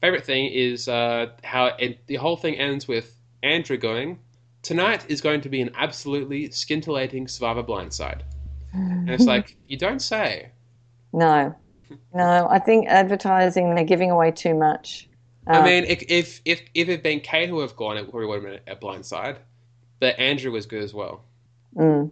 Favorite 0.00 0.24
thing 0.24 0.46
is 0.52 0.88
uh, 0.88 1.28
how 1.44 1.66
it, 1.78 2.06
the 2.06 2.16
whole 2.16 2.36
thing 2.36 2.56
ends 2.56 2.88
with 2.88 3.16
Andrew 3.42 3.76
going, 3.76 4.18
"Tonight 4.62 5.06
is 5.08 5.20
going 5.20 5.40
to 5.42 5.48
be 5.48 5.60
an 5.60 5.70
absolutely 5.76 6.50
scintillating 6.50 7.28
Survivor 7.28 7.62
blindside," 7.62 8.22
and 9.06 9.14
it's 9.14 9.26
like 9.26 9.56
you 9.68 9.76
don't 9.76 10.00
say. 10.00 10.52
No, 11.12 11.54
no. 12.14 12.48
I 12.50 12.58
think 12.58 12.88
advertising 12.88 13.74
they're 13.74 13.84
giving 13.84 14.10
away 14.10 14.30
too 14.32 14.54
much. 14.54 15.08
I 15.52 15.58
Um, 15.58 15.62
mean, 15.62 15.84
if 15.84 16.02
if 16.08 16.40
if, 16.44 16.60
if 16.74 16.88
it 16.88 16.92
had 16.92 17.02
been 17.02 17.20
Kate 17.20 17.48
who 17.50 17.60
have 17.60 17.76
gone, 17.76 17.96
it 17.98 18.08
probably 18.10 18.26
would 18.26 18.42
have 18.42 18.64
been 18.64 18.72
a 18.72 18.76
blindside. 18.76 19.38
But 20.00 20.18
Andrew 20.18 20.52
was 20.52 20.66
good 20.66 20.82
as 20.82 20.94
well. 20.94 21.24
mm, 21.76 22.10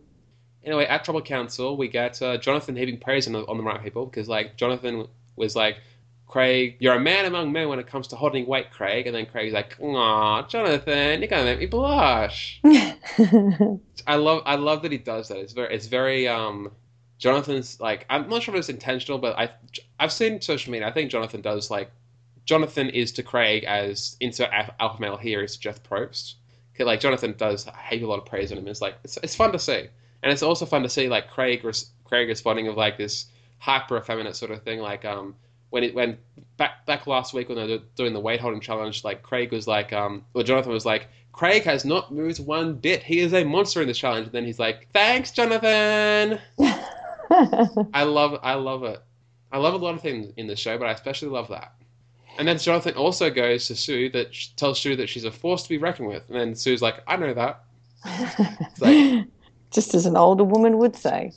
Anyway, 0.65 0.85
at 0.85 1.05
Tribal 1.05 1.23
Council, 1.23 1.77
we 1.77 1.89
get 1.89 2.21
uh, 2.21 2.37
Jonathan 2.39 2.77
heaping 2.77 2.99
praise 2.99 3.27
on 3.27 3.33
the, 3.35 3.47
on 3.47 3.57
the 3.57 3.63
right 3.63 3.83
people 3.83 4.05
because, 4.07 4.29
like, 4.29 4.57
Jonathan 4.57 5.07
was 5.37 5.55
like, 5.55 5.79
Craig, 6.27 6.77
you're 6.81 6.95
a 6.95 7.01
man 7.01 7.25
among 7.25 7.53
men 7.53 7.69
when 7.69 7.79
it 7.79 7.87
comes 7.87 8.09
to 8.09 8.17
holding 8.17 8.47
weight, 8.47 8.71
Craig. 8.71 9.07
And 9.07 9.15
then 9.15 9.27
Craig's 9.27 9.55
like, 9.55 9.77
Aw, 9.81 10.43
Jonathan, 10.49 11.21
you're 11.21 11.29
gonna 11.29 11.45
make 11.45 11.61
me 11.61 11.67
blush. 11.67 12.61
I 12.65 14.17
love, 14.17 14.43
I 14.45 14.57
love 14.57 14.83
that 14.83 14.93
he 14.93 14.99
does 14.99 15.29
that. 15.29 15.39
It's 15.39 15.53
very, 15.53 15.75
it's 15.75 15.87
very, 15.87 16.29
um, 16.29 16.73
Jonathan's 17.19 17.81
like, 17.81 18.07
I'm 18.11 18.29
not 18.29 18.43
sure 18.43 18.55
if 18.55 18.59
it's 18.59 18.69
intentional, 18.69 19.19
but 19.19 19.39
I, 19.39 19.51
I've 19.99 20.13
seen 20.13 20.41
social 20.41 20.73
media. 20.73 20.89
I 20.89 20.93
think 20.93 21.11
Jonathan 21.11 21.41
does 21.41 21.71
like, 21.71 21.91
Jonathan 22.45 22.89
is 22.91 23.13
to 23.13 23.23
Craig 23.23 23.65
as 23.65 24.17
insert 24.21 24.51
alpha 24.79 25.01
male 25.01 25.17
here 25.17 25.43
is 25.43 25.55
to 25.55 25.61
Jeff 25.61 25.83
Probst. 25.83 26.35
Like 26.79 27.01
Jonathan 27.01 27.35
does 27.37 27.67
heap 27.89 28.03
a 28.03 28.07
lot 28.07 28.19
of 28.19 28.27
praise 28.27 28.53
on 28.53 28.59
him. 28.59 28.69
It's 28.69 28.83
like 28.83 28.97
it's, 29.03 29.17
it's 29.23 29.35
fun 29.35 29.53
to 29.53 29.59
see, 29.59 29.89
and 30.23 30.33
it's 30.33 30.43
also 30.43 30.67
fun 30.67 30.83
to 30.83 30.89
see 30.91 31.09
like 31.09 31.31
Craig 31.31 31.65
res- 31.65 31.91
Craig 32.05 32.29
responding 32.29 32.69
of 32.69 32.77
like 32.77 32.99
this 32.99 33.27
hyper 33.59 33.97
effeminate 33.97 34.37
sort 34.37 34.51
of 34.51 34.63
thing. 34.63 34.81
Like 34.81 35.05
um 35.07 35.35
when 35.71 35.85
it 35.85 35.95
when 35.95 36.19
back 36.57 36.87
back 36.87 37.07
last 37.07 37.35
week 37.35 37.49
when 37.49 37.59
they 37.59 37.67
were 37.67 37.83
doing 37.97 38.13
the 38.13 38.21
weight 38.21 38.41
holding 38.41 38.61
challenge, 38.61 39.05
like 39.05 39.23
Craig 39.23 39.53
was 39.53 39.67
like 39.67 39.93
um 39.93 40.25
well 40.33 40.45
Jonathan 40.45 40.73
was 40.73 40.87
like 40.87 41.09
Craig 41.33 41.65
has 41.65 41.85
not 41.85 42.13
moved 42.13 42.45
one 42.45 42.75
bit. 42.75 43.03
He 43.03 43.21
is 43.21 43.35
a 43.35 43.45
monster 43.45 43.83
in 43.83 43.89
this 43.89 43.99
challenge. 43.99 44.25
And 44.25 44.33
then 44.33 44.45
he's 44.47 44.59
like, 44.59 44.89
thanks, 44.95 45.31
Jonathan. 45.33 46.41
I 47.93 48.03
love 48.05 48.39
I 48.43 48.55
love 48.55 48.85
it. 48.85 49.03
I 49.53 49.59
love 49.59 49.75
a 49.75 49.77
lot 49.77 49.95
of 49.95 50.01
things 50.01 50.33
in 50.37 50.47
the 50.47 50.57
show, 50.57 50.79
but 50.79 50.87
I 50.87 50.93
especially 50.93 51.29
love 51.29 51.49
that. 51.49 51.73
And 52.39 52.47
then 52.47 52.59
Jonathan 52.59 52.95
also 52.95 53.31
goes 53.31 53.67
to 53.69 53.77
Sue 53.77 54.11
that 54.11 54.29
tells 54.57 54.81
Sue 54.81 54.97
that 54.97 55.09
she's 55.09 55.25
a 55.25 55.31
force 55.31 55.63
to 55.63 55.69
be 55.69 55.79
reckoned 55.79 56.09
with, 56.09 56.23
and 56.29 56.39
then 56.39 56.55
Sue's 56.55 56.83
like, 56.83 56.97
"I 57.07 57.17
know 57.17 57.33
that." 57.33 57.65
like- 58.81 59.25
Just 59.71 59.95
as 59.95 60.05
an 60.05 60.17
older 60.17 60.45
woman 60.45 60.77
would 60.79 60.97
say. 60.97 61.33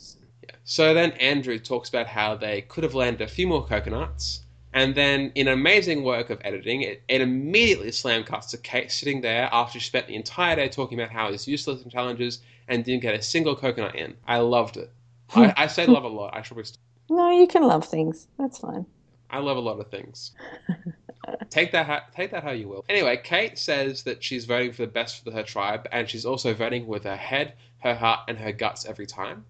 So 0.69 0.93
then 0.93 1.13
Andrew 1.13 1.57
talks 1.57 1.89
about 1.89 2.05
how 2.05 2.35
they 2.35 2.61
could 2.61 2.83
have 2.83 2.93
landed 2.93 3.23
a 3.23 3.27
few 3.27 3.47
more 3.47 3.65
coconuts, 3.65 4.43
And 4.71 4.93
then, 4.93 5.31
in 5.33 5.47
amazing 5.47 6.03
work 6.03 6.29
of 6.29 6.39
editing, 6.43 6.83
it, 6.83 7.01
it 7.07 7.21
immediately 7.21 7.91
slam 7.91 8.23
cuts 8.23 8.51
to 8.51 8.57
Kate 8.59 8.91
sitting 8.91 9.21
there 9.21 9.49
after 9.51 9.79
she 9.79 9.87
spent 9.87 10.05
the 10.05 10.13
entire 10.13 10.55
day 10.57 10.69
talking 10.69 10.99
about 10.99 11.11
how 11.11 11.29
it's 11.29 11.47
useless 11.47 11.81
and 11.81 11.91
challenges 11.91 12.43
and 12.67 12.85
didn't 12.85 13.01
get 13.01 13.15
a 13.15 13.21
single 13.23 13.55
coconut 13.55 13.95
in. 13.95 14.15
I 14.27 14.37
loved 14.37 14.77
it. 14.77 14.91
I, 15.33 15.55
I 15.57 15.65
say 15.65 15.87
love 15.87 16.03
a 16.03 16.07
lot. 16.07 16.35
I 16.35 16.43
should 16.43 16.55
be. 16.55 16.63
No, 17.09 17.31
you 17.31 17.47
can 17.47 17.63
love 17.63 17.85
things. 17.87 18.27
That's 18.37 18.59
fine. 18.59 18.85
I 19.31 19.39
love 19.39 19.57
a 19.57 19.61
lot 19.61 19.79
of 19.79 19.89
things. 19.89 20.33
take 21.49 21.71
that, 21.71 21.87
how, 21.87 22.01
take 22.15 22.29
that 22.29 22.43
how 22.43 22.51
you 22.51 22.69
will. 22.69 22.85
Anyway, 22.87 23.19
Kate 23.23 23.57
says 23.57 24.03
that 24.03 24.23
she's 24.23 24.45
voting 24.45 24.73
for 24.73 24.83
the 24.83 24.91
best 24.91 25.23
for 25.23 25.31
her 25.31 25.41
tribe, 25.41 25.87
and 25.91 26.07
she's 26.07 26.27
also 26.27 26.53
voting 26.53 26.85
with 26.85 27.05
her 27.05 27.15
head, 27.15 27.53
her 27.79 27.95
heart, 27.95 28.19
and 28.27 28.37
her 28.37 28.51
guts 28.51 28.85
every 28.85 29.07
time. 29.07 29.45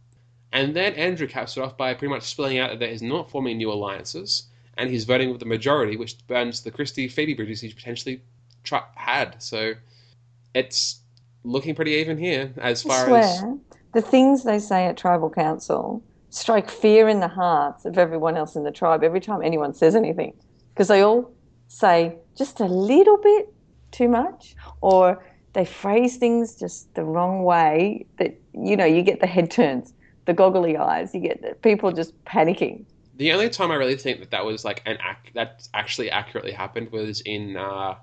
And 0.51 0.75
then 0.75 0.93
Andrew 0.93 1.27
caps 1.27 1.57
it 1.57 1.61
off 1.61 1.77
by 1.77 1.93
pretty 1.93 2.13
much 2.13 2.23
spelling 2.23 2.57
out 2.57 2.79
that 2.79 2.89
he's 2.89 3.01
not 3.01 3.29
forming 3.29 3.57
new 3.57 3.71
alliances, 3.71 4.43
and 4.77 4.89
he's 4.89 5.05
voting 5.05 5.29
with 5.29 5.39
the 5.39 5.45
majority, 5.45 5.95
which 5.95 6.15
burns 6.27 6.61
the 6.61 6.71
Christie 6.71 7.07
Phoebe 7.07 7.33
bridges 7.33 7.61
he's 7.61 7.73
potentially 7.73 8.21
tri- 8.63 8.83
had. 8.95 9.41
So 9.41 9.73
it's 10.53 11.01
looking 11.43 11.75
pretty 11.75 11.91
even 11.91 12.17
here 12.17 12.53
as 12.57 12.85
I 12.85 12.89
far 12.89 13.05
swear, 13.05 13.21
as 13.21 13.43
the 13.93 14.01
things 14.01 14.43
they 14.43 14.59
say 14.59 14.85
at 14.85 14.97
tribal 14.97 15.29
council 15.29 16.03
strike 16.31 16.69
fear 16.69 17.09
in 17.09 17.19
the 17.19 17.27
hearts 17.27 17.85
of 17.85 17.97
everyone 17.97 18.37
else 18.37 18.55
in 18.55 18.63
the 18.63 18.71
tribe 18.71 19.03
every 19.03 19.19
time 19.19 19.41
anyone 19.41 19.73
says 19.73 19.95
anything, 19.95 20.33
because 20.73 20.87
they 20.87 21.01
all 21.01 21.31
say 21.67 22.17
just 22.35 22.59
a 22.59 22.65
little 22.65 23.17
bit 23.17 23.53
too 23.91 24.07
much, 24.07 24.55
or 24.81 25.23
they 25.53 25.65
phrase 25.65 26.17
things 26.17 26.55
just 26.55 26.93
the 26.93 27.03
wrong 27.03 27.43
way. 27.43 28.05
That 28.17 28.39
you 28.53 28.75
know, 28.77 28.85
you 28.85 29.01
get 29.01 29.19
the 29.19 29.27
head 29.27 29.49
turns, 29.51 29.93
the 30.29 30.33
goggly 30.35 30.77
eyes, 30.77 31.13
you 31.15 31.21
get 31.21 31.61
people 31.63 31.91
just 31.91 32.13
panicking. 32.23 32.85
the 33.17 33.31
only 33.33 33.49
time 33.49 33.71
I 33.71 33.75
really 33.75 33.97
think 33.97 34.19
that 34.19 34.31
that 34.31 34.45
was 34.45 34.63
like 34.63 34.81
an 34.85 34.97
ac- 35.11 35.31
that 35.33 35.67
actually 35.73 36.09
accurately 36.11 36.51
happened 36.53 36.91
was 36.91 37.21
in 37.21 37.57
uh, 37.57 37.95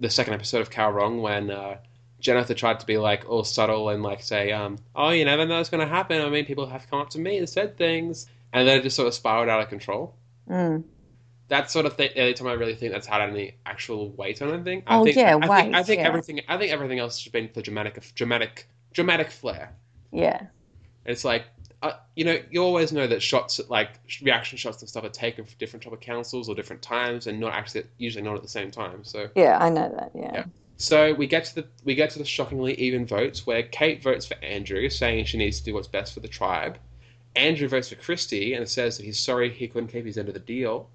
the 0.00 0.10
second 0.10 0.32
episode 0.34 0.62
of 0.62 0.70
Kaoh 0.70 0.92
Rong 0.94 1.20
when 1.20 1.50
uh, 1.50 1.76
Jennifer 2.20 2.54
tried 2.54 2.80
to 2.80 2.86
be 2.86 2.96
like 2.98 3.28
all 3.28 3.44
subtle 3.44 3.90
and 3.90 4.02
like 4.02 4.22
say, 4.22 4.50
um, 4.50 4.78
"Oh, 4.96 5.10
you 5.10 5.24
never 5.26 5.44
know 5.46 5.58
what's 5.58 5.68
going 5.74 5.86
to 5.86 5.94
happen. 5.94 6.20
I 6.22 6.30
mean, 6.30 6.46
people 6.46 6.66
have 6.66 6.88
come 6.90 7.00
up 7.02 7.10
to 7.10 7.18
me 7.26 7.36
and 7.38 7.48
said 7.48 7.76
things," 7.76 8.26
and 8.54 8.66
then 8.66 8.78
it 8.78 8.82
just 8.82 8.96
sort 8.96 9.08
of 9.08 9.14
spiraled 9.14 9.48
out 9.50 9.60
of 9.60 9.68
control. 9.68 10.14
Mm. 10.48 10.84
That 11.48 11.70
sort 11.70 11.86
of 11.86 11.96
thing. 11.98 12.10
The 12.14 12.20
only 12.22 12.34
time 12.34 12.48
I 12.48 12.52
really 12.54 12.74
think 12.74 12.92
that's 12.92 13.06
had 13.06 13.20
any 13.20 13.56
actual 13.66 14.10
weight 14.20 14.40
on 14.42 14.52
anything. 14.54 14.82
I 14.86 14.96
Oh, 14.96 15.04
think, 15.04 15.16
yeah, 15.16 15.36
I 15.36 15.40
think, 15.40 15.50
weight, 15.50 15.74
I 15.74 15.82
think 15.82 16.00
yeah. 16.00 16.08
everything. 16.08 16.40
I 16.48 16.56
think 16.58 16.72
everything 16.72 16.98
else 16.98 17.22
has 17.22 17.30
been 17.30 17.48
for 17.48 17.60
dramatic, 17.62 17.94
dramatic, 18.14 18.66
dramatic 18.92 19.30
flair. 19.30 19.74
Yeah, 20.12 20.40
It's 21.04 21.24
like, 21.24 21.44
uh, 21.80 21.92
you 22.16 22.24
know, 22.24 22.38
you 22.50 22.62
always 22.62 22.92
know 22.92 23.06
that 23.06 23.22
shots, 23.22 23.60
like 23.68 23.90
reaction 24.22 24.58
shots 24.58 24.80
and 24.82 24.88
stuff, 24.88 25.04
are 25.04 25.08
taken 25.08 25.44
for 25.44 25.54
different 25.56 25.84
type 25.84 25.92
of 25.92 26.00
councils 26.00 26.48
or 26.48 26.54
different 26.54 26.82
times, 26.82 27.26
and 27.26 27.38
not 27.38 27.52
actually, 27.52 27.84
usually 27.98 28.24
not 28.24 28.34
at 28.34 28.42
the 28.42 28.48
same 28.48 28.70
time. 28.70 29.04
So, 29.04 29.28
yeah, 29.36 29.58
I 29.60 29.68
know 29.68 29.88
that. 29.96 30.10
Yeah. 30.14 30.30
Yeah. 30.34 30.44
so 30.76 31.14
we 31.14 31.26
get 31.26 31.44
to 31.46 31.54
the 31.56 31.66
we 31.84 31.94
get 31.94 32.10
to 32.10 32.18
the 32.18 32.24
shockingly 32.24 32.74
even 32.74 33.06
votes 33.06 33.46
where 33.46 33.62
Kate 33.62 34.02
votes 34.02 34.26
for 34.26 34.34
Andrew, 34.42 34.88
saying 34.88 35.26
she 35.26 35.38
needs 35.38 35.58
to 35.58 35.64
do 35.64 35.74
what's 35.74 35.88
best 35.88 36.14
for 36.14 36.20
the 36.20 36.28
tribe. 36.28 36.78
Andrew 37.36 37.68
votes 37.68 37.90
for 37.90 37.94
Christie 37.94 38.54
and 38.54 38.68
says 38.68 38.96
that 38.96 39.04
he's 39.04 39.20
sorry 39.20 39.50
he 39.50 39.68
couldn't 39.68 39.92
keep 39.92 40.04
his 40.04 40.18
end 40.18 40.28
of 40.28 40.34
the 40.34 40.40
deal. 40.40 40.90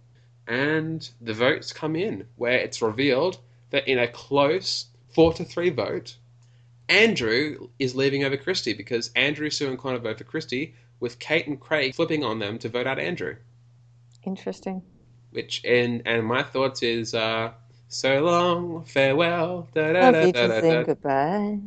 And 0.47 1.09
the 1.21 1.33
votes 1.33 1.71
come 1.71 1.95
in 1.95 2.27
where 2.35 2.57
it's 2.57 2.81
revealed 2.81 3.37
that 3.69 3.87
in 3.87 3.97
a 3.99 4.07
close 4.09 4.87
four 5.13 5.33
to 5.33 5.45
three 5.45 5.69
vote, 5.69 6.17
Andrew 6.89 7.69
is 7.79 7.95
leaving 7.95 8.23
over 8.23 8.37
Christie 8.37 8.73
because 8.73 9.11
Andrew, 9.15 9.49
Sue, 9.49 9.69
and 9.69 9.79
Connor 9.79 9.99
vote 9.99 10.17
for 10.17 10.23
Christie, 10.23 10.75
with 10.99 11.19
Kate 11.19 11.47
and 11.47 11.59
Craig 11.59 11.95
flipping 11.95 12.23
on 12.23 12.39
them 12.39 12.57
to 12.59 12.69
vote 12.69 12.87
out 12.87 12.99
Andrew. 12.99 13.35
Interesting. 14.23 14.81
Which 15.31 15.63
and 15.65 16.01
and 16.05 16.25
my 16.25 16.43
thoughts 16.43 16.83
is 16.83 17.13
uh, 17.13 17.51
so 17.87 18.23
long, 18.23 18.85
farewell, 18.85 19.67
da 19.73 19.93
da 19.93 20.11
da 20.11 20.31
da 20.31 20.61
da 20.61 20.83
goodbye. 20.83 21.59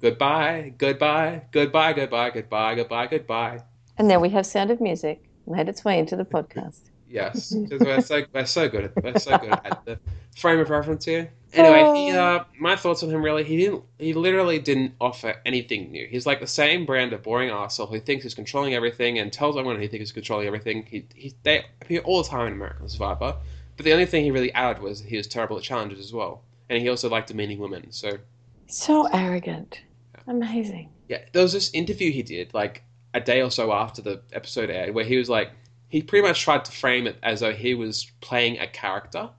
Goodbye, 0.00 0.74
goodbye, 0.76 1.42
goodbye, 1.50 1.92
goodbye, 1.94 2.30
goodbye, 2.30 2.74
goodbye, 2.74 3.06
goodbye. 3.06 3.62
And 3.96 4.08
now 4.08 4.20
we 4.20 4.28
have 4.30 4.44
Sound 4.44 4.70
of 4.70 4.80
Music 4.80 5.24
made 5.46 5.68
its 5.68 5.84
way 5.84 5.98
into 5.98 6.16
the 6.16 6.24
podcast. 6.24 6.83
Yes, 7.14 7.54
'cause 7.70 7.80
we're 7.80 8.00
so 8.00 8.24
we're 8.32 8.44
so 8.44 8.68
good 8.68 8.84
at 8.86 9.02
we're 9.04 9.16
so 9.18 9.38
good 9.38 9.50
at 9.64 9.84
the 9.84 9.98
frame 10.36 10.58
of 10.58 10.68
reference 10.68 11.04
here. 11.04 11.30
Anyway, 11.52 11.84
he 11.94 12.10
uh, 12.10 12.42
my 12.58 12.74
thoughts 12.74 13.04
on 13.04 13.10
him 13.10 13.22
really 13.22 13.44
he 13.44 13.56
didn't 13.56 13.84
he 14.00 14.12
literally 14.14 14.58
didn't 14.58 14.94
offer 15.00 15.36
anything 15.46 15.92
new. 15.92 16.08
He's 16.08 16.26
like 16.26 16.40
the 16.40 16.48
same 16.48 16.84
brand 16.84 17.12
of 17.12 17.22
boring 17.22 17.50
arsehole 17.50 17.88
who 17.88 18.00
thinks 18.00 18.24
he's 18.24 18.34
controlling 18.34 18.74
everything 18.74 19.20
and 19.20 19.32
tells 19.32 19.56
everyone 19.56 19.80
he 19.80 19.86
thinks 19.86 20.02
he's 20.08 20.12
controlling 20.12 20.48
everything. 20.48 20.84
He 20.86 21.06
he 21.14 21.34
they 21.44 21.64
appear 21.80 22.00
all 22.00 22.20
the 22.20 22.28
time 22.28 22.48
in 22.48 22.54
American 22.54 22.88
Survivor, 22.88 23.36
but 23.76 23.84
the 23.84 23.92
only 23.92 24.06
thing 24.06 24.24
he 24.24 24.32
really 24.32 24.52
added 24.52 24.82
was 24.82 24.98
he 25.00 25.16
was 25.16 25.28
terrible 25.28 25.56
at 25.56 25.62
challenges 25.62 26.00
as 26.00 26.12
well, 26.12 26.42
and 26.68 26.82
he 26.82 26.88
also 26.88 27.08
liked 27.08 27.28
demeaning 27.28 27.58
women. 27.60 27.92
So 27.92 28.18
So 28.66 29.06
arrogant. 29.12 29.82
Amazing. 30.26 30.88
Yeah, 31.08 31.20
there 31.32 31.42
was 31.44 31.52
this 31.52 31.70
interview 31.74 32.10
he 32.10 32.24
did 32.24 32.52
like 32.54 32.82
a 33.12 33.20
day 33.20 33.40
or 33.40 33.50
so 33.52 33.72
after 33.72 34.02
the 34.02 34.20
episode 34.32 34.68
aired 34.68 34.92
where 34.92 35.04
he 35.04 35.16
was 35.16 35.28
like, 35.28 35.50
he 35.88 36.02
pretty 36.02 36.26
much 36.26 36.42
tried 36.42 36.64
to 36.64 36.72
frame 36.72 37.06
it 37.06 37.16
as 37.22 37.40
though 37.40 37.52
he 37.52 37.74
was 37.74 38.10
playing 38.20 38.58
a 38.58 38.66
character. 38.66 39.30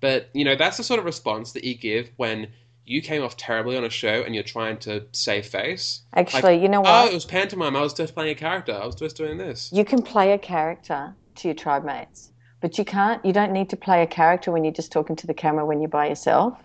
But, 0.00 0.28
you 0.32 0.44
know, 0.44 0.56
that's 0.56 0.76
the 0.76 0.84
sort 0.84 0.98
of 0.98 1.06
response 1.06 1.52
that 1.52 1.64
you 1.64 1.76
give 1.76 2.10
when 2.16 2.48
you 2.86 3.00
came 3.00 3.22
off 3.22 3.36
terribly 3.36 3.76
on 3.76 3.84
a 3.84 3.90
show 3.90 4.22
and 4.22 4.34
you're 4.34 4.44
trying 4.44 4.78
to 4.78 5.04
save 5.12 5.46
face. 5.46 6.02
Actually, 6.14 6.60
you 6.60 6.68
know 6.68 6.80
what? 6.80 6.90
Oh, 6.90 7.08
it 7.08 7.14
was 7.14 7.24
pantomime. 7.24 7.76
I 7.76 7.80
was 7.80 7.94
just 7.94 8.14
playing 8.14 8.30
a 8.30 8.34
character. 8.34 8.72
I 8.72 8.84
was 8.84 8.94
just 8.94 9.16
doing 9.16 9.38
this. 9.38 9.70
You 9.72 9.84
can 9.84 10.02
play 10.02 10.32
a 10.32 10.38
character 10.38 11.14
to 11.36 11.48
your 11.48 11.54
tribe 11.54 11.84
mates, 11.84 12.32
but 12.60 12.76
you 12.76 12.84
can't. 12.84 13.24
You 13.24 13.32
don't 13.32 13.52
need 13.52 13.70
to 13.70 13.76
play 13.76 14.02
a 14.02 14.06
character 14.06 14.52
when 14.52 14.64
you're 14.64 14.74
just 14.74 14.92
talking 14.92 15.16
to 15.16 15.26
the 15.26 15.34
camera 15.34 15.64
when 15.64 15.80
you're 15.80 15.88
by 15.88 16.08
yourself. 16.08 16.58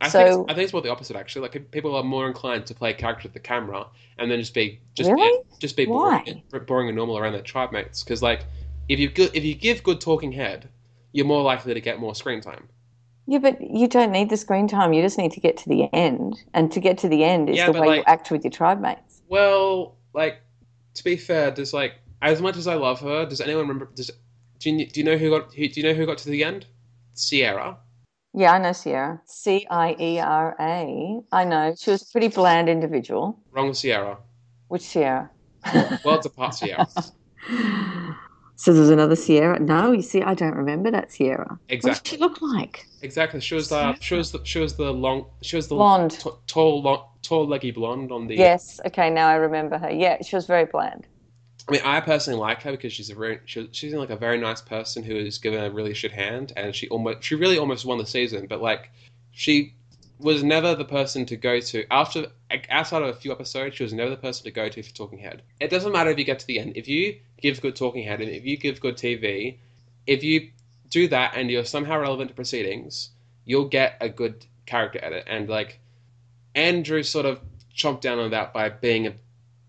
I, 0.00 0.08
So- 0.08 0.18
think 0.18 0.28
it's, 0.28 0.50
I 0.50 0.54
think 0.54 0.64
it's 0.64 0.72
more 0.72 0.82
the 0.82 0.90
opposite, 0.90 1.16
actually. 1.16 1.42
Like, 1.42 1.70
people 1.70 1.94
are 1.94 2.02
more 2.02 2.26
inclined 2.26 2.66
to 2.66 2.74
play 2.74 2.90
a 2.90 2.94
character 2.94 3.28
to 3.28 3.34
the 3.34 3.40
camera 3.40 3.86
and 4.18 4.30
then 4.30 4.38
just 4.40 4.54
be 4.54 4.80
just 4.94 5.10
Really? 5.10 5.38
be, 5.38 5.56
just 5.58 5.76
be 5.76 5.86
boring, 5.86 6.42
boring 6.66 6.88
and 6.88 6.96
normal 6.96 7.18
around 7.18 7.32
their 7.32 7.42
tribe 7.42 7.72
mates. 7.72 8.02
Because, 8.02 8.22
like, 8.22 8.44
if 8.88 8.98
you 8.98 9.08
good, 9.08 9.30
if 9.34 9.44
you 9.44 9.54
give 9.54 9.82
good 9.82 10.00
talking 10.00 10.32
head, 10.32 10.68
you're 11.12 11.26
more 11.26 11.42
likely 11.42 11.72
to 11.74 11.80
get 11.80 11.98
more 11.98 12.14
screen 12.14 12.40
time. 12.40 12.68
Yeah, 13.26 13.38
but 13.38 13.58
you 13.60 13.88
don't 13.88 14.12
need 14.12 14.28
the 14.28 14.36
screen 14.36 14.68
time. 14.68 14.92
You 14.92 15.00
just 15.00 15.16
need 15.16 15.32
to 15.32 15.40
get 15.40 15.56
to 15.58 15.68
the 15.68 15.88
end, 15.94 16.42
and 16.52 16.70
to 16.72 16.80
get 16.80 16.98
to 16.98 17.08
the 17.08 17.24
end 17.24 17.48
is 17.48 17.56
Yeah, 17.56 17.70
the 17.70 17.80
way 17.80 17.96
you 17.96 18.04
act 18.06 18.30
with 18.30 18.44
your 18.44 18.50
tribe 18.50 18.80
mates. 18.82 19.22
Well, 19.28 19.96
like 20.12 20.42
to 20.94 21.04
be 21.04 21.16
fair, 21.16 21.50
does 21.50 21.72
like 21.72 21.94
as 22.20 22.42
much 22.42 22.58
as 22.58 22.66
I 22.66 22.74
love 22.74 23.00
her, 23.00 23.24
does 23.24 23.40
anyone 23.40 23.62
remember? 23.62 23.88
Does 23.94 24.10
do 24.58 24.70
you, 24.70 24.86
do 24.86 25.00
you 25.00 25.04
know 25.04 25.16
who 25.16 25.30
got 25.30 25.54
who, 25.54 25.68
do 25.68 25.80
you 25.80 25.86
know 25.86 25.94
who 25.94 26.04
got 26.04 26.18
to 26.18 26.28
the 26.28 26.44
end? 26.44 26.66
Sierra. 27.14 27.78
Yeah, 28.36 28.52
I 28.52 28.58
know 28.58 28.72
Sierra. 28.72 29.20
C 29.26 29.66
I 29.70 29.94
E 29.98 30.18
R 30.18 30.56
A. 30.58 31.20
I 31.30 31.44
know. 31.44 31.74
She 31.78 31.90
was 31.92 32.02
a 32.02 32.06
pretty 32.12 32.28
bland 32.28 32.68
individual. 32.68 33.38
Wrong 33.52 33.72
Sierra. 33.72 34.18
Which 34.68 34.82
Sierra? 34.82 35.30
Worlds 36.04 36.26
apart 36.26 36.54
Sierra. 36.54 36.86
So 38.56 38.72
there's 38.72 38.88
another 38.88 39.16
Sierra. 39.16 39.58
No, 39.58 39.90
you 39.90 40.00
see, 40.00 40.22
I 40.22 40.32
don't 40.34 40.54
remember 40.54 40.88
that 40.92 41.10
Sierra. 41.10 41.58
Exactly. 41.68 41.68
What 41.68 41.80
did 41.80 41.88
Exactly. 41.88 42.10
she 42.10 42.16
look 42.22 42.40
like? 42.40 42.86
Exactly. 43.02 43.40
She 43.40 43.56
was 43.56 43.72
uh, 43.72 43.94
she 44.00 44.14
was 44.14 44.30
the, 44.30 44.40
she 44.44 44.60
was 44.60 44.76
the 44.76 44.92
long 44.92 45.26
she 45.42 45.56
was 45.56 45.66
the 45.66 45.74
Blonde. 45.74 46.12
t- 46.12 46.30
tall 46.46 46.80
long, 46.80 47.04
tall 47.22 47.48
leggy 47.48 47.72
blonde 47.72 48.12
on 48.12 48.28
the. 48.28 48.36
Yes. 48.36 48.78
Okay, 48.86 49.10
now 49.10 49.26
I 49.28 49.34
remember 49.34 49.76
her. 49.76 49.90
Yeah, 49.90 50.22
she 50.22 50.36
was 50.36 50.46
very 50.46 50.66
bland. 50.66 51.08
I 51.68 51.72
mean, 51.72 51.80
I 51.84 52.00
personally 52.00 52.38
like 52.38 52.62
her 52.62 52.72
because 52.72 52.92
she's 52.92 53.10
a 53.10 53.14
very 53.14 53.40
she, 53.46 53.68
she's 53.72 53.94
like 53.94 54.10
a 54.10 54.16
very 54.16 54.38
nice 54.38 54.60
person 54.60 55.02
who 55.02 55.16
is 55.16 55.38
given 55.38 55.64
a 55.64 55.70
really 55.70 55.94
shit 55.94 56.12
hand, 56.12 56.52
and 56.56 56.74
she 56.74 56.88
almost 56.88 57.22
she 57.22 57.34
really 57.34 57.58
almost 57.58 57.84
won 57.84 57.98
the 57.98 58.06
season. 58.06 58.46
But 58.46 58.60
like, 58.60 58.90
she 59.30 59.74
was 60.18 60.44
never 60.44 60.74
the 60.74 60.84
person 60.84 61.26
to 61.26 61.36
go 61.36 61.60
to 61.60 61.84
after 61.90 62.26
outside 62.70 63.02
of 63.02 63.08
a 63.08 63.14
few 63.14 63.32
episodes. 63.32 63.76
She 63.76 63.82
was 63.82 63.92
never 63.92 64.10
the 64.10 64.16
person 64.16 64.44
to 64.44 64.50
go 64.50 64.68
to 64.68 64.82
for 64.82 64.94
talking 64.94 65.18
head. 65.18 65.42
It 65.60 65.70
doesn't 65.70 65.92
matter 65.92 66.10
if 66.10 66.18
you 66.18 66.24
get 66.24 66.38
to 66.40 66.46
the 66.46 66.58
end. 66.58 66.76
If 66.76 66.86
you 66.86 67.18
give 67.40 67.60
good 67.60 67.76
talking 67.76 68.04
head 68.04 68.20
and 68.20 68.30
if 68.30 68.44
you 68.44 68.56
give 68.56 68.80
good 68.80 68.96
TV, 68.96 69.58
if 70.06 70.22
you 70.22 70.50
do 70.90 71.08
that 71.08 71.34
and 71.36 71.50
you're 71.50 71.64
somehow 71.64 71.98
relevant 71.98 72.28
to 72.28 72.34
proceedings, 72.34 73.10
you'll 73.44 73.68
get 73.68 73.96
a 74.00 74.08
good 74.08 74.46
character 74.66 75.00
edit. 75.02 75.24
And 75.26 75.48
like, 75.48 75.80
Andrew 76.54 77.02
sort 77.02 77.26
of 77.26 77.40
chomped 77.76 78.00
down 78.00 78.18
on 78.18 78.30
that 78.30 78.52
by 78.52 78.68
being 78.68 79.08
a, 79.08 79.14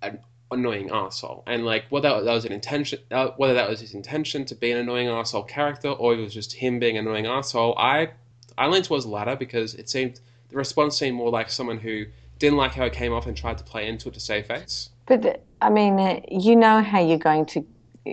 an 0.02 0.20
annoying 0.52 0.89
asshole. 0.91 1.43
And 1.48 1.66
like, 1.66 1.86
whether 1.89 2.10
that 2.22 2.32
was 2.34 2.46
an 2.46 2.52
intention, 2.52 3.00
uh, 3.12 3.30
whether 3.38 3.54
that 3.54 3.70
was 3.70 3.80
his 3.80 3.93
intention 3.93 4.46
to 4.46 4.56
be 4.56 4.72
an 4.72 4.78
annoying 4.78 5.08
asshole 5.08 5.43
character, 5.43 5.89
or 5.89 6.14
it 6.14 6.18
was 6.22 6.34
just 6.34 6.54
him 6.54 6.80
being 6.80 6.98
an 6.98 7.08
annoying 7.08 7.26
asshole, 7.26 7.78
I 7.78 8.10
I 8.58 8.68
leaned 8.68 8.86
towards 8.86 9.06
the 9.06 9.12
latter 9.12 9.36
because 9.36 9.74
it 9.76 9.89
seemed 9.89 10.20
the 10.50 10.56
response 10.58 10.98
seemed 10.98 11.18
more 11.18 11.30
like 11.30 11.50
someone 11.50 11.78
who 11.80 12.06
didn't 12.39 12.58
like 12.58 12.74
how 12.74 12.86
it 12.86 12.93
came 12.93 13.12
off 13.14 13.28
and 13.28 13.36
tried 13.36 13.58
to 13.58 13.64
play 13.64 13.88
into 13.88 14.10
it 14.10 14.14
to 14.14 14.20
save 14.20 14.46
face. 14.46 14.89
But 15.08 15.43
I 15.62 15.70
mean, 15.70 16.00
uh, 16.00 16.22
you 16.30 16.56
know 16.56 16.82
how 16.82 17.00
you're 17.00 17.18
going 17.18 17.46
to 17.48 17.66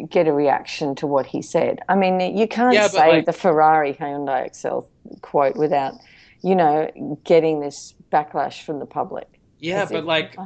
get 0.08 0.26
a 0.26 0.32
reaction 0.32 0.94
to 0.96 1.06
what 1.06 1.26
he 1.26 1.42
said. 1.42 1.80
I 1.88 1.94
mean, 1.96 2.36
you 2.36 2.48
can't 2.48 2.74
Yeah, 2.74 2.88
say 2.88 3.08
like- 3.08 3.26
the 3.26 3.32
Ferrari 3.32 3.92
Hyundai 3.94 4.46
Excel 4.46 4.88
quote 5.20 5.56
without, 5.56 5.94
you 6.42 6.54
know, 6.54 6.90
getting 7.24 7.60
this 7.60 7.94
backlash 8.10 8.62
from 8.62 8.78
the 8.78 8.86
public. 8.86 9.28
Yeah, 9.58 9.84
but 9.84 9.98
if- 9.98 10.04
like, 10.06 10.36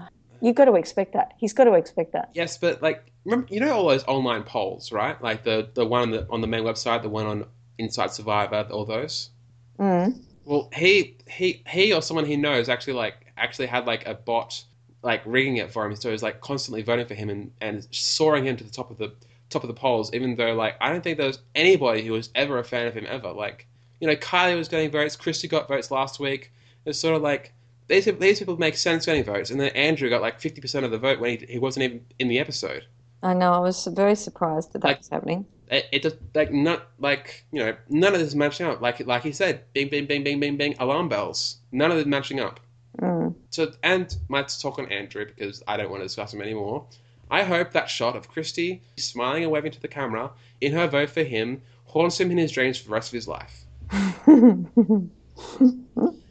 You've 0.41 0.57
got 0.57 0.67
to 0.67 0.75
expect 0.75 1.13
that. 1.15 1.35
He's 1.39 1.53
got 1.53 1.65
to 1.65 1.75
expect 1.75 2.13
that. 2.13 2.31
yes, 2.35 2.59
but 2.59 2.83
like, 2.83 3.05
remember, 3.25 3.47
you 3.53 3.61
know 3.61 3.73
all 3.73 3.89
those 3.89 4.05
online 4.05 4.43
polls, 4.43 4.93
right? 4.93 5.21
Like 5.23 5.45
the 5.45 5.69
the 5.75 5.87
one 5.87 6.03
on 6.03 6.11
the, 6.11 6.27
on 6.31 6.41
the 6.41 6.47
main 6.47 6.65
website, 6.65 7.03
the 7.03 7.09
one 7.09 7.27
on 7.27 7.45
Inside 7.79 8.11
Survivor, 8.11 8.67
all 8.71 8.85
those. 8.85 9.31
Mm. 9.79 10.21
Well, 10.45 10.69
he 10.73 11.17
he 11.29 11.63
he 11.69 11.93
or 11.93 12.03
someone 12.03 12.25
he 12.25 12.37
knows 12.37 12.69
actually 12.69 12.95
like 12.95 13.33
actually 13.37 13.67
had 13.67 13.87
like 13.87 14.07
a 14.07 14.15
bot 14.15 14.63
like 15.03 15.23
rigging 15.25 15.59
it 15.59 15.73
for 15.73 15.85
him, 15.85 15.95
so 15.97 16.09
he 16.09 16.13
was 16.13 16.23
like 16.23 16.41
constantly 16.41 16.83
voting 16.83 17.07
for 17.07 17.15
him 17.15 17.31
and, 17.31 17.53
and 17.61 17.87
soaring 17.91 18.45
him 18.47 18.57
to 18.57 18.65
the 18.65 18.71
top 18.71 18.91
of 18.91 18.99
the 18.99 19.13
top 19.51 19.63
of 19.63 19.69
the 19.69 19.75
polls. 19.75 20.13
Even 20.15 20.37
though 20.37 20.55
like 20.55 20.77
I 20.81 20.91
don't 20.91 21.03
think 21.03 21.19
there 21.19 21.27
was 21.27 21.41
anybody 21.55 22.03
who 22.05 22.13
was 22.13 22.31
ever 22.35 22.59
a 22.59 22.65
fan 22.65 22.87
of 22.87 22.95
him 22.95 23.07
ever. 23.09 23.33
Like 23.33 23.67
you 24.01 24.07
know, 24.07 24.17
Kylie 24.17 24.57
was 24.57 24.69
getting 24.69 24.91
votes, 24.91 25.17
Christy 25.17 25.49
got 25.49 25.69
votes 25.69 25.91
last 25.91 26.21
week. 26.21 26.53
It's 26.85 26.99
sort 26.99 27.17
of 27.17 27.23
like 27.23 27.53
these 27.89 28.05
people, 28.05 28.21
these 28.21 28.39
people 28.39 28.57
make 28.57 28.77
sense 28.77 29.07
getting 29.07 29.25
votes, 29.25 29.51
and 29.51 29.61
then 29.61 29.69
Andrew 29.71 30.09
got 30.11 30.23
like 30.23 30.41
fifty 30.41 30.61
percent 30.61 30.85
of 30.85 30.91
the 30.91 30.99
vote 30.99 31.21
when 31.21 31.39
he 31.39 31.47
he 31.47 31.59
wasn't 31.59 31.85
even 31.85 32.05
in 32.19 32.29
the 32.29 32.39
episode. 32.39 32.85
I 33.23 33.35
know. 33.35 33.53
I 33.53 33.59
was 33.59 33.87
very 33.87 34.15
surprised 34.15 34.73
that 34.73 34.83
that 34.83 34.89
Like- 34.89 34.99
was 34.99 35.09
happening. 35.09 35.47
It, 35.69 35.87
it 35.91 36.03
just 36.03 36.17
like 36.35 36.53
not 36.53 36.87
like 37.01 37.45
you 37.51 37.65
know 37.65 37.75
none 37.89 38.13
of 38.15 38.21
this 38.21 38.29
is 38.29 38.37
matching 38.37 38.67
up. 38.67 38.81
Like 38.81 39.05
like 39.07 39.23
he 39.25 39.33
said, 39.33 39.65
bing 39.73 39.89
bing 39.89 40.07
bing 40.07 40.23
bing 40.23 40.39
bing 40.39 40.57
bing 40.57 40.77
alarm 40.79 41.09
bells. 41.09 41.57
None 41.73 41.91
of 41.91 41.99
it 41.99 42.07
matching 42.07 42.39
up. 42.39 42.61
Mm. 43.01 43.35
So, 43.51 43.73
and 43.83 44.17
let's 44.29 44.63
talk 44.63 44.79
on 44.79 44.87
Andrew 44.93 45.27
because 45.27 45.63
I 45.67 45.77
don't 45.77 45.91
want 45.91 46.03
to 46.03 46.07
discuss 46.07 46.33
him 46.33 46.41
anymore. 46.41 46.87
I 47.31 47.43
hope 47.43 47.73
that 47.73 47.91
shot 47.91 48.15
of 48.15 48.29
Christy 48.29 48.81
smiling 48.97 49.43
and 49.43 49.51
waving 49.51 49.73
to 49.73 49.81
the 49.83 49.89
camera 49.89 50.31
in 50.61 50.73
her 50.73 50.87
vote 50.87 51.11
for 51.11 51.25
him 51.25 51.63
haunts 51.85 52.21
him 52.21 52.31
in 52.31 52.39
his 52.39 52.53
dreams 52.53 52.79
for 52.79 52.87
the 52.89 52.95
rest 52.95 53.09
of 53.09 53.15
his 53.15 53.27
life. 53.27 53.65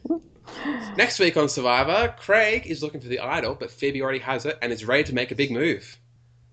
Next 0.96 1.18
week 1.18 1.36
on 1.36 1.48
Survivor, 1.48 2.14
Craig 2.18 2.66
is 2.66 2.82
looking 2.82 3.00
for 3.00 3.08
the 3.08 3.20
idol, 3.20 3.54
but 3.54 3.70
Phoebe 3.70 4.02
already 4.02 4.18
has 4.20 4.46
it 4.46 4.58
and 4.62 4.72
is 4.72 4.84
ready 4.84 5.04
to 5.04 5.14
make 5.14 5.30
a 5.30 5.34
big 5.34 5.50
move. 5.50 5.98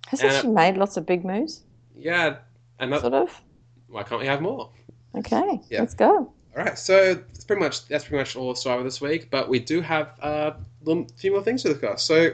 Hasn't 0.08 0.32
Uh, 0.32 0.42
she 0.42 0.48
made 0.48 0.78
lots 0.78 0.98
of 0.98 1.06
big 1.06 1.24
moves? 1.26 1.62
Yeah, 1.96 2.38
another. 2.80 3.02
Sort 3.10 3.14
of. 3.14 3.42
Why 3.88 4.04
can't 4.04 4.20
we 4.22 4.28
have 4.28 4.42
more? 4.42 4.70
Okay, 5.16 5.62
Yeah. 5.70 5.80
let's 5.82 5.94
go. 5.94 6.32
All 6.56 6.64
right, 6.64 6.78
so 6.78 7.14
that's 7.16 7.44
pretty 7.46 7.62
much 7.62 7.88
that's 7.88 8.04
pretty 8.06 8.18
much 8.18 8.36
all 8.36 8.52
of 8.52 8.58
Survivor 8.58 8.84
this 8.84 9.00
week. 9.02 9.30
But 9.32 9.50
we 9.50 9.60
do 9.60 9.82
have 9.82 10.12
uh, 10.22 10.52
a 10.88 11.06
few 11.18 11.32
more 11.32 11.42
things 11.44 11.64
to 11.64 11.70
discuss. 11.70 12.04
So 12.04 12.32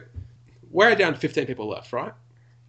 we're 0.71 0.93
down 0.95 1.13
to 1.13 1.19
fifteen 1.19 1.45
people 1.45 1.67
left, 1.69 1.93
right? 1.93 2.11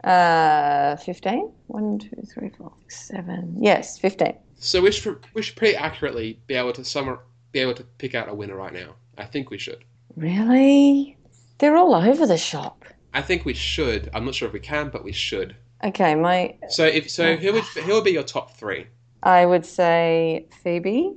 Uh, 0.05 0.97
15? 0.97 1.53
1, 1.67 1.99
2, 1.99 2.23
3, 2.23 2.49
4, 2.57 2.73
7. 2.89 3.57
Yes, 3.61 3.99
15. 3.99 4.33
So 4.59 4.81
we 4.81 4.93
should 4.93 5.19
we 5.35 5.43
should 5.43 5.57
pretty 5.57 5.77
accurately 5.77 6.39
be 6.47 6.55
able 6.55 6.73
to 6.75 6.85
summer 6.85 7.21
be 7.53 7.61
able 7.61 7.75
to 7.75 7.85
pick 7.85 8.15
out 8.15 8.29
a 8.29 8.35
winner 8.35 8.57
right 8.57 8.73
now. 8.73 8.95
I 9.19 9.25
think 9.25 9.51
we 9.51 9.59
should. 9.59 9.85
Really? 10.17 11.17
They're 11.59 11.77
all 11.77 11.95
over 11.95 12.27
the 12.27 12.39
shop. 12.39 12.85
I 13.13 13.23
think 13.23 13.45
we 13.45 13.55
should. 13.55 14.11
I'm 14.15 14.25
not 14.25 14.35
sure 14.35 14.49
if 14.49 14.55
we 14.55 14.61
can, 14.61 14.89
but 14.89 15.05
we 15.05 15.13
should. 15.13 15.57
Okay, 15.83 16.15
my 16.15 16.57
So 16.69 16.85
if 16.85 17.11
so, 17.11 17.37
who 17.43 17.53
would 17.53 17.65
who 17.65 17.95
would 17.95 18.05
be 18.05 18.13
your 18.13 18.23
top 18.23 18.57
three? 18.57 18.87
I 19.23 19.45
would 19.47 19.67
say 19.67 20.47
Phoebe, 20.63 21.15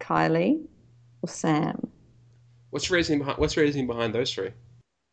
Kylie, 0.00 0.66
or 1.22 1.28
Sam. 1.28 1.88
What's 2.70 2.90
reasoning 2.90 3.20
behind 3.20 3.38
What's 3.38 3.56
reasoning 3.56 3.86
behind 3.86 4.14
those 4.14 4.32
three? 4.32 4.50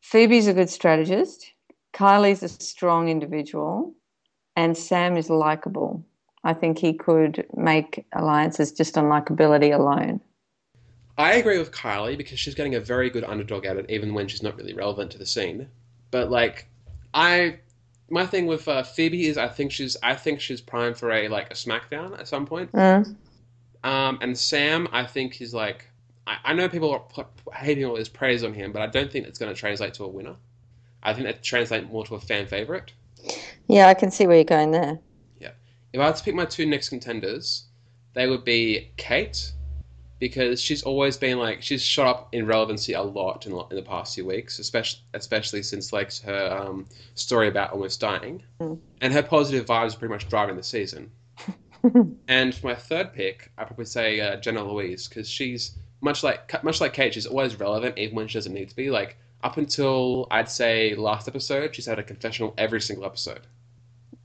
Phoebe's 0.01 0.47
a 0.47 0.53
good 0.53 0.69
strategist. 0.69 1.51
Kylie's 1.93 2.43
a 2.43 2.49
strong 2.49 3.07
individual, 3.07 3.93
and 4.55 4.77
Sam 4.77 5.17
is 5.17 5.29
likable. 5.29 6.05
I 6.43 6.53
think 6.53 6.77
he 6.77 6.93
could 6.93 7.45
make 7.55 8.05
alliances 8.13 8.71
just 8.71 8.97
on 8.97 9.05
likability 9.05 9.73
alone. 9.73 10.21
I 11.17 11.35
agree 11.35 11.57
with 11.57 11.71
Kylie 11.71 12.17
because 12.17 12.39
she's 12.39 12.55
getting 12.55 12.75
a 12.75 12.79
very 12.79 13.09
good 13.09 13.23
underdog 13.23 13.65
at 13.65 13.77
it, 13.77 13.89
even 13.89 14.13
when 14.13 14.27
she's 14.27 14.43
not 14.43 14.57
really 14.57 14.73
relevant 14.73 15.11
to 15.11 15.17
the 15.17 15.25
scene. 15.25 15.69
But 16.11 16.29
like, 16.29 16.67
I 17.13 17.59
my 18.09 18.25
thing 18.25 18.45
with 18.45 18.67
uh, 18.67 18.83
Phoebe 18.83 19.27
is 19.27 19.37
I 19.37 19.47
think 19.47 19.71
she's 19.71 19.97
I 20.03 20.15
think 20.15 20.41
she's 20.41 20.61
primed 20.61 20.97
for 20.97 21.11
a 21.11 21.27
like 21.27 21.51
a 21.51 21.55
SmackDown 21.55 22.19
at 22.19 22.27
some 22.27 22.45
point. 22.45 22.71
Mm. 22.73 23.15
Um, 23.83 24.17
and 24.21 24.37
Sam, 24.37 24.87
I 24.91 25.05
think 25.05 25.33
he's 25.33 25.53
like 25.53 25.87
I, 26.27 26.37
I 26.45 26.53
know 26.53 26.67
people 26.67 26.91
are 26.91 27.25
hating 27.53 27.85
all 27.85 27.95
this 27.95 28.09
praise 28.09 28.43
on 28.43 28.53
him, 28.53 28.71
but 28.71 28.81
I 28.81 28.87
don't 28.87 29.11
think 29.11 29.27
it's 29.27 29.39
going 29.39 29.53
to 29.53 29.59
translate 29.59 29.93
to 29.95 30.03
a 30.03 30.07
winner. 30.07 30.35
I 31.03 31.13
think 31.13 31.25
that 31.27 31.43
translate 31.43 31.89
more 31.89 32.05
to 32.05 32.15
a 32.15 32.19
fan 32.19 32.47
favorite. 32.47 32.91
Yeah, 33.67 33.87
I 33.87 33.93
can 33.93 34.11
see 34.11 34.27
where 34.27 34.37
you're 34.37 34.43
going 34.43 34.71
there. 34.71 34.99
Yeah, 35.39 35.51
if 35.93 35.99
I 35.99 36.05
had 36.05 36.15
to 36.15 36.23
pick 36.23 36.35
my 36.35 36.45
two 36.45 36.65
next 36.65 36.89
contenders, 36.89 37.65
they 38.13 38.27
would 38.27 38.43
be 38.43 38.91
Kate, 38.97 39.51
because 40.19 40.61
she's 40.61 40.83
always 40.83 41.17
been 41.17 41.37
like 41.39 41.61
she's 41.61 41.83
shot 41.83 42.07
up 42.07 42.29
in 42.33 42.45
relevancy 42.45 42.93
a 42.93 43.01
lot 43.01 43.45
in, 43.45 43.51
in 43.51 43.75
the 43.75 43.81
past 43.81 44.15
few 44.15 44.25
weeks, 44.25 44.59
especially 44.59 45.01
especially 45.13 45.61
since 45.63 45.91
like 45.91 46.13
her 46.21 46.57
um, 46.67 46.85
story 47.15 47.47
about 47.47 47.71
almost 47.71 47.99
dying, 47.99 48.41
Mm. 48.59 48.79
and 49.01 49.13
her 49.13 49.23
positive 49.23 49.65
vibes 49.65 49.95
are 49.95 49.99
pretty 49.99 50.13
much 50.13 50.29
driving 50.29 50.55
the 50.55 50.63
season. 50.63 51.11
and 52.27 52.55
for 52.55 52.67
my 52.67 52.75
third 52.75 53.13
pick, 53.13 53.51
I 53.57 53.65
probably 53.65 53.85
say 53.85 54.19
uh, 54.21 54.37
Jenna 54.37 54.63
Louise 54.63 55.07
because 55.07 55.29
she's 55.29 55.77
much 56.01 56.23
like 56.23 56.63
much 56.63 56.81
like 56.81 56.93
Kate, 56.93 57.13
she's 57.13 57.25
always 57.25 57.59
relevant 57.59 57.97
even 57.97 58.15
when 58.15 58.27
she 58.27 58.37
doesn't 58.37 58.53
need 58.53 58.69
to 58.69 58.75
be. 58.75 58.89
Like 58.89 59.17
up 59.43 59.57
until 59.57 60.27
I'd 60.31 60.49
say 60.49 60.95
last 60.95 61.27
episode, 61.27 61.75
she's 61.75 61.85
had 61.85 61.99
a 61.99 62.03
confessional 62.03 62.53
every 62.57 62.81
single 62.81 63.05
episode 63.05 63.41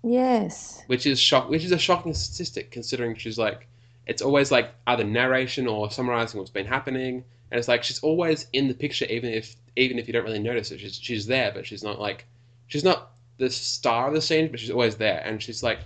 Yes. 0.03 0.83
which 0.87 1.05
is 1.07 1.21
shock, 1.21 1.51
which 1.51 1.65
is 1.65 1.73
a 1.73 1.79
shocking 1.79 2.15
statistic 2.15 2.71
considering 2.71 3.17
she's 3.17 3.39
like, 3.39 3.67
it's 4.11 4.23
always 4.23 4.51
like 4.51 4.75
either 4.89 5.05
narration 5.05 5.69
or 5.69 5.89
summarizing 5.89 6.41
what's 6.41 6.51
been 6.51 6.67
happening, 6.67 7.23
and 7.51 7.59
it's 7.59 7.69
like 7.69 7.85
she's 7.85 8.01
always 8.01 8.49
in 8.53 8.67
the 8.67 8.75
picture, 8.75 9.05
even 9.05 9.31
if 9.33 9.55
even 9.77 10.01
if 10.01 10.09
you 10.09 10.13
don't 10.13 10.25
really 10.25 10.41
notice 10.41 10.73
it, 10.73 10.81
she's 10.81 10.97
she's 10.97 11.27
there, 11.27 11.53
but 11.55 11.65
she's 11.65 11.85
not 11.85 12.01
like, 12.01 12.27
she's 12.67 12.83
not 12.83 13.13
the 13.39 13.49
star 13.49 14.09
of 14.09 14.15
the 14.15 14.21
scene, 14.21 14.49
but 14.51 14.59
she's 14.59 14.73
always 14.73 14.97
there, 14.97 15.23
and 15.25 15.41
she's 15.41 15.63
like, 15.63 15.79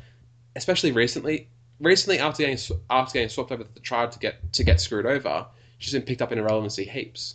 especially 0.57 0.91
recently, 0.91 1.49
recently 1.81 2.19
after 2.19 2.45
getting 2.45 2.79
after 2.89 3.13
getting 3.13 3.29
swapped 3.29 3.53
over 3.53 3.63
to 3.63 3.75
the 3.75 3.81
tribe 3.81 4.11
to 4.13 4.19
get 4.19 4.55
to 4.55 4.65
get 4.65 4.81
screwed 4.81 5.05
over, 5.05 5.47
she's 5.77 5.93
been 5.93 6.01
picked 6.01 6.23
up 6.23 6.33
in 6.33 6.39
irrelevancy 6.39 6.85
heaps. 6.85 7.35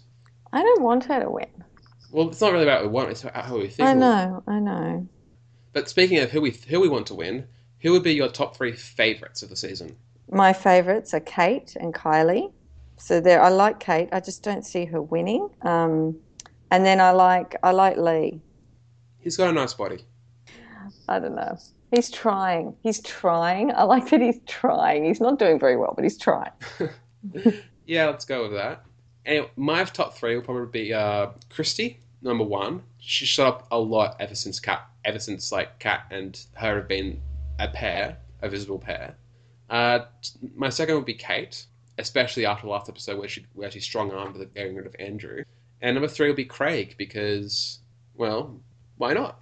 I 0.52 0.64
don't 0.64 0.82
want 0.82 1.03
her 1.03 1.20
to 1.20 1.30
win. 1.30 1.64
Well, 2.11 2.30
it's 2.30 2.41
not 2.41 2.52
really 2.52 2.64
about 2.64 2.82
what 2.82 2.90
we 2.90 2.95
want; 2.95 3.11
it's 3.11 3.22
about 3.22 3.45
how 3.45 3.60
we 3.60 3.68
think. 3.68 3.88
I 3.88 3.94
know, 3.94 4.41
I 4.48 4.57
know. 4.57 5.07
But 5.72 5.88
speaking 5.88 6.18
of 6.18 6.32
who 6.32 6.41
we 6.41 6.49
who 6.68 6.80
we 6.80 6.90
want 6.90 7.06
to 7.07 7.14
win, 7.14 7.48
who 7.82 7.91
would 7.91 8.02
be 8.02 8.16
your 8.16 8.30
top 8.30 8.57
three 8.57 8.72
favorites 8.74 9.44
of 9.44 9.49
the 9.49 9.56
season? 9.56 9.95
My 10.31 10.53
favourites 10.53 11.14
are 11.14 11.19
Kate 11.19 11.76
and 11.80 11.93
Kylie. 11.93 12.51
So 12.97 13.19
there, 13.19 13.41
I 13.41 13.49
like 13.49 13.80
Kate. 13.80 14.10
I 14.11 14.19
just 14.19 14.43
don't 14.43 14.65
see 14.65 14.85
her 14.85 15.01
winning. 15.01 15.49
Um, 15.61 16.18
and 16.72 16.85
then 16.85 16.99
I 16.99 17.11
like 17.11 17.56
I 17.64 17.72
like 17.72 17.97
Lee. 17.97 18.41
He's 19.19 19.38
got 19.38 19.49
a 19.49 19.53
nice 19.53 19.73
body. 19.73 20.06
I 21.07 21.19
don't 21.19 21.35
know. 21.35 21.57
He's 21.91 22.11
trying. 22.11 22.76
He's 22.84 23.01
trying. 23.01 23.72
I 23.72 23.84
like 23.84 24.10
that 24.10 24.22
he's 24.22 24.39
trying. 24.45 25.06
He's 25.06 25.19
not 25.19 25.39
doing 25.39 25.60
very 25.60 25.76
well, 25.76 25.93
but 25.95 26.03
he's 26.03 26.18
trying. 26.18 26.51
Yeah, 27.89 28.06
let's 28.06 28.23
go 28.23 28.43
with 28.43 28.51
that. 28.51 28.85
Anyway, 29.26 29.49
my 29.56 29.84
top 29.84 30.14
three 30.14 30.35
will 30.35 30.43
probably 30.43 30.68
be 30.68 30.93
uh, 30.93 31.30
Christy, 31.49 31.99
number 32.22 32.43
one. 32.43 32.84
She 32.99 33.26
shot 33.26 33.47
up 33.47 33.68
a 33.72 33.80
lot 33.80 34.15
ever 34.19 34.35
since 34.35 34.60
Kat, 34.60 34.88
ever 35.06 35.18
since 35.18 35.51
like 35.51 35.80
Kat 35.80 36.06
and 36.11 36.39
her 36.53 36.76
have 36.76 36.88
been 36.88 37.19
a 37.57 37.68
pair, 37.68 38.19
a 38.43 38.47
visible 38.47 38.77
pair. 38.77 39.15
Uh, 39.69 39.99
my 40.55 40.69
second 40.69 40.95
would 40.95 41.05
be 41.05 41.13
Kate, 41.13 41.65
especially 41.97 42.45
after 42.45 42.65
the 42.65 42.71
last 42.71 42.89
episode 42.89 43.19
where 43.19 43.27
she 43.29 43.45
where 43.53 43.69
she 43.71 43.79
strong 43.79 44.11
armed 44.11 44.35
the 44.35 44.45
getting 44.45 44.75
rid 44.75 44.85
of 44.85 44.95
Andrew. 44.99 45.43
And 45.81 45.95
number 45.95 46.07
three 46.07 46.27
will 46.27 46.35
be 46.35 46.45
Craig 46.45 46.95
because, 46.97 47.79
well, 48.15 48.59
why 48.97 49.13
not? 49.13 49.41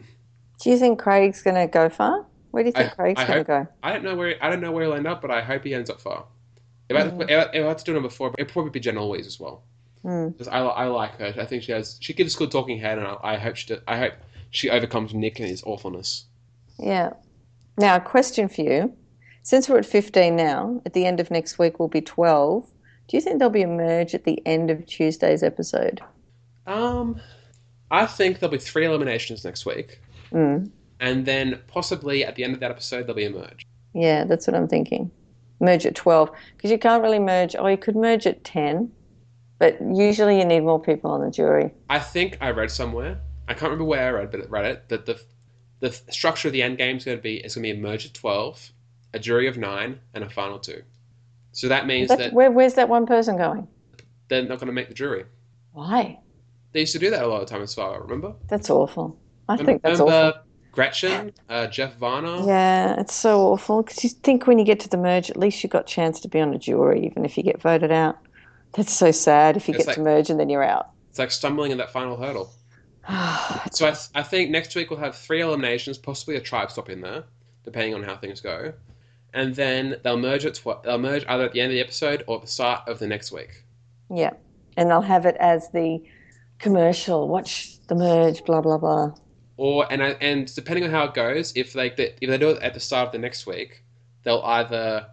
Do 0.61 0.69
you 0.69 0.77
think 0.77 0.99
Craig's 0.99 1.41
going 1.41 1.55
to 1.55 1.67
go 1.71 1.89
far? 1.89 2.25
Where 2.51 2.63
do 2.63 2.67
you 2.69 2.73
think 2.73 2.91
I- 2.91 2.95
Craig's 2.95 3.23
going 3.23 3.37
to 3.39 3.43
go? 3.43 3.67
I 3.83 3.93
don't 3.93 4.03
know 4.03 4.15
where 4.15 4.35
I 4.41 4.49
don't 4.49 4.61
know 4.61 4.71
where 4.71 4.83
he'll 4.85 4.93
end 4.93 5.07
up, 5.07 5.21
but 5.21 5.31
I 5.31 5.41
hope 5.41 5.63
he 5.63 5.73
ends 5.73 5.89
up 5.89 6.01
far. 6.01 6.25
If 6.89 6.95
I, 6.95 7.01
Mhm. 7.09 7.23
if, 7.23 7.29
I, 7.29 7.49
if 7.57 7.65
I 7.65 7.67
had 7.67 7.77
to 7.79 7.83
do 7.85 7.93
number 7.93 8.09
four, 8.09 8.33
it'd 8.37 8.51
probably 8.51 8.71
be 8.71 8.79
Jenna 8.79 9.03
Louise 9.05 9.27
as 9.27 9.39
well. 9.39 9.63
Because 10.03 10.47
I, 10.47 10.59
I 10.59 10.85
like 10.85 11.17
her. 11.19 11.33
I 11.37 11.45
think 11.45 11.63
she 11.63 11.73
has. 11.73 11.97
She 11.99 12.13
gives 12.13 12.33
good 12.35 12.49
talking 12.49 12.79
head, 12.79 12.97
and 12.97 13.05
I, 13.05 13.17
I 13.23 13.37
hope 13.37 13.57
she. 13.57 13.67
do- 13.67 13.81
I 13.87 13.97
hope 13.97 14.13
she 14.51 14.69
overcomes 14.69 15.13
Nick 15.13 15.39
and 15.39 15.49
his 15.49 15.63
awfulness. 15.63 16.25
Yeah. 16.79 17.13
Now, 17.77 17.97
a 17.97 17.99
question 17.99 18.47
for 18.47 18.61
you. 18.61 18.93
Since 19.48 19.69
we're 19.69 19.78
at 19.78 19.86
15 19.86 20.36
now, 20.36 20.82
at 20.86 20.91
the 20.91 21.06
end 21.06 21.22
of 21.22 21.32
next 21.32 21.57
week 21.57 21.80
we'll 21.80 21.88
be 21.88 22.02
12. 22.02 22.69
Do 23.07 23.15
you 23.15 23.22
think 23.22 23.40
there'll 23.40 23.49
be 23.49 23.61
a 23.61 23.68
merge 23.68 24.14
at 24.14 24.26
the 24.26 24.45
end 24.45 24.69
of 24.69 24.86
Tuesday's 24.86 25.41
episode? 25.41 26.02
Um, 26.65 27.22
I 27.90 28.07
think 28.07 28.40
there'll 28.40 28.52
be 28.52 28.57
three 28.57 28.86
eliminations 28.86 29.45
next 29.45 29.65
week, 29.65 30.02
Mm. 30.34 30.69
and 30.99 31.26
then 31.26 31.61
possibly 31.68 32.26
at 32.26 32.36
the 32.36 32.44
end 32.44 32.56
of 32.56 32.60
that 32.60 32.72
episode 32.72 33.03
there'll 33.03 33.14
be 33.14 33.24
a 33.24 33.30
merge. 33.30 33.65
Yeah, 33.94 34.26
that's 34.26 34.48
what 34.48 34.53
I'm 34.57 34.68
thinking. 34.68 35.10
Merge 35.61 35.86
at 35.86 35.95
12. 35.95 36.30
Because 36.57 36.69
you 36.69 36.78
can't 36.78 37.02
really 37.02 37.18
merge, 37.19 37.56
or 37.56 37.72
you 37.72 37.78
could 37.78 37.95
merge 37.95 38.28
at 38.28 38.44
10, 38.44 38.91
but 39.60 39.78
usually 39.95 40.40
you 40.40 40.44
need 40.44 40.60
more 40.60 40.82
people 40.82 41.10
on 41.10 41.24
the 41.24 41.32
jury. 41.32 41.72
I 41.90 41.99
think 41.99 42.38
I 42.41 42.52
read 42.52 42.69
somewhere. 42.69 43.18
I 43.48 43.53
can't 43.53 43.72
remember 43.72 43.86
where 43.86 44.07
I 44.07 44.19
read, 44.19 44.32
but 44.32 44.41
it 44.41 44.49
read 44.49 44.65
it 44.65 44.90
that 44.90 45.06
the 45.06 45.18
the 45.80 45.91
structure 46.11 46.49
of 46.49 46.52
the 46.52 46.64
end 46.64 46.78
game 46.78 46.98
is 46.98 47.06
going 47.06 47.18
to 47.18 47.22
be 47.24 47.38
it's 47.38 47.56
going 47.56 47.65
to 47.65 47.74
be 47.74 47.80
a 47.80 47.82
merge 47.82 48.06
at 48.06 48.14
twelve, 48.14 48.74
a 49.18 49.19
jury 49.19 49.48
of 49.48 49.57
nine, 49.57 49.99
and 50.14 50.23
a 50.23 50.30
final 50.30 50.60
two. 50.60 50.81
So 51.52 51.68
that 51.68 51.88
means 51.88 52.10
That's, 52.10 52.22
that 52.22 52.34
where, 52.34 52.52
where's 52.52 52.76
that 52.76 52.88
one 52.89 53.06
person 53.06 53.38
going? 53.38 53.68
they're 54.30 54.44
not 54.44 54.60
going 54.60 54.68
to 54.68 54.73
make 54.73 54.88
the 54.89 54.94
jury. 54.94 55.26
Why? 55.73 56.19
They 56.73 56.81
used 56.81 56.94
to 56.94 56.99
do 56.99 57.10
that 57.10 57.23
a 57.23 57.27
lot 57.27 57.41
of 57.41 57.48
times, 57.48 57.72
Survivor. 57.76 58.02
Remember? 58.03 58.35
That's 58.48 58.69
awful. 58.69 59.18
I 59.49 59.53
Remember, 59.53 59.72
think 59.72 59.81
that's 59.81 59.99
awful. 59.99 60.07
remember 60.11 60.44
Gretchen, 60.72 61.34
uh, 61.49 61.68
Jeff 61.68 61.95
Varner. 61.98 62.45
Yeah, 62.45 62.99
it's 62.99 63.15
so 63.15 63.41
awful 63.53 63.81
because 63.84 64.03
you 64.03 64.10
think 64.11 64.45
when 64.48 64.60
you 64.60 64.65
get 64.65 64.80
to 64.81 64.89
the 64.89 64.98
merge, 64.98 65.30
at 65.31 65.38
least 65.38 65.64
you 65.64 65.69
got 65.69 65.84
a 65.84 65.94
chance 65.94 66.19
to 66.22 66.27
be 66.27 66.39
on 66.39 66.53
a 66.53 66.60
jury, 66.60 67.06
even 67.06 67.26
if 67.26 67.38
you 67.38 67.44
get 67.44 67.61
voted 67.61 67.91
out. 67.91 68.18
That's 68.73 68.94
so 68.94 69.11
sad 69.11 69.57
if 69.57 69.68
you 69.68 69.73
It's 69.73 69.85
get 69.85 69.95
to 69.95 70.02
merge 70.02 70.30
and 70.30 70.39
then 70.39 70.49
you're 70.49 70.64
out. 70.64 70.91
It's 71.10 71.19
like 71.19 71.31
stumbling 71.31 71.72
in 71.72 71.77
that 71.80 71.91
final 71.91 72.18
hurdle. 72.18 72.53
So 73.72 73.88
I, 73.88 73.95
I 74.15 74.23
think 74.23 74.49
next 74.52 74.76
week 74.76 74.89
we'll 74.89 74.99
have 74.99 75.15
three 75.15 75.41
eliminations, 75.41 75.98
possibly 75.98 76.35
a 76.35 76.41
tribe 76.41 76.72
stop 76.72 76.89
in 76.89 77.02
there, 77.02 77.23
depending 77.64 77.94
on 77.95 78.03
how 78.03 78.15
things 78.18 78.41
go, 78.41 78.73
and 79.33 79.55
then 79.55 79.97
they'll 80.03 80.17
merge 80.17 80.45
it. 80.45 80.55
Tw- 80.55 80.81
they'll 80.83 80.97
merge 80.97 81.25
either 81.27 81.45
at 81.45 81.51
the 81.53 81.61
end 81.61 81.71
of 81.71 81.75
the 81.75 81.81
episode 81.81 82.23
or 82.27 82.37
at 82.37 82.41
the 82.41 82.47
start 82.47 82.87
of 82.87 82.99
the 82.99 83.07
next 83.07 83.31
week. 83.31 83.63
yeah, 84.09 84.31
and 84.77 84.89
they'll 84.89 85.01
have 85.01 85.25
it 85.25 85.35
as 85.39 85.69
the 85.71 85.99
commercial. 86.59 87.27
Watch 87.27 87.77
the 87.87 87.95
merge, 87.95 88.43
blah 88.45 88.61
blah 88.61 88.77
blah. 88.77 89.11
Or 89.57 89.91
and 89.91 90.03
I, 90.03 90.09
and 90.21 90.53
depending 90.53 90.83
on 90.85 90.91
how 90.91 91.05
it 91.05 91.13
goes, 91.13 91.53
if 91.55 91.75
like 91.75 91.95
the, 91.97 92.13
if 92.23 92.29
they 92.29 92.37
do 92.37 92.49
it 92.51 92.61
at 92.61 92.73
the 92.73 92.79
start 92.79 93.07
of 93.07 93.11
the 93.11 93.17
next 93.19 93.47
week, 93.47 93.83
they'll 94.23 94.41
either 94.43 95.07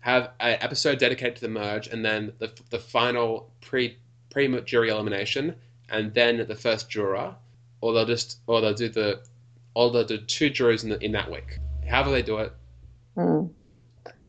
have 0.00 0.30
an 0.40 0.56
episode 0.62 0.98
dedicated 0.98 1.36
to 1.36 1.42
the 1.42 1.48
merge, 1.48 1.86
and 1.88 2.04
then 2.04 2.32
the 2.38 2.50
the 2.70 2.78
final 2.78 3.52
pre 3.60 3.98
pre 4.30 4.60
jury 4.62 4.88
elimination, 4.88 5.54
and 5.90 6.14
then 6.14 6.46
the 6.48 6.54
first 6.56 6.88
juror, 6.88 7.34
or 7.82 7.92
they'll 7.92 8.06
just 8.06 8.38
or 8.46 8.60
they'll 8.60 8.72
do 8.74 8.88
the 8.88 9.20
or 9.74 9.90
they'll 9.90 10.04
do 10.04 10.18
two 10.18 10.48
jurors 10.50 10.82
in 10.82 10.90
the, 10.90 11.04
in 11.04 11.12
that 11.12 11.30
week. 11.30 11.58
However 11.86 12.10
they 12.10 12.22
do 12.22 12.38
it, 12.38 12.52
Hmm. 13.16 13.46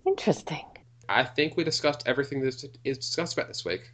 Interesting. 0.06 0.66
I 1.10 1.24
think 1.24 1.58
we 1.58 1.64
discussed 1.64 2.04
everything 2.06 2.42
that 2.42 2.78
is 2.84 2.98
discussed 2.98 3.34
about 3.34 3.48
this 3.48 3.66
week. 3.66 3.92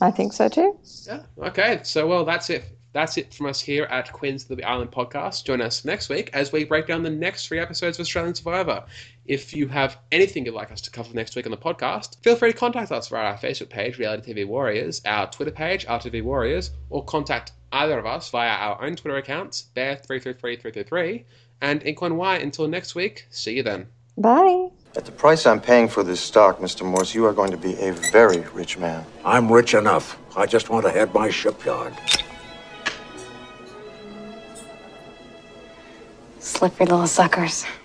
I 0.00 0.10
think 0.10 0.32
so 0.32 0.48
too. 0.48 0.78
Yeah. 1.06 1.22
Okay. 1.38 1.80
So 1.82 2.06
well, 2.06 2.24
that's 2.24 2.50
it. 2.50 2.64
That's 2.92 3.16
it 3.16 3.34
from 3.34 3.46
us 3.46 3.60
here 3.60 3.84
at 3.84 4.12
Queens 4.12 4.48
of 4.48 4.56
the 4.56 4.62
Island 4.62 4.92
podcast. 4.92 5.44
Join 5.44 5.60
us 5.60 5.84
next 5.84 6.08
week 6.08 6.30
as 6.32 6.52
we 6.52 6.64
break 6.64 6.86
down 6.86 7.02
the 7.02 7.10
next 7.10 7.48
three 7.48 7.58
episodes 7.58 7.98
of 7.98 8.02
Australian 8.02 8.36
Survivor. 8.36 8.84
If 9.26 9.54
you 9.54 9.66
have 9.66 9.98
anything 10.12 10.46
you'd 10.46 10.54
like 10.54 10.70
us 10.70 10.80
to 10.82 10.90
cover 10.90 11.12
next 11.12 11.34
week 11.34 11.44
on 11.44 11.50
the 11.50 11.58
podcast, 11.58 12.22
feel 12.22 12.36
free 12.36 12.52
to 12.52 12.56
contact 12.56 12.92
us 12.92 13.08
via 13.08 13.24
our 13.24 13.36
Facebook 13.36 13.68
page, 13.68 13.98
Reality 13.98 14.32
TV 14.32 14.46
Warriors, 14.46 15.02
our 15.06 15.28
Twitter 15.28 15.50
page, 15.50 15.86
RTV 15.86 16.22
Warriors, 16.22 16.70
or 16.88 17.04
contact 17.04 17.50
either 17.72 17.98
of 17.98 18.06
us 18.06 18.30
via 18.30 18.48
our 18.48 18.80
own 18.80 18.94
Twitter 18.94 19.16
accounts, 19.16 19.70
Bear333333, 19.74 21.24
and 21.62 21.82
Inquan 21.82 22.14
Y. 22.14 22.36
Until 22.36 22.68
next 22.68 22.94
week, 22.94 23.26
see 23.30 23.56
you 23.56 23.64
then. 23.64 23.88
Bye. 24.16 24.68
At 24.96 25.04
the 25.04 25.10
price 25.10 25.44
I'm 25.44 25.60
paying 25.60 25.88
for 25.88 26.04
this 26.04 26.20
stock, 26.20 26.60
Mr. 26.60 26.86
Morse, 26.86 27.16
you 27.16 27.26
are 27.26 27.32
going 27.32 27.50
to 27.50 27.56
be 27.56 27.74
a 27.80 27.92
very 28.12 28.40
rich 28.54 28.78
man. 28.78 29.04
I'm 29.24 29.50
rich 29.50 29.74
enough. 29.74 30.16
I 30.36 30.46
just 30.46 30.70
want 30.70 30.86
to 30.86 30.92
head 30.92 31.12
my 31.12 31.30
shipyard. 31.30 31.92
Slippery 36.38 36.86
little 36.86 37.08
suckers. 37.08 37.64